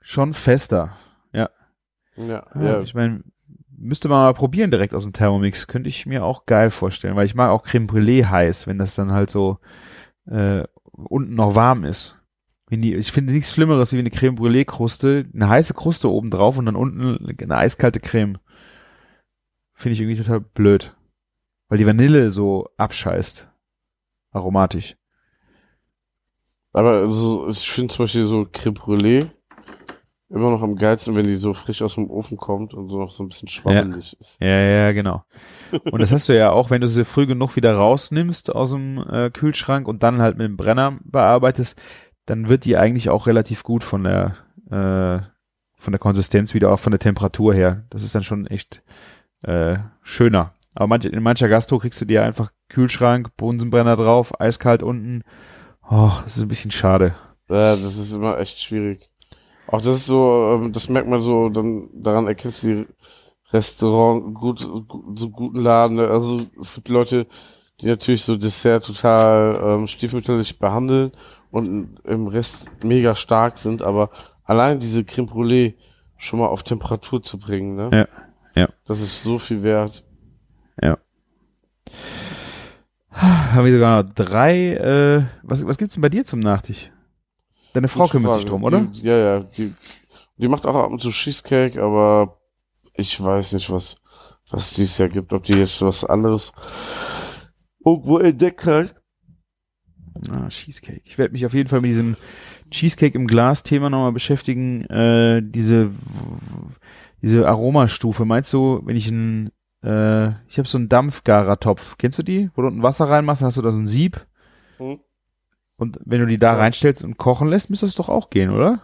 schon 0.00 0.32
fester. 0.34 0.96
Ja, 1.32 1.50
Ja, 2.16 2.44
ja. 2.58 2.80
Ich 2.82 2.94
meine, 2.94 3.24
müsste 3.76 4.08
man 4.08 4.18
mal 4.18 4.34
probieren 4.34 4.70
direkt 4.70 4.94
aus 4.94 5.02
dem 5.04 5.12
Thermomix. 5.12 5.66
Könnte 5.66 5.88
ich 5.88 6.06
mir 6.06 6.24
auch 6.24 6.46
geil 6.46 6.70
vorstellen, 6.70 7.16
weil 7.16 7.26
ich 7.26 7.34
mag 7.34 7.50
auch 7.50 7.64
Creme 7.64 7.86
Brûlée 7.86 8.26
heiß, 8.26 8.66
wenn 8.66 8.78
das 8.78 8.94
dann 8.94 9.12
halt 9.12 9.30
so 9.30 9.58
äh, 10.26 10.62
unten 10.92 11.34
noch 11.34 11.54
warm 11.56 11.84
ist. 11.84 12.18
Die, 12.70 12.94
ich 12.94 13.12
finde 13.12 13.34
nichts 13.34 13.52
Schlimmeres 13.52 13.92
wie 13.92 13.98
eine 13.98 14.08
Creme 14.10 14.34
Brûlée 14.36 14.64
Kruste, 14.64 15.26
eine 15.34 15.48
heiße 15.48 15.74
Kruste 15.74 16.08
oben 16.10 16.30
drauf 16.30 16.56
und 16.56 16.64
dann 16.66 16.76
unten 16.76 17.26
eine 17.38 17.56
eiskalte 17.56 18.00
Creme. 18.00 18.38
Finde 19.74 19.92
ich 19.94 20.00
irgendwie 20.00 20.22
total 20.22 20.40
blöd. 20.40 20.96
Weil 21.68 21.78
die 21.78 21.86
Vanille 21.86 22.30
so 22.30 22.70
abscheißt. 22.78 23.51
Aromatisch. 24.32 24.96
Aber 26.72 27.06
so, 27.06 27.48
ich 27.48 27.70
finde 27.70 27.92
zum 27.92 28.04
Beispiel 28.04 28.26
so 28.26 28.46
Creme 28.50 28.74
Brûlée 28.74 29.30
immer 30.30 30.50
noch 30.50 30.62
am 30.62 30.76
geilsten, 30.76 31.14
wenn 31.14 31.24
die 31.24 31.36
so 31.36 31.52
frisch 31.52 31.82
aus 31.82 31.96
dem 31.96 32.10
Ofen 32.10 32.38
kommt 32.38 32.72
und 32.72 32.88
so 32.88 32.98
noch 32.98 33.10
so 33.10 33.22
ein 33.22 33.28
bisschen 33.28 33.48
schwammelig 33.48 34.16
ist. 34.18 34.38
Ja, 34.40 34.48
ja, 34.48 34.92
genau. 34.92 35.24
Und 35.70 36.00
das 36.00 36.10
hast 36.10 36.28
du 36.28 36.36
ja 36.36 36.50
auch, 36.50 36.70
wenn 36.70 36.80
du 36.80 36.88
sie 36.88 37.04
früh 37.04 37.26
genug 37.26 37.54
wieder 37.56 37.74
rausnimmst 37.74 38.54
aus 38.54 38.70
dem 38.70 38.98
äh, 38.98 39.30
Kühlschrank 39.30 39.86
und 39.86 40.02
dann 40.02 40.22
halt 40.22 40.38
mit 40.38 40.46
dem 40.46 40.56
Brenner 40.56 40.98
bearbeitest, 41.04 41.78
dann 42.24 42.48
wird 42.48 42.64
die 42.64 42.78
eigentlich 42.78 43.10
auch 43.10 43.26
relativ 43.26 43.62
gut 43.62 43.84
von 43.84 44.04
der 44.04 44.36
äh, 44.70 45.26
von 45.76 45.92
der 45.92 45.98
Konsistenz 45.98 46.54
wieder 46.54 46.70
auch 46.72 46.78
von 46.78 46.92
der 46.92 47.00
Temperatur 47.00 47.52
her. 47.52 47.84
Das 47.90 48.04
ist 48.04 48.14
dann 48.14 48.22
schon 48.22 48.46
echt 48.46 48.82
äh, 49.42 49.78
schöner. 50.02 50.54
Aber 50.74 50.86
manch, 50.86 51.04
in 51.04 51.22
mancher 51.22 51.48
Gastro 51.48 51.78
kriegst 51.78 52.00
du 52.00 52.04
dir 52.04 52.22
einfach 52.22 52.50
Kühlschrank, 52.68 53.36
Bunsenbrenner 53.36 53.96
drauf, 53.96 54.40
eiskalt 54.40 54.82
unten. 54.82 55.22
Oh, 55.90 56.12
das 56.24 56.36
ist 56.36 56.42
ein 56.42 56.48
bisschen 56.48 56.70
schade. 56.70 57.14
Ja, 57.50 57.76
das 57.76 57.98
ist 57.98 58.12
immer 58.12 58.38
echt 58.38 58.58
schwierig. 58.58 59.10
Auch 59.66 59.80
das 59.80 59.98
ist 59.98 60.06
so, 60.06 60.54
ähm, 60.54 60.72
das 60.72 60.88
merkt 60.88 61.08
man 61.08 61.20
so, 61.20 61.48
dann 61.48 61.88
daran 61.92 62.26
erkennst 62.26 62.62
du 62.62 62.66
die 62.66 62.86
Restaurant 63.52 64.34
gut, 64.34 64.66
gut 64.88 65.18
so 65.18 65.28
guten 65.28 65.60
Laden. 65.60 65.96
ne? 65.96 66.08
Also 66.08 66.46
es 66.60 66.74
gibt 66.74 66.88
Leute, 66.88 67.26
die 67.80 67.86
natürlich 67.86 68.24
so 68.24 68.36
Dessert 68.36 68.86
total 68.86 69.60
ähm, 69.62 69.86
stiefmütterlich 69.86 70.58
behandeln 70.58 71.12
und 71.50 71.98
im 72.04 72.28
Rest 72.28 72.66
mega 72.82 73.14
stark 73.14 73.58
sind, 73.58 73.82
aber 73.82 74.10
allein 74.44 74.80
diese 74.80 75.04
Creme 75.04 75.26
Brûlée 75.26 75.74
schon 76.16 76.38
mal 76.38 76.46
auf 76.46 76.62
Temperatur 76.62 77.22
zu 77.22 77.38
bringen, 77.38 77.76
ne? 77.76 77.90
Ja, 77.92 78.62
ja. 78.62 78.68
Das 78.86 79.00
ist 79.00 79.22
so 79.22 79.38
viel 79.38 79.62
wert. 79.62 80.04
Haben 83.10 83.66
wir 83.66 83.72
sogar 83.72 84.02
noch 84.02 84.14
drei. 84.14 84.74
Äh, 84.74 85.26
was, 85.42 85.66
was 85.66 85.76
gibt's 85.76 85.94
denn 85.94 86.00
bei 86.00 86.08
dir 86.08 86.24
zum 86.24 86.40
Nachtisch? 86.40 86.90
Deine 87.74 87.88
Frau 87.88 88.04
Gute 88.04 88.12
kümmert 88.12 88.34
sich 88.34 88.42
Frage. 88.42 88.50
drum, 88.50 88.64
oder? 88.64 88.80
Die, 88.80 89.02
ja, 89.02 89.16
ja. 89.16 89.40
Die, 89.40 89.74
die 90.36 90.48
macht 90.48 90.66
auch 90.66 90.74
ab 90.74 90.90
und 90.90 91.00
zu 91.00 91.10
Cheesecake, 91.10 91.80
aber 91.80 92.38
ich 92.94 93.22
weiß 93.22 93.52
nicht, 93.52 93.70
was, 93.70 93.96
was 94.50 94.70
es 94.70 94.74
dieses 94.74 94.98
Jahr 94.98 95.08
gibt. 95.08 95.32
Ob 95.32 95.44
die 95.44 95.54
jetzt 95.54 95.82
was 95.82 96.04
anderes 96.04 96.52
irgendwo 97.84 98.18
entdeckt 98.18 98.64
hat. 98.66 98.94
Ah, 100.30 100.48
Cheesecake. 100.48 101.02
Ich 101.04 101.18
werde 101.18 101.32
mich 101.32 101.44
auf 101.46 101.54
jeden 101.54 101.68
Fall 101.68 101.80
mit 101.80 101.90
diesem 101.90 102.16
Cheesecake 102.70 103.16
im 103.16 103.26
Glas-Thema 103.26 103.90
nochmal 103.90 104.12
beschäftigen. 104.12 104.84
Äh, 104.86 105.42
diese, 105.44 105.90
diese 107.20 107.46
Aromastufe. 107.46 108.24
Meinst 108.24 108.52
du, 108.52 108.80
wenn 108.84 108.96
ich 108.96 109.10
ein, 109.10 109.50
äh, 109.82 110.28
ich 110.48 110.58
habe 110.58 110.68
so 110.68 110.78
einen 110.78 110.88
Dampfgarertopf. 110.88 111.96
Kennst 111.98 112.18
du 112.18 112.22
die? 112.22 112.50
Wo 112.54 112.62
du 112.62 112.68
unten 112.68 112.82
Wasser 112.82 113.08
reinmachst, 113.08 113.42
hast 113.42 113.56
du 113.56 113.62
da 113.62 113.72
so 113.72 113.78
ein 113.80 113.86
Sieb. 113.86 114.24
Hm? 114.78 115.00
Und 115.76 115.98
wenn 116.04 116.20
du 116.20 116.26
die 116.26 116.36
da 116.36 116.52
Ja. 116.52 116.58
reinstellst 116.58 117.02
und 117.04 117.16
kochen 117.18 117.48
lässt, 117.48 117.70
müsste 117.70 117.86
das 117.86 117.94
doch 117.96 118.08
auch 118.08 118.30
gehen, 118.30 118.50
oder? 118.50 118.80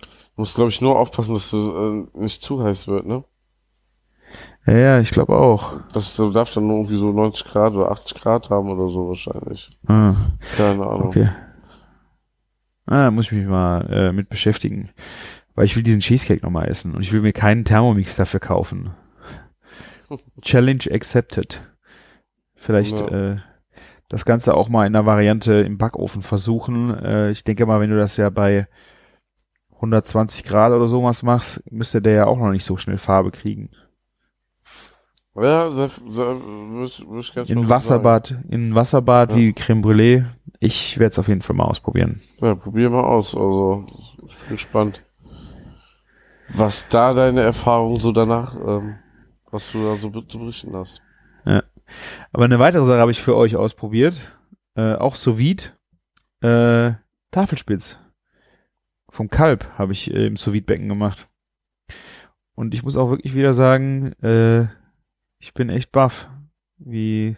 Du 0.00 0.42
musst, 0.42 0.54
glaube 0.56 0.70
ich, 0.70 0.80
nur 0.80 0.98
aufpassen, 0.98 1.34
dass 1.34 1.50
du 1.50 2.06
äh, 2.14 2.18
nicht 2.20 2.42
zu 2.42 2.62
heiß 2.62 2.86
wird, 2.88 3.06
ne? 3.06 3.24
Ja, 4.66 4.74
ja, 4.76 5.00
ich 5.00 5.10
glaube 5.10 5.36
auch. 5.36 5.74
Das 5.92 6.16
darf 6.34 6.50
dann 6.52 6.66
nur 6.66 6.76
irgendwie 6.78 6.98
so 6.98 7.12
90 7.12 7.46
Grad 7.46 7.72
oder 7.74 7.90
80 7.90 8.20
Grad 8.20 8.50
haben 8.50 8.68
oder 8.68 8.90
so 8.90 9.08
wahrscheinlich. 9.08 9.70
Ah, 9.86 10.14
Keine 10.56 10.84
Ahnung. 10.86 11.08
okay. 11.08 11.28
Ah, 12.86 13.04
da 13.04 13.10
muss 13.10 13.26
ich 13.26 13.32
mich 13.32 13.46
mal 13.46 13.80
äh, 13.90 14.12
mit 14.12 14.28
beschäftigen. 14.28 14.90
Weil 15.54 15.64
ich 15.64 15.74
will 15.74 15.82
diesen 15.82 16.00
Cheesecake 16.00 16.44
nochmal 16.44 16.68
essen 16.68 16.94
und 16.94 17.02
ich 17.02 17.12
will 17.12 17.20
mir 17.22 17.32
keinen 17.32 17.64
Thermomix 17.64 18.16
dafür 18.16 18.40
kaufen. 18.40 18.90
Challenge 20.42 20.84
accepted. 20.90 21.62
Vielleicht 22.54 23.00
Ja. 23.00 23.32
äh, 23.32 23.36
das 24.08 24.24
Ganze 24.24 24.54
auch 24.54 24.68
mal 24.68 24.86
in 24.86 24.92
der 24.92 25.04
Variante 25.06 25.54
im 25.54 25.78
Backofen 25.78 26.22
versuchen. 26.22 26.94
Äh, 26.96 27.30
ich 27.32 27.44
denke 27.44 27.66
mal, 27.66 27.80
wenn 27.80 27.90
du 27.90 27.96
das 27.98 28.16
ja 28.16 28.30
bei 28.30 28.68
120 29.76 30.44
Grad 30.44 30.72
oder 30.72 30.88
sowas 30.88 31.22
machst, 31.22 31.62
müsste 31.70 32.00
der 32.00 32.12
ja 32.14 32.26
auch 32.26 32.38
noch 32.38 32.50
nicht 32.50 32.64
so 32.64 32.76
schnell 32.76 32.98
Farbe 32.98 33.30
kriegen. 33.30 33.70
Ja, 35.34 35.70
sehr, 35.70 35.90
sehr, 36.08 36.28
würd, 36.28 37.04
würd 37.10 37.24
ich 37.24 37.34
ganz 37.34 37.50
In 37.50 37.68
Wasserbad, 37.68 38.34
in 38.48 38.74
Wasserbad 38.74 39.32
Ja. 39.32 39.36
wie 39.36 39.52
Creme 39.52 39.82
Brûlée. 39.82 40.24
Ich 40.60 40.98
werde 40.98 41.10
es 41.10 41.18
auf 41.18 41.28
jeden 41.28 41.42
Fall 41.42 41.54
mal 41.56 41.64
ausprobieren. 41.66 42.22
Ja, 42.40 42.54
probier 42.54 42.88
mal 42.88 43.02
aus. 43.04 43.36
Also, 43.36 43.84
ich 44.26 44.36
bin 44.38 44.48
gespannt. 44.50 45.02
Was 46.48 46.88
da 46.88 47.12
deine 47.12 47.42
Erfahrungen 47.42 48.00
so 48.00 48.12
danach, 48.12 48.56
ähm, 48.66 48.94
was 49.56 49.72
du 49.72 49.82
da 49.82 49.96
so 49.96 50.10
zu 50.22 50.38
berichten 50.38 50.74
hast. 50.76 51.02
Aber 52.32 52.44
eine 52.44 52.58
weitere 52.58 52.84
Sache 52.84 53.00
habe 53.00 53.10
ich 53.10 53.22
für 53.22 53.36
euch 53.36 53.56
ausprobiert. 53.56 54.38
Äh, 54.74 54.94
auch 54.94 55.14
sous. 55.14 55.72
Äh, 56.40 56.92
Tafelspitz. 57.30 57.98
Vom 59.08 59.30
Kalb 59.30 59.66
habe 59.78 59.92
ich 59.92 60.12
äh, 60.12 60.26
im 60.26 60.36
sous 60.36 60.60
Becken 60.62 60.88
gemacht. 60.88 61.28
Und 62.54 62.74
ich 62.74 62.82
muss 62.82 62.96
auch 62.96 63.10
wirklich 63.10 63.34
wieder 63.34 63.54
sagen, 63.54 64.12
äh, 64.22 64.66
ich 65.38 65.54
bin 65.54 65.70
echt 65.70 65.92
baff. 65.92 66.28
Wie 66.78 67.36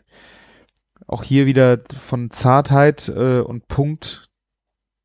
auch 1.06 1.22
hier 1.22 1.46
wieder 1.46 1.80
von 2.00 2.30
Zartheit 2.30 3.08
äh, 3.08 3.40
und 3.40 3.68
Punkt, 3.68 4.28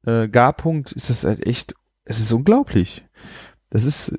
äh, 0.06 0.28
Garpunkt 0.28 0.92
ist 0.92 1.10
das 1.10 1.24
halt 1.24 1.46
echt, 1.46 1.76
es 2.04 2.20
ist 2.20 2.32
unglaublich. 2.32 3.06
Das 3.70 3.86
ist, 3.86 4.16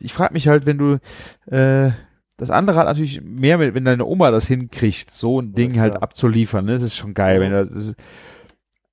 ich 0.00 0.12
frage 0.12 0.32
mich 0.34 0.48
halt, 0.48 0.66
wenn 0.66 0.78
du, 0.78 0.98
äh, 1.46 1.90
das 2.36 2.50
andere 2.50 2.78
hat 2.78 2.86
natürlich 2.86 3.20
mehr, 3.20 3.58
mit, 3.58 3.74
wenn 3.74 3.84
deine 3.84 4.04
Oma 4.06 4.30
das 4.30 4.46
hinkriegt, 4.46 5.10
so 5.10 5.40
ein 5.40 5.52
Ding 5.54 5.74
Ja, 5.74 5.82
halt 5.82 6.02
abzuliefern, 6.02 6.66
ne? 6.66 6.72
Das 6.72 6.82
ist 6.82 6.96
schon 6.96 7.14
geil, 7.14 7.40
wenn 7.40 7.50
das, 7.52 7.68
das 7.72 7.94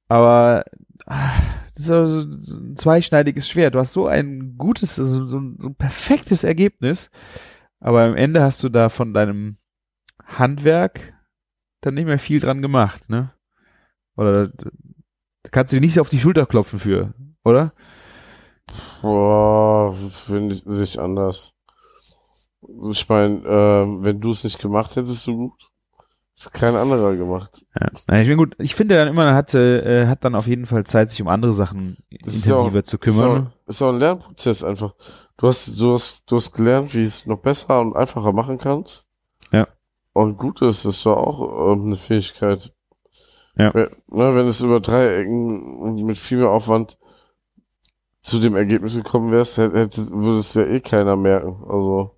aber 0.08 0.64
ah, 1.06 1.32
das 1.76 1.84
ist 1.86 1.92
also 1.92 2.22
so 2.40 2.58
ein 2.60 2.76
zweischneidiges 2.76 3.50
Schwert. 3.50 3.76
Du 3.76 3.80
hast 3.80 3.94
so 3.94 4.08
ein 4.08 4.56
gutes, 4.58 4.96
so, 4.96 5.28
so, 5.28 5.40
ein- 5.40 5.58
so 5.60 5.70
ein 5.70 5.76
perfektes 5.76 6.44
Ergebnis, 6.44 7.10
aber 7.80 8.04
am 8.04 8.16
Ende 8.16 8.42
hast 8.42 8.64
du 8.64 8.70
da 8.70 8.90
von 8.90 9.14
deinem 9.14 9.58
Handwerk 10.26 11.14
dann 11.82 11.94
nicht 11.96 12.06
mehr 12.06 12.20
viel 12.20 12.40
dran 12.40 12.62
gemacht, 12.62 13.10
ne? 13.10 13.32
Oder 14.16 14.48
da 14.48 14.70
kannst 15.52 15.74
du 15.74 15.78
dir 15.78 15.82
nicht 15.82 16.00
auf 16.00 16.10
die 16.10 16.20
Schulter 16.20 16.46
klopfen 16.46 16.80
für, 16.80 17.14
oder? 17.44 17.74
Boah, 19.02 19.94
finde 19.94 20.56
ich 20.56 20.64
sich 20.66 21.00
anders. 21.00 21.54
Ich 22.92 23.08
meine, 23.10 23.38
äh, 23.46 24.04
wenn 24.04 24.20
du 24.20 24.32
es 24.32 24.44
nicht 24.44 24.60
gemacht 24.60 24.96
hättest, 24.96 25.24
so 25.24 25.36
gut, 25.36 25.54
ist 26.36 26.52
kein 26.54 26.76
anderer 26.76 27.16
gemacht. 27.16 27.64
Ja. 27.80 28.20
Ich 28.20 28.28
bin 28.28 28.38
gut. 28.38 28.56
Ich 28.58 28.76
finde 28.76 28.96
dann 28.96 29.08
immer, 29.08 29.34
hat, 29.36 29.54
äh, 29.54 30.08
hat 30.08 30.24
dann 30.26 30.36
auf 30.36 30.48
jeden 30.48 30.66
Fall 30.66 30.84
Zeit, 30.86 31.12
sich 31.12 31.22
um 31.22 31.28
andere 31.28 31.54
Sachen 31.54 31.98
Das 32.24 32.34
ist 32.34 32.46
intensiver 32.48 32.80
auch- 32.80 32.84
zu 32.84 32.96
Ist 32.98 33.02
kümmern. 33.02 33.52
auch, 33.66 33.70
ist 33.70 33.82
auch 33.82 33.90
ein 33.94 34.00
Lernprozess 34.00 34.64
einfach. 34.64 34.96
Du 35.38 35.48
hast, 35.48 35.80
du 35.80 35.94
hast, 35.94 36.24
du 36.30 36.36
hast 36.38 36.52
gelernt, 36.54 36.94
wie 36.94 37.04
es 37.04 37.26
noch 37.26 37.38
besser 37.40 37.80
und 37.80 37.96
einfacher 37.96 38.34
machen 38.34 38.58
kannst. 38.58 39.08
Ja. 39.52 39.68
Und 40.14 40.38
gut 40.38 40.62
ist, 40.62 40.86
das 40.86 40.98
ist 40.98 41.06
doch 41.06 41.18
auch 41.18 41.72
ähm, 41.74 41.86
eine 41.86 41.96
Fähigkeit. 41.98 42.74
Ja. 43.58 43.74
Wenn, 43.74 43.90
ne, 44.08 44.36
wenn 44.36 44.48
es 44.48 44.60
über 44.62 44.80
drei 44.80 45.18
Ecken 45.20 45.78
und 45.80 46.04
mit 46.04 46.18
viel 46.18 46.40
mehr 46.40 46.50
Aufwand 46.50 46.98
zu 48.26 48.40
dem 48.40 48.56
Ergebnis 48.56 48.96
gekommen 48.96 49.32
wärst, 49.32 49.58
hätte, 49.58 49.78
hätte, 49.80 50.02
würde 50.12 50.40
es 50.40 50.54
ja 50.56 50.64
eh 50.66 50.80
keiner 50.80 51.16
merken. 51.16 51.64
Also, 51.70 52.18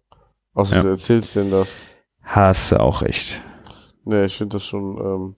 außer 0.53 0.77
Ja. 0.77 0.83
du 0.83 0.89
erzählst 0.89 1.35
denen 1.35 1.51
das. 1.51 1.79
Hast 2.21 2.71
du 2.71 2.79
auch 2.79 3.01
recht. 3.01 3.41
Nee, 4.05 4.25
ich 4.25 4.37
finde 4.37 4.55
das 4.55 4.65
schon, 4.65 4.97
ähm, 4.97 5.35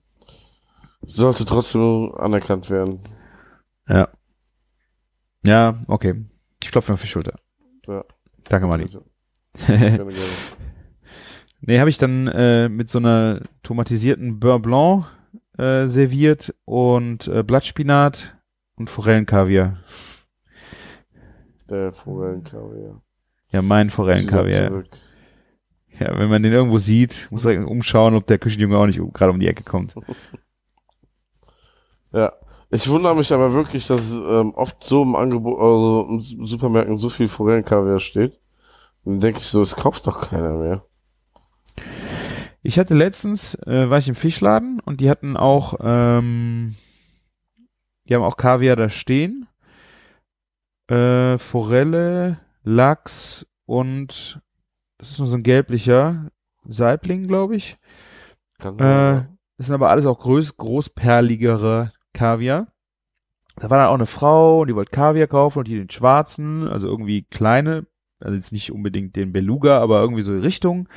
sollte 1.02 1.44
trotzdem 1.44 2.12
anerkannt 2.16 2.70
werden. 2.70 3.00
Ja. 3.88 4.08
Ja, 5.44 5.74
okay. 5.88 6.24
Ich 6.62 6.70
klopfe 6.70 6.92
mir 6.92 6.94
auf 6.94 7.00
die 7.02 7.08
Schulter. 7.08 7.34
Ja. 7.88 8.04
Danke, 8.44 8.66
Mali. 8.66 8.86
Gerne, 9.66 9.88
gerne. 9.88 10.12
nee, 11.62 11.80
habe 11.80 11.90
ich 11.90 11.98
dann 11.98 12.28
äh, 12.28 12.68
mit 12.68 12.88
so 12.88 12.98
einer 12.98 13.40
tomatisierten 13.62 14.38
Beurre 14.38 14.60
Blanc 14.60 15.06
äh, 15.58 15.88
serviert 15.88 16.54
und 16.64 17.26
äh, 17.26 17.42
Blattspinat 17.42 18.36
und 18.76 18.88
Forellenkaviar. 18.90 19.78
Der 21.70 21.92
Forellenkaviar. 21.92 23.00
Ja, 23.52 23.62
mein 23.62 23.90
Forellenkaviar. 23.90 24.84
Ja, 25.98 26.18
wenn 26.18 26.30
man 26.30 26.42
den 26.42 26.52
irgendwo 26.52 26.78
sieht, 26.78 27.28
muss 27.30 27.44
man 27.44 27.64
umschauen, 27.64 28.14
ob 28.14 28.26
der 28.26 28.38
Küchenjunge 28.38 28.76
auch 28.76 28.86
nicht 28.86 29.00
gerade 29.12 29.32
um 29.32 29.40
die 29.40 29.48
Ecke 29.48 29.64
kommt. 29.64 29.94
Ja. 32.12 32.32
Ich 32.72 32.88
wundere 32.88 33.16
mich 33.16 33.32
aber 33.32 33.52
wirklich, 33.52 33.86
dass 33.88 34.14
ähm, 34.14 34.52
oft 34.54 34.84
so 34.84 35.02
im 35.02 35.16
Angebot, 35.16 35.60
also 35.60 36.08
in 36.08 36.46
Supermärkten 36.46 36.98
so 36.98 37.08
viel 37.08 37.28
Forellenkaviar 37.28 37.98
steht. 37.98 38.38
Und 39.04 39.14
dann 39.14 39.20
denke 39.20 39.38
ich 39.40 39.46
so, 39.46 39.60
es 39.60 39.74
kauft 39.74 40.06
doch 40.06 40.20
keiner 40.20 40.56
mehr. 40.56 40.84
Ich 42.62 42.78
hatte 42.78 42.94
letztens, 42.94 43.54
äh, 43.66 43.90
war 43.90 43.98
ich 43.98 44.08
im 44.08 44.14
Fischladen 44.14 44.80
und 44.80 45.00
die 45.00 45.10
hatten 45.10 45.36
auch, 45.36 45.74
ähm, 45.80 46.76
die 48.08 48.14
haben 48.14 48.22
auch 48.22 48.36
Kaviar 48.36 48.76
da 48.76 48.88
stehen. 48.88 49.48
Äh, 50.90 51.38
Forelle, 51.38 52.38
Lachs 52.62 53.46
und 53.66 54.40
das 54.98 55.10
ist 55.12 55.18
nur 55.18 55.28
so 55.28 55.36
ein 55.36 55.42
gelblicher 55.42 56.30
Saibling, 56.64 57.26
glaube 57.26 57.56
ich. 57.56 57.78
Kann 58.58 58.74
Äh, 58.74 58.78
sein, 58.78 59.38
das 59.56 59.66
sind 59.66 59.74
aber 59.74 59.90
alles 59.90 60.06
auch 60.06 60.18
groß, 60.18 60.56
großperligere 60.56 61.92
Kaviar. 62.12 62.66
Da 63.56 63.70
war 63.70 63.78
dann 63.78 63.88
auch 63.88 63.94
eine 63.94 64.06
Frau 64.06 64.60
und 64.60 64.68
die 64.68 64.74
wollte 64.74 64.90
Kaviar 64.90 65.26
kaufen 65.26 65.60
und 65.60 65.68
die 65.68 65.76
den 65.76 65.90
schwarzen, 65.90 66.66
also 66.68 66.88
irgendwie 66.88 67.22
kleine, 67.22 67.86
also 68.18 68.34
jetzt 68.34 68.52
nicht 68.52 68.72
unbedingt 68.72 69.16
den 69.16 69.32
Beluga, 69.32 69.78
aber 69.80 70.00
irgendwie 70.00 70.22
so 70.22 70.32
die 70.32 70.44
Richtung. 70.44 70.88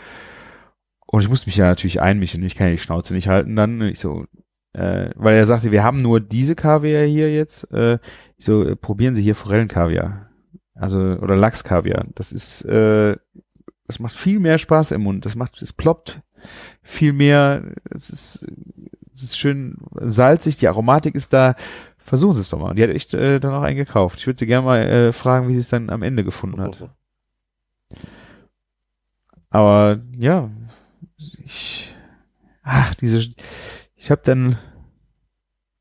Und 1.06 1.22
ich 1.22 1.30
musste 1.30 1.48
mich 1.48 1.58
ja 1.58 1.68
natürlich 1.68 2.02
einmischen, 2.02 2.44
ich 2.44 2.56
kann 2.56 2.68
ja 2.68 2.72
die 2.74 2.80
Schnauze 2.80 3.14
nicht 3.14 3.28
halten 3.28 3.56
dann. 3.56 3.82
Ich 3.82 4.00
so, 4.00 4.26
äh, 4.74 5.12
weil 5.16 5.36
er 5.36 5.46
sagte, 5.46 5.72
wir 5.72 5.84
haben 5.84 5.98
nur 5.98 6.20
diese 6.20 6.56
Kaviar 6.56 7.06
hier 7.06 7.34
jetzt. 7.34 7.72
Äh, 7.72 8.00
so, 8.38 8.64
äh, 8.64 8.76
probieren 8.76 9.16
Sie 9.16 9.24
hier 9.24 9.36
Forellenkaviar. 9.36 10.30
Also, 10.76 11.00
oder 11.00 11.36
Lachskaviar. 11.36 12.06
Das 12.16 12.32
ist, 12.32 12.64
äh, 12.64 13.16
das 13.88 14.00
macht 14.00 14.14
viel 14.14 14.40
mehr 14.40 14.58
Spaß 14.58 14.92
im 14.92 15.02
Mund. 15.02 15.26
Das 15.26 15.36
macht, 15.36 15.62
es 15.62 15.74
ploppt 15.74 16.22
viel 16.82 17.14
mehr, 17.14 17.64
es 17.90 18.10
ist, 18.10 18.48
es 19.14 19.24
ist 19.24 19.38
schön 19.38 19.78
salzig, 20.02 20.58
die 20.58 20.68
Aromatik 20.68 21.16
ist 21.16 21.32
da. 21.34 21.56
Versuchen 21.98 22.34
Sie 22.34 22.42
es 22.42 22.50
doch 22.50 22.60
mal. 22.60 22.72
Und 22.72 22.76
die 22.76 22.84
hat 22.84 22.90
echt 22.90 23.14
äh, 23.14 23.40
dann 23.40 23.54
auch 23.54 23.62
einen 23.62 23.78
gekauft. 23.78 24.20
Ich 24.20 24.28
würde 24.28 24.38
sie 24.38 24.46
gerne 24.46 24.66
mal 24.66 24.80
äh, 24.80 25.14
fragen, 25.14 25.48
wie 25.48 25.54
sie 25.54 25.60
es 25.60 25.70
dann 25.70 25.90
am 25.90 26.04
Ende 26.04 26.26
gefunden 26.26 26.60
hat. 26.60 26.90
Aber 29.50 30.02
ja, 30.18 30.50
ich, 31.18 31.96
ach, 32.62 32.94
diese, 32.96 33.34
ich 34.04 34.12
habe 34.12 34.22
dann 34.26 34.58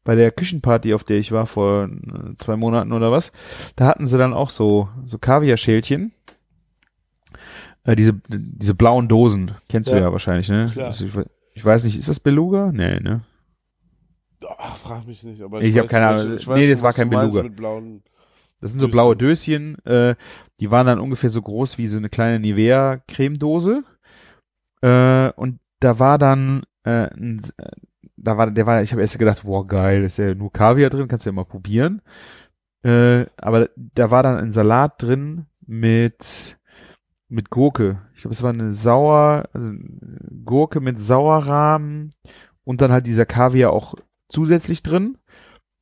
bei 0.05 0.15
der 0.15 0.31
Küchenparty, 0.31 0.95
auf 0.95 1.03
der 1.05 1.19
ich 1.19 1.33
war 1.33 1.47
vor 1.47 1.89
äh, 1.89 2.35
zwei 2.37 2.57
Monaten 2.57 2.93
oder 2.93 3.11
was, 3.11 3.33
da 3.77 3.87
hatten 3.87 4.07
sie 4.07 4.17
dann 4.19 4.33
auch 4.33 4.51
so 4.51 4.89
so 5.05 5.19
Kaviar-Schälchen. 5.19 6.13
Äh, 7.85 7.97
diese 7.97 8.21
diese 8.29 8.75
blauen 8.75 9.09
Dosen 9.09 9.53
kennst 9.69 9.91
du 9.91 9.97
Ja. 9.97 10.03
ja 10.03 10.13
wahrscheinlich, 10.13 10.49
ne? 10.49 10.71
Klar. 10.73 10.87
Also 10.87 11.07
ich, 11.07 11.13
ich 11.55 11.65
weiß 11.65 11.83
nicht, 11.85 11.99
ist 11.99 12.09
das 12.09 12.21
Beluga? 12.21 12.71
Nee, 12.73 13.01
ne? 13.01 13.23
Ach, 14.59 14.77
frag 14.77 15.07
mich 15.07 15.23
nicht, 15.25 15.43
aber 15.43 15.61
Ich 15.63 15.77
hab 15.77 15.85
weiß, 15.85 15.91
keine 15.91 16.07
Ahnung. 16.09 16.37
Ich 16.37 16.47
weiß 16.47 16.59
Nee, 16.59 16.69
das 16.69 16.83
war 16.83 16.93
kein 16.93 17.11
Beluga. 17.11 17.43
Das 18.61 18.71
sind 18.71 18.79
so 18.79 18.87
Döschen. 18.87 18.91
blaue 18.93 19.17
Döschen, 19.17 19.85
äh, 19.85 20.15
die 20.61 20.71
waren 20.71 20.87
dann 20.87 21.01
ungefähr 21.01 21.31
so 21.31 21.43
groß 21.43 21.79
wie 21.79 21.89
so 21.89 21.99
eine 21.99 22.09
kleine 22.09 22.39
Nivea-Cremedose. 22.39 23.83
Äh, 24.81 25.31
und 25.33 25.59
da 25.81 25.99
war 25.99 26.19
dann, 26.19 26.63
äh, 26.85 27.09
ein, 27.15 27.41
da 28.23 28.39
war, 28.39 28.51
der 28.51 28.67
war, 28.67 28.83
ich 28.83 28.93
habe 28.93 29.03
erst 29.03 29.19
gedacht, 29.19 29.43
boah, 29.43 29.67
geil, 29.67 30.05
ist 30.05 30.17
ja 30.17 30.35
nur 30.35 30.53
Kaviar 30.53 30.91
drin, 30.91 31.09
kannst 31.09 31.27
du 31.27 31.31
ja 31.31 31.35
mal 31.35 31.45
probieren. 31.45 32.01
Äh, 32.85 33.27
aber 33.37 33.69
da 33.77 34.11
war 34.11 34.23
dann 34.23 34.39
ein 34.39 34.53
Salat 34.53 35.03
drin 35.03 35.47
mit, 35.67 36.59
mit 37.29 37.51
Gurke. 37.51 38.01
Ich 38.15 38.23
glaube, 38.23 38.35
es 38.35 38.43
war 38.43 38.51
eine 38.51 38.73
Sauer, 38.73 39.49
also 39.53 39.73
Gurke 40.45 40.81
mit 40.81 41.01
Sauerrahmen 41.01 42.11
und 42.65 42.81
dann 42.81 42.93
halt 42.93 43.07
dieser 43.07 43.27
Kaviar 43.27 43.73
auch 43.73 43.95
zusätzlich 44.29 44.83
drin. 44.83 45.19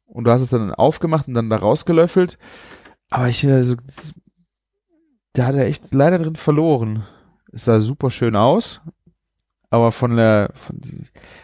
Und 0.07 0.25
du 0.25 0.31
hast 0.31 0.43
es 0.43 0.51
dann 0.51 0.75
aufgemacht 0.75 1.29
und 1.29 1.35
dann 1.35 1.51
da 1.51 1.57
rausgelöffelt. 1.57 2.39
Aber 3.11 3.29
ich 3.29 3.47
also, 3.47 3.77
da 5.35 5.47
hat 5.47 5.55
er 5.55 5.67
echt 5.67 5.95
leider 5.95 6.19
drin 6.19 6.37
verloren. 6.37 7.05
Es 7.53 7.65
sah 7.65 7.81
super 7.81 8.11
schön 8.11 8.35
aus. 8.35 8.81
Aber 9.71 9.93
von 9.93 10.17
der, 10.17 10.51
von 10.55 10.81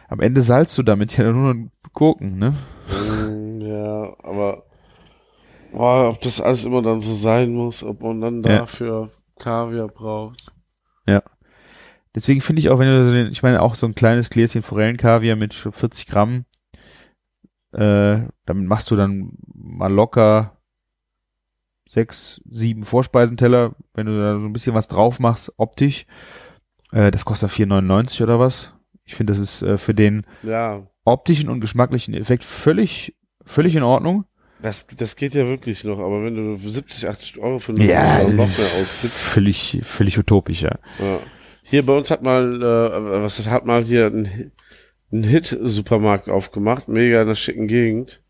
am 0.08 0.20
Ende 0.20 0.42
salzt 0.42 0.76
du 0.76 0.82
damit 0.82 1.16
ja 1.16 1.30
nur 1.30 1.54
noch 1.54 1.70
Gurken, 1.92 2.38
ne? 2.38 2.54
Mm, 2.88 3.60
ja, 3.60 4.16
aber 4.22 4.64
boah, 5.72 6.10
ob 6.10 6.20
das 6.20 6.40
alles 6.40 6.64
immer 6.64 6.82
dann 6.82 7.00
so 7.00 7.14
sein 7.14 7.52
muss, 7.52 7.84
ob 7.84 8.02
man 8.02 8.20
dann 8.20 8.42
Ja. 8.42 8.58
dafür 8.58 9.08
Kaviar 9.38 9.88
braucht. 9.88 10.42
Deswegen 12.16 12.40
finde 12.40 12.60
ich 12.60 12.70
auch, 12.70 12.78
wenn 12.78 12.88
du 12.88 13.04
so 13.04 13.12
den, 13.12 13.30
ich 13.30 13.42
meine, 13.42 13.60
auch 13.60 13.74
so 13.74 13.86
ein 13.86 13.94
kleines 13.94 14.30
Gläschen 14.30 14.62
Forellenkaviar 14.62 15.36
mit 15.36 15.52
40 15.52 16.06
Gramm, 16.06 16.46
äh, 17.72 18.22
damit 18.46 18.66
machst 18.66 18.90
du 18.90 18.96
dann 18.96 19.36
mal 19.54 19.92
locker 19.92 20.56
sechs, 21.86 22.40
sieben 22.48 22.84
Vorspeisenteller, 22.84 23.76
wenn 23.92 24.06
du 24.06 24.18
da 24.18 24.40
so 24.40 24.46
ein 24.46 24.52
bisschen 24.54 24.74
was 24.74 24.88
drauf 24.88 25.20
machst, 25.20 25.52
optisch. 25.58 26.06
Äh, 26.96 27.10
das 27.10 27.24
kostet 27.24 27.50
4,99 27.50 28.22
oder 28.22 28.38
was. 28.38 28.72
Ich 29.04 29.14
finde, 29.14 29.32
das 29.32 29.38
ist 29.38 29.62
äh, 29.62 29.76
für 29.76 29.92
den 29.94 30.24
Ja, 30.42 30.86
optischen 31.04 31.48
und 31.50 31.60
geschmacklichen 31.60 32.14
Effekt 32.14 32.42
völlig, 32.42 33.14
völlig 33.44 33.76
in 33.76 33.82
Ordnung. 33.82 34.24
das, 34.62 34.86
das 34.86 35.14
geht 35.16 35.34
ja 35.34 35.46
wirklich 35.46 35.84
noch, 35.84 35.98
aber 35.98 36.24
wenn 36.24 36.34
du 36.34 36.56
für 36.56 36.70
70, 36.70 37.08
80 37.08 37.38
Euro 37.38 37.58
für 37.58 37.72
eine 37.72 37.84
Ja, 37.84 38.22
noch 38.24 38.28
mehr 38.34 38.66
ausgibst. 38.80 39.16
Völlig, 39.16 39.80
völlig 39.84 40.18
utopisch, 40.18 40.62
ja. 40.62 40.78
Ja. 40.98 41.20
Hier 41.62 41.84
bei 41.84 41.92
uns 41.96 42.10
hat 42.10 42.22
mal, 42.22 42.62
äh, 42.62 43.22
was 43.22 43.44
hat 43.46 43.66
mal 43.66 43.84
hier 43.84 44.06
ein, 44.06 44.52
ein 45.12 45.22
Hit-Supermarkt 45.22 46.28
aufgemacht, 46.28 46.88
mega 46.88 47.20
in 47.20 47.28
der 47.28 47.34
schicken 47.34 47.68
Gegend. 47.68 48.22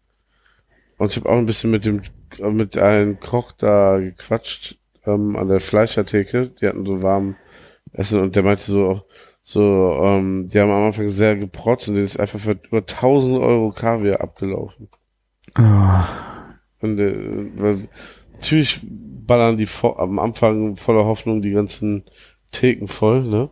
Und 0.99 1.11
ich 1.13 1.17
habe 1.19 1.29
auch 1.29 1.37
ein 1.39 1.47
bisschen 1.47 1.71
mit 1.71 1.85
dem, 1.85 2.03
mit 2.41 2.77
einem 2.79 3.21
Koch 3.21 3.53
da 3.53 3.99
gequatscht, 3.99 4.79
ähm, 5.07 5.37
an 5.37 5.49
der 5.49 5.61
Fleischertheke. 5.61 6.49
Die 6.61 6.67
hatten 6.67 6.85
so 6.85 7.03
warm 7.03 7.37
Essen 7.97 8.21
und 8.21 8.37
der 8.37 8.43
meinte 8.43 8.65
so, 8.65 9.03
so, 9.43 9.99
ähm, 10.03 10.49
die 10.49 10.61
haben 10.61 10.71
am 10.71 10.87
Anfang 10.87 11.09
sehr 11.09 11.37
geprotzt 11.37 11.89
und 11.89 11.95
denen 11.95 12.05
ist 12.05 12.21
einfach 12.21 12.39
für 12.39 12.59
über 12.69 12.85
1000 12.85 13.39
Euro 13.41 13.73
Kaviar 13.73 14.21
abgelaufen. 14.21 14.89
Ah. 15.55 16.05
Und, 16.81 16.99
äh, 16.99 17.79
natürlich 18.33 18.81
ballern 18.85 19.57
die 19.57 19.69
am 19.83 20.19
Anfang 20.19 20.77
voller 20.77 21.05
Hoffnung 21.05 21.43
die 21.43 21.53
ganzen 21.53 22.05
Theken 22.53 22.89
voll, 22.89 23.23
ne? 23.23 23.51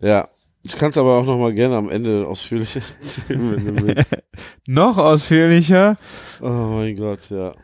Ja. 0.00 0.28
Ich 0.66 0.76
kann 0.76 0.90
es 0.90 0.98
aber 0.98 1.18
auch 1.18 1.24
noch 1.24 1.38
mal 1.38 1.54
gerne 1.54 1.76
am 1.76 1.88
Ende 1.88 2.26
ausführlich 2.26 2.74
erzählen, 3.00 3.52
wenn 3.52 3.76
du 3.76 3.86
willst. 3.86 4.16
Noch 4.66 4.98
ausführlicher. 4.98 5.96
Oh 6.40 6.48
mein 6.48 6.96
Gott, 6.96 7.30
ja. 7.30 7.54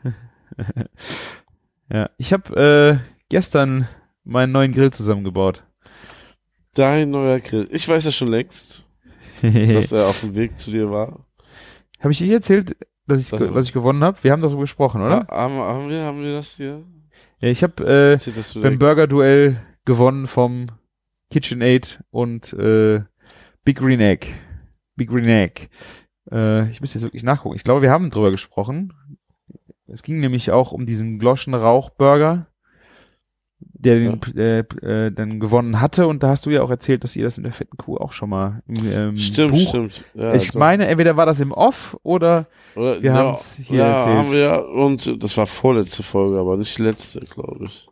Ja, 1.93 2.09
ich 2.16 2.33
habe 2.33 3.01
äh, 3.03 3.07
gestern 3.29 3.87
meinen 4.24 4.53
neuen 4.53 4.73
Grill 4.73 4.91
zusammengebaut. 4.93 5.62
Dein 6.74 7.11
neuer 7.11 7.39
Grill. 7.41 7.69
Ich 7.70 7.87
weiß 7.87 8.07
ja 8.07 8.11
schon 8.11 8.29
längst, 8.29 8.87
dass 9.43 9.93
er 9.93 10.07
auf 10.07 10.20
dem 10.20 10.35
Weg 10.35 10.59
zu 10.59 10.70
dir 10.70 10.91
war. 10.91 11.27
habe 12.01 12.12
ich 12.12 12.19
dich 12.19 12.31
erzählt, 12.31 12.77
dass 13.07 13.20
ich, 13.20 13.33
was 13.33 13.66
ich 13.66 13.74
gewonnen 13.74 14.03
habe? 14.03 14.16
Wir 14.23 14.33
haben 14.33 14.41
darüber 14.41 14.62
gesprochen, 14.62 15.03
oder? 15.03 15.27
Ha, 15.29 15.37
haben, 15.37 15.55
haben, 15.57 15.89
wir, 15.91 16.03
haben 16.03 16.23
wir 16.23 16.33
das 16.33 16.57
hier? 16.57 16.83
Ja, 17.41 17.49
ich 17.49 17.62
habe 17.62 18.16
äh, 18.16 18.61
beim 18.62 18.79
Burger-Duell 18.79 19.61
gewonnen 19.85 20.27
vom 20.27 20.69
KitchenAid 21.33 22.05
und 22.11 22.53
äh, 22.53 23.01
Big 23.65 23.79
Green 23.79 24.01
Egg. 24.01 24.27
Big 24.97 25.09
Green 25.09 25.27
Egg. 25.29 25.69
Äh, 26.31 26.71
ich 26.71 26.81
muss 26.81 26.95
jetzt 26.95 27.03
wirklich 27.03 27.23
nachgucken. 27.23 27.57
Ich 27.57 27.65
glaube, 27.65 27.83
wir 27.83 27.91
haben 27.91 28.11
drüber 28.11 28.31
gesprochen. 28.31 28.93
Es 29.87 30.03
ging 30.03 30.21
nämlich 30.21 30.51
auch 30.51 30.73
um 30.73 30.85
diesen 30.87 31.19
Gloschen-Rauch-Burger, 31.19 32.47
der 33.59 33.95
den 33.97 34.37
äh, 34.37 34.59
äh, 34.59 35.11
dann 35.11 35.41
gewonnen 35.41 35.81
hatte. 35.81 36.07
Und 36.07 36.23
da 36.23 36.29
hast 36.29 36.45
du 36.47 36.51
ja 36.51 36.63
auch 36.63 36.71
erzählt, 36.71 37.03
dass 37.03 37.17
ihr 37.17 37.25
das 37.25 37.39
in 37.39 37.45
der 37.45 37.53
fetten 37.53 37.77
Kuh 37.77 37.97
auch 37.97 38.13
schon 38.13 38.29
mal 38.29 38.63
im 38.67 38.77
ähm, 38.93 39.17
Stimmt, 39.17 39.53
Buch. 39.53 39.69
stimmt. 39.69 40.05
Ja, 40.15 40.35
ich 40.35 40.49
doch. 40.53 40.59
meine, 40.59 40.87
entweder 40.87 41.17
war 41.17 41.27
das 41.27 41.41
im 41.41 41.53
Off 41.53 41.97
oder 42.03 42.47
Oder, 42.77 43.03
wir 43.03 43.11
ja, 43.11 43.17
haben's 43.17 43.55
hier 43.57 43.79
ja, 43.79 43.97
erzählt. 43.97 44.17
haben 44.17 44.31
wir 44.33 44.39
ja. 44.39 44.59
Und 44.59 45.23
das 45.23 45.37
war 45.37 45.47
vorletzte 45.47 46.03
Folge, 46.03 46.39
aber 46.39 46.57
nicht 46.57 46.77
die 46.79 46.83
letzte, 46.83 47.21
glaube 47.21 47.65
ich. 47.65 47.89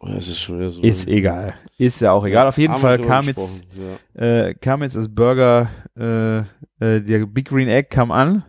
Oder 0.00 0.16
ist 0.16 0.28
es 0.28 0.38
schon 0.38 0.58
wieder 0.58 0.70
so? 0.70 0.80
ist 0.82 1.08
egal. 1.08 1.54
Ist 1.76 2.00
ja 2.00 2.12
auch 2.12 2.24
egal. 2.24 2.46
Auf 2.46 2.58
jeden 2.58 2.74
Fall 2.76 2.98
kam 3.00 3.24
jetzt 3.26 3.62
Ja. 4.14 4.22
äh, 4.22 4.54
kam 4.54 4.82
jetzt 4.82 4.94
das 4.96 5.08
Burger, 5.12 5.70
äh, 5.96 6.38
äh, 6.38 7.00
der 7.02 7.26
Big 7.26 7.48
Green 7.48 7.68
Egg 7.68 7.88
kam 7.90 8.12
an 8.12 8.44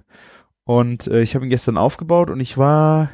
und 0.63 1.07
äh, 1.07 1.21
ich 1.21 1.33
habe 1.35 1.45
ihn 1.45 1.49
gestern 1.49 1.77
aufgebaut 1.77 2.29
und 2.29 2.39
ich 2.39 2.57
war, 2.57 3.09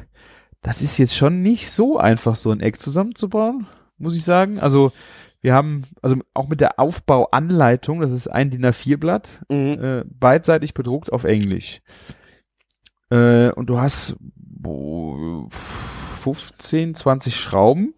das 0.60 0.82
ist 0.82 0.98
jetzt 0.98 1.16
schon 1.16 1.42
nicht 1.42 1.70
so 1.70 1.96
einfach, 1.98 2.36
so 2.36 2.50
ein 2.50 2.60
Egg 2.60 2.78
zusammenzubauen, 2.78 3.66
muss 3.96 4.14
ich 4.14 4.24
sagen. 4.24 4.58
Also 4.60 4.92
wir 5.40 5.54
haben, 5.54 5.84
also 6.02 6.16
auch 6.34 6.48
mit 6.48 6.60
der 6.60 6.78
Aufbauanleitung, 6.78 8.00
das 8.00 8.10
ist 8.12 8.26
ein 8.28 8.50
DIN 8.50 8.66
A4-Blatt, 8.66 9.44
Mhm. 9.50 9.82
äh, 9.82 10.04
beidseitig 10.06 10.74
bedruckt 10.74 11.10
auf 11.12 11.24
Englisch. 11.24 11.80
Äh, 13.10 13.50
und 13.52 13.66
du 13.66 13.78
hast 13.78 14.16
bo, 14.34 15.48
15, 16.18 16.94
20 16.94 17.36
Schrauben, 17.36 17.94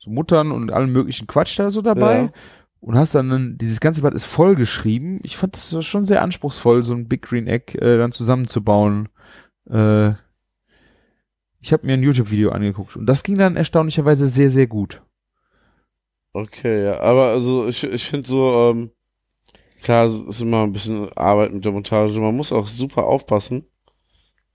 so 0.00 0.10
Muttern 0.10 0.50
und 0.50 0.72
allen 0.72 0.90
möglichen 0.90 1.26
Quatsch 1.28 1.58
da 1.58 1.70
so 1.70 1.82
dabei. 1.82 2.16
Ja. 2.22 2.32
Und 2.80 2.96
hast 2.96 3.14
dann, 3.14 3.30
ein- 3.30 3.58
dieses 3.58 3.80
ganze 3.80 4.00
Blatt 4.00 4.14
ist 4.14 4.24
vollgeschrieben. 4.24 5.20
Ich 5.22 5.36
fand 5.36 5.54
das 5.54 5.84
schon 5.86 6.02
sehr 6.02 6.22
anspruchsvoll, 6.22 6.82
so 6.82 6.94
ein 6.94 7.06
Big 7.08 7.22
Green 7.22 7.46
Egg 7.46 7.76
äh, 7.78 7.98
dann 7.98 8.10
zusammenzubauen. 8.10 9.10
Äh, 9.70 10.12
ich 11.60 11.74
habe 11.74 11.86
mir 11.86 11.92
ein 11.92 12.02
YouTube-Video 12.02 12.50
angeguckt 12.52 12.96
und 12.96 13.04
das 13.04 13.22
ging 13.22 13.36
dann 13.36 13.56
erstaunlicherweise 13.56 14.26
sehr, 14.26 14.48
sehr 14.48 14.66
gut. 14.66 15.02
Okay, 16.32 16.84
ja. 16.86 17.00
Aber 17.00 17.26
also 17.28 17.68
ich, 17.68 17.84
ich 17.84 18.04
finde 18.06 18.26
so, 18.28 18.70
ähm, 18.70 18.90
klar, 19.82 20.06
es 20.06 20.18
ist 20.18 20.40
immer 20.40 20.62
ein 20.62 20.72
bisschen 20.72 21.12
Arbeit 21.18 21.52
mit 21.52 21.64
der 21.64 21.72
Montage. 21.72 22.18
Man 22.18 22.34
muss 22.36 22.52
auch 22.52 22.68
super 22.68 23.04
aufpassen 23.04 23.66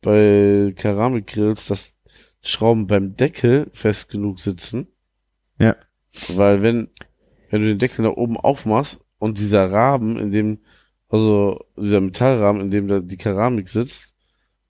bei 0.01 0.73
Keramikgrills, 0.76 1.67
dass 1.67 1.95
Schrauben 2.41 2.88
beim 2.88 3.15
Deckel 3.15 3.67
fest 3.72 4.09
genug 4.09 4.39
sitzen. 4.39 4.88
Ja. 5.60 5.76
Weil 6.30 6.61
wenn, 6.61 6.90
wenn 7.49 7.61
du 7.61 7.68
den 7.68 7.80
Deckel 7.80 8.03
nach 8.03 8.15
oben 8.15 8.38
aufmachst 8.38 9.03
und 9.19 9.38
dieser 9.38 9.72
Rahmen, 9.72 10.18
in 10.18 10.32
dem, 10.32 10.60
also 11.10 11.60
dieser 11.77 12.02
Metallrahmen, 12.02 12.64
in 12.64 12.72
dem 12.72 12.88
da 12.88 12.99
die 12.99 13.18
Keramik 13.18 13.69
sitzt, 13.69 14.14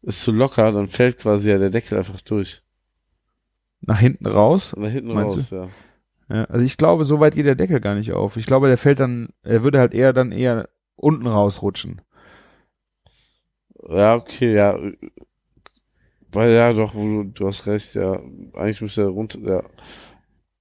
ist 0.01 0.21
zu 0.21 0.31
locker, 0.31 0.71
dann 0.71 0.87
fällt 0.87 1.17
quasi 1.19 1.49
ja 1.49 1.57
der 1.57 1.69
Deckel 1.69 1.97
einfach 1.97 2.21
durch. 2.21 2.61
Nach 3.81 3.99
hinten 3.99 4.25
raus. 4.25 4.75
Nach 4.77 4.89
hinten 4.89 5.11
raus, 5.11 5.49
ja. 5.49 5.69
Ja, 6.29 6.45
also 6.45 6.65
ich 6.65 6.77
glaube, 6.77 7.05
so 7.05 7.19
weit 7.19 7.35
geht 7.35 7.45
der 7.45 7.55
Deckel 7.55 7.79
gar 7.79 7.95
nicht 7.95 8.13
auf. 8.13 8.35
Ich 8.37 8.47
glaube, 8.47 8.67
der 8.67 8.77
fällt 8.77 8.99
dann, 8.99 9.29
er 9.43 9.63
würde 9.63 9.79
halt 9.79 9.93
eher 9.93 10.11
dann 10.11 10.31
eher 10.31 10.69
unten 10.95 11.27
rausrutschen. 11.27 12.01
Ja, 13.87 14.15
okay, 14.15 14.55
ja. 14.55 14.79
Weil 16.31 16.51
ja, 16.51 16.73
doch, 16.73 16.93
du, 16.93 17.23
du 17.25 17.47
hast 17.47 17.67
recht, 17.67 17.93
ja. 17.93 18.19
Eigentlich 18.53 18.81
müsste 18.81 19.03
er 19.03 19.07
runter, 19.09 19.39
ja. 19.39 19.63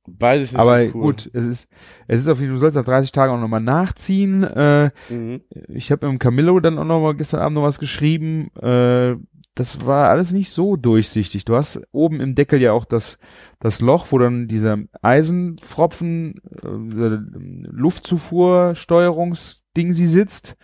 Beides 0.07 0.53
nicht 0.53 0.61
Aber 0.61 0.81
so 0.81 0.85
cool. 0.95 1.03
gut, 1.03 1.31
es 1.33 1.47
ist, 1.47 1.67
es 2.09 2.21
ist 2.21 2.29
auf 2.29 2.39
jeden 2.39 2.51
Fall, 2.51 2.57
du 2.57 2.61
sollst 2.61 2.77
nach 2.77 2.85
30 2.85 3.11
Tagen 3.13 3.33
auch 3.33 3.41
nochmal 3.41 3.63
nachziehen. 3.63 4.43
Äh, 4.45 4.91
Mhm. 5.09 5.41
ich 5.69 5.91
habe 5.91 6.07
im 6.07 6.19
Camillo 6.19 6.61
dann 6.61 6.79
auch 6.79 6.85
nochmal 6.85 7.15
gestern 7.17 7.41
Abend 7.41 7.55
noch 7.57 7.63
was 7.63 7.79
geschrieben. 7.79 8.51
Äh, 8.57 9.17
das 9.55 9.87
war 9.87 10.11
alles 10.11 10.33
nicht 10.33 10.51
so 10.51 10.77
durchsichtig. 10.77 11.45
Du 11.45 11.55
hast 11.55 11.81
oben 11.93 12.21
im 12.21 12.35
Deckel 12.35 12.61
ja 12.61 12.73
auch 12.73 12.85
das, 12.85 13.19
das 13.61 13.81
Loch, 13.81 14.09
wo 14.11 14.19
dann 14.19 14.49
dieser 14.49 14.79
Eisenfropfen, 15.01 16.41
äh, 16.63 17.69
Luftzufuhrsteuerungsding 17.71 19.93
sie 19.93 20.07
sitzt. 20.07 20.57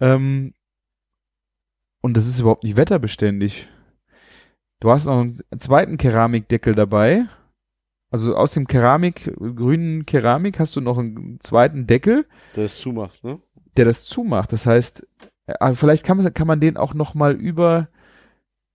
Ähm, 0.00 0.54
und 2.02 2.16
das 2.16 2.26
ist 2.26 2.40
überhaupt 2.40 2.64
nicht 2.64 2.76
wetterbeständig. 2.76 3.68
Du 4.80 4.90
hast 4.90 5.06
noch 5.06 5.20
einen 5.20 5.40
zweiten 5.58 5.96
Keramikdeckel 5.98 6.74
dabei. 6.74 7.26
Also 8.10 8.34
aus 8.36 8.52
dem 8.52 8.66
Keramik, 8.66 9.32
grünen 9.38 10.04
Keramik 10.04 10.58
hast 10.58 10.74
du 10.76 10.80
noch 10.80 10.98
einen 10.98 11.38
zweiten 11.40 11.86
Deckel, 11.86 12.26
Der 12.56 12.64
es 12.64 12.78
zumacht, 12.80 13.22
ne? 13.22 13.38
der 13.76 13.84
das 13.84 14.04
zumacht. 14.04 14.52
Das 14.52 14.66
heißt, 14.66 15.06
äh, 15.46 15.74
vielleicht 15.74 16.04
kann 16.04 16.16
man, 16.16 16.34
kann 16.34 16.46
man 16.48 16.60
den 16.60 16.76
auch 16.76 16.92
noch 16.94 17.14
mal 17.14 17.34
über, 17.34 17.88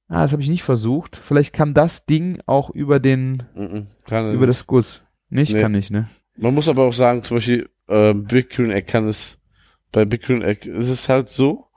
ah, 0.07 0.22
das 0.22 0.32
habe 0.32 0.41
ich 0.41 0.49
nicht 0.49 0.64
versucht. 0.64 1.18
Vielleicht 1.18 1.53
kann 1.53 1.74
das 1.74 2.06
Ding 2.06 2.40
auch 2.45 2.70
über 2.70 2.99
den. 3.02 3.44
Kann 4.06 4.26
er 4.28 4.32
über 4.32 4.48
das 4.48 4.68
Guss. 4.68 5.02
Nicht, 5.30 5.53
Nee. 5.53 5.62
kann 5.62 5.74
nicht, 5.74 5.91
ne? 5.91 6.07
Man 6.38 6.53
muss 6.53 6.70
aber 6.70 6.84
auch 6.84 6.94
sagen, 6.94 7.24
zum 7.24 7.38
Beispiel, 7.38 7.70
äh, 7.88 8.14
Big 8.14 8.49
Green 8.52 8.72
Egg 8.72 8.88
kann 8.90 9.07
es, 9.07 9.40
bei 9.91 10.06
Big 10.06 10.22
Green 10.22 10.41
Egg 10.44 10.70
ist 10.70 10.90
es 10.90 11.10
halt 11.10 11.30
so, 11.30 11.68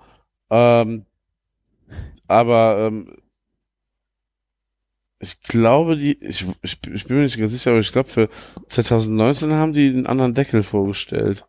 ähm, 0.50 1.06
aber 2.26 2.86
ähm, 2.88 3.16
ich 5.20 5.40
glaube, 5.42 5.96
die, 5.96 6.12
ich, 6.24 6.44
ich, 6.62 6.78
ich 6.94 7.04
bin 7.06 7.16
mir 7.16 7.22
nicht 7.24 7.38
ganz 7.38 7.52
sicher, 7.52 7.70
aber 7.70 7.80
ich 7.80 7.90
glaube, 7.92 8.08
für 8.08 8.28
2019 8.68 9.52
haben 9.52 9.72
die 9.72 9.88
einen 9.88 10.06
anderen 10.06 10.34
Deckel 10.34 10.62
vorgestellt. 10.62 11.44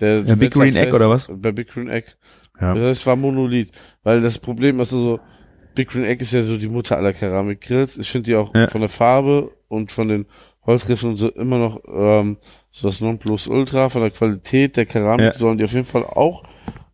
Der 0.00 0.20
Ja, 0.22 0.34
Big 0.34 0.52
Green 0.52 0.74
Egg 0.76 0.92
oder 0.94 1.10
was? 1.10 1.28
Bei 1.30 1.52
Big 1.52 1.68
Green 1.68 1.88
Egg. 1.88 2.12
Ja. 2.60 2.74
Das 2.74 3.06
war 3.06 3.16
Monolith. 3.16 3.72
Weil 4.02 4.22
das 4.22 4.38
Problem 4.38 4.80
ist 4.80 4.92
also, 4.94 5.20
Big 5.74 5.88
Green 5.88 6.04
Egg 6.04 6.22
ist 6.22 6.32
ja 6.32 6.42
so 6.42 6.56
die 6.56 6.68
Mutter 6.68 6.96
aller 6.96 7.12
Keramikgrills. 7.12 7.98
Ich 7.98 8.10
finde 8.10 8.26
die 8.26 8.36
auch 8.36 8.54
Ja. 8.54 8.68
von 8.68 8.80
der 8.80 8.90
Farbe 8.90 9.50
und 9.68 9.92
von 9.92 10.08
den 10.08 10.26
Holzgriffen 10.64 11.10
und 11.10 11.16
so 11.18 11.28
immer 11.30 11.58
noch 11.58 11.80
ähm, 11.92 12.38
so 12.70 12.88
das 12.88 13.00
Nonplusultra. 13.00 13.88
Von 13.90 14.02
der 14.02 14.10
Qualität 14.12 14.76
der 14.76 14.86
Keramik 14.86 15.26
Ja. 15.26 15.34
sollen 15.34 15.58
die 15.58 15.64
auf 15.64 15.72
jeden 15.72 15.86
Fall 15.86 16.04
auch 16.04 16.44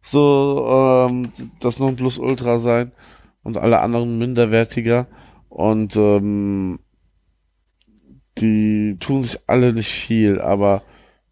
so 0.01 1.07
ähm, 1.11 1.29
das 1.61 1.79
Nonplusultra 1.79 2.59
sein 2.59 2.93
und 3.43 3.57
alle 3.59 3.81
anderen 3.81 4.19
minderwertiger. 4.19 5.07
Und 5.49 5.97
ähm, 5.97 6.79
die 8.39 8.97
tun 9.01 9.25
sich 9.25 9.41
alle 9.47 9.73
nicht 9.73 9.89
viel, 9.91 10.41
aber 10.41 10.83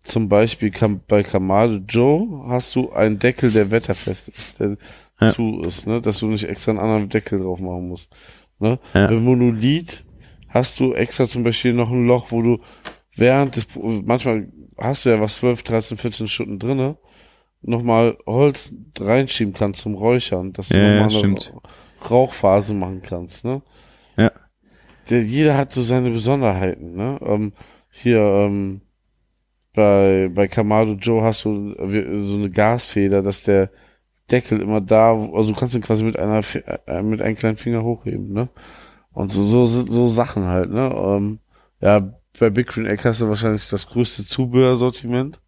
zum 0.02 0.28
Beispiel 0.28 0.70
kam, 0.70 1.00
bei 1.06 1.22
Kamado 1.22 1.74
Joe 1.88 2.44
hast 2.48 2.74
du 2.76 2.92
einen 2.92 3.18
Deckel, 3.18 3.50
der 3.50 3.70
wetterfest 3.70 4.28
ist, 4.28 4.60
der 4.60 4.76
Ja. 5.20 5.28
zu 5.32 5.62
ist, 5.62 5.86
ne? 5.86 6.00
dass 6.02 6.18
du 6.18 6.26
nicht 6.26 6.44
extra 6.44 6.72
einen 6.72 6.78
anderen 6.80 7.08
Deckel 7.08 7.40
drauf 7.40 7.60
machen 7.60 7.88
musst. 7.88 8.10
Ne? 8.58 8.78
Ja. 8.94 9.06
Bei 9.06 9.14
Monolith 9.16 10.04
hast 10.48 10.78
du 10.80 10.92
extra 10.94 11.26
zum 11.28 11.42
Beispiel 11.42 11.72
noch 11.72 11.90
ein 11.90 12.06
Loch, 12.06 12.30
wo 12.30 12.42
du 12.42 12.58
während 13.16 13.56
des, 13.56 13.66
manchmal 14.04 14.48
hast 14.78 15.04
du 15.06 15.10
ja 15.10 15.20
was 15.20 15.36
12, 15.36 15.62
13, 15.62 15.96
14 15.96 16.28
Stunden 16.28 16.58
drinne, 16.58 16.96
nochmal 17.62 18.16
Holz 18.26 18.72
reinschieben 19.00 19.54
kannst 19.54 19.80
zum 19.80 19.94
Räuchern, 19.94 20.52
dass 20.52 20.68
du 20.68 20.76
Ja, 20.78 21.02
nochmal 21.06 21.24
eine. 21.24 21.38
Rauchphase 22.10 22.74
machen 22.74 23.00
kannst, 23.02 23.44
ne? 23.44 23.62
Ja. 24.16 24.32
Der, 25.10 25.22
jeder 25.22 25.56
hat 25.56 25.72
so 25.72 25.82
seine 25.82 26.10
Besonderheiten, 26.10 26.94
ne? 26.96 27.18
Ähm, 27.22 27.52
hier, 27.90 28.18
ähm, 28.20 28.80
bei, 29.74 30.30
bei 30.34 30.48
Kamado 30.48 30.92
Joe 30.92 31.22
hast 31.22 31.44
du 31.44 31.74
so 32.24 32.34
eine 32.36 32.50
Gasfeder, 32.50 33.22
dass 33.22 33.42
der 33.42 33.70
Deckel 34.30 34.60
immer 34.60 34.80
da, 34.80 35.12
also 35.12 35.52
du 35.52 35.58
kannst 35.58 35.74
ihn 35.76 35.82
quasi 35.82 36.02
mit 36.02 36.18
einer, 36.18 36.40
äh, 36.86 37.02
mit 37.02 37.20
einem 37.22 37.36
kleinen 37.36 37.56
Finger 37.58 37.84
hochheben, 37.84 38.32
ne? 38.32 38.48
Und 39.12 39.32
so, 39.32 39.44
so, 39.44 39.64
so 39.66 40.08
Sachen 40.08 40.46
halt, 40.46 40.70
ne? 40.70 40.92
Ähm, 40.94 41.38
ja, 41.80 42.12
bei 42.38 42.50
Big 42.50 42.66
Green 42.66 42.86
Egg 42.86 43.04
hast 43.04 43.20
du 43.20 43.28
wahrscheinlich 43.28 43.68
das 43.68 43.86
größte 43.86 44.26
Zubehörsortiment, 44.26 45.40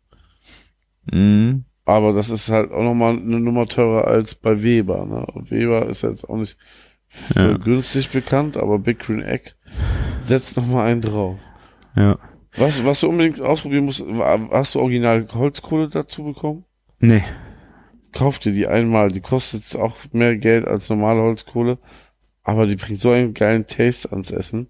Mhm. 1.10 1.64
aber 1.86 2.12
das 2.12 2.28
ist 2.30 2.50
halt 2.50 2.70
auch 2.70 2.82
nochmal 2.82 3.16
eine 3.16 3.40
Nummer 3.40 3.66
teurer 3.66 4.06
als 4.06 4.34
bei 4.34 4.62
Weber, 4.62 5.06
ne? 5.06 5.24
Und 5.26 5.50
Weber 5.50 5.86
ist 5.86 6.02
jetzt 6.02 6.28
auch 6.28 6.36
nicht 6.36 6.56
für 7.08 7.50
Ja. 7.50 7.56
günstig 7.56 8.10
bekannt, 8.10 8.56
aber 8.56 8.78
Big 8.78 8.98
Green 9.00 9.22
Egg 9.22 9.52
setzt 10.22 10.56
nochmal 10.56 10.88
einen 10.88 11.00
drauf. 11.00 11.38
Ja. 11.96 12.18
Was, 12.56 12.84
was 12.84 13.00
du 13.00 13.08
unbedingt 13.08 13.40
ausprobieren 13.40 13.84
musst, 13.84 14.04
hast 14.50 14.74
du 14.74 14.80
original 14.80 15.26
Holzkohle 15.32 15.88
dazu 15.88 16.24
bekommen? 16.24 16.64
Nee. 16.98 17.22
Kauf 18.12 18.38
dir 18.38 18.52
die 18.52 18.66
einmal, 18.66 19.10
die 19.12 19.20
kostet 19.20 19.76
auch 19.76 19.96
mehr 20.12 20.36
Geld 20.36 20.66
als 20.66 20.88
normale 20.88 21.20
Holzkohle, 21.20 21.78
aber 22.42 22.66
die 22.66 22.76
bringt 22.76 23.00
so 23.00 23.10
einen 23.10 23.34
geilen 23.34 23.66
Taste 23.66 24.10
ans 24.10 24.30
Essen. 24.30 24.68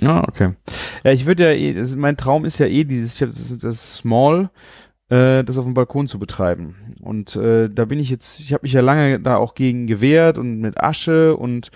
Ah, 0.00 0.24
okay. 0.26 0.54
Ja, 1.04 1.12
ich 1.12 1.26
würde 1.26 1.44
ja 1.44 1.52
eh, 1.52 1.84
mein 1.96 2.16
Traum 2.16 2.44
ist 2.46 2.58
ja 2.58 2.66
eh 2.66 2.84
dieses, 2.84 3.16
ich 3.16 3.22
hab 3.22 3.28
das, 3.28 3.58
das 3.58 3.94
Small, 3.94 4.50
äh, 5.12 5.44
das 5.44 5.58
auf 5.58 5.64
dem 5.64 5.74
Balkon 5.74 6.06
zu 6.06 6.18
betreiben. 6.18 6.96
Und 7.02 7.36
äh, 7.36 7.68
da 7.68 7.84
bin 7.84 8.00
ich 8.00 8.08
jetzt, 8.08 8.40
ich 8.40 8.52
habe 8.54 8.62
mich 8.62 8.72
ja 8.72 8.80
lange 8.80 9.20
da 9.20 9.36
auch 9.36 9.54
gegen 9.54 9.86
gewehrt 9.86 10.38
und 10.38 10.60
mit 10.60 10.82
Asche 10.82 11.36
und 11.36 11.70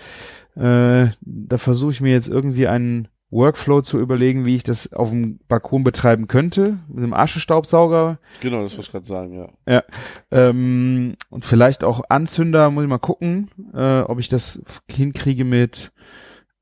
äh, 0.55 1.07
da 1.21 1.57
versuche 1.57 1.91
ich 1.91 2.01
mir 2.01 2.13
jetzt 2.13 2.29
irgendwie 2.29 2.67
einen 2.67 3.09
Workflow 3.29 3.81
zu 3.81 3.99
überlegen, 3.99 4.45
wie 4.45 4.55
ich 4.55 4.63
das 4.63 4.91
auf 4.93 5.09
dem 5.09 5.39
Balkon 5.47 5.83
betreiben 5.83 6.27
könnte, 6.27 6.79
mit 6.87 7.03
einem 7.03 7.13
Aschestaubsauger 7.13 8.17
Genau, 8.41 8.63
das 8.63 8.73
wollte 8.73 8.87
ich 8.87 8.91
gerade 8.91 9.05
sagen, 9.05 9.49
ja. 9.67 9.83
ähm, 10.31 11.15
und 11.29 11.45
vielleicht 11.45 11.83
auch 11.83 12.01
Anzünder, 12.09 12.71
muss 12.71 12.85
ich 12.85 12.89
mal 12.89 12.97
gucken, 12.97 13.51
äh, 13.73 13.99
ob 13.99 14.19
ich 14.19 14.29
das 14.29 14.63
hinkriege 14.89 15.43
mit 15.43 15.91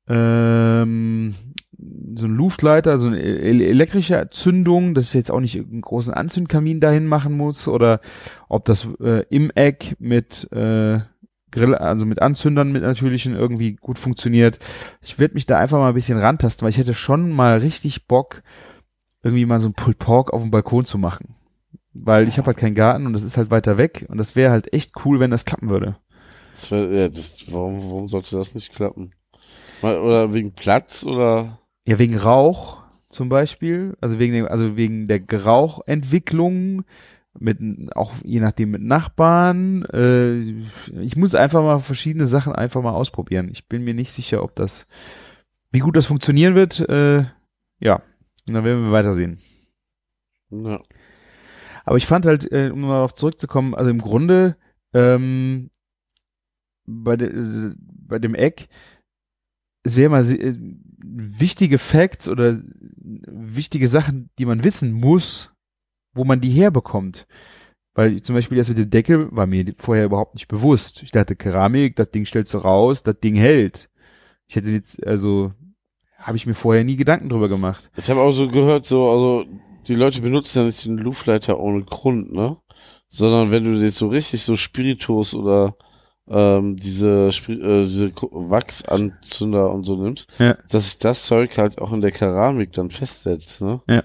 ähm, 0.08 1.34
so 1.78 2.26
ein 2.26 2.34
Luftleiter, 2.34 2.98
so 2.98 3.08
eine 3.08 3.20
el- 3.20 3.60
elektrische 3.60 4.28
Zündung, 4.30 4.94
dass 4.94 5.08
ich 5.08 5.14
jetzt 5.14 5.30
auch 5.30 5.40
nicht 5.40 5.56
einen 5.56 5.82
großen 5.82 6.14
Anzündkamin 6.14 6.80
dahin 6.80 7.06
machen 7.06 7.36
muss 7.36 7.68
oder 7.68 8.00
ob 8.48 8.64
das 8.64 8.88
äh, 9.00 9.24
im 9.28 9.50
Eck 9.50 9.96
mit 9.98 10.50
äh, 10.52 11.00
Grill, 11.50 11.74
also 11.74 12.06
mit 12.06 12.20
Anzündern 12.22 12.72
mit 12.72 12.82
natürlichen 12.82 13.34
irgendwie 13.34 13.76
gut 13.76 13.98
funktioniert. 13.98 14.58
Ich 15.00 15.18
werde 15.18 15.34
mich 15.34 15.46
da 15.46 15.58
einfach 15.58 15.78
mal 15.78 15.88
ein 15.88 15.94
bisschen 15.94 16.18
rantasten, 16.18 16.64
weil 16.64 16.70
ich 16.70 16.78
hätte 16.78 16.94
schon 16.94 17.30
mal 17.30 17.58
richtig 17.58 18.06
Bock, 18.06 18.42
irgendwie 19.22 19.46
mal 19.46 19.60
so 19.60 19.68
ein 19.68 19.74
Pulled 19.74 19.98
Pork 19.98 20.32
auf 20.32 20.42
dem 20.42 20.50
Balkon 20.50 20.84
zu 20.84 20.98
machen. 20.98 21.34
Weil 21.92 22.28
ich 22.28 22.36
habe 22.36 22.46
halt 22.46 22.58
keinen 22.58 22.74
Garten 22.74 23.06
und 23.06 23.12
das 23.12 23.22
ist 23.22 23.36
halt 23.36 23.50
weiter 23.50 23.78
weg 23.78 24.06
und 24.08 24.18
das 24.18 24.36
wäre 24.36 24.50
halt 24.50 24.72
echt 24.72 24.92
cool, 25.04 25.20
wenn 25.20 25.30
das 25.30 25.44
klappen 25.44 25.70
würde. 25.70 25.96
Das 26.52 26.70
wär, 26.70 26.90
ja 26.90 27.08
das, 27.08 27.52
warum, 27.52 27.82
warum 27.90 28.08
sollte 28.08 28.36
das 28.36 28.54
nicht 28.54 28.74
klappen? 28.74 29.12
Oder 29.82 30.32
wegen 30.32 30.52
Platz 30.52 31.04
oder? 31.04 31.58
Ja, 31.86 31.98
wegen 31.98 32.16
Rauch 32.16 32.82
zum 33.08 33.28
Beispiel, 33.28 33.96
also 34.00 34.18
wegen 34.18 34.34
dem, 34.34 34.46
also 34.46 34.76
wegen 34.76 35.06
der 35.06 35.22
Rauchentwicklung, 35.32 36.84
mit 37.38 37.58
auch 37.94 38.12
je 38.24 38.40
nachdem 38.40 38.72
mit 38.72 38.82
Nachbarn. 38.82 39.84
Äh, 39.92 40.38
ich 41.00 41.16
muss 41.16 41.34
einfach 41.34 41.62
mal 41.62 41.78
verschiedene 41.80 42.26
Sachen 42.26 42.54
einfach 42.54 42.82
mal 42.82 42.92
ausprobieren. 42.92 43.48
Ich 43.50 43.68
bin 43.68 43.84
mir 43.84 43.94
nicht 43.94 44.10
sicher, 44.10 44.42
ob 44.42 44.54
das, 44.56 44.86
wie 45.70 45.80
gut 45.80 45.96
das 45.96 46.06
funktionieren 46.06 46.54
wird. 46.54 46.80
Äh, 46.88 47.24
ja, 47.80 48.02
und 48.46 48.54
dann 48.54 48.64
werden 48.64 48.84
wir 48.84 48.92
weitersehen. 48.92 49.38
Ja. 50.50 50.78
Aber 51.84 51.96
ich 51.96 52.06
fand 52.06 52.26
halt, 52.26 52.50
äh, 52.50 52.70
um 52.72 52.80
mal 52.80 52.94
darauf 52.94 53.14
zurückzukommen, 53.14 53.74
also 53.74 53.90
im 53.90 54.00
Grunde 54.00 54.56
ähm, 54.92 55.70
bei, 56.84 57.16
de, 57.16 57.28
äh, 57.28 57.74
bei 57.78 58.18
dem 58.18 58.34
Eck, 58.34 58.68
es 59.86 59.96
wäre 59.96 60.10
mal 60.10 60.28
äh, 60.30 60.54
wichtige 60.98 61.78
Facts 61.78 62.28
oder 62.28 62.60
wichtige 63.00 63.88
Sachen, 63.88 64.30
die 64.38 64.44
man 64.44 64.64
wissen 64.64 64.92
muss, 64.92 65.52
wo 66.14 66.24
man 66.24 66.40
die 66.40 66.50
herbekommt. 66.50 67.26
Weil 67.94 68.20
zum 68.20 68.34
Beispiel 68.34 68.58
das 68.58 68.68
mit 68.68 68.78
dem 68.78 68.90
Deckel 68.90 69.28
war 69.30 69.46
mir 69.46 69.74
vorher 69.78 70.04
überhaupt 70.04 70.34
nicht 70.34 70.48
bewusst. 70.48 71.02
Ich 71.02 71.12
dachte, 71.12 71.36
Keramik, 71.36 71.96
das 71.96 72.10
Ding 72.10 72.26
stellst 72.26 72.52
du 72.52 72.58
raus, 72.58 73.02
das 73.02 73.18
Ding 73.20 73.36
hält. 73.36 73.88
Ich 74.48 74.56
hätte 74.56 74.68
jetzt, 74.68 75.04
also, 75.06 75.52
habe 76.18 76.36
ich 76.36 76.46
mir 76.46 76.54
vorher 76.54 76.84
nie 76.84 76.96
Gedanken 76.96 77.28
drüber 77.28 77.48
gemacht. 77.48 77.90
Ich 77.96 78.10
habe 78.10 78.20
auch 78.20 78.32
so 78.32 78.48
gehört, 78.48 78.84
so, 78.84 79.10
also 79.10 79.46
die 79.86 79.94
Leute 79.94 80.20
benutzen 80.20 80.58
ja 80.58 80.64
nicht 80.66 80.84
den 80.84 80.98
Luftleiter 80.98 81.58
ohne 81.58 81.84
Grund, 81.84 82.32
ne? 82.32 82.58
Sondern 83.08 83.50
wenn 83.50 83.64
du 83.64 83.70
jetzt 83.80 83.98
so 83.98 84.08
richtig 84.08 84.42
so 84.42 84.56
Spiritus 84.56 85.32
oder 85.32 85.76
ähm, 86.28 86.76
diese, 86.76 87.28
äh, 87.28 87.82
diese 87.84 88.12
Wachsanzünder 88.14 89.70
und 89.70 89.84
so 89.84 89.96
nimmst, 90.02 90.28
Ja. 90.38 90.56
dass 90.70 90.84
sich 90.84 90.98
das 90.98 91.24
Zeug 91.24 91.56
halt 91.58 91.78
auch 91.80 91.92
in 91.92 92.00
der 92.00 92.10
Keramik 92.12 92.72
dann 92.72 92.90
festsetzt, 92.90 93.62
ne? 93.62 93.80
Ja. 93.88 94.02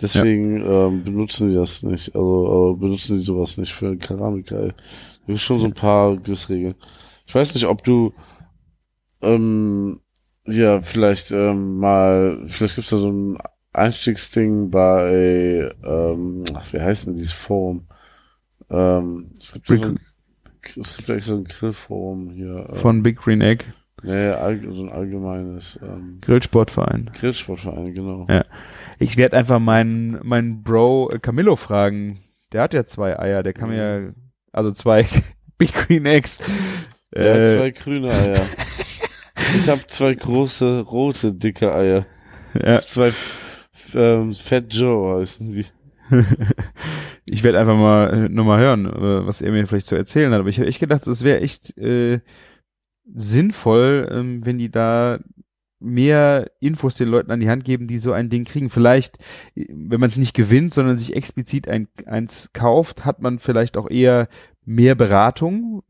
Deswegen 0.00 0.56
ähm, 0.66 1.04
benutzen 1.04 1.48
die 1.48 1.54
das 1.54 1.82
nicht, 1.84 2.14
also 2.16 2.74
äh, 2.76 2.80
benutzen 2.80 3.16
die 3.18 3.24
sowas 3.24 3.56
nicht 3.58 3.72
für 3.72 3.96
Keramik. 3.96 4.50
ey. 4.50 4.68
Da 4.68 4.74
gibt 5.26 5.38
schon 5.40 5.60
so 5.60 5.66
ein 5.66 5.72
paar 5.72 6.16
Gewissregeln. 6.16 6.74
Ich 7.26 7.34
weiß 7.34 7.54
nicht, 7.54 7.66
ob 7.66 7.82
du 7.84 8.12
ähm, 9.22 10.00
ja 10.46 10.80
vielleicht 10.80 11.30
ähm, 11.30 11.78
mal, 11.78 12.42
vielleicht 12.46 12.74
gibt's 12.74 12.90
da 12.90 12.98
so 12.98 13.10
ein 13.10 13.38
Einstiegsding 13.72 14.70
bei, 14.70 15.72
ähm, 15.84 16.44
ach, 16.54 16.72
wie 16.72 16.80
heißt 16.80 17.06
denn 17.06 17.16
dieses 17.16 17.32
Forum? 17.32 17.86
Ähm, 18.70 19.30
es 19.40 19.52
gibt 19.52 19.68
ja 19.68 19.76
so 19.78 19.84
ein 19.84 19.98
es 20.80 20.96
gibt 20.96 21.08
ja 21.08 21.16
extra 21.16 21.34
ein 21.34 21.44
Grillforum 21.44 22.30
hier. 22.30 22.68
äh, 22.70 22.76
Von 22.76 23.02
Big 23.02 23.18
Green 23.18 23.40
Egg, 23.40 23.64
Nee, 24.02 24.32
so 24.70 24.82
ein 24.82 24.90
allgemeines 24.92 25.78
ähm, 25.82 26.18
Grillsportverein. 26.20 27.10
Grillsportverein, 27.18 27.94
genau. 27.94 28.26
Ja. 28.28 28.44
Ich 28.98 29.16
werde 29.16 29.36
einfach 29.38 29.58
meinen 29.58 30.18
meinen 30.22 30.62
Bro 30.62 31.10
äh, 31.10 31.18
Camillo 31.18 31.56
fragen. 31.56 32.18
Der 32.52 32.62
hat 32.62 32.74
ja 32.74 32.84
zwei 32.84 33.18
Eier, 33.18 33.42
der 33.42 33.54
kann 33.54 33.70
mir 33.70 34.02
ja, 34.06 34.12
also 34.52 34.70
zwei 34.72 35.06
Big 35.58 35.72
Green 35.72 36.04
Eggs. 36.04 36.38
Der 37.14 37.32
hat 37.34 37.40
Äh, 37.40 37.56
zwei 37.56 37.70
grüne 37.70 38.10
Eier. 38.10 38.42
ich 39.56 39.68
habe 39.70 39.86
zwei 39.86 40.14
große, 40.14 40.80
rote, 40.82 41.32
dicke 41.32 41.74
Eier. 41.74 42.04
ja. 42.52 42.80
Zwei 42.80 43.12
ähm, 43.94 44.32
Fat 44.32 44.66
Joe 44.68 45.20
heißen 45.20 45.50
die. 45.50 45.64
ich 47.26 47.42
werde 47.42 47.58
einfach 47.58 47.76
mal 47.76 48.12
äh, 48.12 48.28
nur 48.28 48.44
mal 48.44 48.60
hören, 48.60 48.86
äh, 48.86 49.26
was 49.26 49.42
er 49.42 49.52
mir 49.52 49.66
vielleicht 49.66 49.86
zu 49.86 49.96
erzählen 49.96 50.32
hat. 50.32 50.40
Aber 50.40 50.48
ich 50.48 50.58
habe 50.58 50.68
echt 50.68 50.80
gedacht, 50.80 51.06
es 51.06 51.24
wäre 51.24 51.40
echt 51.40 51.76
äh, 51.78 52.20
sinnvoll, 53.12 54.08
ähm, 54.10 54.44
wenn 54.44 54.58
die 54.58 54.70
da 54.70 55.20
mehr 55.80 56.50
Infos 56.60 56.96
den 56.96 57.08
Leuten 57.08 57.30
an 57.30 57.40
die 57.40 57.48
Hand 57.50 57.64
geben, 57.64 57.86
die 57.86 57.98
so 57.98 58.12
ein 58.12 58.30
Ding 58.30 58.44
kriegen. 58.44 58.70
Vielleicht, 58.70 59.18
wenn 59.54 60.00
man 60.00 60.08
es 60.08 60.16
nicht 60.16 60.34
gewinnt, 60.34 60.72
sondern 60.72 60.96
sich 60.96 61.14
explizit 61.14 61.68
ein, 61.68 61.88
eins 62.06 62.50
kauft, 62.52 63.04
hat 63.04 63.20
man 63.20 63.38
vielleicht 63.38 63.76
auch 63.76 63.90
eher 63.90 64.28
mehr 64.64 64.94
Beratung, 64.94 65.82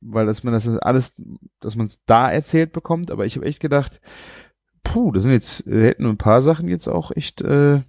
weil 0.00 0.26
dass 0.26 0.44
man 0.44 0.52
das 0.52 0.68
alles, 0.68 1.14
dass 1.58 1.74
man 1.76 1.86
es 1.86 2.04
da 2.04 2.30
erzählt 2.30 2.72
bekommt. 2.72 3.10
Aber 3.10 3.26
ich 3.26 3.36
habe 3.36 3.46
echt 3.46 3.60
gedacht, 3.60 4.00
puh, 4.84 5.10
das 5.10 5.24
sind 5.24 5.32
jetzt, 5.32 5.66
hätten 5.66 6.06
ein 6.06 6.16
paar 6.16 6.42
Sachen 6.42 6.68
jetzt 6.68 6.88
auch 6.88 7.10
echt 7.10 7.42
äh, 7.42 7.82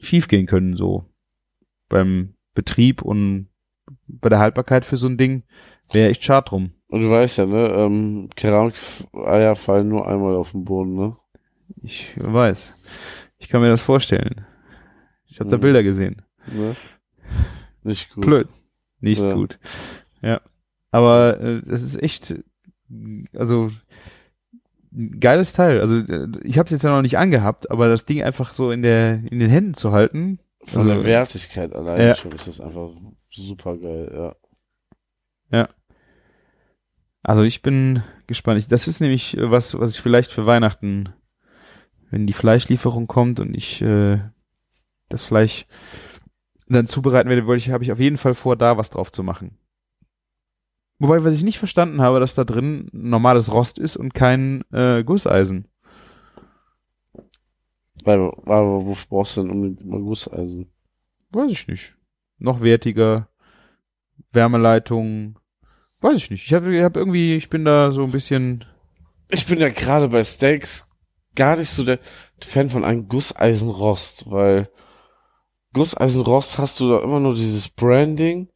schief 0.00 0.28
gehen 0.28 0.46
können, 0.46 0.74
so 0.76 1.04
beim 1.94 2.34
Betrieb 2.54 3.02
und 3.02 3.48
bei 4.08 4.28
der 4.28 4.38
Haltbarkeit 4.40 4.84
für 4.84 4.96
so 4.96 5.06
ein 5.06 5.16
Ding 5.16 5.44
wäre 5.92 6.10
echt 6.10 6.24
schade 6.24 6.48
drum. 6.48 6.72
Und 6.88 7.00
du 7.02 7.10
weißt 7.10 7.38
ja, 7.38 7.46
ne, 7.46 7.66
ähm, 7.68 8.28
Keramik-Eier 8.36 9.56
fallen 9.56 9.88
nur 9.88 10.06
einmal 10.08 10.34
auf 10.36 10.50
den 10.52 10.64
Boden, 10.64 10.94
ne? 10.94 11.16
Ich 11.82 12.12
weiß. 12.16 12.84
Ich 13.38 13.48
kann 13.48 13.60
mir 13.60 13.68
das 13.68 13.80
vorstellen. 13.80 14.44
Ich 15.26 15.40
habe 15.40 15.50
da 15.50 15.56
Mhm. 15.56 15.60
Bilder 15.62 15.82
gesehen. 15.82 16.22
ne? 16.52 16.74
Nicht 17.82 18.10
gut. 18.14 18.24
Blöd. 18.24 18.48
Nicht 19.00 19.22
Ja. 19.22 19.34
gut. 19.34 19.58
Ja. 20.22 20.40
Aber 20.90 21.40
äh, 21.40 21.62
das 21.66 21.82
ist 21.82 22.02
echt, 22.02 22.36
also 23.36 23.70
ein 24.92 25.18
geiles 25.20 25.52
Teil. 25.52 25.80
Also 25.80 25.98
äh, 25.98 26.28
ich 26.44 26.56
habe 26.58 26.66
es 26.66 26.70
jetzt 26.72 26.82
ja 26.84 26.90
noch 26.90 27.02
nicht 27.02 27.18
angehabt, 27.18 27.70
aber 27.70 27.88
das 27.88 28.06
Ding 28.06 28.22
einfach 28.22 28.52
so 28.52 28.70
in 28.70 28.82
der 28.82 29.20
in 29.30 29.38
den 29.40 29.50
Händen 29.50 29.74
zu 29.74 29.92
halten. 29.92 30.38
Von 30.66 30.80
Also- 30.82 30.94
der 30.94 31.04
Wertigkeit 31.04 31.74
allein 31.74 32.00
Ja. 32.08 32.14
schon 32.14 32.32
ist 32.32 32.46
das 32.48 32.60
einfach 32.60 32.90
super 33.30 33.76
geil, 33.76 34.10
ja. 34.14 35.68
Also 37.26 37.42
ich 37.42 37.62
bin 37.62 38.02
gespannt. 38.26 38.58
Ich, 38.58 38.68
das 38.68 38.86
ist 38.86 39.00
nämlich 39.00 39.34
äh, 39.38 39.50
was, 39.50 39.78
was 39.78 39.94
ich 39.94 40.00
vielleicht 40.02 40.30
für 40.30 40.44
Weihnachten, 40.44 41.08
wenn 42.10 42.26
die 42.26 42.34
Fleischlieferung 42.34 43.06
kommt 43.06 43.40
und 43.40 43.56
ich 43.56 43.80
äh, 43.80 44.18
das 45.08 45.24
Fleisch 45.24 45.64
dann 46.68 46.86
zubereiten 46.86 47.30
werde, 47.30 47.46
wollte 47.46 47.60
ich, 47.64 47.70
habe 47.70 47.82
ich 47.82 47.92
auf 47.92 47.98
jeden 48.00 48.18
Fall 48.18 48.34
vor, 48.34 48.56
da 48.56 48.76
was 48.76 48.90
drauf 48.90 49.10
zu 49.10 49.22
machen. 49.22 49.56
Wobei, 50.98 51.24
was 51.24 51.34
ich 51.34 51.44
nicht 51.44 51.58
verstanden 51.58 52.02
habe, 52.02 52.20
dass 52.20 52.34
da 52.34 52.44
drin 52.44 52.88
normales 52.92 53.50
Rost 53.50 53.78
ist 53.78 53.96
und 53.96 54.12
kein 54.12 54.62
äh, 54.70 55.02
Gusseisen. 55.02 55.66
Weil, 58.04 58.20
aber 58.20 58.84
wofür 58.84 59.06
brauchst 59.08 59.36
du 59.36 59.42
denn 59.42 59.50
unbedingt 59.50 59.84
mal 59.86 60.00
Gusseisen? 60.00 60.70
Weiß 61.30 61.50
ich 61.50 61.66
nicht. 61.68 61.96
Noch 62.38 62.60
wertiger. 62.60 63.28
Wärmeleitung. 64.30 65.38
Weiß 66.00 66.18
ich 66.18 66.30
nicht. 66.30 66.46
Ich 66.46 66.52
habe 66.52 66.82
hab 66.82 66.96
irgendwie, 66.96 67.34
ich 67.34 67.48
bin 67.48 67.64
da 67.64 67.92
so 67.92 68.04
ein 68.04 68.12
bisschen. 68.12 68.64
Ich 69.30 69.46
bin 69.46 69.58
ja 69.58 69.70
gerade 69.70 70.08
bei 70.08 70.22
Steaks 70.22 70.90
gar 71.34 71.56
nicht 71.56 71.70
so 71.70 71.82
der 71.82 71.98
Fan 72.40 72.68
von 72.68 72.84
einem 72.84 73.08
Gusseisenrost, 73.08 74.30
weil 74.30 74.68
Gusseisenrost 75.72 76.58
hast 76.58 76.78
du 76.80 76.90
da 76.90 77.02
immer 77.02 77.20
nur 77.20 77.34
dieses 77.34 77.68
Branding 77.68 78.50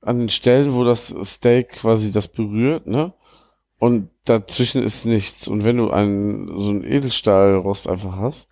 an 0.00 0.18
den 0.18 0.30
Stellen, 0.30 0.72
wo 0.72 0.84
das 0.84 1.14
Steak 1.22 1.68
quasi 1.70 2.12
das 2.12 2.28
berührt, 2.28 2.86
ne? 2.86 3.12
Und 3.78 4.10
dazwischen 4.24 4.82
ist 4.82 5.04
nichts. 5.04 5.48
Und 5.48 5.64
wenn 5.64 5.76
du 5.76 5.90
einen, 5.90 6.48
so 6.58 6.70
einen 6.70 6.82
Edelstahlrost 6.82 7.88
einfach 7.88 8.16
hast, 8.16 8.48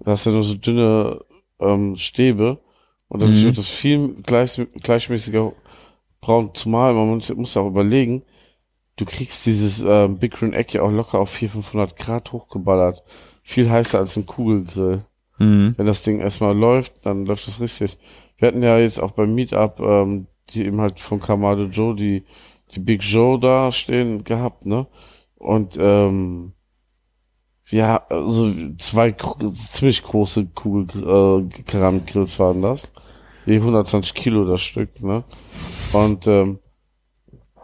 da 0.00 0.12
hast 0.12 0.26
du 0.26 0.30
nur 0.32 0.44
so 0.44 0.54
dünne 0.54 1.20
ähm, 1.60 1.96
Stäbe 1.96 2.58
und 3.08 3.20
dadurch 3.20 3.40
Mhm. 3.42 3.46
wird 3.46 3.58
das 3.58 3.68
viel 3.68 4.14
gleich, 4.22 4.60
gleichmäßiger 4.82 5.52
braun. 6.20 6.50
Zumal 6.54 6.94
man 6.94 7.08
muss, 7.08 7.34
muss 7.34 7.54
ja 7.54 7.62
auch 7.62 7.68
überlegen, 7.68 8.22
du 8.96 9.04
kriegst 9.04 9.46
dieses 9.46 9.80
ähm, 9.86 10.18
Big 10.18 10.32
Green 10.34 10.52
Egg 10.54 10.72
ja 10.74 10.82
auch 10.82 10.90
locker 10.90 11.20
auf 11.20 11.30
400, 11.30 11.64
500 11.64 11.96
Grad 11.96 12.32
hochgeballert. 12.32 13.04
Viel 13.42 13.70
heißer 13.70 13.98
als 13.98 14.16
ein 14.16 14.26
Kugelgrill. 14.26 15.04
Mhm. 15.38 15.74
Wenn 15.76 15.86
das 15.86 16.02
Ding 16.02 16.20
erstmal 16.20 16.56
läuft, 16.56 17.04
dann 17.06 17.26
läuft 17.26 17.46
das 17.46 17.60
richtig. 17.60 17.98
Wir 18.38 18.48
hatten 18.48 18.62
ja 18.62 18.78
jetzt 18.78 18.98
auch 19.00 19.12
beim 19.12 19.34
Meetup, 19.34 19.80
ähm, 19.80 20.26
die 20.50 20.64
eben 20.64 20.80
halt 20.80 21.00
von 21.00 21.20
Kamado 21.20 21.64
Joe, 21.64 21.94
die, 21.94 22.24
die 22.72 22.80
Big 22.80 23.02
Joe 23.02 23.38
da 23.38 23.72
stehen 23.72 24.24
gehabt, 24.24 24.66
ne? 24.66 24.86
Und, 25.36 25.76
ähm, 25.80 26.52
ja, 27.70 28.02
also 28.08 28.52
zwei 28.78 29.12
ziemlich 29.12 30.02
große 30.02 30.46
Kugel, 30.54 31.02
äh, 31.02 31.62
Keramikgrills 31.62 32.38
waren 32.38 32.62
das. 32.62 32.92
Je 33.44 33.56
120 33.56 34.14
Kilo 34.14 34.44
das 34.44 34.62
Stück, 34.62 35.02
ne? 35.02 35.24
Und, 35.92 36.26
ähm, 36.26 36.58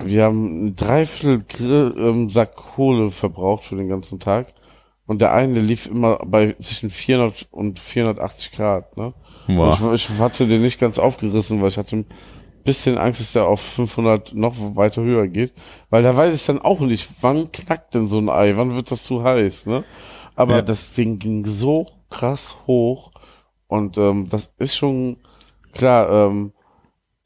wir 0.05 0.25
haben 0.25 0.67
ein 0.67 0.77
Dreiviertel 0.77 1.45
Grill, 1.49 1.95
ähm, 1.97 2.31
Sack 2.31 2.57
Kohle 2.57 3.11
verbraucht 3.11 3.65
für 3.65 3.77
den 3.77 3.89
ganzen 3.89 4.19
Tag. 4.19 4.55
Und 5.07 5.21
der 5.21 5.33
eine 5.33 5.61
lief 5.61 5.87
immer 5.87 6.19
bei 6.25 6.55
zwischen 6.55 6.91
400 6.91 7.49
und 7.51 7.79
480 7.79 8.53
Grad, 8.53 8.97
ne? 8.97 9.13
Wow. 9.49 9.93
Ich, 9.93 10.09
ich 10.09 10.19
hatte 10.19 10.47
den 10.47 10.63
nicht 10.63 10.81
ganz 10.81 10.99
aufgerissen, 10.99 11.61
weil 11.61 11.69
ich 11.69 11.79
hatte 11.79 12.05
bisschen 12.65 12.99
Angst, 12.99 13.21
dass 13.21 13.33
der 13.33 13.47
auf 13.47 13.61
500 13.61 14.35
noch 14.35 14.55
weiter 14.77 15.03
höher 15.03 15.29
geht. 15.29 15.53
Weil 15.91 16.03
da 16.03 16.17
weiß 16.17 16.35
ich 16.35 16.45
dann 16.47 16.61
auch 16.61 16.81
nicht, 16.81 17.09
wann 17.21 17.51
knackt 17.53 17.95
denn 17.95 18.09
so 18.09 18.19
ein 18.19 18.29
Ei, 18.29 18.57
wann 18.57 18.75
wird 18.75 18.91
das 18.91 19.05
zu 19.05 19.23
heiß, 19.23 19.67
ne? 19.67 19.85
Aber 20.35 20.57
Ja. 20.57 20.63
das 20.63 20.95
Ding 20.95 21.19
ging 21.19 21.45
so 21.45 21.87
krass 22.11 22.57
hoch 22.67 23.11
und 23.69 23.99
ähm, 23.99 24.29
das 24.29 24.53
ist 24.59 24.77
schon 24.77 25.17
klar, 25.73 26.11
ähm, 26.11 26.53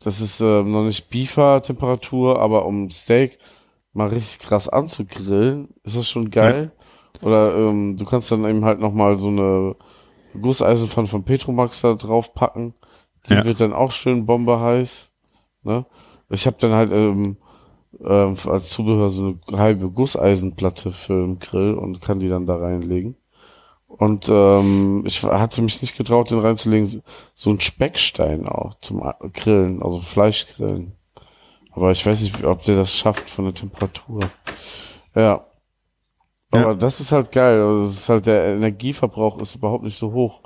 das 0.01 0.21
ist 0.21 0.41
ähm, 0.41 0.71
noch 0.73 0.85
nicht 0.85 1.09
Beefer-Temperatur, 1.11 2.39
aber 2.41 2.67
um 2.67 2.91
Steak 2.91 3.39
mal 3.93 4.09
richtig 4.09 4.41
krass 4.47 4.69
anzugrillen, 4.69 5.69
ist 5.85 5.97
das 5.97 6.09
schon 6.09 6.31
geil. 6.31 6.73
Oder 7.23 7.57
ähm, 7.57 7.97
du 7.97 8.05
kannst 8.05 8.31
dann 8.31 8.45
eben 8.45 8.65
halt 8.65 8.79
nochmal 8.79 9.19
so 9.19 9.29
eine 9.29 9.75
Gusseisenpfanne 10.41 11.09
von 11.09 11.25
Petromax 11.25 11.81
da 11.81 11.95
drauf 11.95 12.35
packen. 12.35 12.75
Die 13.27 13.35
Ja. 13.35 13.45
wird 13.45 13.61
dann 13.61 13.73
auch 13.73 13.91
schön 13.93 14.27
bombeheiß. 14.27 15.11
Ne? 15.67 15.85
Ich 16.31 16.47
habe 16.47 16.57
dann 16.61 16.73
halt 16.73 16.91
ähm, 16.93 17.37
ähm, 18.05 18.37
als 18.47 18.71
Zubehör 18.71 19.11
so 19.11 19.35
eine 19.49 19.59
halbe 19.59 19.91
Gusseisenplatte 19.91 20.93
für 20.93 21.23
den 21.23 21.39
Grill 21.39 21.75
und 21.75 22.01
kann 22.01 22.21
die 22.21 22.29
dann 22.29 22.47
da 22.47 22.57
reinlegen. 22.57 23.17
Und 23.89 24.29
ähm, 24.29 25.05
ich 25.07 25.23
hatte 25.23 25.63
mich 25.63 25.81
nicht 25.81 25.97
getraut, 25.97 26.31
den 26.31 26.41
reinzulegen. 26.41 27.03
So 27.35 27.51
ein 27.51 27.61
Speckstein 27.61 28.47
auch 28.49 28.75
zum 28.81 29.03
Grillen, 29.33 29.83
also 29.83 30.01
Fleischgrillen. 30.01 30.93
Aber 31.71 31.93
ich 31.93 32.05
weiß 32.05 32.23
nicht, 32.23 32.45
ob 32.45 32.63
der 32.63 32.77
das 32.77 32.95
schafft 32.95 33.31
von 33.31 33.45
der 33.47 33.55
Temperatur. 33.55 34.21
Ja. 35.15 35.47
Aber 36.51 36.69
Ja. 36.69 36.75
das 36.75 37.01
ist 37.01 37.13
halt 37.13 37.33
geil. 37.33 37.61
Also 37.61 37.85
das 37.87 37.95
ist 37.95 38.09
halt 38.09 38.27
der 38.27 38.45
Energieverbrauch 38.57 39.39
ist 39.39 39.55
überhaupt 39.55 39.85
nicht 39.85 39.99
so 39.99 40.13
hoch 40.13 40.41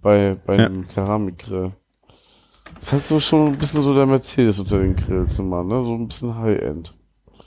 bei, 0.00 0.36
bei 0.46 0.56
Ja. 0.56 0.66
einem 0.66 0.86
Keramikgrill. 0.86 1.72
Das 2.74 2.84
ist 2.84 2.92
halt 2.92 3.06
so 3.06 3.20
schon 3.20 3.48
ein 3.48 3.58
bisschen 3.58 3.82
so 3.82 3.94
der 3.94 4.06
Mercedes 4.06 4.58
unter 4.58 4.78
den 4.78 4.96
Grills 4.96 5.38
immer, 5.38 5.62
ne? 5.64 5.82
So 5.84 5.94
ein 5.94 6.08
bisschen 6.08 6.36
High-End. 6.36 6.94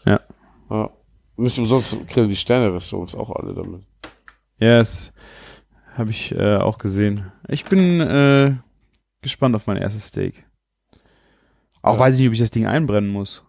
Ja. 0.06 0.20
Ja. 0.70 0.90
Nicht 1.38 1.58
umsonst 1.60 1.96
grillen 2.08 2.30
die 2.30 2.36
Sterne-Restaurants 2.36 3.16
auch 3.16 3.30
alle 3.32 3.54
damit. 3.54 3.84
Ja, 4.60 4.80
das 4.80 5.14
habe 5.96 6.10
ich 6.12 6.32
äh, 6.34 6.58
auch 6.58 6.78
gesehen. 6.78 7.32
Ich 7.48 7.66
bin 7.66 8.00
äh, 8.02 8.56
gespannt 9.22 9.56
auf 9.56 9.68
mein 9.68 9.78
erstes 9.78 10.08
Steak. 10.08 10.46
Auch 11.84 11.94
Ja. 11.96 12.00
weiß 12.00 12.16
ich 12.16 12.22
nicht, 12.22 12.28
ob 12.30 12.34
ich 12.34 12.40
das 12.40 12.52
Ding 12.52 12.66
einbrennen 12.66 13.10
muss. 13.10 13.44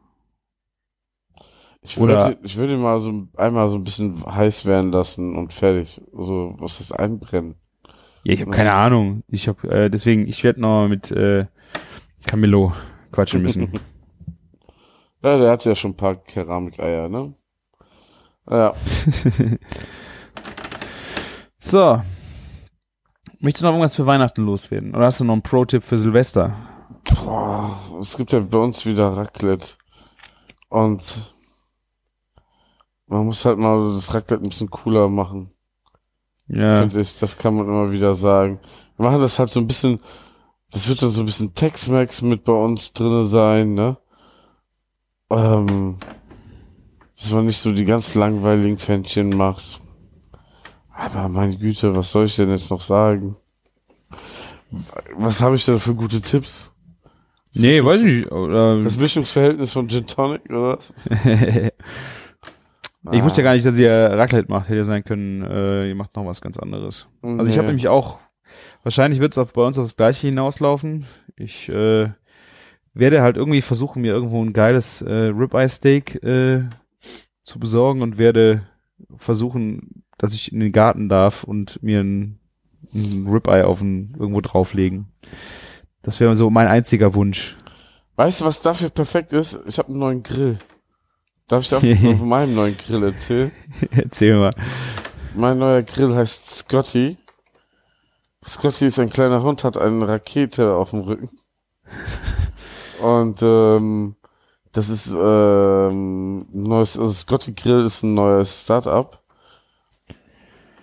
Ich 1.81 1.99
würde, 1.99 2.37
ich 2.43 2.57
würde 2.57 2.75
ihn 2.75 2.83
mal 2.83 3.01
so 3.01 3.29
einmal 3.37 3.69
so 3.69 3.77
ein 3.77 3.85
bisschen 3.85 4.23
heiß 4.27 4.67
werden 4.67 4.93
lassen 4.93 5.37
und 5.37 5.53
fertig. 5.53 6.03
Also, 6.17 6.55
was 6.59 6.81
ist 6.81 6.93
einbrennen? 6.93 7.55
Ja, 8.25 8.35
ich 8.35 8.41
habe 8.43 8.51
keine 8.51 8.73
Ahnung. 8.73 9.23
Ich 9.29 9.49
habe 9.49 9.67
äh, 9.71 9.89
deswegen, 9.89 10.27
ich 10.27 10.43
werde 10.45 10.61
noch 10.61 10.89
mit 10.89 11.11
äh, 11.11 11.47
Camillo 12.29 12.73
quatschen 13.11 13.43
müssen. 13.43 13.73
Ja, 15.21 15.37
der 15.37 15.51
hat 15.51 15.65
ja 15.65 15.75
schon 15.75 15.91
ein 15.91 15.97
paar 15.97 16.15
Keramikeier, 16.15 17.09
ne? 17.09 17.35
Ja. 18.49 18.73
so. 21.59 22.01
Möchtest 23.41 23.63
du 23.63 23.67
noch 23.67 23.73
irgendwas 23.73 23.97
für 23.97 24.07
Weihnachten 24.07 24.43
loswerden? 24.43 24.95
Oder 24.95 25.07
hast 25.07 25.19
du 25.19 25.25
noch 25.25 25.33
einen 25.33 25.43
Pro-Tipp 25.43 25.83
für 25.83 25.99
Silvester? 25.99 26.55
Boah, 27.25 27.77
es 28.01 28.17
gibt 28.17 28.31
ja 28.31 28.39
bei 28.39 28.59
uns 28.59 28.87
wieder 28.87 29.09
Raclette. 29.17 29.71
Und 30.69 31.33
man 33.09 33.27
muss 33.27 33.45
halt 33.45 33.59
mal 33.59 33.93
das 33.93 34.15
Raclette 34.15 34.45
ein 34.45 34.49
bisschen 34.49 34.71
cooler 34.71 35.09
machen, 35.09 35.51
Ja. 36.47 36.79
finde 36.79 37.01
ich. 37.01 37.19
Das 37.19 37.37
kann 37.37 37.57
man 37.57 37.67
immer 37.67 37.91
wieder 37.91 38.15
sagen. 38.15 38.61
Wir 38.97 39.05
machen 39.07 39.21
das 39.21 39.37
halt 39.41 39.51
so 39.51 39.59
ein 39.59 39.67
bisschen, 39.67 39.99
das 40.71 40.89
wird 40.89 41.03
dann 41.03 41.11
so 41.11 41.23
ein 41.23 41.27
bisschen 41.27 41.55
Tex-Mex 41.55 42.23
mit 42.23 42.45
bei 42.45 42.53
uns 42.53 42.93
drinne 42.93 43.25
sein, 43.25 43.75
ne? 43.75 43.97
Ähm, 45.31 45.97
dass 47.17 47.31
man 47.33 47.47
nicht 47.47 47.59
so 47.59 47.73
die 47.73 47.85
ganz 47.85 48.15
langweiligen 48.15 48.79
Pfännchen 48.79 49.31
macht. 49.31 49.79
Aber 50.95 51.29
meine 51.29 51.57
Güte, 51.57 51.95
was 51.97 52.11
soll 52.11 52.27
ich 52.27 52.37
denn 52.37 52.51
jetzt 52.51 52.71
noch 52.71 52.81
sagen? 52.81 53.37
Was 55.17 55.41
habe 55.41 55.57
ich 55.57 55.65
denn 55.65 55.79
für 55.79 55.95
gute 55.95 56.21
Tipps? 56.21 56.73
Das 57.53 57.63
Nee, 57.63 57.83
weiß 57.85 58.01
ich 58.01 58.07
nicht. 58.07 58.33
Oder 58.33 58.81
Das 58.83 58.97
Mischungsverhältnis 58.97 59.73
von 59.73 59.89
Gin 59.89 60.07
Tonic, 60.07 60.43
oder 60.51 60.77
was? 60.77 60.95
ich 63.13 63.23
wusste 63.25 63.41
ja 63.41 63.45
gar 63.45 63.55
nicht, 63.55 63.67
dass 63.67 63.79
ihr 63.79 63.93
Raclette 63.93 64.51
macht. 64.51 64.67
Hätte 64.69 64.79
ja 64.79 64.85
sein 64.85 65.05
können, 65.05 65.43
äh, 65.43 65.89
ihr 65.89 65.95
macht 65.95 66.15
noch 66.17 66.27
was 66.27 66.41
ganz 66.41 66.59
anderes. 66.59 67.07
Also 67.23 67.45
ich 67.45 67.53
habe 67.57 67.63
Nee. 67.63 67.67
nämlich 67.69 67.89
auch, 67.89 68.19
wahrscheinlich 68.83 69.21
wird 69.21 69.37
es 69.37 69.53
bei 69.53 69.63
uns 69.63 69.79
auf 69.79 69.85
das 69.85 69.97
gleiche 69.97 70.29
hinauslaufen. 70.29 71.07
Ich 71.37 71.69
äh, 71.69 72.11
werde 72.95 73.23
halt 73.23 73.37
irgendwie 73.37 73.63
versuchen, 73.63 74.03
mir 74.03 74.13
irgendwo 74.13 74.45
ein 74.45 74.53
geiles 74.53 75.03
äh, 75.03 75.13
Ribeye 75.13 75.69
Steak 75.69 76.23
äh, 76.23 76.65
zu 77.45 77.59
besorgen 77.59 78.03
und 78.03 78.19
werde 78.19 78.67
versuchen, 79.17 80.05
dass 80.19 80.35
ich 80.35 80.53
in 80.53 80.61
den 80.61 80.73
Garten 80.73 81.09
darf 81.09 81.45
und 81.45 81.83
mir 81.83 82.01
ein, 82.01 82.41
ein 82.95 83.27
Ribeye 83.29 83.67
auf 83.67 83.81
ein, 83.81 84.15
irgendwo 84.19 84.41
drauflegen. 84.41 85.07
Das 86.03 86.21
wäre 86.21 86.35
so 86.37 86.51
mein 86.51 86.69
einziger 86.69 87.15
Wunsch. 87.15 87.57
Weißt 88.17 88.41
du, 88.41 88.45
was 88.47 88.61
dafür 88.61 88.91
perfekt 88.91 89.33
ist? 89.33 89.61
Ich 89.67 89.79
habe 89.79 89.89
einen 89.89 89.99
neuen 89.99 90.23
Grill. 90.23 90.59
Darf 91.47 91.63
ich 91.63 91.69
dir 91.69 91.97
von 92.17 92.29
meinem 92.29 92.55
neuen 92.55 92.77
Grill 92.77 93.03
erzählen? 93.05 93.53
Erzähl 93.91 94.37
mal. 94.37 94.51
Mein 95.37 95.59
neuer 95.59 95.83
Grill 95.83 96.15
heißt 96.15 96.59
Scotty. 96.59 97.17
Scotty 98.45 98.87
ist 98.87 98.99
ein 98.99 99.11
kleiner 99.11 99.43
Hund, 99.43 99.65
hat 99.65 99.77
eine 99.77 100.07
Rakete 100.07 100.75
auf 100.75 100.91
dem 100.91 101.01
Rücken. 101.01 101.31
Und 103.03 103.41
ähm, 103.43 104.17
das 104.73 104.89
ist 104.89 105.13
ähm, 105.17 106.47
neues, 106.53 106.99
also 106.99 107.13
Scotty 107.13 107.53
Grill 107.53 107.85
ist 107.85 108.03
ein 108.03 108.15
neues 108.15 108.63
Startup. 108.63 109.21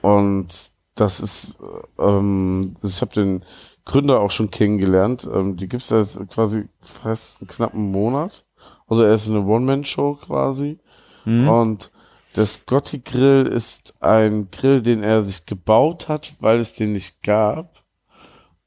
Und 0.01 0.71
das 0.95 1.19
ist, 1.19 1.57
ähm, 1.99 2.75
ich 2.83 3.01
habe 3.01 3.13
den 3.13 3.45
Gründer 3.85 4.19
auch 4.19 4.31
schon 4.31 4.51
kennengelernt. 4.51 5.27
Ähm, 5.31 5.55
die 5.55 5.67
gibt's 5.67 5.89
jetzt 5.89 6.19
quasi 6.29 6.67
fast 6.81 7.41
einen 7.41 7.47
knappen 7.47 7.91
Monat. 7.91 8.45
Also 8.87 9.03
er 9.03 9.13
ist 9.13 9.29
eine 9.29 9.45
One-Man-Show 9.45 10.19
quasi. 10.25 10.79
Hm? 11.23 11.47
Und 11.47 11.91
der 12.35 12.45
Scotty 12.45 12.99
Grill 12.99 13.47
ist 13.47 13.93
ein 14.01 14.49
Grill, 14.51 14.81
den 14.81 15.03
er 15.03 15.23
sich 15.23 15.45
gebaut 15.45 16.07
hat, 16.09 16.33
weil 16.39 16.59
es 16.59 16.73
den 16.73 16.93
nicht 16.93 17.21
gab. 17.23 17.83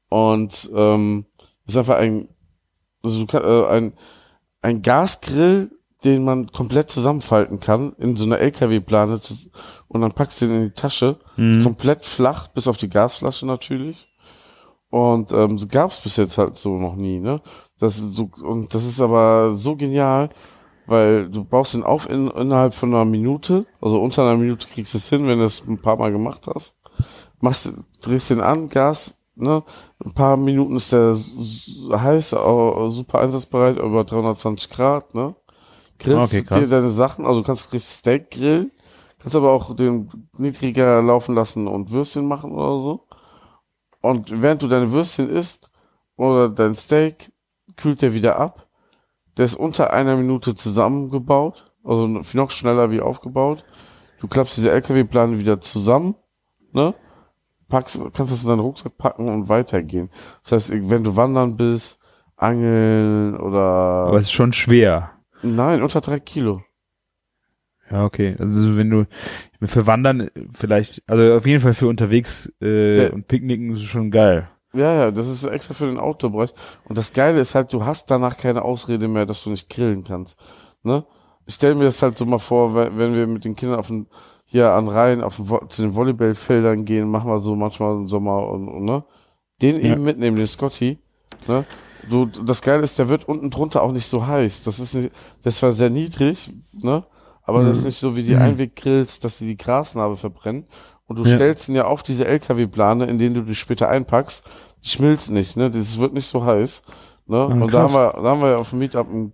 Und 0.09 0.69
ähm, 0.73 1.25
ist 1.67 1.77
einfach 1.77 1.97
ein, 1.97 2.29
also 3.03 3.25
äh, 3.27 3.67
ein, 3.69 3.93
ein 4.61 4.81
Gasgrill, 4.81 5.71
den 6.03 6.23
man 6.23 6.51
komplett 6.51 6.89
zusammenfalten 6.89 7.59
kann 7.59 7.93
in 7.99 8.15
so 8.15 8.23
einer 8.23 8.39
LKW-Plane 8.39 9.19
und 9.89 10.01
dann 10.01 10.13
packst 10.13 10.41
du 10.41 10.47
den 10.47 10.55
in 10.55 10.63
die 10.69 10.73
Tasche. 10.73 11.19
Ist 11.37 11.57
Mhm. 11.59 11.63
komplett 11.63 12.05
flach, 12.05 12.47
bis 12.47 12.67
auf 12.67 12.77
die 12.77 12.89
Gasflasche 12.89 13.45
natürlich. 13.45 14.07
Und 14.89 15.31
ähm, 15.31 15.57
das 15.57 15.67
gab's 15.67 16.01
bis 16.01 16.17
jetzt 16.17 16.37
halt 16.37 16.57
so 16.57 16.77
noch 16.79 16.95
nie, 16.95 17.19
ne? 17.19 17.41
Das 17.79 17.97
so, 17.97 18.31
und 18.41 18.73
das 18.73 18.85
ist 18.85 18.99
aber 18.99 19.53
so 19.53 19.75
genial, 19.75 20.29
weil 20.89 21.29
du 21.29 21.43
baust 21.43 21.73
den 21.73 21.83
auf 21.83 22.09
in, 22.09 22.27
innerhalb 22.29 22.73
von 22.73 22.93
einer 22.93 23.05
Minute, 23.05 23.65
also 23.79 24.01
unter 24.01 24.23
einer 24.23 24.37
Minute 24.37 24.67
kriegst 24.67 24.93
du 24.93 24.97
es 24.97 25.09
hin, 25.09 25.27
wenn 25.27 25.39
du 25.39 25.45
es 25.45 25.65
ein 25.67 25.81
paar 25.81 25.97
Mal 25.97 26.11
gemacht 26.11 26.47
hast. 26.53 26.77
Machst, 27.39 27.71
drehst 28.01 28.31
den 28.31 28.41
an, 28.41 28.69
Gas, 28.69 29.17
ne? 29.35 29.63
Ein 30.03 30.13
paar 30.13 30.35
Minuten 30.35 30.75
ist 30.75 30.91
der 30.91 31.15
heiß, 31.15 32.29
super 32.29 33.19
einsatzbereit, 33.19 33.77
über 33.77 34.03
320 34.03 34.69
Grad, 34.69 35.15
ne? 35.15 35.35
Grillst 35.99 36.33
Okay, 36.33 36.45
dir 36.59 36.67
deine 36.67 36.89
Sachen, 36.89 37.25
also 37.25 37.41
du 37.41 37.45
kannst 37.45 37.71
richtig 37.73 37.91
Steak 37.91 38.31
grillen, 38.31 38.71
kannst 39.19 39.35
aber 39.35 39.51
auch 39.51 39.75
den 39.75 40.09
niedriger 40.37 41.01
laufen 41.01 41.35
lassen 41.35 41.67
und 41.67 41.91
Würstchen 41.91 42.25
machen 42.25 42.51
oder 42.51 42.79
so. 42.79 43.07
Und 44.01 44.41
während 44.41 44.61
du 44.61 44.67
deine 44.67 44.91
Würstchen 44.91 45.29
isst 45.29 45.71
oder 46.15 46.49
dein 46.49 46.75
Steak, 46.75 47.31
kühlt 47.75 48.01
der 48.01 48.13
wieder 48.13 48.39
ab. 48.39 48.68
Der 49.39 49.45
ist 49.45 49.55
unter 49.55 49.93
einer 49.93 50.17
Minute 50.17 50.53
zusammengebaut, 50.53 51.71
also 51.85 52.07
noch 52.07 52.51
schneller 52.51 52.91
wie 52.91 52.99
aufgebaut. 52.99 53.63
Du 54.19 54.27
klappst 54.27 54.57
diese 54.57 54.69
LKW-Plane 54.69 55.39
wieder 55.39 55.61
zusammen, 55.61 56.15
ne? 56.73 56.93
Packst, 57.69 58.01
kannst 58.13 58.33
es 58.33 58.43
in 58.43 58.49
deinen 58.49 58.59
Rucksack 58.59 58.97
packen 58.97 59.29
und 59.29 59.47
weitergehen. 59.47 60.09
Das 60.43 60.51
heißt, 60.51 60.89
wenn 60.89 61.05
du 61.05 61.15
wandern 61.15 61.55
bist, 61.55 62.01
angeln 62.35 63.37
oder 63.37 63.61
Aber 64.07 64.17
es 64.17 64.25
ist 64.25 64.33
schon 64.33 64.51
schwer. 64.51 65.11
nein, 65.41 65.81
unter 65.83 66.01
drei 66.01 66.19
Kilo. 66.19 66.61
Ja, 67.89 68.03
okay. 68.03 68.35
Also 68.39 68.75
wenn 68.75 68.89
du 68.89 69.05
für 69.63 69.87
Wandern 69.87 70.29
vielleicht, 70.51 71.01
also 71.07 71.35
auf 71.35 71.45
jeden 71.45 71.61
Fall 71.61 71.73
für 71.73 71.87
unterwegs 71.87 72.51
äh, 72.59 72.93
Der- 72.95 73.13
und 73.13 73.29
Picknicken 73.29 73.71
ist 73.71 73.79
es 73.79 73.85
schon 73.85 74.11
geil. 74.11 74.49
Ja, 74.73 74.93
ja, 74.93 75.11
das 75.11 75.27
ist 75.27 75.43
extra 75.45 75.73
für 75.73 75.87
den 75.87 75.99
Outdoor-Bereich. 75.99 76.53
Und 76.87 76.97
das 76.97 77.11
Geile 77.13 77.39
ist 77.39 77.55
halt, 77.55 77.73
du 77.73 77.83
hast 77.85 78.11
danach 78.11 78.37
keine 78.37 78.61
Ausrede 78.63 79.07
mehr, 79.07 79.25
dass 79.25 79.43
du 79.43 79.49
nicht 79.49 79.69
grillen 79.69 80.03
kannst. 80.03 80.37
Ne? 80.83 81.03
Ich 81.47 81.55
stelle 81.55 81.73
mir 81.75 81.85
das 81.85 82.01
halt 82.03 82.17
so 82.17 82.25
mal 82.25 82.37
vor, 82.39 82.75
wenn, 82.75 83.15
wir 83.15 83.25
mit 83.25 83.45
den 83.45 83.55
Kindern 83.55 83.79
auf 83.79 83.87
den, 83.87 84.07
hier 84.45 84.71
an 84.71 84.87
Rhein, 84.87 85.23
auf 85.23 85.37
den, 85.37 85.47
zu 85.69 85.81
den 85.81 85.95
Volleyballfeldern 85.95 86.85
gehen, 86.85 87.09
machen 87.09 87.29
wir 87.31 87.39
so 87.39 87.55
manchmal 87.55 87.95
im 87.95 88.07
Sommer 88.07 88.47
und, 88.47 88.67
und 88.67 88.83
ne? 88.85 89.03
Den 89.61 89.75
Ja. 89.83 89.91
eben 89.93 90.03
mitnehmen, 90.03 90.37
den 90.37 90.47
Scotty. 90.47 90.99
Ne? 91.47 91.65
Du, 92.07 92.25
das 92.27 92.61
Geile 92.61 92.83
ist, 92.83 92.97
der 92.99 93.09
wird 93.09 93.27
unten 93.27 93.49
drunter 93.49 93.81
auch 93.83 93.91
nicht 93.91 94.07
so 94.07 94.25
heiß. 94.25 94.63
Das 94.63 94.79
ist 94.79 94.93
nicht, 94.93 95.11
das 95.43 95.61
war 95.63 95.71
sehr 95.71 95.89
niedrig, 95.89 96.51
ne? 96.73 97.03
Aber 97.43 97.63
das 97.63 97.79
ist 97.79 97.85
nicht 97.85 97.99
so 97.99 98.15
wie 98.15 98.21
die 98.23 98.35
Mhm. 98.35 98.41
Einweggrills, 98.43 99.19
dass 99.19 99.39
sie 99.39 99.47
die 99.47 99.57
Grasnarbe 99.57 100.15
verbrennen. 100.17 100.65
Und 101.09 101.19
du 101.19 101.23
Ja. 101.23 101.35
stellst 101.35 101.67
ihn 101.67 101.75
ja 101.75 101.85
auf 101.85 102.03
diese 102.03 102.25
LKW-Plane, 102.25 103.05
in 103.07 103.17
denen 103.17 103.35
du 103.35 103.41
die 103.41 103.55
später 103.55 103.89
einpackst. 103.89 104.43
Die 104.83 104.89
schmilzt 104.89 105.31
nicht, 105.31 105.57
ne? 105.57 105.69
Das 105.69 105.99
wird 105.99 106.13
nicht 106.13 106.27
so 106.27 106.45
heiß. 106.45 106.81
Ne? 107.25 107.45
und 107.45 107.59
da 107.59 107.65
Ah, 107.65 107.67
krass. 107.67 107.93
haben 107.95 108.15
wir, 108.15 108.21
da 108.23 108.29
haben 108.29 108.41
wir 108.41 108.49
ja 108.51 108.57
auf 108.57 108.69
dem 108.69 108.79
Meetup 108.79 109.07
ein, 109.11 109.33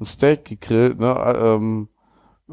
ein 0.00 0.04
Steak 0.04 0.44
gegrillt, 0.46 0.98
ne? 0.98 1.14
Ähm, 1.38 1.88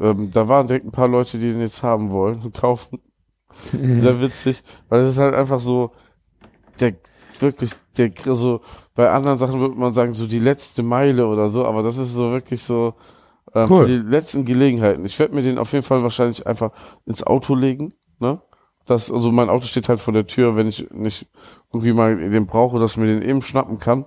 ähm, 0.00 0.30
da 0.32 0.46
waren 0.48 0.66
direkt 0.66 0.86
ein 0.86 0.92
paar 0.92 1.08
Leute, 1.08 1.38
die 1.38 1.50
den 1.52 1.60
jetzt 1.60 1.82
haben 1.82 2.10
wollen 2.12 2.42
und 2.42 2.52
kaufen. 2.54 3.00
Sehr 3.72 4.20
witzig, 4.20 4.62
weil 4.88 5.02
es 5.02 5.10
ist 5.14 5.18
halt 5.18 5.34
einfach 5.34 5.60
so, 5.60 5.92
der 6.80 6.94
wirklich, 7.40 7.72
der 7.96 8.12
so, 8.34 8.60
bei 8.94 9.10
anderen 9.10 9.38
Sachen 9.38 9.60
würde 9.60 9.74
man 9.76 9.94
sagen, 9.94 10.14
so 10.14 10.26
die 10.26 10.38
letzte 10.40 10.82
Meile 10.82 11.26
oder 11.26 11.48
so, 11.48 11.64
aber 11.64 11.82
das 11.82 11.96
ist 11.98 12.12
so 12.14 12.30
wirklich 12.32 12.62
so 12.64 12.94
ähm, 13.54 13.70
Cool. 13.70 13.86
für 13.86 13.86
die 13.88 14.08
letzten 14.08 14.44
Gelegenheiten. 14.44 15.04
Ich 15.04 15.18
werde 15.18 15.34
mir 15.34 15.42
den 15.42 15.58
auf 15.58 15.72
jeden 15.72 15.84
Fall 15.84 16.02
wahrscheinlich 16.02 16.46
einfach 16.46 16.70
ins 17.06 17.24
Auto 17.24 17.54
legen, 17.54 17.92
ne? 18.20 18.40
Das, 18.86 19.10
also 19.10 19.32
mein 19.32 19.48
Auto 19.48 19.64
steht 19.66 19.88
halt 19.88 20.00
vor 20.00 20.12
der 20.12 20.26
Tür, 20.26 20.56
wenn 20.56 20.68
ich 20.68 20.90
nicht 20.90 21.26
irgendwie 21.72 21.92
mal 21.92 22.16
den 22.16 22.46
brauche, 22.46 22.78
dass 22.78 22.92
ich 22.92 22.96
mir 22.98 23.06
den 23.06 23.22
eben 23.22 23.40
schnappen 23.42 23.78
kann 23.78 24.04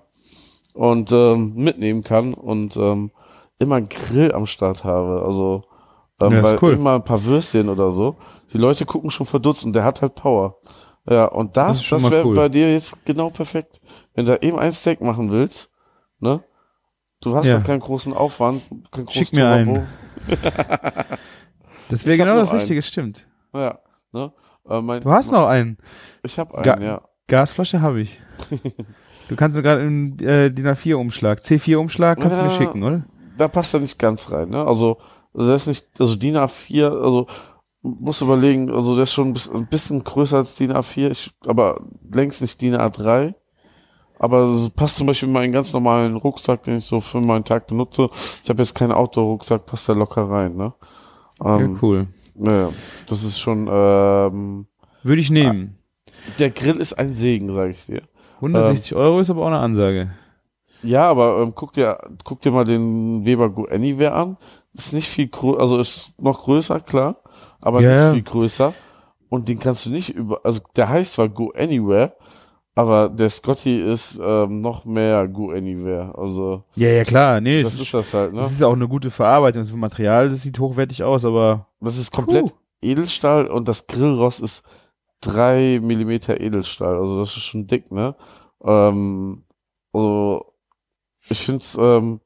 und 0.73 1.11
ähm, 1.11 1.53
mitnehmen 1.55 2.03
kann 2.03 2.33
und 2.35 2.77
ähm, 2.77 3.11
immer 3.59 3.75
einen 3.77 3.89
Grill 3.89 4.31
am 4.33 4.45
Start 4.45 4.83
habe. 4.83 5.23
Also 5.25 5.63
ähm, 6.21 6.33
Ja, 6.33 6.43
weil 6.43 6.59
cool. 6.61 6.73
immer 6.73 6.93
ein 6.95 7.03
paar 7.03 7.23
Würstchen 7.23 7.69
oder 7.69 7.89
so. 7.89 8.17
Die 8.53 8.57
Leute 8.59 8.85
gucken 8.85 9.09
schon 9.09 9.25
verdutzt 9.25 9.65
und 9.65 9.73
der 9.73 9.83
hat 9.83 10.01
halt 10.03 10.13
Power. 10.15 10.57
Ja, 11.09 11.25
und 11.25 11.55
da, 11.57 11.69
Das 11.69 11.87
das, 11.89 12.11
wäre 12.11 12.25
cool. 12.25 12.35
bei 12.35 12.49
dir 12.49 12.71
jetzt 12.71 13.03
genau 13.05 13.29
perfekt. 13.31 13.81
Wenn 14.13 14.25
du 14.25 14.33
da 14.33 14.45
eben 14.45 14.59
ein 14.59 14.71
Steak 14.73 15.01
machen 15.01 15.31
willst, 15.31 15.71
ne? 16.19 16.43
Du 17.21 17.33
hast 17.35 17.47
Ja. 17.47 17.53
ja 17.57 17.59
keinen 17.61 17.79
großen 17.79 18.13
Aufwand, 18.13 18.61
kein 18.91 19.05
großes 19.05 19.13
Schick 19.29 19.33
mir 19.33 19.63
Turbo. 19.65 19.73
einen. 19.75 19.87
Das 21.89 22.05
wäre 22.05 22.17
genau 22.17 22.35
das. 22.37 22.53
Richtige, 22.53 22.81
stimmt. 22.81 23.27
Ja, 23.53 23.79
ne? 24.11 24.31
Äh, 24.69 24.81
mein, 24.81 25.01
Du 25.01 25.11
hast 25.11 25.31
noch 25.31 25.47
einen. 25.47 25.77
Ich 26.23 26.37
habe 26.39 26.53
einen, 26.55 26.63
Ga- 26.63 26.79
ja. 26.81 27.01
Gasflasche 27.27 27.81
habe 27.81 28.01
ich. 28.01 28.19
Du 29.29 29.35
kannst 29.35 29.61
gerade 29.61 29.81
in 29.85 30.17
äh, 30.19 30.49
DIN 30.49 30.65
A4-Umschlag, 30.67 31.39
C4-Umschlag 31.41 32.17
kannst 32.17 32.37
du 32.39 32.43
mir 32.45 32.49
Ja. 32.49 32.53
schicken, 32.57 32.81
oder? 32.81 33.03
Da 33.37 33.49
passt 33.49 33.73
er 33.73 33.81
nicht 33.81 33.99
ganz 33.99 34.31
rein, 34.31 34.47
ne? 34.51 34.65
Also, 34.65 34.99
also 35.33 35.51
das 35.51 35.63
ist 35.63 35.67
nicht, 35.67 35.99
also 35.99 36.15
DIN 36.15 36.37
A4, 36.37 36.85
also 37.03 37.27
muss 37.81 38.21
überlegen, 38.21 38.71
also 38.71 38.93
der 38.95 39.03
ist 39.03 39.11
schon 39.11 39.35
ein 39.53 39.67
bisschen, 39.67 40.01
größer 40.05 40.37
als 40.37 40.55
DIN 40.55 40.71
A4, 40.71 41.09
ich, 41.11 41.33
aber 41.45 41.81
längst 42.09 42.41
nicht 42.41 42.61
DIN 42.61 42.75
A3. 42.77 43.33
Aber 44.17 44.53
so 44.53 44.69
passt 44.69 44.95
zum 44.95 45.07
Beispiel 45.07 45.27
in 45.27 45.33
meinen 45.33 45.51
ganz 45.51 45.73
normalen 45.73 46.15
Rucksack, 46.15 46.63
den 46.63 46.77
ich 46.77 46.85
so 46.85 47.01
für 47.01 47.19
meinen 47.19 47.43
Tag 47.43 47.67
benutze. 47.67 48.09
Ich 48.41 48.49
habe 48.49 48.61
jetzt 48.61 48.75
keinen 48.75 48.93
Outdoor-Rucksack, 48.93 49.65
passt 49.65 49.89
da 49.89 49.93
locker 49.93 50.29
rein, 50.29 50.55
ne? 50.55 50.73
Ja, 51.43 51.57
Ähm, 51.59 51.77
cool. 51.81 52.07
Naja, 52.37 52.71
das 53.07 53.23
ist 53.23 53.39
schon, 53.39 53.67
ähm, 53.69 54.67
Würde 55.03 55.21
ich 55.21 55.31
nehmen. 55.31 55.77
der 56.39 56.51
Grill 56.51 56.77
ist 56.77 56.93
ein 56.93 57.13
Segen, 57.13 57.53
sage 57.53 57.71
ich 57.71 57.85
dir. 57.85 58.03
160 58.35 58.91
ähm, 58.91 58.97
Euro 58.99 59.19
ist 59.19 59.29
aber 59.29 59.41
auch 59.41 59.47
eine 59.47 59.59
Ansage. 59.59 60.11
Ja, 60.83 61.09
aber 61.09 61.41
ähm, 61.41 61.53
guck 61.55 61.73
dir, 61.73 61.97
guck 62.23 62.41
dir 62.41 62.51
mal 62.51 62.63
den 62.63 63.25
Weber 63.25 63.49
Go 63.49 63.65
Anywhere 63.65 64.13
an. 64.13 64.37
ist 64.73 64.93
nicht 64.93 65.09
viel 65.09 65.27
größer, 65.27 65.59
also 65.59 65.79
ist 65.79 66.13
noch 66.21 66.43
größer, 66.43 66.79
klar, 66.79 67.17
aber 67.59 67.81
ja. 67.81 68.11
nicht 68.11 68.13
viel 68.13 68.31
größer. 68.33 68.73
Und 69.29 69.49
den 69.49 69.59
kannst 69.59 69.85
du 69.85 69.89
nicht 69.89 70.09
über, 70.09 70.39
also 70.43 70.61
der 70.75 70.89
heißt 70.89 71.13
zwar 71.13 71.29
Go 71.29 71.51
Anywhere, 71.57 72.15
aber 72.77 73.09
der 73.09 73.29
Scotty 73.29 73.81
ist 73.81 74.19
ähm, 74.23 74.61
noch 74.61 74.85
mehr 74.85 75.27
Go 75.27 75.49
Anywhere. 75.49 76.13
Also 76.17 76.63
Ja, 76.75 76.89
ja, 76.89 77.03
klar. 77.03 77.41
Nee, 77.41 77.63
das 77.63 77.79
ist 77.79 77.93
das 77.93 78.13
halt, 78.13 78.33
ne? 78.33 78.39
Das 78.39 78.51
ist 78.51 78.61
auch 78.63 78.73
eine 78.73 78.87
gute 78.87 79.09
Verarbeitung. 79.09 79.63
Das 79.63 79.71
Material, 79.71 80.29
das 80.29 80.43
sieht 80.43 80.59
hochwertig 80.59 81.03
aus, 81.03 81.25
aber 81.25 81.67
Das 81.81 81.97
ist 81.97 82.11
komplett 82.11 82.53
Edelstahl 82.81 83.47
und 83.47 83.67
das 83.67 83.87
Grillrost 83.87 84.41
ist 84.41 84.63
drei 85.21 85.79
Millimeter 85.81 86.39
Edelstahl. 86.39 86.95
Also 86.95 87.19
das 87.19 87.35
ist 87.35 87.43
schon 87.43 87.65
dick, 87.67 87.91
ne? 87.91 88.15
Ähm, 88.63 89.43
also 89.91 90.53
ich 91.29 91.39
find's 91.45 91.77
ähm, 91.79 92.21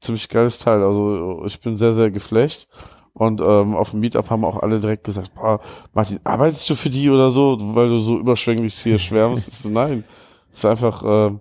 ziemlich 0.00 0.28
geiles 0.28 0.58
Teil. 0.58 0.82
Also 0.82 1.42
ich 1.44 1.60
bin 1.60 1.76
sehr, 1.76 1.92
sehr 1.92 2.10
geflecht. 2.10 2.68
Und 3.14 3.40
ähm, 3.40 3.74
auf 3.74 3.90
dem 3.90 4.00
Meetup 4.00 4.30
haben 4.30 4.44
auch 4.44 4.62
alle 4.62 4.80
direkt 4.80 5.04
gesagt, 5.04 5.34
boah, 5.34 5.60
Martin, 5.92 6.20
arbeitest 6.24 6.68
du 6.70 6.74
für 6.74 6.88
die 6.88 7.10
oder 7.10 7.30
so, 7.30 7.58
weil 7.60 7.88
du 7.88 8.00
so 8.00 8.18
überschwänglich 8.18 8.74
hier 8.74 8.98
schwärmst? 8.98 9.48
Ich 9.48 9.58
so, 9.58 9.68
nein. 9.68 10.04
Es 10.50 10.58
ist 10.58 10.64
einfach 10.64 11.02
ähm, 11.04 11.40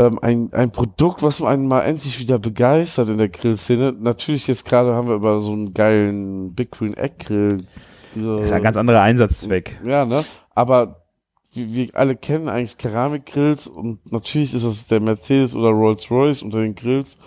ähm, 0.00 0.18
ein, 0.22 0.52
ein 0.52 0.72
Produkt, 0.72 1.22
was 1.22 1.42
einen 1.42 1.68
mal 1.68 1.82
endlich 1.82 2.18
wieder 2.18 2.38
begeistert 2.38 3.08
in 3.08 3.18
der 3.18 3.28
Grillszene. 3.28 3.94
Natürlich 3.98 4.46
jetzt 4.46 4.64
gerade 4.64 4.94
haben 4.94 5.08
wir 5.08 5.16
über 5.16 5.40
so 5.40 5.52
einen 5.52 5.74
geilen 5.74 6.54
Big 6.54 6.72
Green 6.72 6.94
Egg 6.94 7.14
Grill. 7.18 7.66
das 8.14 8.46
ist 8.46 8.52
ein 8.52 8.62
ganz 8.62 8.76
anderer 8.76 9.02
Einsatzzweck. 9.02 9.78
Ja, 9.84 10.04
ne? 10.04 10.24
Aber 10.54 11.04
wir, 11.52 11.72
wir 11.72 11.88
alle 11.94 12.16
kennen 12.16 12.48
eigentlich 12.48 12.78
Keramikgrills 12.78 13.66
und 13.66 14.10
natürlich 14.10 14.54
ist 14.54 14.64
das 14.64 14.86
der 14.86 15.00
Mercedes 15.00 15.54
oder 15.54 15.68
Rolls 15.68 16.10
Royce 16.10 16.42
unter 16.42 16.60
den 16.60 16.74
Grills. 16.74 17.18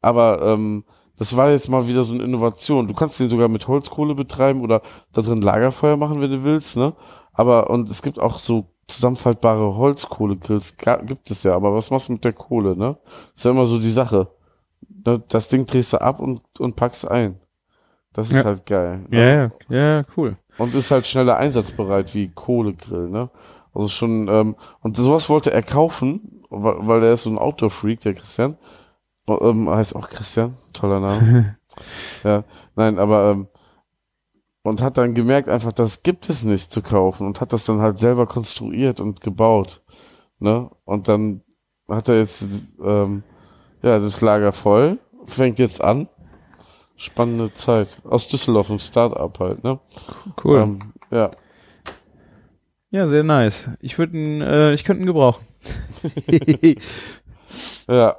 Aber 0.00 0.40
ähm, 0.42 0.84
das 1.18 1.36
war 1.36 1.50
jetzt 1.50 1.68
mal 1.68 1.86
wieder 1.86 2.02
so 2.04 2.14
eine 2.14 2.24
Innovation. 2.24 2.88
Du 2.88 2.94
kannst 2.94 3.20
den 3.20 3.30
sogar 3.30 3.48
mit 3.48 3.68
Holzkohle 3.68 4.14
betreiben 4.14 4.62
oder 4.62 4.82
da 5.12 5.22
drin 5.22 5.42
Lagerfeuer 5.42 5.96
machen, 5.96 6.20
wenn 6.20 6.30
du 6.30 6.42
willst, 6.44 6.76
ne? 6.76 6.94
Aber 7.32 7.70
und 7.70 7.88
es 7.90 8.02
gibt 8.02 8.18
auch 8.18 8.38
so 8.38 8.66
zusammenfaltbare 8.88 9.76
Holzkohlegrills, 9.76 10.76
gibt 11.06 11.30
es 11.30 11.42
ja. 11.42 11.54
Aber 11.54 11.74
was 11.74 11.90
machst 11.90 12.08
du 12.08 12.12
mit 12.14 12.24
der 12.24 12.32
Kohle, 12.32 12.76
ne? 12.76 12.96
ist 13.34 13.44
ja 13.44 13.50
immer 13.50 13.66
so 13.66 13.78
die 13.78 13.90
Sache. 13.90 14.28
Ne? 15.06 15.22
Das 15.28 15.48
Ding 15.48 15.66
drehst 15.66 15.92
du 15.92 16.00
ab 16.00 16.20
und 16.20 16.40
und 16.58 16.76
packst 16.76 17.08
ein. 17.10 17.38
Das 18.12 18.28
ist 18.30 18.36
Ja. 18.36 18.44
halt 18.44 18.66
geil. 18.66 19.04
ne? 19.08 19.52
Ja, 19.68 19.76
ja, 19.76 19.96
ja, 19.98 20.04
cool. 20.16 20.36
und 20.58 20.74
ist 20.74 20.90
halt 20.90 21.06
schneller 21.06 21.36
einsatzbereit 21.36 22.14
wie 22.14 22.28
Kohlegrill, 22.28 23.08
ne? 23.08 23.30
Also 23.72 23.88
schon, 23.88 24.28
ähm, 24.28 24.54
und 24.82 24.96
sowas 24.96 25.28
wollte 25.28 25.50
er 25.52 25.62
kaufen, 25.62 26.42
weil, 26.50 26.76
weil 26.86 27.02
er 27.02 27.14
ist 27.14 27.24
so 27.24 27.30
ein 27.30 27.38
Outdoor-Freak, 27.38 28.00
der 28.00 28.14
Christian. 28.14 28.56
Oh, 29.26 29.38
Ähm, 29.40 29.70
heißt 29.70 29.96
auch 29.96 30.08
Christian, 30.08 30.54
toller 30.72 31.00
Name. 31.00 31.56
ja, 32.24 32.44
nein, 32.76 32.98
aber 32.98 33.30
ähm, 33.30 33.48
und 34.62 34.82
hat 34.82 34.96
dann 34.96 35.14
gemerkt 35.14 35.48
einfach, 35.48 35.72
das 35.72 36.02
gibt 36.02 36.28
es 36.28 36.42
nicht 36.42 36.72
zu 36.72 36.82
kaufen 36.82 37.26
und 37.26 37.40
hat 37.40 37.52
das 37.52 37.66
dann 37.66 37.80
halt 37.80 37.98
selber 37.98 38.26
konstruiert 38.26 39.00
und 39.00 39.20
gebaut, 39.20 39.82
ne? 40.38 40.70
Und 40.84 41.08
dann 41.08 41.42
hat 41.88 42.08
er 42.08 42.18
jetzt 42.18 42.48
ähm, 42.82 43.22
ja 43.82 43.98
das 43.98 44.20
Lager 44.20 44.52
voll, 44.52 44.98
fängt 45.26 45.58
jetzt 45.58 45.82
an. 45.82 46.08
Spannende 46.96 47.52
Zeit. 47.52 47.98
Aus 48.04 48.28
Düsseldorf 48.28 48.70
im 48.70 48.78
Start-up 48.78 49.40
halt, 49.40 49.64
ne? 49.64 49.80
Cool. 50.42 50.60
Ähm, 50.60 50.78
ja. 51.10 51.30
ja, 52.90 53.08
sehr 53.08 53.24
nice. 53.24 53.68
Ich 53.80 53.98
würde 53.98 54.16
äh, 54.16 54.74
ich 54.74 54.84
könnte 54.84 55.02
ihn 55.02 55.06
gebrauchen. 55.06 55.44
Ja, 57.86 58.16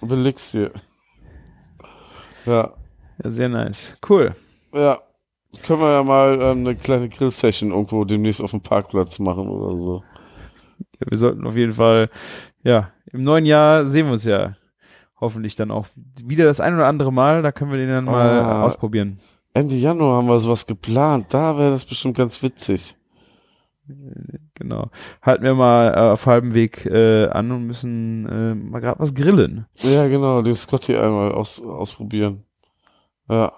belegst 0.00 0.54
dir. 0.54 0.70
Ja, 2.46 2.72
ja, 3.22 3.30
sehr 3.30 3.48
nice. 3.48 3.96
Cool. 4.08 4.34
ja. 4.74 4.98
Können 5.66 5.80
wir 5.80 5.92
ja 5.92 6.02
mal 6.02 6.38
ähm, 6.42 6.58
eine 6.58 6.76
kleine 6.76 7.08
Grill-Session 7.08 7.70
irgendwo 7.70 8.04
demnächst 8.04 8.42
auf 8.42 8.50
dem 8.50 8.60
Parkplatz 8.60 9.18
machen 9.18 9.48
oder 9.48 9.74
so. 9.78 10.04
Ja, 11.00 11.06
wir 11.10 11.16
sollten 11.16 11.46
auf 11.46 11.56
jeden 11.56 11.72
Fall, 11.72 12.10
ja, 12.62 12.92
im 13.12 13.22
neuen 13.22 13.46
Jahr 13.46 13.86
sehen 13.86 14.04
wir 14.06 14.12
uns 14.12 14.24
ja 14.24 14.56
hoffentlich 15.18 15.56
dann 15.56 15.70
auch 15.70 15.86
wieder 16.22 16.44
das 16.44 16.60
ein 16.60 16.74
oder 16.74 16.86
andere 16.86 17.10
Mal. 17.14 17.40
Da 17.40 17.50
können 17.50 17.70
wir 17.70 17.78
den 17.78 17.88
dann 17.88 18.04
mal 18.04 18.40
Ah. 18.40 18.62
ausprobieren. 18.62 19.20
Ende 19.54 19.74
Januar 19.74 20.18
haben 20.18 20.28
wir 20.28 20.38
sowas 20.38 20.66
geplant. 20.66 21.32
Da 21.32 21.56
wäre 21.56 21.70
das 21.70 21.86
bestimmt 21.86 22.16
ganz 22.18 22.42
witzig. 22.42 22.97
Genau. 24.54 24.90
Halten 25.22 25.44
wir 25.44 25.54
mal 25.54 25.94
äh, 25.94 26.12
auf 26.12 26.26
halbem 26.26 26.52
Weg 26.54 26.84
äh, 26.86 27.26
an 27.28 27.50
und 27.52 27.66
müssen 27.66 28.26
äh, 28.26 28.54
mal 28.54 28.80
gerade 28.80 29.00
was 29.00 29.14
grillen. 29.14 29.66
Ja, 29.76 30.06
genau, 30.08 30.42
den 30.42 30.54
Scotty 30.54 30.96
einmal 30.96 31.32
aus, 31.32 31.60
ausprobieren. 31.62 32.44
Ja. 33.28 33.52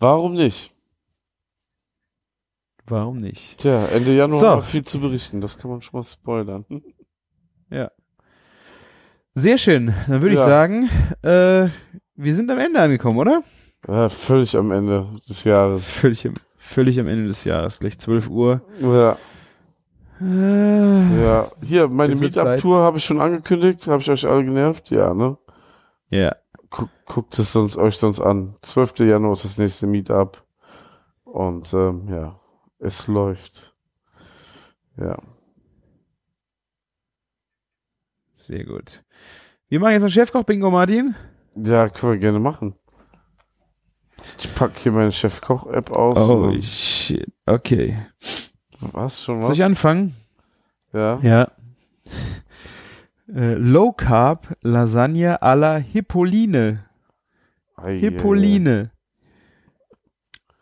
Warum 0.00 0.34
nicht? 0.34 0.72
Warum 2.86 3.16
nicht? 3.16 3.58
Tja, 3.58 3.86
Ende 3.86 4.14
Januar 4.14 4.56
So. 4.56 4.62
viel 4.62 4.84
zu 4.84 5.00
berichten. 5.00 5.40
Das 5.40 5.56
kann 5.56 5.70
man 5.70 5.80
schon 5.80 5.98
mal 5.98 6.02
spoilern. 6.04 6.64
Sehr 9.36 9.58
schön. 9.58 9.92
Dann 10.06 10.22
würde 10.22 10.34
ich 10.34 10.40
Ja. 10.40 10.44
sagen, 10.46 10.88
äh, 11.22 11.68
wir 12.14 12.34
sind 12.34 12.48
am 12.50 12.58
Ende 12.58 12.80
angekommen, 12.80 13.18
oder? 13.18 13.42
Ja, 13.88 14.08
völlig 14.08 14.56
am 14.56 14.70
Ende 14.70 15.08
des 15.28 15.42
Jahres. 15.44 15.88
Völlig 15.88 16.24
am, 16.26 16.34
völlig 16.64 16.98
am 16.98 17.08
Ende 17.08 17.26
des 17.26 17.44
Jahres, 17.44 17.78
gleich 17.78 17.98
12 17.98 18.28
Uhr. 18.28 18.62
Ja. 18.80 19.16
Äh, 20.20 21.22
Ja, 21.22 21.50
hier, 21.62 21.88
meine 21.88 22.14
Meetup-Tour 22.16 22.78
habe 22.78 22.98
ich 22.98 23.04
schon 23.04 23.20
angekündigt. 23.20 23.86
Habe 23.86 24.00
ich 24.02 24.10
euch 24.10 24.26
alle 24.26 24.44
genervt? 24.44 24.90
Ja, 24.90 25.12
ne? 25.14 25.36
ja. 26.10 26.34
Guck, 26.70 26.88
guckt 27.06 27.38
es 27.38 27.52
sonst, 27.52 27.76
euch 27.76 27.96
sonst 27.96 28.20
an. 28.20 28.56
12. 28.62 29.00
Januar 29.00 29.32
ist 29.34 29.44
das 29.44 29.58
nächste 29.58 29.86
Meetup. 29.86 30.42
Und 31.24 31.72
ähm, 31.72 32.08
ja, 32.08 32.36
es 32.78 33.06
läuft. 33.06 33.76
Ja. 34.96 35.18
Sehr 38.32 38.64
gut. 38.64 39.04
Wir 39.68 39.78
machen 39.80 39.92
jetzt 39.92 40.02
ein 40.02 40.10
Chefkoch-Bingo, 40.10 40.70
Martin. 40.70 41.14
Ja, 41.56 41.88
können 41.88 42.12
wir 42.12 42.18
gerne 42.18 42.40
machen. 42.40 42.74
Ich 44.38 44.54
pack 44.54 44.78
hier 44.78 44.92
meine 44.92 45.12
Chefkoch-App 45.12 45.90
aus. 45.90 46.18
Oh, 46.18 46.54
shit. 46.60 47.26
Okay. 47.46 47.96
was 48.92 49.22
schon 49.22 49.40
was? 49.40 49.46
Soll 49.46 49.56
ich 49.56 49.64
anfangen? 49.64 50.14
ja. 50.92 51.18
Ja. 51.22 51.50
Äh, 53.34 53.54
Low 53.54 53.92
Carb 53.92 54.54
Lasagne 54.62 55.42
à 55.42 55.54
la 55.54 55.76
Hippoline. 55.76 56.84
Ei, 57.76 57.98
Hippoline. 57.98 58.90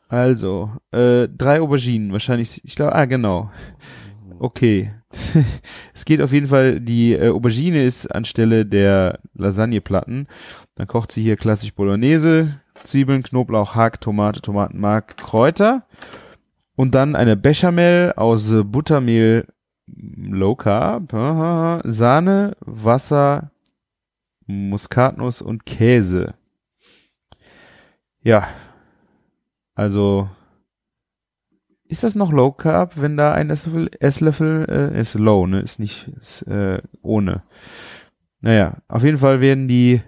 Also, 0.09 0.71
äh, 0.91 1.27
drei 1.29 1.61
Auberginen, 1.61 2.13
wahrscheinlich, 2.13 2.63
ich 2.65 2.77
glaube, 2.77 2.95
ah, 2.95 3.07
genau. 3.07 3.51
Okay. 4.39 4.93
es 5.95 6.05
geht 6.05 6.21
auf 6.21 6.33
jeden 6.33 6.49
Fall, 6.49 6.81
die 6.81 7.15
äh, 7.15 7.31
Aubergine 7.31 7.85
ist 7.85 8.07
anstelle 8.07 8.67
der 8.67 9.21
Lasagneplatten. 9.35 10.29
Dann 10.75 10.87
kocht 10.87 11.13
sie 11.13 11.23
hier 11.23 11.37
klassisch 11.37 11.75
Bolognese, 11.75 12.61
Zwiebeln, 12.85 13.23
Knoblauch, 13.23 13.75
Hack, 13.75 14.01
Tomate, 14.01 14.41
Tomatenmark, 14.41 15.17
Kräuter. 15.17 15.87
Und 16.75 16.95
dann 16.95 17.17
eine 17.17 17.37
Bechamel 17.37 18.13
aus 18.17 18.53
Buttermehl, 18.65 19.47
Low 19.87 20.57
Carb, 20.57 21.13
Sahne, 21.85 22.57
Wasser, 22.61 23.51
Muskatnuss 24.47 25.43
und 25.43 25.67
Käse. 25.67 26.35
Ja. 28.23 28.49
Also 29.75 30.29
ist 31.93 32.05
das 32.05 32.15
noch 32.15 32.33
Low 32.33 32.53
Carb, 32.53 32.95
wenn 32.97 33.17
da 33.17 33.33
ein 33.33 33.51
Esslöffel, 33.51 33.91
Esslöffel 34.01 34.67
äh, 34.95 35.01
ist 35.01 35.15
low, 35.15 35.47
ne? 35.47 35.61
Ist 35.61 35.79
nicht 35.79 36.09
ist, 36.17 36.43
äh, 36.43 36.81
ohne. 37.03 37.43
Naja, 38.41 38.79
auf 38.89 39.05
jeden 39.05 39.19
Fall 39.19 39.41
werden 39.41 39.69
die 39.69 40.01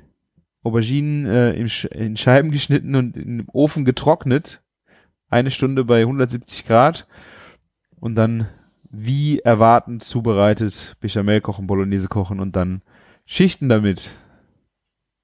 Auberginen 0.64 1.26
äh, 1.26 1.52
in, 1.52 1.68
Sch 1.68 1.84
in 1.84 2.16
Scheiben 2.16 2.50
geschnitten 2.50 2.94
und 2.96 3.16
im 3.16 3.46
Ofen 3.52 3.84
getrocknet. 3.84 4.62
Eine 5.28 5.50
Stunde 5.50 5.84
bei 5.84 6.00
170 6.00 6.66
Grad. 6.66 7.06
Und 8.00 8.16
dann 8.16 8.48
wie 8.90 9.40
erwartend 9.40 10.02
zubereitet 10.04 10.96
Bechamel 11.00 11.40
kochen, 11.40 11.66
Bolognese 11.66 12.08
kochen 12.08 12.40
und 12.40 12.56
dann 12.56 12.82
Schichten 13.24 13.68
damit. 13.68 14.12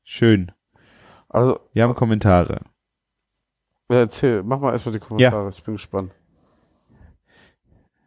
Schön. 0.04 0.52
Also, 1.28 1.60
Wir 1.72 1.84
haben 1.84 1.94
Kommentare. 1.94 2.62
ja, 3.90 3.98
erzähl, 3.98 4.42
mach 4.42 4.60
mal 4.60 4.72
erstmal 4.72 4.94
die 4.94 4.98
Kommentare. 4.98 5.50
Ich 5.50 5.62
bin 5.62 5.74
gespannt. 5.74 6.12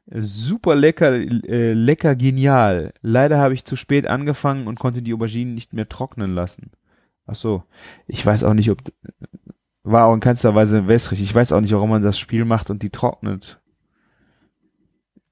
Super 0.08 0.76
lecker, 0.76 1.14
äh, 1.14 1.74
lecker 1.74 2.16
genial. 2.16 2.94
Leider 3.02 3.38
habe 3.40 3.54
ich 3.54 3.64
zu 3.64 3.78
spät 3.78 4.06
angefangen 4.06 4.68
und 4.68 4.78
konnte 4.80 5.02
die 5.02 5.14
Auberginen 5.14 5.56
nicht 5.56 5.72
mehr 5.72 5.88
trocknen 5.88 6.36
lassen. 6.36 6.72
Ach 7.26 7.36
so. 7.36 7.64
Ich 8.08 8.26
weiß 8.26 8.44
auch 8.44 8.54
nicht, 8.54 8.70
ob 8.72 8.80
war 9.84 10.06
auch 10.06 10.14
in 10.14 10.20
keinster 10.22 10.56
Weise 10.56 10.88
wässrig. 10.88 11.22
Ich 11.22 11.34
weiß 11.34 11.52
auch 11.52 11.62
nicht, 11.62 11.74
warum 11.74 11.90
man 11.90 12.02
das 12.04 12.18
Spiel 12.20 12.46
macht 12.46 12.70
und 12.70 12.84
die 12.84 12.90
trocknet. 12.90 13.60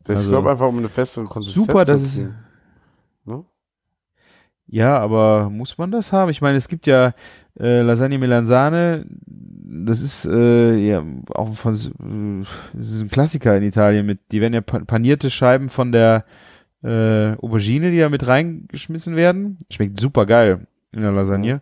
Ich 0.04 0.10
Also, 0.10 0.30
glaube 0.30 0.52
einfach, 0.52 0.68
um 0.68 0.78
eine 0.80 0.90
festere 0.90 1.26
Konsistenz 1.26 1.66
Super, 1.68 1.86
zu 1.86 1.92
das 1.92 2.02
ist 2.04 2.16
kriegen. 2.16 2.36
Ne? 3.26 3.46
ja, 4.68 4.98
aber 5.00 5.50
muss 5.50 5.78
man 5.78 5.92
das 5.92 6.12
haben? 6.14 6.30
Ich 6.30 6.42
meine, 6.42 6.58
es 6.58 6.68
gibt 6.68 6.88
ja 6.88 7.14
Äh, 7.60 7.82
Lasagne 7.82 8.18
Melanzane, 8.18 9.06
das 9.26 10.00
ist 10.02 10.26
äh, 10.26 10.76
ja 10.78 11.04
auch 11.36 11.54
von 11.54 11.74
äh, 11.76 12.46
das 12.74 12.90
ist 12.92 13.02
ein 13.02 13.10
Klassiker 13.10 13.58
in 13.58 13.64
Italien 13.64 14.06
mit, 14.06 14.20
die 14.32 14.40
werden 14.40 14.54
ja 14.54 14.62
pa- 14.62 14.86
panierte 14.86 15.30
Scheiben 15.30 15.68
von 15.68 15.92
der 15.92 16.24
äh, 16.82 17.34
Aubergine, 17.38 17.92
die 17.92 18.00
da 18.00 18.08
mit 18.08 18.26
reingeschmissen 18.26 19.18
werden. 19.18 19.58
Schmeckt 19.70 20.00
super 20.00 20.26
geil 20.26 20.66
in 20.92 21.02
der 21.02 21.12
Lasagne. 21.12 21.62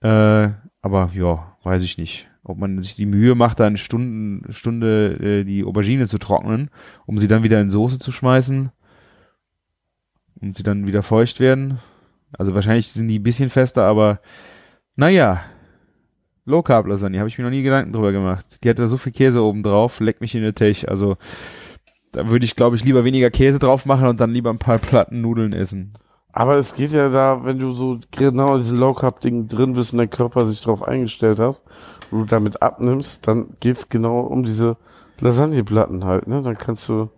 Äh, 0.00 0.50
aber 0.80 1.10
ja, 1.14 1.56
weiß 1.62 1.82
ich 1.82 1.98
nicht. 1.98 2.28
Ob 2.44 2.58
man 2.58 2.82
sich 2.82 2.96
die 2.96 3.06
Mühe 3.06 3.34
macht, 3.34 3.60
da 3.60 3.66
eine 3.66 3.78
Stunden, 3.78 4.52
Stunde 4.52 5.16
äh, 5.20 5.44
die 5.44 5.64
Aubergine 5.64 6.06
zu 6.06 6.18
trocknen, 6.18 6.70
um 7.06 7.18
sie 7.18 7.28
dann 7.28 7.44
wieder 7.44 7.60
in 7.60 7.70
Soße 7.70 7.98
zu 8.00 8.10
schmeißen 8.10 8.70
und 10.40 10.56
sie 10.56 10.64
dann 10.64 10.86
wieder 10.86 11.02
feucht 11.02 11.38
werden. 11.38 11.78
Also 12.36 12.54
wahrscheinlich 12.54 12.92
sind 12.92 13.08
die 13.08 13.18
ein 13.18 13.22
bisschen 13.22 13.50
fester, 13.50 13.84
aber 13.84 14.20
naja. 14.96 15.42
Low 16.44 16.62
Carb 16.62 16.88
Lasagne, 16.88 17.20
habe 17.20 17.28
ich 17.28 17.38
mir 17.38 17.44
noch 17.44 17.52
nie 17.52 17.62
Gedanken 17.62 17.92
drüber 17.92 18.10
gemacht. 18.10 18.64
Die 18.64 18.68
hat 18.68 18.80
da 18.80 18.88
so 18.88 18.96
viel 18.96 19.12
Käse 19.12 19.40
oben 19.42 19.62
drauf, 19.62 20.00
leckt 20.00 20.20
mich 20.20 20.34
in 20.34 20.42
der 20.42 20.56
Tech. 20.56 20.88
Also 20.88 21.16
da 22.10 22.28
würde 22.28 22.44
ich, 22.44 22.56
glaube 22.56 22.74
ich, 22.74 22.84
lieber 22.84 23.04
weniger 23.04 23.30
Käse 23.30 23.60
drauf 23.60 23.86
machen 23.86 24.08
und 24.08 24.20
dann 24.20 24.32
lieber 24.32 24.50
ein 24.50 24.58
paar 24.58 24.78
Platten 24.78 25.20
Nudeln 25.20 25.52
essen. 25.52 25.92
Aber 26.32 26.56
es 26.56 26.74
geht 26.74 26.92
ja 26.92 27.08
da, 27.10 27.44
wenn 27.44 27.58
du 27.58 27.72
so 27.72 27.98
genau 28.10 28.52
in 28.54 28.58
diesem 28.62 28.78
Low 28.78 28.94
Carb 28.94 29.20
Ding 29.20 29.48
drin 29.48 29.74
bist 29.74 29.92
und 29.92 29.98
dein 29.98 30.10
Körper 30.10 30.46
sich 30.46 30.60
darauf 30.62 30.82
eingestellt 30.82 31.38
hat, 31.38 31.60
und 32.10 32.20
du 32.20 32.24
damit 32.24 32.62
abnimmst, 32.62 33.26
dann 33.28 33.48
geht's 33.60 33.88
genau 33.88 34.20
um 34.20 34.42
diese 34.44 34.76
Lasagneplatten 35.20 36.04
halt, 36.04 36.26
ne? 36.26 36.42
Dann 36.42 36.56
kannst 36.56 36.88
du 36.88 37.08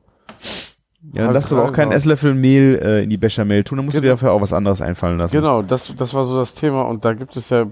Ja, 1.12 1.12
dann 1.14 1.26
Halt 1.26 1.36
darfst 1.36 1.50
du 1.50 1.56
aber 1.56 1.68
auch 1.68 1.72
keinen. 1.72 1.92
Esslöffel 1.92 2.34
Mehl 2.34 2.80
äh, 2.82 3.02
in 3.04 3.10
die 3.10 3.16
Bechamel 3.16 3.62
tun, 3.64 3.76
dann 3.78 3.84
musst 3.84 3.96
du 3.96 4.00
dir 4.00 4.08
Genau. 4.08 4.14
dafür 4.16 4.32
auch 4.32 4.40
was 4.40 4.52
anderes 4.52 4.80
einfallen 4.80 5.18
lassen. 5.18 5.34
Genau, 5.36 5.62
das, 5.62 5.94
das 5.96 6.12
war 6.14 6.24
so 6.24 6.36
das 6.36 6.54
Thema 6.54 6.82
und 6.82 7.04
da 7.04 7.12
gibt 7.14 7.36
es 7.36 7.50
ja 7.50 7.66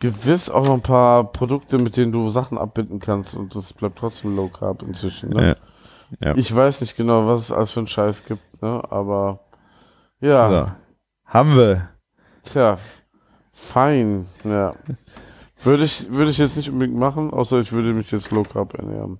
gewiss 0.00 0.50
auch 0.50 0.64
noch 0.64 0.74
ein 0.74 0.80
paar 0.82 1.24
Produkte, 1.32 1.78
mit 1.78 1.96
denen 1.96 2.12
du 2.12 2.28
Sachen 2.30 2.58
abbinden 2.58 2.98
kannst 2.98 3.36
und 3.36 3.54
das 3.54 3.72
bleibt 3.72 3.98
trotzdem 3.98 4.34
Low 4.36 4.48
Carb 4.48 4.82
inzwischen. 4.82 5.30
Ne? 5.30 5.56
Ja. 6.20 6.26
Ja. 6.28 6.36
Ich 6.36 6.54
weiß 6.54 6.82
nicht 6.82 6.96
genau, 6.96 7.26
was 7.26 7.40
es 7.40 7.52
alles 7.52 7.70
für 7.70 7.80
einen 7.80 7.86
Scheiß 7.86 8.24
gibt, 8.24 8.60
ne? 8.62 8.82
aber 8.90 9.40
ja, 10.22 10.48
So. 10.48 10.72
Haben 11.26 11.56
wir. 11.56 11.88
tja, 12.42 12.78
fein, 13.52 14.26
ja. 14.44 14.74
Würde 15.62 15.84
ich, 15.84 16.10
würde 16.10 16.30
ich 16.30 16.38
jetzt 16.38 16.56
nicht 16.56 16.70
unbedingt 16.70 16.98
machen, 16.98 17.30
außer 17.30 17.60
ich 17.60 17.72
würde 17.72 17.92
mich 17.94 18.10
jetzt 18.10 18.30
Low 18.30 18.42
Carb 18.42 18.74
ernähren. 18.74 19.18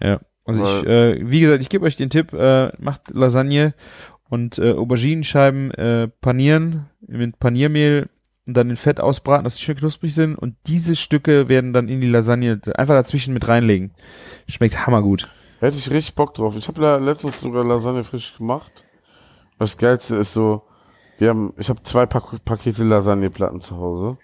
Ja. 0.00 0.20
Also 0.44 0.62
ich, 0.62 0.68
Weil- 0.86 1.18
äh, 1.18 1.30
wie 1.30 1.40
gesagt, 1.40 1.60
ich 1.62 1.68
gebe 1.68 1.84
euch 1.84 1.96
den 1.96 2.10
Tipp, 2.10 2.32
äh, 2.32 2.72
macht 2.78 3.10
Lasagne 3.10 3.74
und 4.28 4.58
äh, 4.58 4.72
Auberginenscheiben 4.72 5.70
äh, 5.72 6.08
panieren 6.08 6.86
mit 7.00 7.38
Paniermehl 7.38 8.08
und 8.46 8.56
dann 8.56 8.70
in 8.70 8.76
Fett 8.76 9.00
ausbraten, 9.00 9.44
dass 9.44 9.56
die 9.56 9.62
schön 9.62 9.76
knusprig 9.76 10.14
sind 10.14 10.36
und 10.36 10.56
diese 10.66 10.96
Stücke 10.96 11.48
werden 11.48 11.72
dann 11.72 11.88
in 11.88 12.00
die 12.00 12.08
Lasagne 12.08 12.60
einfach 12.76 12.94
dazwischen 12.94 13.34
mit 13.34 13.46
reinlegen. 13.48 13.92
Schmeckt 14.48 14.86
hammergut. 14.86 15.28
Hätte 15.60 15.76
ich 15.76 15.90
richtig 15.90 16.14
Bock 16.14 16.32
drauf. 16.34 16.56
Ich 16.56 16.66
habe 16.68 16.98
letztens 17.04 17.40
sogar 17.40 17.64
Lasagne 17.64 18.02
frisch 18.02 18.34
gemacht. 18.36 18.84
Das 19.60 19.76
Geilste 19.76 20.16
ist 20.16 20.32
so, 20.32 20.62
wir 21.18 21.28
haben, 21.28 21.52
ich 21.58 21.68
habe 21.68 21.82
zwei 21.82 22.06
Pak 22.06 22.44
Pakete 22.44 22.82
Lasagneplatten 22.82 23.60
zu 23.60 23.76
Hause. 23.76 24.16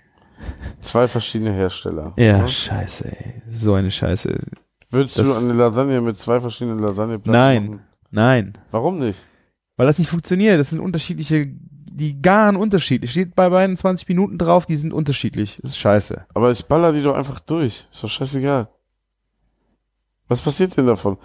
Zwei 0.81 1.07
verschiedene 1.09 1.53
Hersteller. 1.53 2.15
Ja, 2.17 2.39
Ne? 2.39 2.49
scheiße, 2.49 3.05
ey. 3.07 3.43
So 3.51 3.75
eine 3.75 3.91
Scheiße. 3.91 4.39
Würdest 4.91 5.19
das- 5.19 5.27
du 5.29 5.35
eine 5.45 5.53
Lasagne 5.53 6.01
mit 6.01 6.19
zwei 6.19 6.41
verschiedenen 6.41 6.79
Lasagneplatten 6.79 7.33
Nein. 7.33 7.67
machen? 7.67 7.81
Nein. 8.11 8.59
Warum 8.71 8.99
nicht? 8.99 9.27
Weil 9.77 9.87
das 9.87 9.99
nicht 9.99 10.09
funktioniert. 10.09 10.59
Das 10.59 10.71
sind 10.71 10.81
unterschiedliche, 10.81 11.45
die 11.47 12.21
garen 12.23 12.57
unterschiedlich. 12.57 13.11
Steht 13.11 13.35
bei 13.35 13.51
beiden 13.51 13.77
20 13.77 14.09
Minuten 14.09 14.39
drauf, 14.39 14.65
die 14.65 14.77
sind 14.77 14.95
unterschiedlich. 14.95 15.59
Das 15.61 15.73
ist 15.73 15.79
scheiße. 15.79 16.25
Aber 16.35 16.51
ich 16.51 16.65
baller 16.67 16.93
die 16.93 17.03
doch 17.03 17.15
einfach 17.17 17.41
durch. 17.41 17.89
Ist 17.91 18.03
doch 18.03 18.09
scheißegal. 18.09 18.69
Was 20.29 20.41
passiert 20.41 20.77
denn 20.79 20.87
davon? 20.87 21.19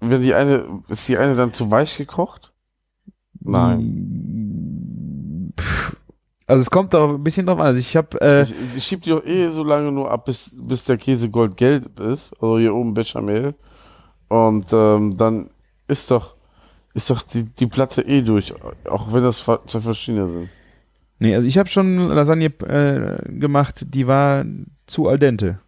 Wenn 0.00 0.22
die 0.22 0.34
eine, 0.34 0.82
ist 0.88 1.08
die 1.08 1.18
eine 1.18 1.34
dann 1.34 1.52
zu 1.52 1.70
weich 1.72 1.96
gekocht? 1.98 2.52
Nein. 3.44 5.04
Pff. 5.58 5.96
Also 6.46 6.60
es 6.60 6.70
kommt 6.70 6.92
doch 6.92 7.14
ein 7.14 7.24
bisschen 7.24 7.46
drauf 7.46 7.58
an. 7.58 7.66
Also 7.66 7.78
ich 7.78 7.96
habe 7.96 8.20
äh, 8.20 8.42
Ich, 8.42 8.54
ich 8.76 8.84
schieb 8.84 9.02
die 9.02 9.10
doch 9.10 9.24
eh 9.24 9.48
so 9.48 9.64
lange 9.64 9.90
nur 9.90 10.10
ab, 10.10 10.26
bis, 10.26 10.54
bis 10.54 10.84
der 10.84 10.98
Käse 10.98 11.30
goldgelb 11.30 11.98
ist. 12.00 12.34
Also 12.34 12.58
hier 12.58 12.74
oben 12.74 12.92
Bechamel. 12.92 13.54
Und 14.28 14.66
ähm, 14.72 15.16
dann 15.16 15.48
ist 15.88 16.10
doch, 16.10 16.36
ist 16.92 17.08
doch 17.08 17.22
die, 17.22 17.44
die 17.44 17.66
Platte 17.66 18.02
eh 18.02 18.20
durch. 18.22 18.52
Auch 18.84 19.12
wenn 19.12 19.22
das 19.22 19.38
zwei 19.38 19.80
verschiedene 19.80 20.28
sind. 20.28 20.48
nee, 21.18 21.34
also 21.34 21.46
ich 21.46 21.56
habe 21.56 21.68
schon 21.68 22.08
Lasagne 22.08 22.46
äh, 22.46 23.32
gemacht, 23.32 23.86
die 23.88 24.06
war 24.06 24.44
zu 24.86 25.08
al 25.08 25.18
dente. 25.18 25.58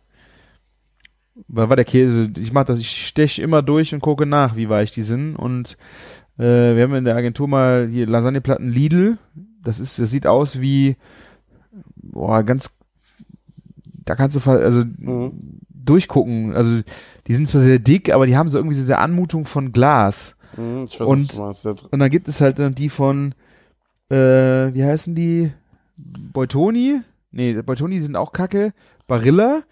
Weil 1.49 1.69
war 1.69 1.77
der 1.77 1.85
Käse, 1.85 2.31
ich 2.39 2.53
mach 2.53 2.65
das, 2.65 2.81
ich 2.81 3.07
stech 3.07 3.39
immer 3.39 3.63
durch 3.63 3.93
und 3.95 4.01
gucke 4.01 4.25
nach, 4.25 4.57
wie 4.57 4.71
weich 4.71 4.91
die 4.91 5.03
sind 5.03 5.37
und 5.37 5.77
äh, 6.39 6.75
wir 6.77 6.83
haben 6.83 6.95
in 6.95 7.05
der 7.05 7.17
Agentur 7.17 7.49
mal 7.49 7.89
hier 7.89 8.07
Lasagneplatten 8.07 8.69
Lidl. 8.71 9.19
Das 9.63 9.81
ist, 9.81 9.99
das 9.99 10.11
sieht 10.11 10.27
aus 10.27 10.61
wie 10.61 10.97
boah, 11.97 12.43
ganz 12.43 12.77
da 14.05 14.15
kannst 14.15 14.37
du 14.37 14.51
also 14.51 14.85
Mhm. 14.85 15.33
durchgucken. 15.69 16.55
Also 16.55 16.81
die 17.27 17.35
sind 17.35 17.49
zwar 17.49 17.61
sehr 17.61 17.79
dick, 17.81 18.13
aber 18.13 18.27
die 18.27 18.37
haben 18.37 18.49
so 18.49 18.59
irgendwie 18.59 18.77
diese 18.77 18.99
Anmutung 18.99 19.47
von 19.47 19.73
Glas. 19.73 20.37
Mhm, 20.57 20.85
ich 20.89 21.01
weiß, 21.01 21.07
Und- 21.09 21.29
was 21.29 21.35
du 21.37 21.43
meinst. 21.43 21.65
Ja, 21.65 21.89
Und 21.91 21.99
dann 21.99 22.11
gibt 22.11 22.29
es 22.29 22.41
halt 22.41 22.59
dann 22.59 22.75
die 22.75 22.89
von, 22.89 23.35
äh, 24.09 24.17
wie 24.75 24.85
heißen 24.85 25.15
die? 25.15 25.53
Beutoni? 25.97 27.01
Nee, 27.33 27.55
Beutoni 27.63 28.01
sind 28.01 28.17
auch 28.17 28.33
kacke. 28.33 28.73
Barilla. 29.07 29.63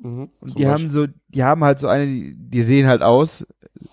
Mhm, 0.00 0.30
Und 0.40 0.58
die 0.58 0.66
haben 0.66 0.84
Beispiel. 0.84 0.90
so, 0.90 1.06
die 1.28 1.44
haben 1.44 1.62
halt 1.64 1.78
so 1.78 1.88
eine, 1.88 2.06
die, 2.06 2.34
die 2.36 2.62
sehen 2.62 2.86
halt 2.86 3.02
aus 3.02 3.46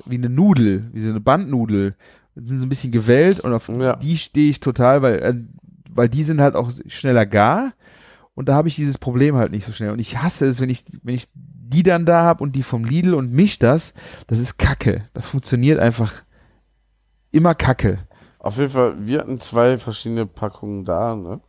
wie 0.06 0.16
eine 0.16 0.30
Nudel, 0.30 0.90
wie 0.94 1.02
so 1.02 1.10
eine 1.10 1.20
Bandnudel. 1.20 1.96
Sind 2.44 2.60
so 2.60 2.66
ein 2.66 2.70
bisschen 2.70 2.92
gewellt 2.92 3.40
und 3.42 3.54
auf 3.54 3.70
Ja. 3.70 3.96
die 3.96 4.18
stehe 4.18 4.50
ich 4.50 4.60
total, 4.60 5.02
weil, 5.02 5.20
äh, 5.20 5.36
weil 5.90 6.10
die 6.10 6.24
sind 6.24 6.42
halt 6.42 6.56
auch 6.56 6.72
schneller 6.88 7.26
gar. 7.26 7.74
Und 8.36 8.48
da 8.48 8.56
habe 8.56 8.68
ich 8.70 8.76
dieses 8.76 8.98
Problem 8.98 9.36
halt 9.36 9.52
nicht 9.52 9.66
so 9.66 9.72
schnell. 9.74 9.92
Und 9.92 10.00
ich 10.00 10.22
hasse 10.22 10.46
es, 10.48 10.62
wenn 10.62 10.70
ich, 10.70 10.86
wenn 11.04 11.16
ich 11.16 11.28
die 11.34 11.84
dann 11.84 12.06
da 12.06 12.24
habe 12.24 12.42
und 12.44 12.56
die 12.56 12.64
vom 12.64 12.86
Lidl 12.86 13.14
und 13.14 13.32
misch 13.32 13.60
das, 13.60 13.94
das 14.28 14.40
ist 14.40 14.58
kacke. 14.58 15.04
Das 15.14 15.28
funktioniert 15.28 15.80
einfach 15.80 16.14
immer 17.32 17.54
kacke. 17.54 18.00
Auf 18.40 18.58
jeden 18.58 18.72
Fall, 18.72 18.94
wir 19.00 19.20
hatten 19.20 19.40
zwei 19.40 19.78
verschiedene 19.78 20.26
Packungen 20.26 20.86
da, 20.86 21.16
ne? 21.16 21.42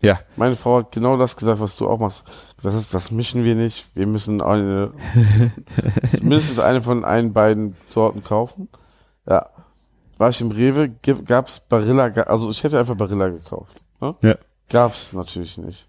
Ja. 0.00 0.20
Meine 0.36 0.54
Frau 0.54 0.78
hat 0.78 0.92
genau 0.92 1.16
das 1.16 1.36
gesagt, 1.36 1.58
was 1.60 1.74
du 1.74 1.88
auch 1.88 1.98
machst. 1.98 2.24
Gesagt 2.56 2.76
hast, 2.76 2.94
das 2.94 3.10
mischen 3.10 3.42
wir 3.42 3.56
nicht. 3.56 3.88
Wir 3.94 4.06
müssen 4.06 4.40
eine, 4.40 4.92
mindestens 6.20 6.60
eine 6.60 6.82
von 6.82 7.04
einen 7.04 7.32
beiden 7.32 7.74
Sorten 7.88 8.22
kaufen. 8.22 8.68
Ja. 9.28 9.48
War 10.18 10.30
ich 10.30 10.40
im 10.40 10.50
Rewe, 10.50 10.90
gab's 11.24 11.60
Barilla, 11.68 12.06
also 12.26 12.50
ich 12.50 12.62
hätte 12.64 12.78
einfach 12.78 12.96
Barilla 12.96 13.28
gekauft. 13.28 13.82
Ne? 14.00 14.14
Ja. 14.22 14.34
Gab's 14.68 15.12
natürlich 15.12 15.56
nicht. 15.58 15.88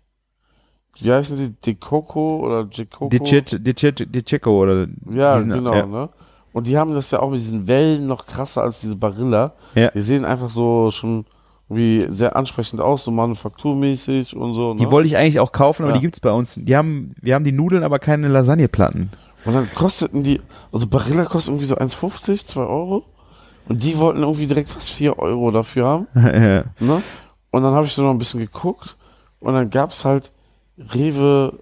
Wie 1.01 1.11
heißen 1.11 1.35
sie? 1.37 1.51
De 1.53 1.75
Coco 1.75 2.45
oder 2.45 2.63
De 2.65 2.85
Coco? 2.85 3.09
Dicet, 3.09 3.57
Diceco 4.13 4.61
oder 4.61 4.87
Ja, 5.09 5.39
genau, 5.39 5.73
ja. 5.73 5.85
ne? 5.85 6.09
Und 6.51 6.67
die 6.67 6.77
haben 6.77 6.93
das 6.93 7.11
ja 7.11 7.19
auch 7.19 7.29
mit 7.29 7.39
diesen 7.39 7.67
Wellen 7.67 8.07
noch 8.07 8.25
krasser 8.25 8.63
als 8.63 8.81
diese 8.81 8.95
Barilla. 8.95 9.53
Ja. 9.75 9.89
Die 9.91 10.01
sehen 10.01 10.25
einfach 10.25 10.49
so 10.49 10.89
schon 10.91 11.25
wie 11.69 12.01
sehr 12.09 12.35
ansprechend 12.35 12.81
aus, 12.81 13.03
so 13.03 13.11
manufakturmäßig 13.11 14.35
und 14.35 14.53
so. 14.55 14.73
Ne? 14.73 14.79
Die 14.79 14.89
wollte 14.91 15.07
ich 15.07 15.15
eigentlich 15.17 15.39
auch 15.39 15.51
kaufen, 15.51 15.83
aber 15.83 15.91
Ja. 15.91 15.97
die 15.99 16.01
gibt's 16.01 16.19
bei 16.19 16.31
uns. 16.31 16.55
Die 16.55 16.75
haben, 16.75 17.13
wir 17.21 17.35
haben 17.35 17.43
die 17.45 17.51
Nudeln, 17.51 17.83
aber 17.83 17.99
keine 17.99 18.27
Lasagneplatten. 18.27 19.11
und 19.45 19.53
dann 19.53 19.69
kosteten 19.75 20.23
die, 20.23 20.41
also 20.71 20.87
Barilla 20.87 21.25
kostet 21.25 21.49
irgendwie 21.53 21.65
so 21.67 21.75
1,50, 21.75 22.45
2 22.47 22.61
Euro. 22.61 23.05
Und 23.69 23.83
die 23.83 23.97
wollten 23.97 24.21
irgendwie 24.23 24.47
direkt 24.47 24.69
fast 24.69 24.89
4 24.89 25.17
Euro 25.19 25.51
dafür 25.51 25.85
haben. 25.85 26.07
ja. 26.15 26.63
Ne? 26.79 27.01
Und 27.51 27.63
dann 27.63 27.73
habe 27.73 27.85
ich 27.85 27.93
so 27.93 28.01
noch 28.01 28.11
ein 28.11 28.17
bisschen 28.17 28.39
geguckt 28.41 28.97
und 29.39 29.53
dann 29.53 29.69
gab's 29.69 30.03
halt 30.03 30.31
Rewe, 30.77 31.53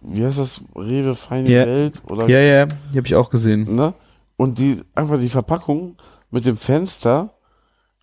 wie 0.00 0.24
heißt 0.24 0.38
das? 0.38 0.60
Rewe 0.74 1.14
Feine 1.14 1.48
Ja. 1.48 1.66
Welt 1.66 2.02
oder 2.06 2.28
ja, 2.28 2.38
ja, 2.40 2.66
die 2.66 2.98
habe 2.98 3.06
ich 3.06 3.14
auch 3.14 3.30
gesehen. 3.30 3.74
ne? 3.74 3.94
Und 4.36 4.58
die, 4.58 4.82
einfach 4.94 5.18
die 5.18 5.28
Verpackung 5.30 5.96
mit 6.30 6.44
dem 6.46 6.56
Fenster, 6.56 7.30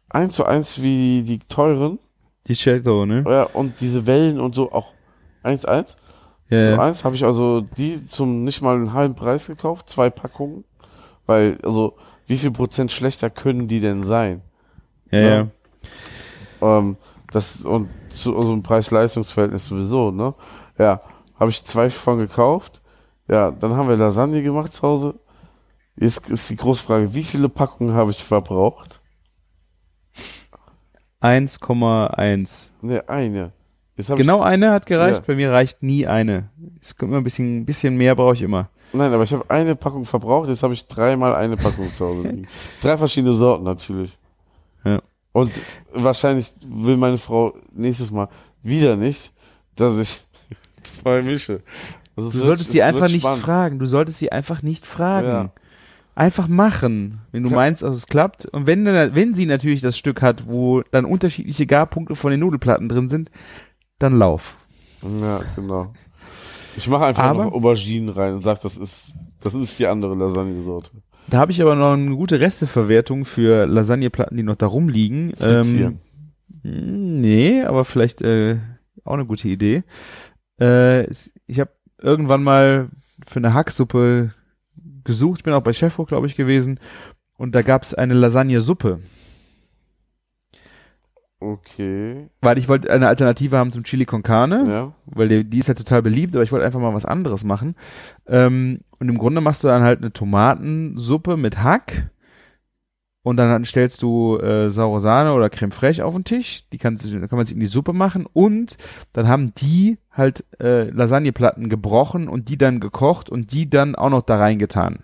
eins 0.09 0.35
zu 0.35 0.45
eins 0.45 0.81
wie 0.81 1.23
die 1.23 1.39
teuren, 1.39 1.99
Diceco, 2.47 3.05
ne? 3.05 3.23
ja, 3.27 3.43
und 3.43 3.79
diese 3.79 4.05
Wellen 4.05 4.39
und 4.39 4.53
so 4.55 4.71
auch 4.71 4.87
eins 5.43 5.63
eins. 5.63 5.95
Ja, 6.49 6.59
Zu 6.59 6.79
eins 6.79 7.03
habe 7.05 7.15
ich 7.15 7.23
also 7.23 7.61
die 7.61 8.05
zum 8.07 8.43
nicht 8.43 8.61
mal 8.61 8.75
einen 8.75 8.93
halben 8.93 9.15
Preis 9.15 9.47
gekauft, 9.47 9.89
zwei 9.89 10.09
Packungen. 10.09 10.65
Weil, 11.25 11.57
also, 11.63 11.95
wie 12.27 12.37
viel 12.37 12.51
Prozent 12.51 12.91
schlechter 12.91 13.29
können 13.29 13.67
die 13.67 13.79
denn 13.79 14.03
sein? 14.05 14.41
ja, 15.11 15.19
Ja. 15.19 15.29
ja. 15.29 15.47
Ähm, 16.79 16.97
das, 17.31 17.63
und 17.65 17.89
zu 18.09 18.31
so 18.31 18.51
einem 18.51 18.63
Preis-Leistungs-Verhältnis 18.63 19.65
sowieso, 19.65 20.11
ne? 20.11 20.33
Ja, 20.77 21.01
habe 21.39 21.49
ich 21.51 21.63
zwei 21.63 21.89
von 21.89 22.19
gekauft. 22.19 22.81
Ja, 23.27 23.51
dann 23.51 23.75
haben 23.75 23.89
wir 23.89 23.97
Lasagne 23.97 24.43
gemacht 24.43 24.73
zu 24.73 24.83
Hause. 24.83 25.15
Jetzt 25.95 26.29
ist 26.29 26.49
die 26.49 26.55
Großfrage, 26.55 27.13
wie 27.13 27.23
viele 27.23 27.49
Packungen 27.49 27.93
habe 27.93 28.11
ich 28.11 28.23
verbraucht? 28.23 29.01
1,1. 31.21 32.71
Ne, 32.81 33.07
eine. 33.07 33.51
Genau 33.95 34.41
eine 34.41 34.71
hat 34.71 34.85
gereicht, 34.87 35.19
Ja. 35.19 35.23
bei 35.27 35.35
mir 35.35 35.51
reicht 35.51 35.83
nie 35.83 36.07
eine. 36.07 36.49
Es 36.81 36.97
kommt 36.97 37.11
immer 37.11 37.21
ein 37.21 37.23
bisschen, 37.23 37.65
bisschen 37.65 37.95
mehr 37.95 38.15
brauche 38.15 38.33
ich 38.33 38.41
immer. 38.41 38.69
Nein, 38.93 39.11
aber 39.11 39.23
ich 39.23 39.33
habe 39.33 39.43
eine 39.49 39.75
Packung 39.75 40.05
verbraucht, 40.05 40.49
jetzt 40.49 40.61
habe 40.63 40.73
ich 40.73 40.87
dreimal 40.87 41.35
eine 41.35 41.57
Packung 41.57 41.93
zu 41.93 42.05
Hause 42.05 42.27
liegen. 42.29 42.47
Drei 42.79 42.95
verschiedene 42.95 43.33
Sorten 43.33 43.63
natürlich. 43.63 44.17
Ja. 44.85 45.01
Und 45.31 45.51
wahrscheinlich 45.93 46.53
will 46.67 46.95
meine 46.97 47.17
Frau 47.17 47.55
nächstes 47.73 48.11
Mal 48.11 48.29
wieder 48.61 48.95
nicht, 48.95 49.31
dass 49.75 49.97
ich 49.97 50.21
zwei 50.83 51.21
mische. 51.23 51.61
Also 52.15 52.29
Du 52.29 52.37
solltest 52.37 52.67
es 52.67 52.73
sie 52.73 52.83
einfach 52.83 53.07
nicht 53.07 53.21
spannend. 53.21 53.43
fragen. 53.43 53.79
Du 53.79 53.85
solltest 53.87 54.19
sie 54.19 54.31
einfach 54.31 54.61
nicht 54.61 54.85
fragen. 54.85 55.27
Ja. 55.27 55.49
Einfach 56.15 56.47
machen, 56.47 57.21
wenn 57.31 57.41
du 57.41 57.49
Klar. 57.49 57.61
meinst, 57.61 57.81
dass 57.81 57.97
es 57.97 58.05
klappt. 58.05 58.45
Und 58.45 58.67
wenn, 58.67 58.85
wenn 58.85 59.33
sie 59.33 59.47
natürlich 59.47 59.81
das 59.81 59.97
Stück 59.97 60.21
hat, 60.21 60.47
wo 60.47 60.83
dann 60.91 61.05
unterschiedliche 61.05 61.65
Garpunkte 61.65 62.15
von 62.15 62.29
den 62.29 62.41
Nudelplatten 62.41 62.87
drin 62.87 63.09
sind, 63.09 63.31
dann 63.97 64.19
lauf. 64.19 64.55
Ja, 65.01 65.41
genau. 65.55 65.91
Ich 66.75 66.87
mache 66.87 67.05
einfach 67.05 67.23
Aber- 67.23 67.45
noch 67.45 67.53
Auberginen 67.53 68.09
rein 68.09 68.33
und 68.35 68.43
sag, 68.43 68.61
das 68.61 68.77
ist, 68.77 69.13
das 69.41 69.53
ist 69.53 69.79
die 69.79 69.87
andere 69.87 70.15
Lasagne-Sorte. 70.15 70.91
Da 71.29 71.37
habe 71.37 71.51
ich 71.51 71.61
aber 71.61 71.75
noch 71.75 71.93
eine 71.93 72.15
gute 72.15 72.39
Resteverwertung 72.39 73.23
für 73.25 73.65
Lasagneplatten, 73.65 74.35
die 74.35 74.43
noch 74.43 74.55
da 74.55 74.65
rumliegen. 74.67 75.33
Ähm, 75.41 75.99
nee, 76.63 77.63
aber 77.63 77.85
vielleicht 77.85 78.21
äh, 78.21 78.57
auch 79.03 79.13
eine 79.13 79.25
gute 79.25 79.47
Idee. 79.47 79.83
Äh, 80.59 81.09
ich 81.09 81.59
habe 81.59 81.71
irgendwann 82.01 82.43
mal 82.43 82.89
für 83.25 83.37
eine 83.39 83.53
Hacksuppe 83.53 84.33
gesucht, 85.03 85.43
bin 85.43 85.53
auch 85.53 85.63
bei 85.63 85.73
Chefo, 85.73 86.05
glaube 86.05 86.27
ich, 86.27 86.35
gewesen. 86.35 86.79
Und 87.37 87.55
da 87.55 87.61
gab 87.61 87.83
es 87.83 87.93
eine 87.93 88.13
Lasagnesuppe. 88.13 88.99
Okay. 91.51 92.29
Weil 92.41 92.57
ich 92.57 92.69
wollte 92.69 92.89
eine 92.89 93.07
Alternative 93.09 93.57
haben 93.57 93.71
zum 93.73 93.83
Chili 93.83 94.05
con 94.05 94.23
Carne, 94.23 94.65
Ja. 94.67 94.91
weil 95.05 95.27
die, 95.27 95.43
die 95.43 95.59
ist 95.59 95.67
ja 95.67 95.73
total 95.73 96.01
beliebt, 96.01 96.33
aber 96.35 96.43
ich 96.43 96.51
wollte 96.51 96.65
einfach 96.65 96.79
mal 96.79 96.93
was 96.93 97.05
anderes 97.05 97.43
machen. 97.43 97.75
Ähm, 98.27 98.79
und 98.99 99.09
im 99.09 99.17
Grunde 99.17 99.41
machst 99.41 99.63
du 99.63 99.67
dann 99.67 99.83
halt 99.83 99.99
eine 99.99 100.13
Tomatensuppe 100.13 101.35
mit 101.35 101.61
Hack 101.61 102.09
und 103.23 103.37
dann 103.37 103.65
stellst 103.65 104.01
du 104.01 104.37
äh, 104.37 104.69
saure 104.69 104.99
Sahne 105.01 105.33
oder 105.33 105.49
Creme 105.49 105.71
fraiche 105.71 106.05
auf 106.05 106.13
den 106.13 106.23
Tisch. 106.23 106.63
Die 106.71 106.77
kannst 106.77 107.09
kann 107.11 107.27
man 107.37 107.45
sich 107.45 107.55
in 107.55 107.59
die 107.59 107.65
Suppe 107.65 107.91
machen 107.93 108.25
und 108.31 108.77
dann 109.11 109.27
haben 109.27 109.53
die 109.55 109.97
halt 110.11 110.45
äh, 110.61 110.89
Lasagneplatten 110.91 111.67
gebrochen 111.69 112.27
und 112.29 112.47
die 112.49 112.57
dann 112.57 112.79
gekocht 112.79 113.29
und 113.29 113.51
die 113.51 113.69
dann 113.69 113.95
auch 113.95 114.09
noch 114.09 114.21
da 114.21 114.37
reingetan. 114.37 114.99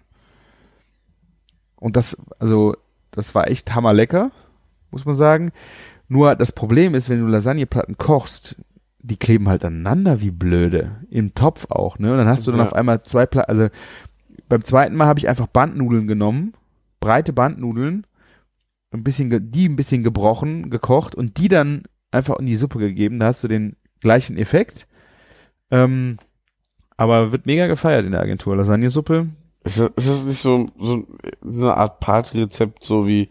Und 1.76 1.96
das, 1.96 2.22
also, 2.40 2.76
das 3.12 3.34
war 3.36 3.48
echt 3.48 3.74
hammerlecker, 3.74 4.32
muss 4.92 5.06
man 5.06 5.16
sagen. 5.16 5.52
Nur 6.10 6.36
das 6.36 6.52
Problem 6.52 6.96
ist, 6.96 7.10
wenn 7.10 7.20
du 7.22 7.28
Lasagneplatten 7.28 7.98
kochst, 7.98 8.58
die 9.02 9.16
kleben 9.16 9.48
halt 9.48 9.64
aneinander 9.64 10.20
wie 10.22 10.32
blöde. 10.32 10.98
Im 11.10 11.34
Topf 11.36 11.68
auch, 11.70 12.00
ne? 12.00 12.12
Und 12.12 12.18
dann 12.18 12.28
hast 12.28 12.46
du 12.46 12.52
dann 12.52 12.60
Ja. 12.60 12.66
auf 12.66 12.74
einmal 12.74 13.04
zwei 13.04 13.26
Platten, 13.26 13.50
also 13.50 13.70
beim 14.50 14.64
zweiten 14.66 14.96
Mal 14.96 15.06
habe 15.08 15.20
ich 15.20 15.30
einfach 15.30 15.48
Bandnudeln 15.48 16.08
genommen, 16.08 16.54
breite 17.00 17.32
Bandnudeln, 17.32 18.06
ein 18.92 19.04
bisschen, 19.04 19.52
die 19.52 19.70
ein 19.70 19.76
bisschen 19.76 20.04
gebrochen, 20.04 20.70
gekocht 20.72 21.14
und 21.14 21.38
die 21.38 21.48
dann 21.48 21.84
einfach 22.12 22.38
in 22.40 22.48
die 22.48 22.56
Suppe 22.56 22.80
gegeben. 22.80 23.20
Da 23.20 23.28
hast 23.28 23.44
du 23.44 23.48
den 23.48 23.76
gleichen 24.02 24.36
Effekt. 24.38 24.88
Ähm, 25.70 26.18
aber 26.98 27.32
wird 27.32 27.46
mega 27.46 27.68
gefeiert 27.68 28.06
in 28.06 28.12
der 28.14 28.22
Agentur. 28.22 28.56
Lasagnesuppe. 28.58 29.28
Ist 29.64 29.80
das, 29.80 29.90
ist 29.96 30.10
das 30.10 30.26
nicht 30.26 30.40
so, 30.40 30.68
so 30.80 31.06
eine 31.46 31.78
Art 31.78 32.00
Partyrezept, 32.00 32.84
so 32.84 33.08
wie 33.08 33.30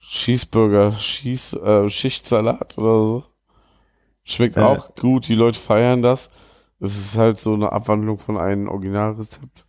Cheeseburger, 0.00 0.92
Schieß, 0.92 1.54
äh, 1.54 1.88
Schichtsalat 1.88 2.78
oder 2.78 3.04
so? 3.04 3.22
Schmeckt 4.24 4.56
Äh. 4.56 4.60
auch 4.60 4.94
gut, 4.94 5.28
die 5.28 5.34
Leute 5.34 5.58
feiern 5.58 6.02
das. 6.02 6.30
Es 6.80 6.96
ist 6.96 7.16
halt 7.18 7.40
so 7.40 7.54
eine 7.54 7.72
Abwandlung 7.72 8.18
von 8.18 8.36
einem 8.38 8.68
Originalrezept. 8.68 9.64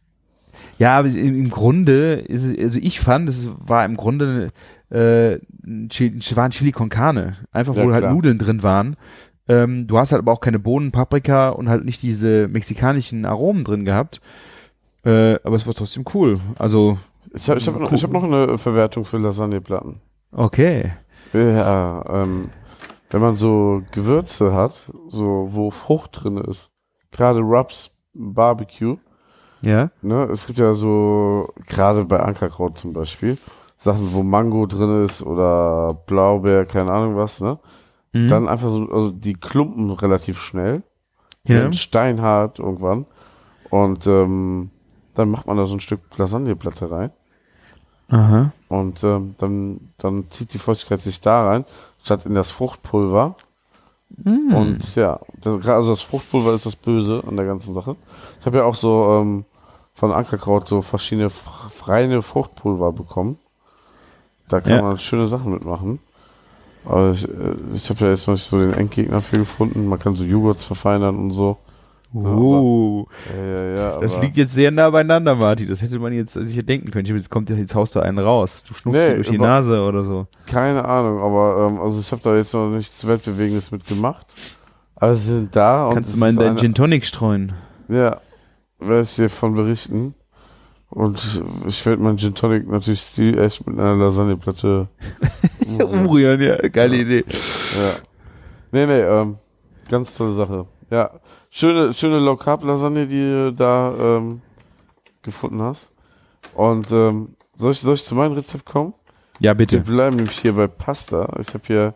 Ja, 0.78 0.98
aber 1.00 1.10
im, 1.10 1.50
Grunde 1.50 2.14
ist 2.16 2.46
es, 2.46 2.58
also 2.58 2.80
ich 2.82 3.00
fand, 3.00 3.28
es 3.28 3.50
war 3.60 3.84
im 3.84 3.98
Grunde 3.98 4.50
äh, 4.90 5.36
ein 5.66 5.90
Chili, 5.90 6.20
war 6.36 6.46
ein 6.46 6.52
Chili 6.52 6.72
con 6.72 6.90
Carne. 6.90 7.38
Einfach, 7.52 7.76
Ja, 7.76 7.84
wo 7.84 7.92
halt 7.92 8.02
klar. 8.04 8.14
Nudeln 8.14 8.38
drin 8.38 8.64
waren. 8.64 8.96
Ähm, 9.48 9.88
du 9.88 9.98
hast 9.98 10.12
halt 10.12 10.22
aber 10.22 10.32
auch 10.32 10.40
keine 10.40 10.60
Bohnen, 10.60 10.92
Paprika 10.92 11.50
und 11.50 11.68
halt 11.68 11.84
nicht 11.84 12.02
diese 12.02 12.48
mexikanischen 12.48 13.26
Aromen 13.26 13.64
drin 13.64 13.84
gehabt. 13.84 14.22
Äh, 15.04 15.36
aber 15.44 15.56
es 15.56 15.66
war 15.68 15.74
trotzdem 15.74 16.06
cool. 16.14 16.40
Also, 16.58 16.98
Ich 17.34 17.50
habe 17.50 17.60
ich 17.60 17.68
hab 17.68 17.80
noch, 17.80 17.92
ich 17.92 18.04
hab 18.04 18.12
noch 18.12 18.24
eine 18.24 18.58
Verwertung 18.58 19.04
für 19.06 19.18
Lasagneplatten. 19.18 20.00
Okay. 20.32 20.92
Ja, 21.34 22.04
ähm, 22.10 22.50
wenn 23.12 23.22
man 23.22 23.36
so 23.38 23.82
Gewürze 23.92 24.54
hat, 24.54 24.92
so 25.08 25.48
wo 25.52 25.72
Frucht 25.72 26.24
drin 26.24 26.38
ist, 26.38 26.72
gerade 27.12 27.40
Rubs, 27.40 27.92
Barbecue, 28.14 28.98
Ja. 29.62 29.92
ne, 30.02 30.24
es 30.32 30.48
gibt 30.48 30.60
ja 30.60 30.74
so, 30.74 31.48
gerade 31.68 32.06
bei 32.06 32.20
Ankerkraut 32.20 32.78
zum 32.78 32.94
Beispiel, 32.94 33.38
Sachen, 33.76 34.14
wo 34.14 34.24
Mango 34.24 34.66
drin 34.66 35.04
ist 35.04 35.22
oder 35.24 35.94
Blaubeer, 36.06 36.66
keine 36.66 36.92
Ahnung 36.92 37.16
was, 37.16 37.42
ne, 37.42 37.60
Mhm. 38.14 38.28
dann 38.28 38.48
einfach 38.48 38.70
so, 38.70 38.90
also 38.90 39.12
die 39.12 39.34
klumpen 39.36 39.92
relativ 39.92 40.40
schnell, 40.40 40.82
ja. 41.48 41.72
steinhart 41.74 42.60
irgendwann 42.60 43.06
und 43.70 44.06
ähm, 44.08 44.72
dann 45.14 45.30
macht 45.30 45.46
man 45.48 45.58
da 45.58 45.66
so 45.66 45.76
ein 45.76 45.80
Stück 45.80 46.02
Lasagneplatte 46.18 46.90
rein. 46.90 47.12
Aha. 48.10 48.52
Und 48.70 49.04
ähm, 49.04 49.36
dann, 49.40 49.90
dann 49.98 50.30
zieht 50.30 50.54
die 50.54 50.60
Feuchtigkeit 50.60 51.02
sich 51.02 51.20
da 51.22 51.48
rein, 51.48 51.66
statt 52.04 52.26
in 52.26 52.36
das 52.36 52.52
Fruchtpulver. 52.52 53.36
Mm. 54.24 54.54
Und 54.54 54.96
ja, 54.96 55.20
das, 55.42 55.68
also 55.68 55.90
das 55.90 56.02
Fruchtpulver 56.02 56.54
ist 56.54 56.66
das 56.66 56.76
Böse 56.76 57.24
an 57.28 57.36
der 57.36 57.46
ganzen 57.46 57.74
Sache. 57.74 57.96
Ich 58.40 58.46
habe 58.46 58.58
ja 58.58 58.64
auch 58.66 58.76
so 58.76 59.20
ähm, 59.22 59.46
von 59.96 60.12
Ankerkraut 60.12 60.68
so 60.68 60.82
verschiedene 60.82 61.28
f- 61.28 61.88
reine 61.88 62.22
Fruchtpulver 62.22 62.92
bekommen. 62.92 63.40
Da 64.48 64.62
kann 64.62 64.72
Ja. 64.78 64.82
man 64.84 64.98
schöne 65.00 65.28
Sachen 65.28 65.52
mitmachen. 65.52 66.00
Aber 66.86 67.12
ich, 67.12 67.28
äh, 67.28 67.56
ich 67.74 67.90
habe 67.90 68.06
ja 68.06 68.12
jetzt 68.12 68.28
noch 68.28 68.36
nicht 68.36 68.48
so 68.48 68.60
den 68.60 68.74
Endgegner 68.74 69.22
für 69.22 69.40
gefunden. 69.40 69.88
Man 69.88 70.00
kann 70.00 70.16
so 70.16 70.24
Joghurts 70.24 70.64
verfeinern 70.64 71.18
und 71.18 71.32
so. 71.34 71.58
Uh, 72.14 73.06
Ja, 73.38 73.44
ja, 73.46 73.76
ja. 73.76 74.00
das 74.00 74.20
liegt 74.22 74.36
jetzt 74.38 74.54
sehr 74.54 74.72
nah 74.72 74.90
beieinander, 74.90 75.36
Martin. 75.36 75.68
Das 75.70 75.82
hätte 75.82 76.00
man 76.00 76.12
jetzt 76.14 76.34
sicher 76.34 76.64
denken 76.64 76.90
können. 76.90 77.06
Ich 77.06 77.12
Jetzt 77.12 77.30
kommt 77.30 77.50
ja, 77.50 77.56
jetzt 77.56 77.76
haust 77.76 77.96
du 77.96 78.00
einen 78.00 78.18
raus. 78.20 78.64
Du 78.68 78.74
schnupfst 78.74 79.00
Nee, 79.10 79.16
durch 79.16 79.30
die 79.30 79.38
Nase 79.38 79.82
oder 79.84 80.04
so. 80.04 80.26
Keine 80.48 80.84
Ahnung, 80.86 81.20
aber 81.22 81.68
ähm, 81.68 81.80
also 81.80 82.00
ich 82.00 82.12
habe 82.12 82.22
da 82.24 82.36
jetzt 82.36 82.54
noch 82.54 82.70
nichts 82.70 83.06
Weltbewegendes 83.06 83.72
mitgemacht. 83.72 84.26
Aber 84.96 85.14
sie 85.16 85.36
sind 85.36 85.56
da 85.56 85.88
und 85.88 85.94
Kannst 85.96 86.16
du 86.16 86.20
mal 86.20 86.30
in 86.32 86.36
deinen 86.36 86.50
eine- 86.52 86.60
Gin 86.60 86.74
Tonic 86.74 87.06
streuen. 87.06 87.54
Ja, 87.88 88.18
werde 88.80 89.02
ich 89.04 89.16
dir 89.16 89.30
von 89.30 89.54
berichten. 89.56 90.16
Und 90.90 91.44
ich 91.68 91.86
werde 91.86 92.02
meinen 92.02 92.18
Gin 92.18 92.34
Tonic 92.34 92.68
natürlich 92.68 93.02
stilecht 93.02 93.66
mit 93.68 93.78
einer 93.80 93.96
Lasagneplatte. 93.96 94.88
Umrühren, 95.68 96.42
ja, 96.42 96.56
geile 96.70 96.96
Idee. 96.98 97.24
ja. 97.28 97.92
Nee, 98.72 98.86
nee, 98.88 99.02
ähm, 99.02 99.36
ganz 99.90 100.16
tolle 100.16 100.32
Sache. 100.32 100.66
Ja, 100.90 101.12
schöne, 101.50 101.94
schöne 101.94 102.20
Low 102.20 102.36
Carb 102.38 102.64
Lasagne, 102.64 103.08
die 103.08 103.22
du 103.22 103.54
da 103.54 103.94
ähm, 104.00 104.42
gefunden 105.22 105.62
hast. 105.62 105.92
Und 106.54 106.92
ähm, 106.92 107.36
soll 107.54 107.72
ich, 107.72 107.80
soll 107.82 107.96
ich 107.96 108.04
zu 108.04 108.16
meinem 108.16 108.34
Rezept 108.34 108.66
kommen? 108.66 108.94
Ja, 109.40 109.52
Wir 109.52 109.56
bitte. 109.56 109.80
bleiben 109.82 110.18
nämlich 110.18 110.40
hier 110.40 110.54
bei 110.54 110.68
Pasta. 110.68 111.30
Ich 111.40 111.54
habe 111.54 111.64
hier 111.68 111.94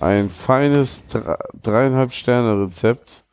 ein 0.00 0.30
feines 0.30 1.04
dre- 1.08 1.38
dreieinhalb 1.62 2.12
Sterne 2.12 2.66
Rezept. 2.66 3.24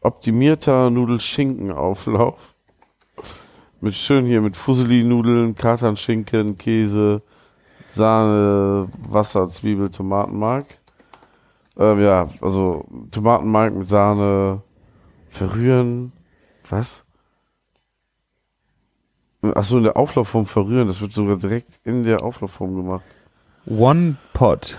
Optimierter 0.00 0.90
Nudelschinkenauflauf. 0.90 2.54
Mit 3.80 3.94
schön 3.94 4.26
hier 4.26 4.40
mit 4.40 4.56
Fusilli-Nudeln, 4.56 5.54
Kartanschinken, 5.54 6.56
Käse, 6.56 7.20
Sahne, 7.84 8.88
Wasser, 9.08 9.48
Zwiebel, 9.48 9.90
Tomatenmark. 9.90 10.66
Ähm, 11.76 12.00
ja, 12.00 12.28
also 12.40 12.84
Tomatenmark 13.10 13.74
mit 13.74 13.88
Sahne 13.88 14.62
verrühren. 15.32 16.12
Was? 16.68 17.04
Achso, 19.42 19.78
in 19.78 19.84
der 19.84 19.96
Auflaufform 19.96 20.46
verrühren. 20.46 20.86
Das 20.86 21.00
wird 21.00 21.12
sogar 21.12 21.36
direkt 21.36 21.80
in 21.84 22.04
der 22.04 22.22
Auflaufform 22.22 22.76
gemacht. 22.76 23.04
One 23.66 24.16
Pot. 24.32 24.76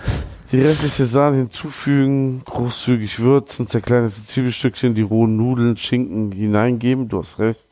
Die 0.52 0.60
restliche 0.60 1.06
Sahne 1.06 1.38
hinzufügen, 1.38 2.42
großzügig 2.44 3.18
würzen, 3.18 3.66
zerkleinerte 3.66 4.24
Zwiebelstückchen, 4.24 4.94
die 4.94 5.02
rohen 5.02 5.36
Nudeln, 5.36 5.76
Schinken 5.76 6.32
hineingeben, 6.32 7.08
du 7.08 7.18
hast 7.18 7.38
recht. 7.38 7.66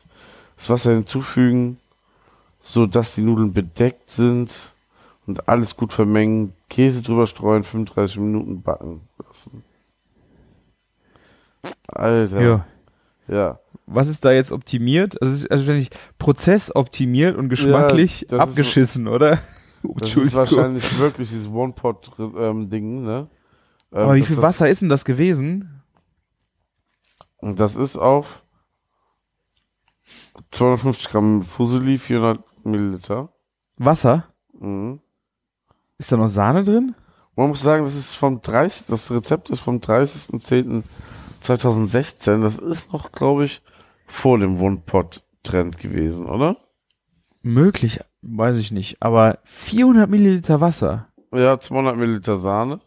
Das 0.57 0.69
Wasser 0.69 0.93
hinzufügen, 0.93 1.77
so 2.59 2.85
dass 2.85 3.15
die 3.15 3.21
Nudeln 3.21 3.53
bedeckt 3.53 4.09
sind 4.09 4.75
und 5.27 5.47
alles 5.47 5.77
gut 5.77 5.93
vermengen. 5.93 6.53
Käse 6.69 7.01
drüber 7.01 7.27
streuen, 7.27 7.63
35 7.63 8.17
Minuten 8.17 8.61
backen 8.61 9.01
lassen. 9.25 9.63
Alter. 11.87 12.41
Ja. 12.41 12.65
Ja. 13.27 13.59
Was 13.85 14.07
ist 14.07 14.23
da 14.25 14.31
jetzt 14.31 14.51
optimiert? 14.51 15.21
Also, 15.21 15.33
es 15.33 15.39
ist 15.41 15.51
also 15.51 15.67
wenn 15.67 15.77
ich 15.77 15.89
Prozess 16.17 16.73
optimiert 16.75 17.35
und 17.37 17.49
geschmacklich 17.49 18.23
ist- 18.23 18.33
abgeschissen, 18.33 19.07
oder? 19.07 19.39
Das 19.97 20.15
ist 20.15 20.33
wahrscheinlich 20.33 20.97
wirklich 20.97 21.27
dieses 21.27 21.49
One-Pot-Ding, 21.49 23.03
ne? 23.03 23.27
Ähm, 23.91 23.99
Aber 23.99 24.15
wie 24.15 24.21
viel 24.21 24.41
Wasser 24.41 24.69
ist 24.69 24.81
denn 24.81 24.87
das 24.87 25.03
gewesen? 25.03 25.81
Das 27.41 27.75
ist 27.75 27.97
auf 27.97 28.45
250 30.51 31.09
Gramm 31.09 31.41
Fuseli, 31.41 31.97
400 31.97 32.65
Milliliter. 32.65 33.29
Wasser? 33.77 34.25
Mhm. 34.57 35.01
Ist 35.97 36.11
da 36.13 36.15
noch 36.17 36.29
Sahne 36.29 36.63
drin? 36.63 36.95
Man 37.35 37.49
muss 37.49 37.61
sagen, 37.61 37.83
das 37.83 37.95
ist 37.95 38.15
vom 38.15 38.39
30. 38.39 38.85
Das 38.87 39.11
Rezept 39.11 39.49
ist 39.49 39.59
vom 39.59 39.81
30.10.2016. 41.43 42.41
Das 42.41 42.57
ist 42.59 42.93
noch, 42.93 43.11
glaube 43.11 43.45
ich, 43.45 43.61
vor 44.07 44.37
dem 44.39 44.61
One-Pot-Trend 44.61 45.77
gewesen, 45.77 46.25
oder? 46.27 46.57
Möglich, 47.41 47.99
weiß 48.21 48.57
ich 48.57 48.71
nicht. 48.71 48.97
Aber 49.01 49.39
400 49.43 50.09
Milliliter 50.09 50.61
Wasser, 50.61 51.07
Ja, 51.33 51.59
200 51.59 51.97
Milliliter 51.97 52.37
Sahne 52.37 52.79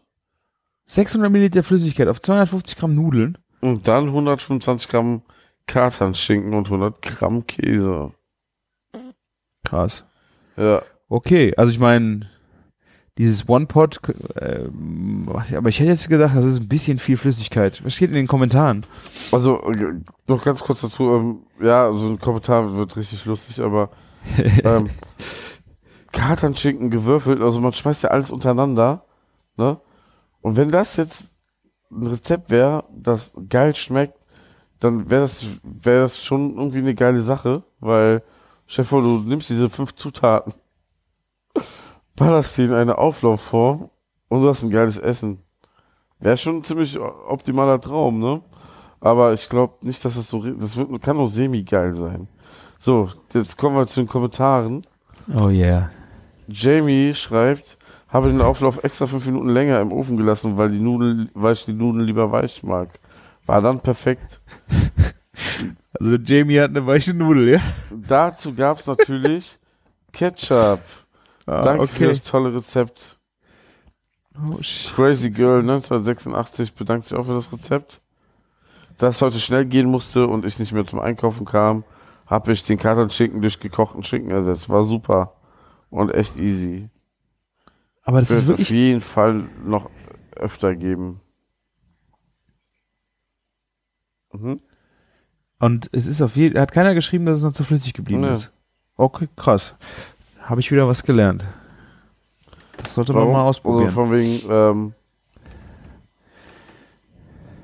600 0.85 1.29
Milliliter 1.31 1.63
Flüssigkeit 1.63 2.07
auf 2.07 2.21
250 2.21 2.77
Gramm 2.77 2.95
Nudeln. 2.95 3.37
und 3.61 3.87
dann 3.87 4.05
125 4.07 4.87
Gramm 4.89 5.21
Kartanschinken 5.67 6.53
und 6.53 6.65
100 6.67 7.01
Gramm 7.01 7.45
Käse. 7.45 8.13
Krass. 9.65 10.05
Ja, 10.55 10.81
Okay, 11.09 11.53
also 11.55 11.71
ich 11.71 11.79
meine, 11.79 12.29
dieses 13.17 13.49
One-Pot, 13.49 13.99
ähm, 14.39 15.27
aber 15.55 15.69
ich 15.69 15.79
hätte 15.79 15.89
jetzt 15.89 16.07
gedacht, 16.07 16.35
das 16.35 16.45
ist 16.45 16.59
ein 16.59 16.67
bisschen 16.67 16.99
viel 16.99 17.17
Flüssigkeit. 17.17 17.83
Was 17.83 17.95
steht 17.95 18.09
in 18.09 18.15
den 18.15 18.27
Kommentaren? 18.27 18.85
also 19.31 19.61
äh, 19.71 19.93
noch 20.27 20.43
ganz 20.43 20.63
kurz 20.63 20.81
dazu. 20.81 21.15
Ähm, 21.15 21.39
ja, 21.61 21.91
so 21.93 22.07
ein 22.09 22.19
Kommentar 22.19 22.75
wird 22.75 22.95
richtig 22.95 23.25
lustig, 23.25 23.61
aber 23.61 23.89
ähm, 24.63 24.89
Kartanschinken 26.11 26.89
gewürfelt, 26.91 27.41
also 27.41 27.59
man 27.59 27.73
schmeißt 27.73 28.03
ja 28.03 28.09
alles 28.09 28.31
untereinander, 28.31 29.05
ne? 29.55 29.79
Und 30.41 30.55
wenn 30.55 30.71
das 30.71 30.95
jetzt 30.95 31.33
ein 31.91 32.07
Rezept 32.07 32.49
wäre, 32.49 32.85
das 32.95 33.33
geil 33.49 33.75
schmeckt, 33.75 34.17
dann 34.79 35.09
wäre 35.09 35.21
das, 35.21 35.45
wäre 35.63 36.01
das 36.01 36.23
schon 36.23 36.55
irgendwie 36.57 36.79
eine 36.79 36.95
geile 36.95 37.21
Sache, 37.21 37.63
weil, 37.79 38.21
Chef, 38.67 38.89
du 38.89 39.23
nimmst 39.25 39.49
diese 39.49 39.69
fünf 39.69 39.95
Zutaten, 39.95 40.53
ballerst 42.17 42.59
eine 42.59 42.97
Auflaufform 42.97 43.89
und 44.27 44.41
du 44.41 44.49
hast 44.49 44.63
ein 44.63 44.69
geiles 44.69 44.97
Essen. 44.97 45.39
Wäre 46.19 46.35
schon 46.35 46.57
ein 46.57 46.63
ziemlich 46.63 46.99
optimaler 46.99 47.79
Traum, 47.79 48.19
ne? 48.19 48.41
Aber 48.99 49.31
ich 49.33 49.47
glaube 49.47 49.75
nicht, 49.81 50.03
dass 50.03 50.15
das 50.15 50.27
so, 50.27 50.41
das 50.41 50.75
wird, 50.75 51.01
kann 51.01 51.15
nur 51.15 51.29
semi-geil 51.29 51.93
sein. 51.93 52.27
So, 52.79 53.09
jetzt 53.33 53.57
kommen 53.57 53.77
wir 53.77 53.87
zu 53.87 54.01
den 54.01 54.09
Kommentaren. 54.09 54.81
Oh 55.33 55.49
yeah. 55.49 55.91
Jamie 56.47 57.13
schreibt, 57.13 57.77
habe 58.07 58.29
den 58.29 58.41
Auflauf 58.41 58.83
extra 58.83 59.05
fünf 59.05 59.25
Minuten 59.25 59.49
länger 59.49 59.79
im 59.79 59.91
Ofen 59.91 60.17
gelassen, 60.17 60.57
weil 60.57 60.71
die 60.71 60.79
Nudeln, 60.79 61.29
weil 61.35 61.53
ich 61.53 61.65
die 61.65 61.73
Nudeln 61.73 62.05
lieber 62.05 62.31
weich 62.31 62.63
mag. 62.63 62.89
War 63.45 63.61
dann 63.61 63.79
perfekt. 63.79 64.41
Also 65.99 66.15
Jamie 66.15 66.59
hat 66.59 66.71
eine 66.71 66.85
weiche 66.85 67.13
Nudel, 67.13 67.49
ja? 67.49 67.61
Dazu 67.91 68.53
gab's 68.53 68.85
natürlich 68.85 69.59
Ketchup. 70.11 70.79
Ah, 71.47 71.61
Danke 71.61 71.87
für 71.87 71.95
okay. 72.03 72.07
das 72.09 72.21
tolle 72.23 72.53
Rezept. 72.53 73.19
Oh. 74.35 74.57
Crazy 74.95 75.31
Girl 75.31 75.61
1986 75.61 76.73
bedankt 76.75 77.05
sich 77.05 77.17
auch 77.17 77.23
für 77.25 77.33
das 77.33 77.51
Rezept. 77.51 78.01
Da 78.97 79.07
es 79.07 79.21
heute 79.21 79.39
schnell 79.39 79.65
gehen 79.65 79.87
musste 79.89 80.27
und 80.27 80.45
ich 80.45 80.59
nicht 80.59 80.73
mehr 80.73 80.85
zum 80.85 80.99
Einkaufen 80.99 81.45
kam, 81.45 81.83
habe 82.25 82.51
ich 82.51 82.63
den 82.63 82.77
Kartonschinken 82.77 83.41
durch 83.41 83.59
gekochten 83.59 84.03
Schinken 84.03 84.31
ersetzt. 84.31 84.69
War 84.69 84.83
super 84.83 85.33
und 85.89 86.13
echt 86.13 86.35
easy. 86.37 86.89
Aber 88.03 88.19
das 88.19 88.29
ist 88.29 88.35
Wird 88.35 88.43
auf 88.43 88.47
wirklich, 88.59 88.69
jeden 88.69 89.01
Fall 89.01 89.49
noch 89.65 89.89
öfter 90.35 90.75
geben. 90.75 91.19
Mhm. 94.33 94.59
und 95.59 95.89
es 95.93 96.05
ist 96.05 96.21
auf 96.21 96.35
jeden, 96.35 96.59
hat 96.59 96.71
keiner 96.71 96.93
geschrieben, 96.93 97.25
dass 97.25 97.37
es 97.39 97.43
noch 97.43 97.53
zu 97.53 97.63
flüssig 97.63 97.93
geblieben 97.93 98.21
Nee. 98.21 98.33
ist. 98.33 98.51
Okay, 98.97 99.29
krass. 99.35 99.75
Habe 100.47 100.61
ich 100.61 100.71
wieder 100.71 100.87
was 100.87 101.03
gelernt. 101.03 101.43
Das 102.77 102.93
sollte 102.93 103.11
man 103.11 103.23
Warum? 103.23 103.33
mal 103.33 103.41
ausprobieren. 103.43 103.87
Also 103.87 103.95
von 103.95 104.11
wegen, 104.13 104.41
ähm, 104.49 104.93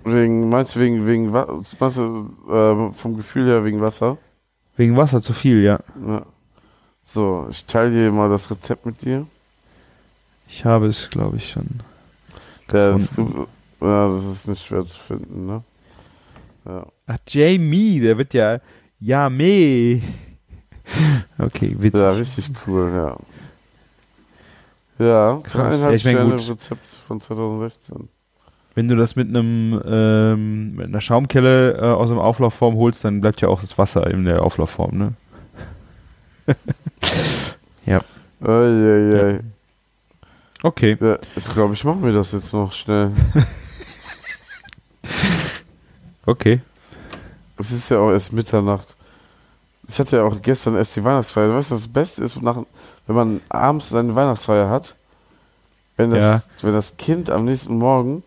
wegen, 0.04 0.50
meinst 0.50 0.76
du 0.76 0.82
wegen, 0.82 1.08
wegen, 1.08 1.32
meinst 1.32 1.98
du, 1.98 2.30
ähm, 2.52 2.92
vom 2.92 3.16
Gefühl 3.16 3.46
her 3.46 3.64
wegen 3.64 3.80
Wasser? 3.80 4.18
Wegen 4.76 4.98
Wasser 4.98 5.22
zu 5.22 5.32
viel, 5.32 5.64
ja. 5.64 5.80
Ja. 6.06 6.26
So, 7.02 7.48
ich 7.50 7.64
teile 7.66 7.90
dir 7.90 8.12
mal 8.12 8.30
das 8.30 8.52
Rezept 8.52 8.86
mit 8.86 9.02
dir. 9.02 9.28
Ich 10.50 10.66
habe 10.66 10.88
es, 10.88 11.10
glaube 11.10 11.38
ich, 11.38 11.52
schon. 11.52 11.80
Ja, 12.70 12.92
das, 12.92 13.16
ja, 13.18 14.08
das 14.08 14.26
ist 14.26 14.50
nicht 14.50 14.66
schwer 14.66 14.86
zu 14.86 15.00
finden, 15.00 15.46
ne? 15.46 15.64
Ja. 16.66 16.86
Ach, 17.08 17.18
Jamie, 17.30 18.02
der 18.02 18.18
wird 18.18 18.34
ja 18.34 18.60
Yame. 19.00 20.02
Okay, 21.38 21.76
witzig. 21.80 22.02
ja, 22.02 22.10
richtig 22.10 22.52
cool, 22.68 22.92
ja. 22.94 23.18
Ja, 25.06 25.40
Krass. 25.44 25.52
dreieinhalb 25.54 25.82
Ja, 25.82 25.92
ich 25.92 26.06
mein, 26.06 26.16
Sterne 26.16 26.36
gut. 26.38 26.50
Rezept 26.50 26.88
von 26.88 27.20
2016. 27.20 28.10
Wenn 28.76 28.88
du 28.88 28.96
das 28.96 29.16
mit 29.16 29.28
einem 29.30 29.82
ähm, 29.86 30.76
mit 30.76 30.88
einer 30.88 31.02
Schaumkelle 31.02 31.74
äh, 31.78 31.82
aus 31.82 32.10
dem 32.10 32.20
Auflaufform 32.20 32.76
holst, 32.76 33.04
dann 33.04 33.22
bleibt 33.22 33.42
ja 33.42 33.48
auch 33.48 33.62
das 33.62 33.78
Wasser 33.78 34.08
in 34.10 34.26
der 34.26 34.42
Auflaufform, 34.44 34.98
ne? 34.98 35.14
Eieiei. 38.46 39.40
Okay. 40.64 40.98
Ja, 41.00 41.18
ich 41.36 41.48
glaube, 41.50 41.74
ich 41.74 41.84
mache 41.84 41.98
mir 41.98 42.12
das 42.12 42.32
jetzt 42.34 42.54
noch 42.54 42.72
schnell. 42.74 43.12
Okay. 46.26 46.62
Es 47.58 47.74
ist 47.74 47.90
ja 47.90 48.00
auch 48.00 48.12
erst 48.12 48.32
Mitternacht. 48.32 48.96
Ich 49.94 50.00
hatte 50.00 50.18
ja 50.18 50.24
auch 50.24 50.42
gestern 50.42 50.76
erst 50.76 50.96
die 50.96 51.04
Weihnachtsfeier. 51.04 51.54
Weißt 51.54 51.70
du, 51.70 51.76
das 51.76 51.88
Beste 51.88 52.24
ist, 52.24 52.42
nach, 52.42 52.64
wenn 53.06 53.16
man 53.16 53.42
abends 53.50 53.90
seine 53.90 54.16
Weihnachtsfeier 54.16 54.68
hat, 54.68 54.96
wenn 55.98 56.10
das, 56.10 56.50
wenn 56.64 56.74
das 56.74 56.98
Kind 56.98 57.30
am 57.30 57.46
nächsten 57.46 57.78
Morgen 57.78 58.24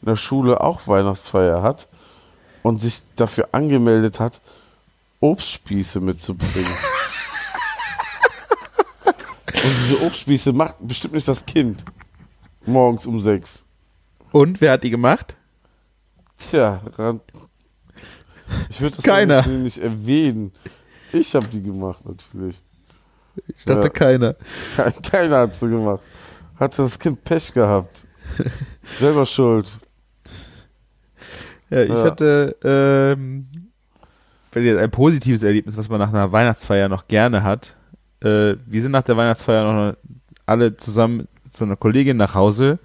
in 0.00 0.06
der 0.06 0.14
Schule 0.14 0.60
auch 0.60 0.86
Weihnachtsfeier 0.86 1.60
hat 1.60 1.88
und 2.62 2.80
sich 2.80 3.02
dafür 3.16 3.48
angemeldet 3.50 4.20
hat, 4.20 4.40
Obstspieße 5.18 5.98
mitzubringen. 5.98 6.70
und 9.04 9.64
diese 9.64 10.00
Obstspieße 10.00 10.52
macht 10.52 10.76
bestimmt 10.78 11.14
nicht 11.14 11.26
das 11.26 11.44
Kind. 11.44 11.84
Morgens 12.64 13.06
um 13.06 13.20
sechs. 13.20 13.64
Und 14.30 14.60
wer 14.60 14.70
hat 14.70 14.84
die 14.84 14.90
gemacht? 14.90 15.34
Tja. 16.36 16.80
Ich 18.70 18.80
würde 18.80 18.94
das 18.94 19.04
Keiner. 19.04 19.44
nicht 19.48 19.78
erwähnen. 19.78 20.52
Ich 21.12 21.34
habe 21.34 21.46
die 21.46 21.62
gemacht, 21.62 22.04
natürlich. 22.04 22.60
Ich 23.56 23.64
dachte 23.64 23.82
Ja. 23.84 23.88
keiner. 23.88 24.34
Ke- 24.76 24.92
Keiner 25.10 25.38
hat 25.40 25.54
sie 25.54 25.68
gemacht. 25.68 26.00
Hat 26.58 26.78
das 26.78 26.98
Kind 26.98 27.22
Pech 27.24 27.52
gehabt. 27.54 28.06
Selber 28.98 29.24
schuld. 29.24 29.68
Ja, 31.70 31.82
ich 31.82 31.90
Ja. 31.90 32.02
hatte 32.04 32.56
ähm, 32.64 33.46
jetzt 34.54 34.78
ein 34.78 34.90
positives 34.90 35.42
Erlebnis, 35.42 35.76
was 35.76 35.88
man 35.88 35.98
nach 36.00 36.08
einer 36.08 36.32
Weihnachtsfeier 36.32 36.88
noch 36.88 37.06
gerne 37.06 37.42
hat. 37.42 37.74
Äh, 38.20 38.56
wir 38.66 38.82
sind 38.82 38.92
nach 38.92 39.02
der 39.02 39.16
Weihnachtsfeier 39.16 39.72
noch 39.72 39.96
alle 40.46 40.76
zusammen 40.76 41.28
zu 41.48 41.64
einer 41.64 41.76
Kollegin 41.76 42.16
nach 42.16 42.34
Hause 42.34 42.78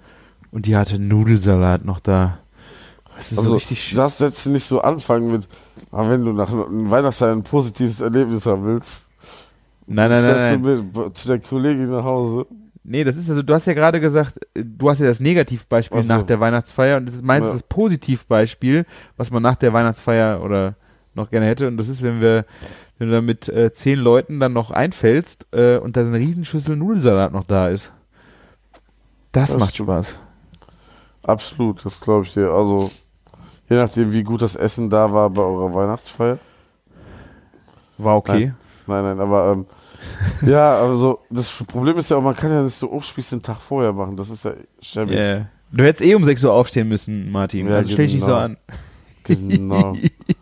und 0.52 0.66
die 0.66 0.76
hatte 0.76 0.98
Nudelsalat 0.98 1.84
noch 1.84 1.98
da. 1.98 2.38
Das 3.16 3.30
ist 3.32 3.36
so 3.36 3.42
Also, 3.42 3.54
richtig 3.54 3.82
schön. 3.82 3.96
das 3.96 4.18
setzt 4.18 4.46
nicht 4.46 4.64
so 4.64 4.80
anfangen 4.82 5.32
mit, 5.32 5.48
ah, 5.94 6.08
wenn 6.10 6.24
du 6.24 6.32
nach 6.32 6.50
einem 6.50 6.90
Weihnachtsfeier 6.90 7.32
ein 7.32 7.42
positives 7.42 8.00
Erlebnis 8.00 8.46
haben 8.46 8.64
willst, 8.64 9.10
Nein, 9.86 10.10
nein, 10.10 10.22
nein, 10.22 10.38
fährst 10.38 10.50
nein. 10.52 10.62
du 10.92 11.00
mit, 11.00 11.16
zu 11.16 11.28
der 11.28 11.38
Kollegin 11.40 11.90
nach 11.90 12.04
Hause. 12.04 12.46
Nee, 12.84 13.04
das 13.04 13.16
ist 13.16 13.30
also, 13.30 13.42
du 13.42 13.54
hast 13.54 13.66
ja 13.66 13.72
gerade 13.74 14.00
gesagt, 14.00 14.38
du 14.54 14.88
hast 14.90 14.98
ja 15.00 15.06
das 15.06 15.20
Negativbeispiel 15.20 16.02
so. 16.02 16.12
nach 16.14 16.24
der 16.24 16.38
Weihnachtsfeier 16.40 16.96
und 16.98 17.06
das 17.06 17.14
ist 17.14 17.24
meins 17.24 17.46
Ja. 17.46 17.52
das 17.52 17.62
Positivbeispiel, 17.62 18.84
was 19.16 19.30
man 19.30 19.42
nach 19.42 19.56
der 19.56 19.72
Weihnachtsfeier 19.72 20.42
oder 20.42 20.74
noch 21.14 21.30
gerne 21.30 21.46
hätte. 21.46 21.66
Und 21.68 21.76
das 21.78 21.88
ist, 21.88 22.02
wenn 22.02 22.20
wir, 22.20 22.44
wenn 22.98 23.08
du 23.08 23.14
da 23.14 23.20
mit 23.22 23.48
äh, 23.48 23.72
zehn 23.72 23.98
Leuten 23.98 24.40
dann 24.40 24.52
noch 24.52 24.70
einfällst 24.70 25.46
äh, 25.52 25.78
und 25.78 25.96
da 25.96 26.00
eine 26.02 26.18
Riesenschüssel 26.18 26.76
Nudelsalat 26.76 27.32
noch 27.32 27.46
da 27.46 27.68
ist. 27.68 27.90
Das, 29.32 29.50
Das 29.52 29.58
macht. 29.60 29.76
Spaß. 29.76 30.18
Absolut, 31.22 31.84
das 31.84 32.00
glaube 32.00 32.24
ich 32.26 32.34
dir. 32.34 32.50
Also, 32.50 32.90
je 33.68 33.76
nachdem, 33.76 34.12
wie 34.12 34.22
gut 34.22 34.42
das 34.42 34.56
Essen 34.56 34.90
da 34.90 35.12
war 35.12 35.30
bei 35.30 35.42
eurer 35.42 35.74
Weihnachtsfeier. 35.74 36.38
War 37.98 38.16
okay. 38.16 38.52
Nein, 38.86 39.02
nein, 39.04 39.20
aber 39.20 39.52
ähm, 39.52 39.66
ja, 40.46 40.76
also 40.76 41.20
das 41.30 41.50
Problem 41.50 41.96
ist 41.96 42.10
ja 42.10 42.16
auch, 42.16 42.22
man 42.22 42.34
kann 42.34 42.50
ja 42.50 42.62
nicht 42.62 42.74
so 42.74 42.90
Obstspieße 42.92 43.36
den 43.36 43.42
Tag 43.42 43.58
vorher 43.60 43.92
machen. 43.92 44.16
Das 44.16 44.28
ist 44.28 44.44
ja 44.44 44.52
schäbig. 44.80 45.16
Yeah. 45.16 45.46
Du 45.72 45.84
hättest 45.84 46.04
eh 46.04 46.14
um 46.14 46.24
6 46.24 46.44
Uhr 46.44 46.52
aufstehen 46.52 46.88
müssen, 46.88 47.32
Martin. 47.32 47.66
Ja, 47.66 47.76
also 47.76 47.90
stell 47.90 48.06
dich 48.06 48.14
nicht 48.14 48.24
so 48.24 48.32
genau. 48.32 48.38
an. 48.44 48.56
Genau. 49.24 49.96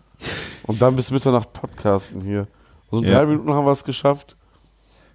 Und 0.65 0.83
dann 0.83 0.97
bis 0.97 1.11
Mitternacht 1.11 1.53
podcasten 1.53 2.21
hier. 2.21 2.47
Also 2.91 3.03
in 3.03 3.09
Ja. 3.09 3.19
drei 3.19 3.27
Minuten 3.27 3.53
haben 3.53 3.65
wir 3.65 3.73
es 3.73 3.85
geschafft. 3.85 4.37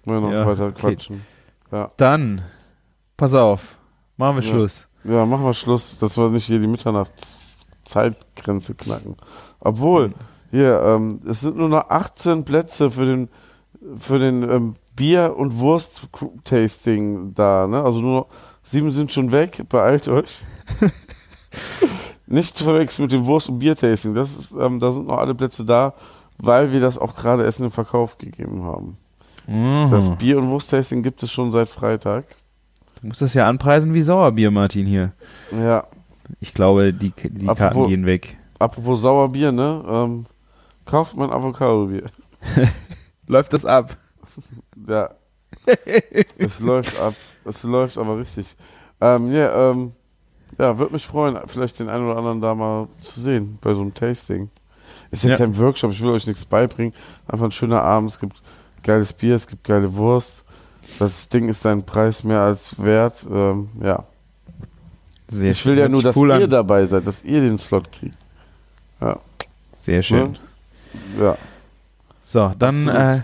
Wollen 0.04 0.22
wir 0.22 0.28
noch 0.28 0.32
Ja, 0.34 0.46
weiter 0.46 0.66
okay. 0.68 0.80
quatschen. 0.80 1.24
Ja. 1.70 1.90
Dann, 1.96 2.42
pass 3.16 3.34
auf, 3.34 3.60
machen 4.16 4.36
wir. 4.36 4.42
Schluss. 4.42 4.86
ja, 5.04 5.24
machen 5.26 5.44
wir 5.44 5.54
Schluss. 5.54 5.98
Das 5.98 6.16
war 6.16 6.30
nicht 6.30 6.46
hier 6.46 6.58
die 6.58 6.66
Mitternachtszeit 6.66 7.47
Zeitgrenze 7.88 8.74
knacken. 8.74 9.16
Obwohl, 9.60 10.12
hier, 10.50 10.80
ähm, 10.84 11.20
es 11.26 11.40
sind 11.40 11.56
nur 11.56 11.68
noch 11.68 11.90
18 11.90 12.44
Plätze 12.44 12.90
für 12.90 13.06
den, 13.06 13.28
für 13.96 14.18
den 14.18 14.42
ähm, 14.48 14.74
Bier- 14.94 15.36
und 15.36 15.58
Wurst-Tasting 15.58 17.34
da, 17.34 17.66
ne? 17.66 17.82
Also 17.82 18.00
nur 18.00 18.20
noch 18.20 18.26
sieben 18.62 18.90
sind 18.90 19.12
schon 19.12 19.32
weg, 19.32 19.62
beeilt 19.68 20.08
euch. 20.08 20.44
Nicht 22.26 22.56
zu 22.56 22.64
verwechseln 22.64 23.04
mit 23.04 23.12
dem 23.12 23.26
Wurst- 23.26 23.48
und 23.48 23.58
Bier-Tasting. 23.58 24.14
Das 24.14 24.36
ist, 24.36 24.52
ähm, 24.52 24.80
da 24.80 24.92
sind 24.92 25.06
noch 25.06 25.18
alle 25.18 25.34
Plätze 25.34 25.64
da, 25.64 25.94
weil 26.36 26.72
wir 26.72 26.80
das 26.80 26.98
auch 26.98 27.14
gerade 27.14 27.44
erst 27.44 27.60
in 27.60 27.66
den 27.66 27.72
Verkauf 27.72 28.18
gegeben 28.18 28.64
haben. 28.64 28.98
Mhm. 29.46 29.88
Das 29.90 30.10
Bier- 30.16 30.38
und 30.38 30.48
Wurst-Tasting 30.48 31.02
gibt 31.02 31.22
es 31.22 31.32
schon 31.32 31.52
seit 31.52 31.70
Freitag. 31.70 32.24
Du 33.00 33.06
musst 33.06 33.22
das 33.22 33.34
ja 33.34 33.48
anpreisen 33.48 33.94
wie 33.94 34.02
Sauerbier, 34.02 34.50
Martin, 34.50 34.86
hier. 34.86 35.12
Ja, 35.52 35.86
Ich 36.40 36.54
glaube, 36.54 36.92
die, 36.92 37.10
die 37.10 37.46
Karten 37.46 37.48
Apropos- 37.48 37.88
gehen 37.88 38.06
weg. 38.06 38.36
apropos 38.58 39.00
Sauerbier, 39.00 39.52
ne? 39.52 39.82
Ähm, 39.88 40.26
kauft 40.84 41.16
mein 41.16 41.30
Avocado-Bier. 41.30 42.04
Läuft 43.26 43.52
das 43.52 43.64
ab? 43.64 43.96
Ja. 44.86 45.10
es 46.38 46.60
läuft 46.60 46.98
ab. 46.98 47.14
Es 47.44 47.62
läuft 47.64 47.98
aber 47.98 48.18
richtig. 48.18 48.56
Ähm, 49.00 49.32
ja, 49.32 49.70
ähm, 49.70 49.92
ja, 50.58 50.78
würde 50.78 50.92
mich 50.94 51.06
freuen, 51.06 51.38
vielleicht 51.46 51.78
den 51.78 51.88
einen 51.88 52.06
oder 52.06 52.16
anderen 52.16 52.40
da 52.40 52.54
mal 52.54 52.88
zu 53.02 53.20
sehen 53.20 53.58
bei 53.60 53.74
so 53.74 53.80
einem 53.82 53.92
Tasting. 53.94 54.50
Ist 55.10 55.24
ja, 55.24 55.30
Ja. 55.32 55.36
kein 55.36 55.56
Workshop, 55.58 55.90
ich 55.92 56.00
will 56.00 56.10
euch 56.10 56.26
nichts 56.26 56.44
beibringen. 56.44 56.94
Einfach 57.26 57.46
ein 57.46 57.52
schöner 57.52 57.82
Abend. 57.82 58.10
Es 58.10 58.18
gibt 58.18 58.42
geiles 58.82 59.12
Bier, 59.12 59.34
es 59.34 59.46
gibt 59.46 59.64
geile 59.64 59.94
Wurst. 59.94 60.44
Das 60.98 61.28
Ding 61.28 61.48
ist 61.48 61.60
seinen 61.62 61.84
Preis 61.84 62.24
mehr 62.24 62.40
als 62.40 62.82
wert. 62.82 63.26
Ähm, 63.30 63.68
ja. 63.82 64.04
Sehr 65.28 65.50
Ich 65.50 65.64
will 65.66 65.74
schön. 65.74 65.82
ja 65.82 65.88
nur, 65.88 66.02
dass 66.02 66.16
cool 66.16 66.30
ihr 66.30 66.44
an. 66.44 66.50
dabei 66.50 66.84
seid, 66.86 67.06
dass 67.06 67.22
ihr 67.24 67.40
den 67.40 67.58
Slot 67.58 67.90
kriegt. 67.92 68.16
Sehr 69.72 70.02
schön. 70.02 70.32
Ne? 71.16 71.24
Ja. 71.24 71.36
So, 72.24 72.52
dann 72.58 72.88
äh, 72.88 73.22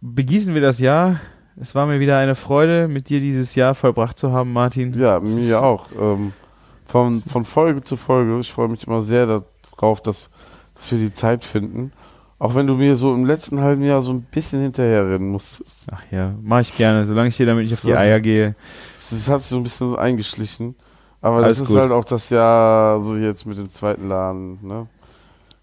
begießen 0.00 0.54
wir 0.54 0.62
das 0.62 0.78
Jahr. 0.78 1.20
Es 1.60 1.74
war 1.74 1.86
mir 1.86 2.00
wieder 2.00 2.18
eine 2.18 2.34
Freude, 2.34 2.88
mit 2.88 3.08
dir 3.08 3.20
dieses 3.20 3.54
Jahr 3.54 3.74
vollbracht 3.74 4.16
zu 4.18 4.32
haben, 4.32 4.52
Martin. 4.52 4.98
Ja, 4.98 5.20
mir 5.20 5.62
auch. 5.62 5.88
Ähm, 6.00 6.32
von, 6.86 7.22
von 7.22 7.44
Folge 7.44 7.82
zu 7.82 7.96
Folge. 7.96 8.38
Ich 8.40 8.52
freue 8.52 8.68
mich 8.68 8.86
immer 8.86 9.02
sehr 9.02 9.42
darauf, 9.76 10.02
dass, 10.02 10.30
dass 10.74 10.90
wir 10.92 10.98
die 10.98 11.12
Zeit 11.12 11.44
finden. 11.44 11.92
Auch 12.38 12.56
wenn 12.56 12.66
du 12.66 12.74
mir 12.74 12.96
so 12.96 13.14
im 13.14 13.24
letzten 13.24 13.60
halben 13.60 13.84
Jahr 13.84 14.02
so 14.02 14.12
ein 14.12 14.22
bisschen 14.22 14.62
hinterherrennen 14.62 15.28
musstest. 15.28 15.86
Ach 15.92 16.02
ja, 16.10 16.34
mache 16.42 16.62
ich 16.62 16.76
gerne, 16.76 17.04
solange 17.06 17.28
ich 17.28 17.36
dir 17.36 17.46
damit 17.46 17.64
nicht 17.64 17.74
auf 17.74 17.82
die. 17.82 17.94
Eier 17.94 18.18
gehe. 18.18 18.56
Es 18.96 19.28
hat 19.28 19.40
sich 19.42 19.50
so 19.50 19.58
ein 19.58 19.62
bisschen 19.62 19.94
eingeschlichen. 19.94 20.74
Aber 21.22 21.36
Alles 21.36 21.58
das 21.58 21.60
ist 21.60 21.68
gut. 21.68 21.78
halt 21.78 21.92
auch 21.92 22.04
das 22.04 22.28
Jahr 22.30 23.00
so 23.00 23.16
jetzt 23.16 23.46
mit 23.46 23.56
dem 23.56 23.70
zweiten 23.70 24.08
Laden. 24.08 24.58
Ne? 24.62 24.88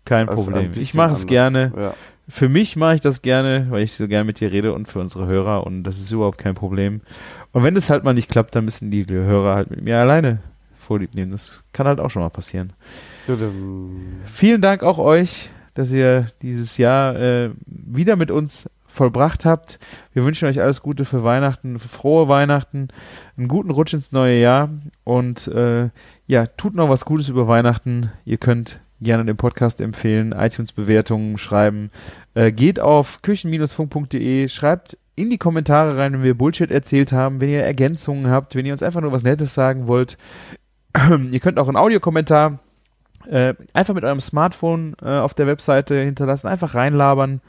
Kein 0.05 0.25
Problem. 0.25 0.71
Ich 0.73 0.93
mache 0.93 1.13
es 1.13 1.27
gerne. 1.27 1.71
Ja. 1.77 1.93
Für 2.29 2.47
mich 2.47 2.75
mache 2.75 2.95
ich 2.95 3.01
das 3.01 3.21
gerne, 3.21 3.67
weil 3.69 3.83
ich 3.83 3.93
so 3.93 4.07
gerne 4.07 4.23
mit 4.23 4.39
dir 4.39 4.51
rede 4.51 4.73
und 4.73 4.87
für 4.87 4.99
unsere 4.99 5.25
Hörer 5.27 5.65
und 5.65 5.83
das 5.83 5.99
ist 5.99 6.11
überhaupt 6.11 6.37
kein 6.37 6.55
Problem. 6.55 7.01
Und 7.51 7.63
wenn 7.63 7.75
es 7.75 7.89
halt 7.89 8.03
mal 8.03 8.13
nicht 8.13 8.29
klappt, 8.29 8.55
dann 8.55 8.65
müssen 8.65 8.91
die 8.91 9.05
Hörer 9.07 9.55
halt 9.55 9.69
mit 9.71 9.81
mir 9.81 9.97
alleine 9.97 10.39
vorlieb 10.77 11.15
nehmen. 11.15 11.31
Das 11.31 11.63
kann 11.73 11.87
halt 11.87 11.99
auch 11.99 12.09
schon 12.09 12.21
mal 12.21 12.29
passieren. 12.29 12.73
Tudum. 13.25 14.21
Vielen 14.25 14.61
Dank 14.61 14.83
auch 14.83 14.97
euch, 14.97 15.49
dass 15.73 15.91
ihr 15.91 16.27
dieses 16.41 16.77
Jahr 16.77 17.15
äh, 17.15 17.49
wieder 17.65 18.15
mit 18.15 18.31
uns 18.31 18.69
vollbracht 18.89 19.45
habt. 19.45 19.79
Wir 20.13 20.23
wünschen 20.25 20.47
euch 20.47 20.59
alles 20.59 20.81
Gute 20.81 21.05
für 21.05 21.23
Weihnachten, 21.23 21.79
frohe 21.79 22.27
Weihnachten, 22.27 22.89
einen 23.37 23.47
guten 23.47 23.71
Rutsch 23.71 23.93
ins 23.93 24.11
neue 24.11 24.39
Jahr 24.39 24.69
und 25.03 25.47
äh, 25.47 25.89
ja, 26.27 26.45
tut 26.47 26.75
noch 26.75 26.89
was 26.89 27.05
Gutes 27.05 27.29
über 27.29 27.47
Weihnachten. 27.47 28.11
Ihr 28.25 28.37
könnt 28.37 28.81
gerne 29.01 29.25
den 29.25 29.37
Podcast 29.37 29.79
empfehlen, 29.79 30.33
iTunes-Bewertungen 30.33 31.37
schreiben. 31.37 31.91
Äh, 32.33 32.51
geht 32.51 32.79
auf 32.79 33.21
küchen-funk.de, 33.21 34.47
schreibt 34.49 34.97
in 35.15 35.29
die 35.29 35.37
Kommentare 35.37 35.97
rein, 35.97 36.13
wenn 36.13 36.23
wir 36.23 36.37
Bullshit 36.37 36.71
erzählt 36.71 37.11
haben, 37.11 37.41
wenn 37.41 37.49
ihr 37.49 37.63
Ergänzungen 37.63 38.29
habt, 38.29 38.55
wenn 38.55 38.65
ihr 38.65 38.73
uns 38.73 38.83
einfach 38.83 39.01
nur 39.01 39.11
was 39.11 39.23
Nettes 39.23 39.53
sagen 39.53 39.87
wollt. 39.87 40.17
ihr 41.31 41.39
könnt 41.39 41.59
auch 41.59 41.67
einen 41.67 41.77
Audiokommentar 41.77 42.59
äh, 43.27 43.53
einfach 43.73 43.93
mit 43.93 44.03
eurem 44.03 44.19
Smartphone 44.19 44.95
äh, 45.01 45.17
auf 45.17 45.33
der 45.33 45.47
Webseite 45.47 46.01
hinterlassen, 46.01 46.47
einfach 46.47 46.73
reinlabern. 46.73 47.41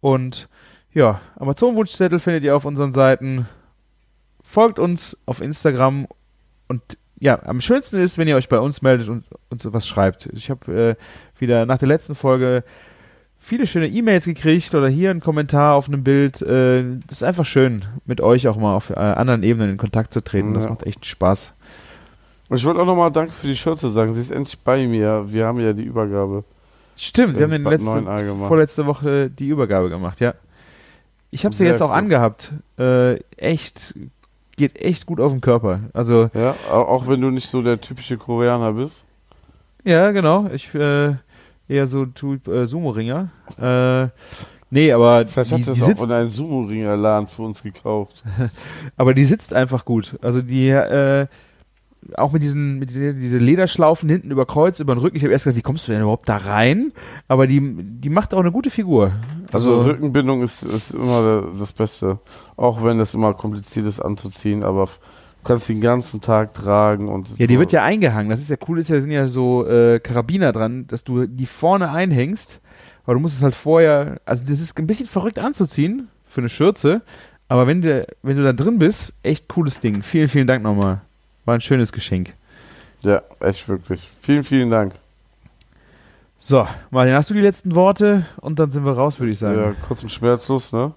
Und 0.00 0.48
ja, 0.92 1.20
Amazon-Wunschzettel 1.36 2.18
findet 2.20 2.44
ihr 2.44 2.54
auf 2.56 2.64
unseren 2.64 2.92
Seiten. 2.92 3.46
Folgt 4.42 4.78
uns 4.78 5.16
auf 5.26 5.40
Instagram 5.40 6.06
und 6.68 6.82
ja, 7.18 7.38
am 7.44 7.60
schönsten 7.60 8.00
ist, 8.00 8.16
wenn 8.16 8.28
ihr 8.28 8.36
euch 8.36 8.48
bei 8.48 8.58
uns 8.58 8.80
meldet 8.82 9.08
und 9.08 9.24
uns 9.50 9.62
sowas 9.62 9.86
schreibt. 9.86 10.26
Ich 10.32 10.48
habe 10.50 10.96
äh, 10.98 11.40
wieder 11.40 11.66
nach 11.66 11.76
der 11.78 11.88
letzten 11.88 12.14
Folge 12.14 12.64
viele 13.38 13.66
schöne 13.66 13.88
E-Mails 13.88 14.24
gekriegt 14.24 14.74
oder 14.74 14.88
hier 14.88 15.10
einen 15.10 15.20
Kommentar 15.20 15.74
auf 15.74 15.86
einem 15.88 16.02
Bild. 16.02 16.40
Äh, 16.40 16.82
das 17.06 17.18
ist 17.18 17.22
einfach 17.22 17.44
schön, 17.46 17.84
mit 18.06 18.20
euch 18.22 18.48
auch 18.48 18.56
mal 18.56 18.74
auf 18.74 18.90
äh, 18.90 18.94
anderen 18.94 19.42
Ebenen 19.42 19.70
in 19.70 19.76
Kontakt 19.76 20.12
zu 20.14 20.22
treten. 20.24 20.54
Das 20.54 20.64
Ja. 20.64 20.70
macht 20.70 20.84
echt 20.84 21.04
Spaß. 21.04 21.54
Und 22.48 22.56
ich 22.56 22.64
wollte 22.64 22.80
auch 22.80 22.86
nochmal 22.86 23.12
Danke 23.12 23.32
für 23.32 23.46
die 23.46 23.56
Schürze 23.56 23.90
sagen. 23.90 24.12
Sie 24.14 24.20
ist 24.20 24.30
endlich 24.30 24.58
bei 24.58 24.86
mir. 24.86 25.24
Wir 25.28 25.46
haben 25.46 25.60
ja 25.60 25.72
die 25.74 25.84
Übergabe. 25.84 26.42
Stimmt, 26.96 27.36
wir 27.38 27.44
haben 27.44 27.52
in 27.52 27.64
letzte, 27.64 27.90
9a 27.90 28.24
gemacht. 28.24 28.48
vorletzte 28.48 28.86
Woche 28.86 29.30
die 29.30 29.48
Übergabe 29.48 29.88
gemacht, 29.88 30.20
ja. 30.20 30.34
Ich 31.30 31.44
habe 31.44 31.54
sie 31.54 31.64
jetzt 31.64 31.80
auch 31.82 31.90
cool. 31.90 31.96
angehabt. 31.96 32.52
Äh, 32.78 33.16
echt, 33.36 33.94
geht 34.56 34.76
echt 34.80 35.06
gut 35.06 35.20
auf 35.20 35.32
den 35.32 35.40
Körper. 35.40 35.80
Also, 35.92 36.28
Ja, 36.34 36.54
au- 36.70 36.82
auch 36.86 37.06
wenn 37.08 37.20
du 37.20 37.30
nicht 37.30 37.48
so 37.48 37.62
der 37.62 37.80
typische 37.80 38.16
Koreaner 38.18 38.72
bist. 38.72 39.04
ja, 39.84 40.10
genau. 40.10 40.48
Ich 40.52 40.74
äh, 40.74 41.14
eher 41.68 41.86
so 41.86 42.04
Typ 42.06 42.48
äh, 42.48 42.66
Sumo-Ringer. 42.66 43.28
Äh, 43.60 44.08
nee, 44.70 44.92
aber 44.92 45.24
die, 45.24 45.30
Vielleicht 45.30 45.52
hat 45.52 45.58
die, 45.58 45.62
sie 45.62 45.70
es 45.70 45.82
auch 45.98 46.04
in 46.04 46.12
einem 46.12 46.28
Sumo-Ringer-Laden 46.28 47.28
für 47.28 47.42
uns 47.42 47.62
gekauft. 47.62 48.24
aber 48.96 49.14
die 49.14 49.24
sitzt 49.24 49.52
einfach 49.54 49.84
gut. 49.84 50.18
Also 50.22 50.42
die, 50.42 50.68
äh, 50.70 51.26
auch 52.16 52.32
mit 52.32 52.42
diesen, 52.42 52.78
mit 52.78 52.90
diese, 52.90 53.14
diese 53.14 53.38
Lederschlaufen 53.38 54.08
hinten 54.08 54.30
über 54.30 54.46
Kreuz, 54.46 54.80
über 54.80 54.94
den 54.94 55.00
Rücken. 55.00 55.16
Ich 55.16 55.22
habe 55.22 55.32
erst 55.32 55.44
gedacht, 55.44 55.58
wie 55.58 55.62
kommst 55.62 55.86
du 55.86 55.92
denn 55.92 56.02
überhaupt 56.02 56.28
da 56.28 56.36
rein? 56.36 56.92
Aber 57.28 57.46
die, 57.46 57.60
die 57.60 58.10
macht 58.10 58.34
auch 58.34 58.40
eine 58.40 58.52
gute 58.52 58.70
Figur. 58.70 59.12
Also, 59.52 59.80
Rückenbindung 59.80 60.42
ist, 60.42 60.62
ist 60.62 60.92
immer 60.92 61.44
das 61.58 61.72
Beste. 61.72 62.18
Auch 62.56 62.82
wenn 62.84 63.00
es 63.00 63.14
immer 63.14 63.34
kompliziert 63.34 63.86
ist 63.86 64.00
anzuziehen, 64.00 64.64
aber 64.64 64.86
du 64.86 65.44
kannst 65.44 65.68
den 65.68 65.80
ganzen 65.80 66.20
Tag 66.20 66.54
tragen 66.54 67.08
und. 67.08 67.38
Ja, 67.38 67.46
die 67.46 67.58
wird 67.58 67.72
ja 67.72 67.82
eingehangen. 67.82 68.30
Das 68.30 68.40
ist 68.40 68.50
ja 68.50 68.56
cool, 68.68 68.78
ist 68.78 68.88
ja, 68.88 69.00
sind 69.00 69.12
ja 69.12 69.28
so 69.28 69.66
äh, 69.66 70.00
Karabiner 70.00 70.52
dran, 70.52 70.86
dass 70.86 71.04
du 71.04 71.26
die 71.26 71.46
vorne 71.46 71.90
einhängst. 71.90 72.60
Aber 73.04 73.14
du 73.14 73.20
musst 73.20 73.36
es 73.36 73.42
halt 73.42 73.54
vorher, 73.54 74.20
also 74.24 74.44
das 74.46 74.60
ist 74.60 74.78
ein 74.78 74.86
bisschen 74.86 75.06
verrückt 75.06 75.38
anzuziehen 75.38 76.08
für 76.26 76.40
eine 76.42 76.48
Schürze. 76.48 77.02
Aber 77.48 77.66
wenn 77.66 77.82
du, 77.82 78.06
wenn 78.22 78.36
du 78.36 78.44
da 78.44 78.52
drin 78.52 78.78
bist, 78.78 79.18
echt 79.24 79.48
cooles 79.48 79.80
Ding. 79.80 80.02
Vielen, 80.02 80.28
vielen 80.28 80.46
Dank 80.46 80.62
nochmal. 80.62 81.00
War 81.44 81.54
ein 81.54 81.60
schönes 81.60 81.92
Geschenk. 81.92 82.34
Ja, 83.00 83.22
echt 83.40 83.68
wirklich. 83.68 84.08
Vielen, 84.20 84.44
vielen 84.44 84.70
Dank. 84.70 84.92
So, 86.38 86.66
Martin, 86.90 87.14
hast 87.14 87.28
du 87.30 87.34
die 87.34 87.40
letzten 87.40 87.74
Worte? 87.74 88.24
Und 88.40 88.58
dann 88.58 88.70
sind 88.70 88.84
wir 88.84 88.92
raus, 88.92 89.18
würde 89.20 89.32
ich 89.32 89.38
sagen. 89.38 89.58
Ja, 89.58 89.72
kurz 89.86 90.02
und 90.02 90.10
schmerzlos, 90.10 90.72
ne? 90.72 90.92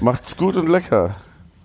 Macht's 0.00 0.36
gut 0.36 0.56
und 0.56 0.68
lecker. 0.68 1.14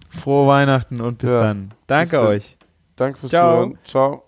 Frohe 0.09 0.47
Weihnachten 0.47 1.01
und 1.01 1.17
bis 1.17 1.31
Ja, 1.33 1.41
dann. 1.41 1.71
Danke 1.87 2.17
dann. 2.17 2.25
euch. 2.27 2.57
Danke 2.95 3.17
fürs 3.19 3.31
Ciao. 3.31 3.63
Zuhören. 3.63 3.77
Ciao. 3.83 4.23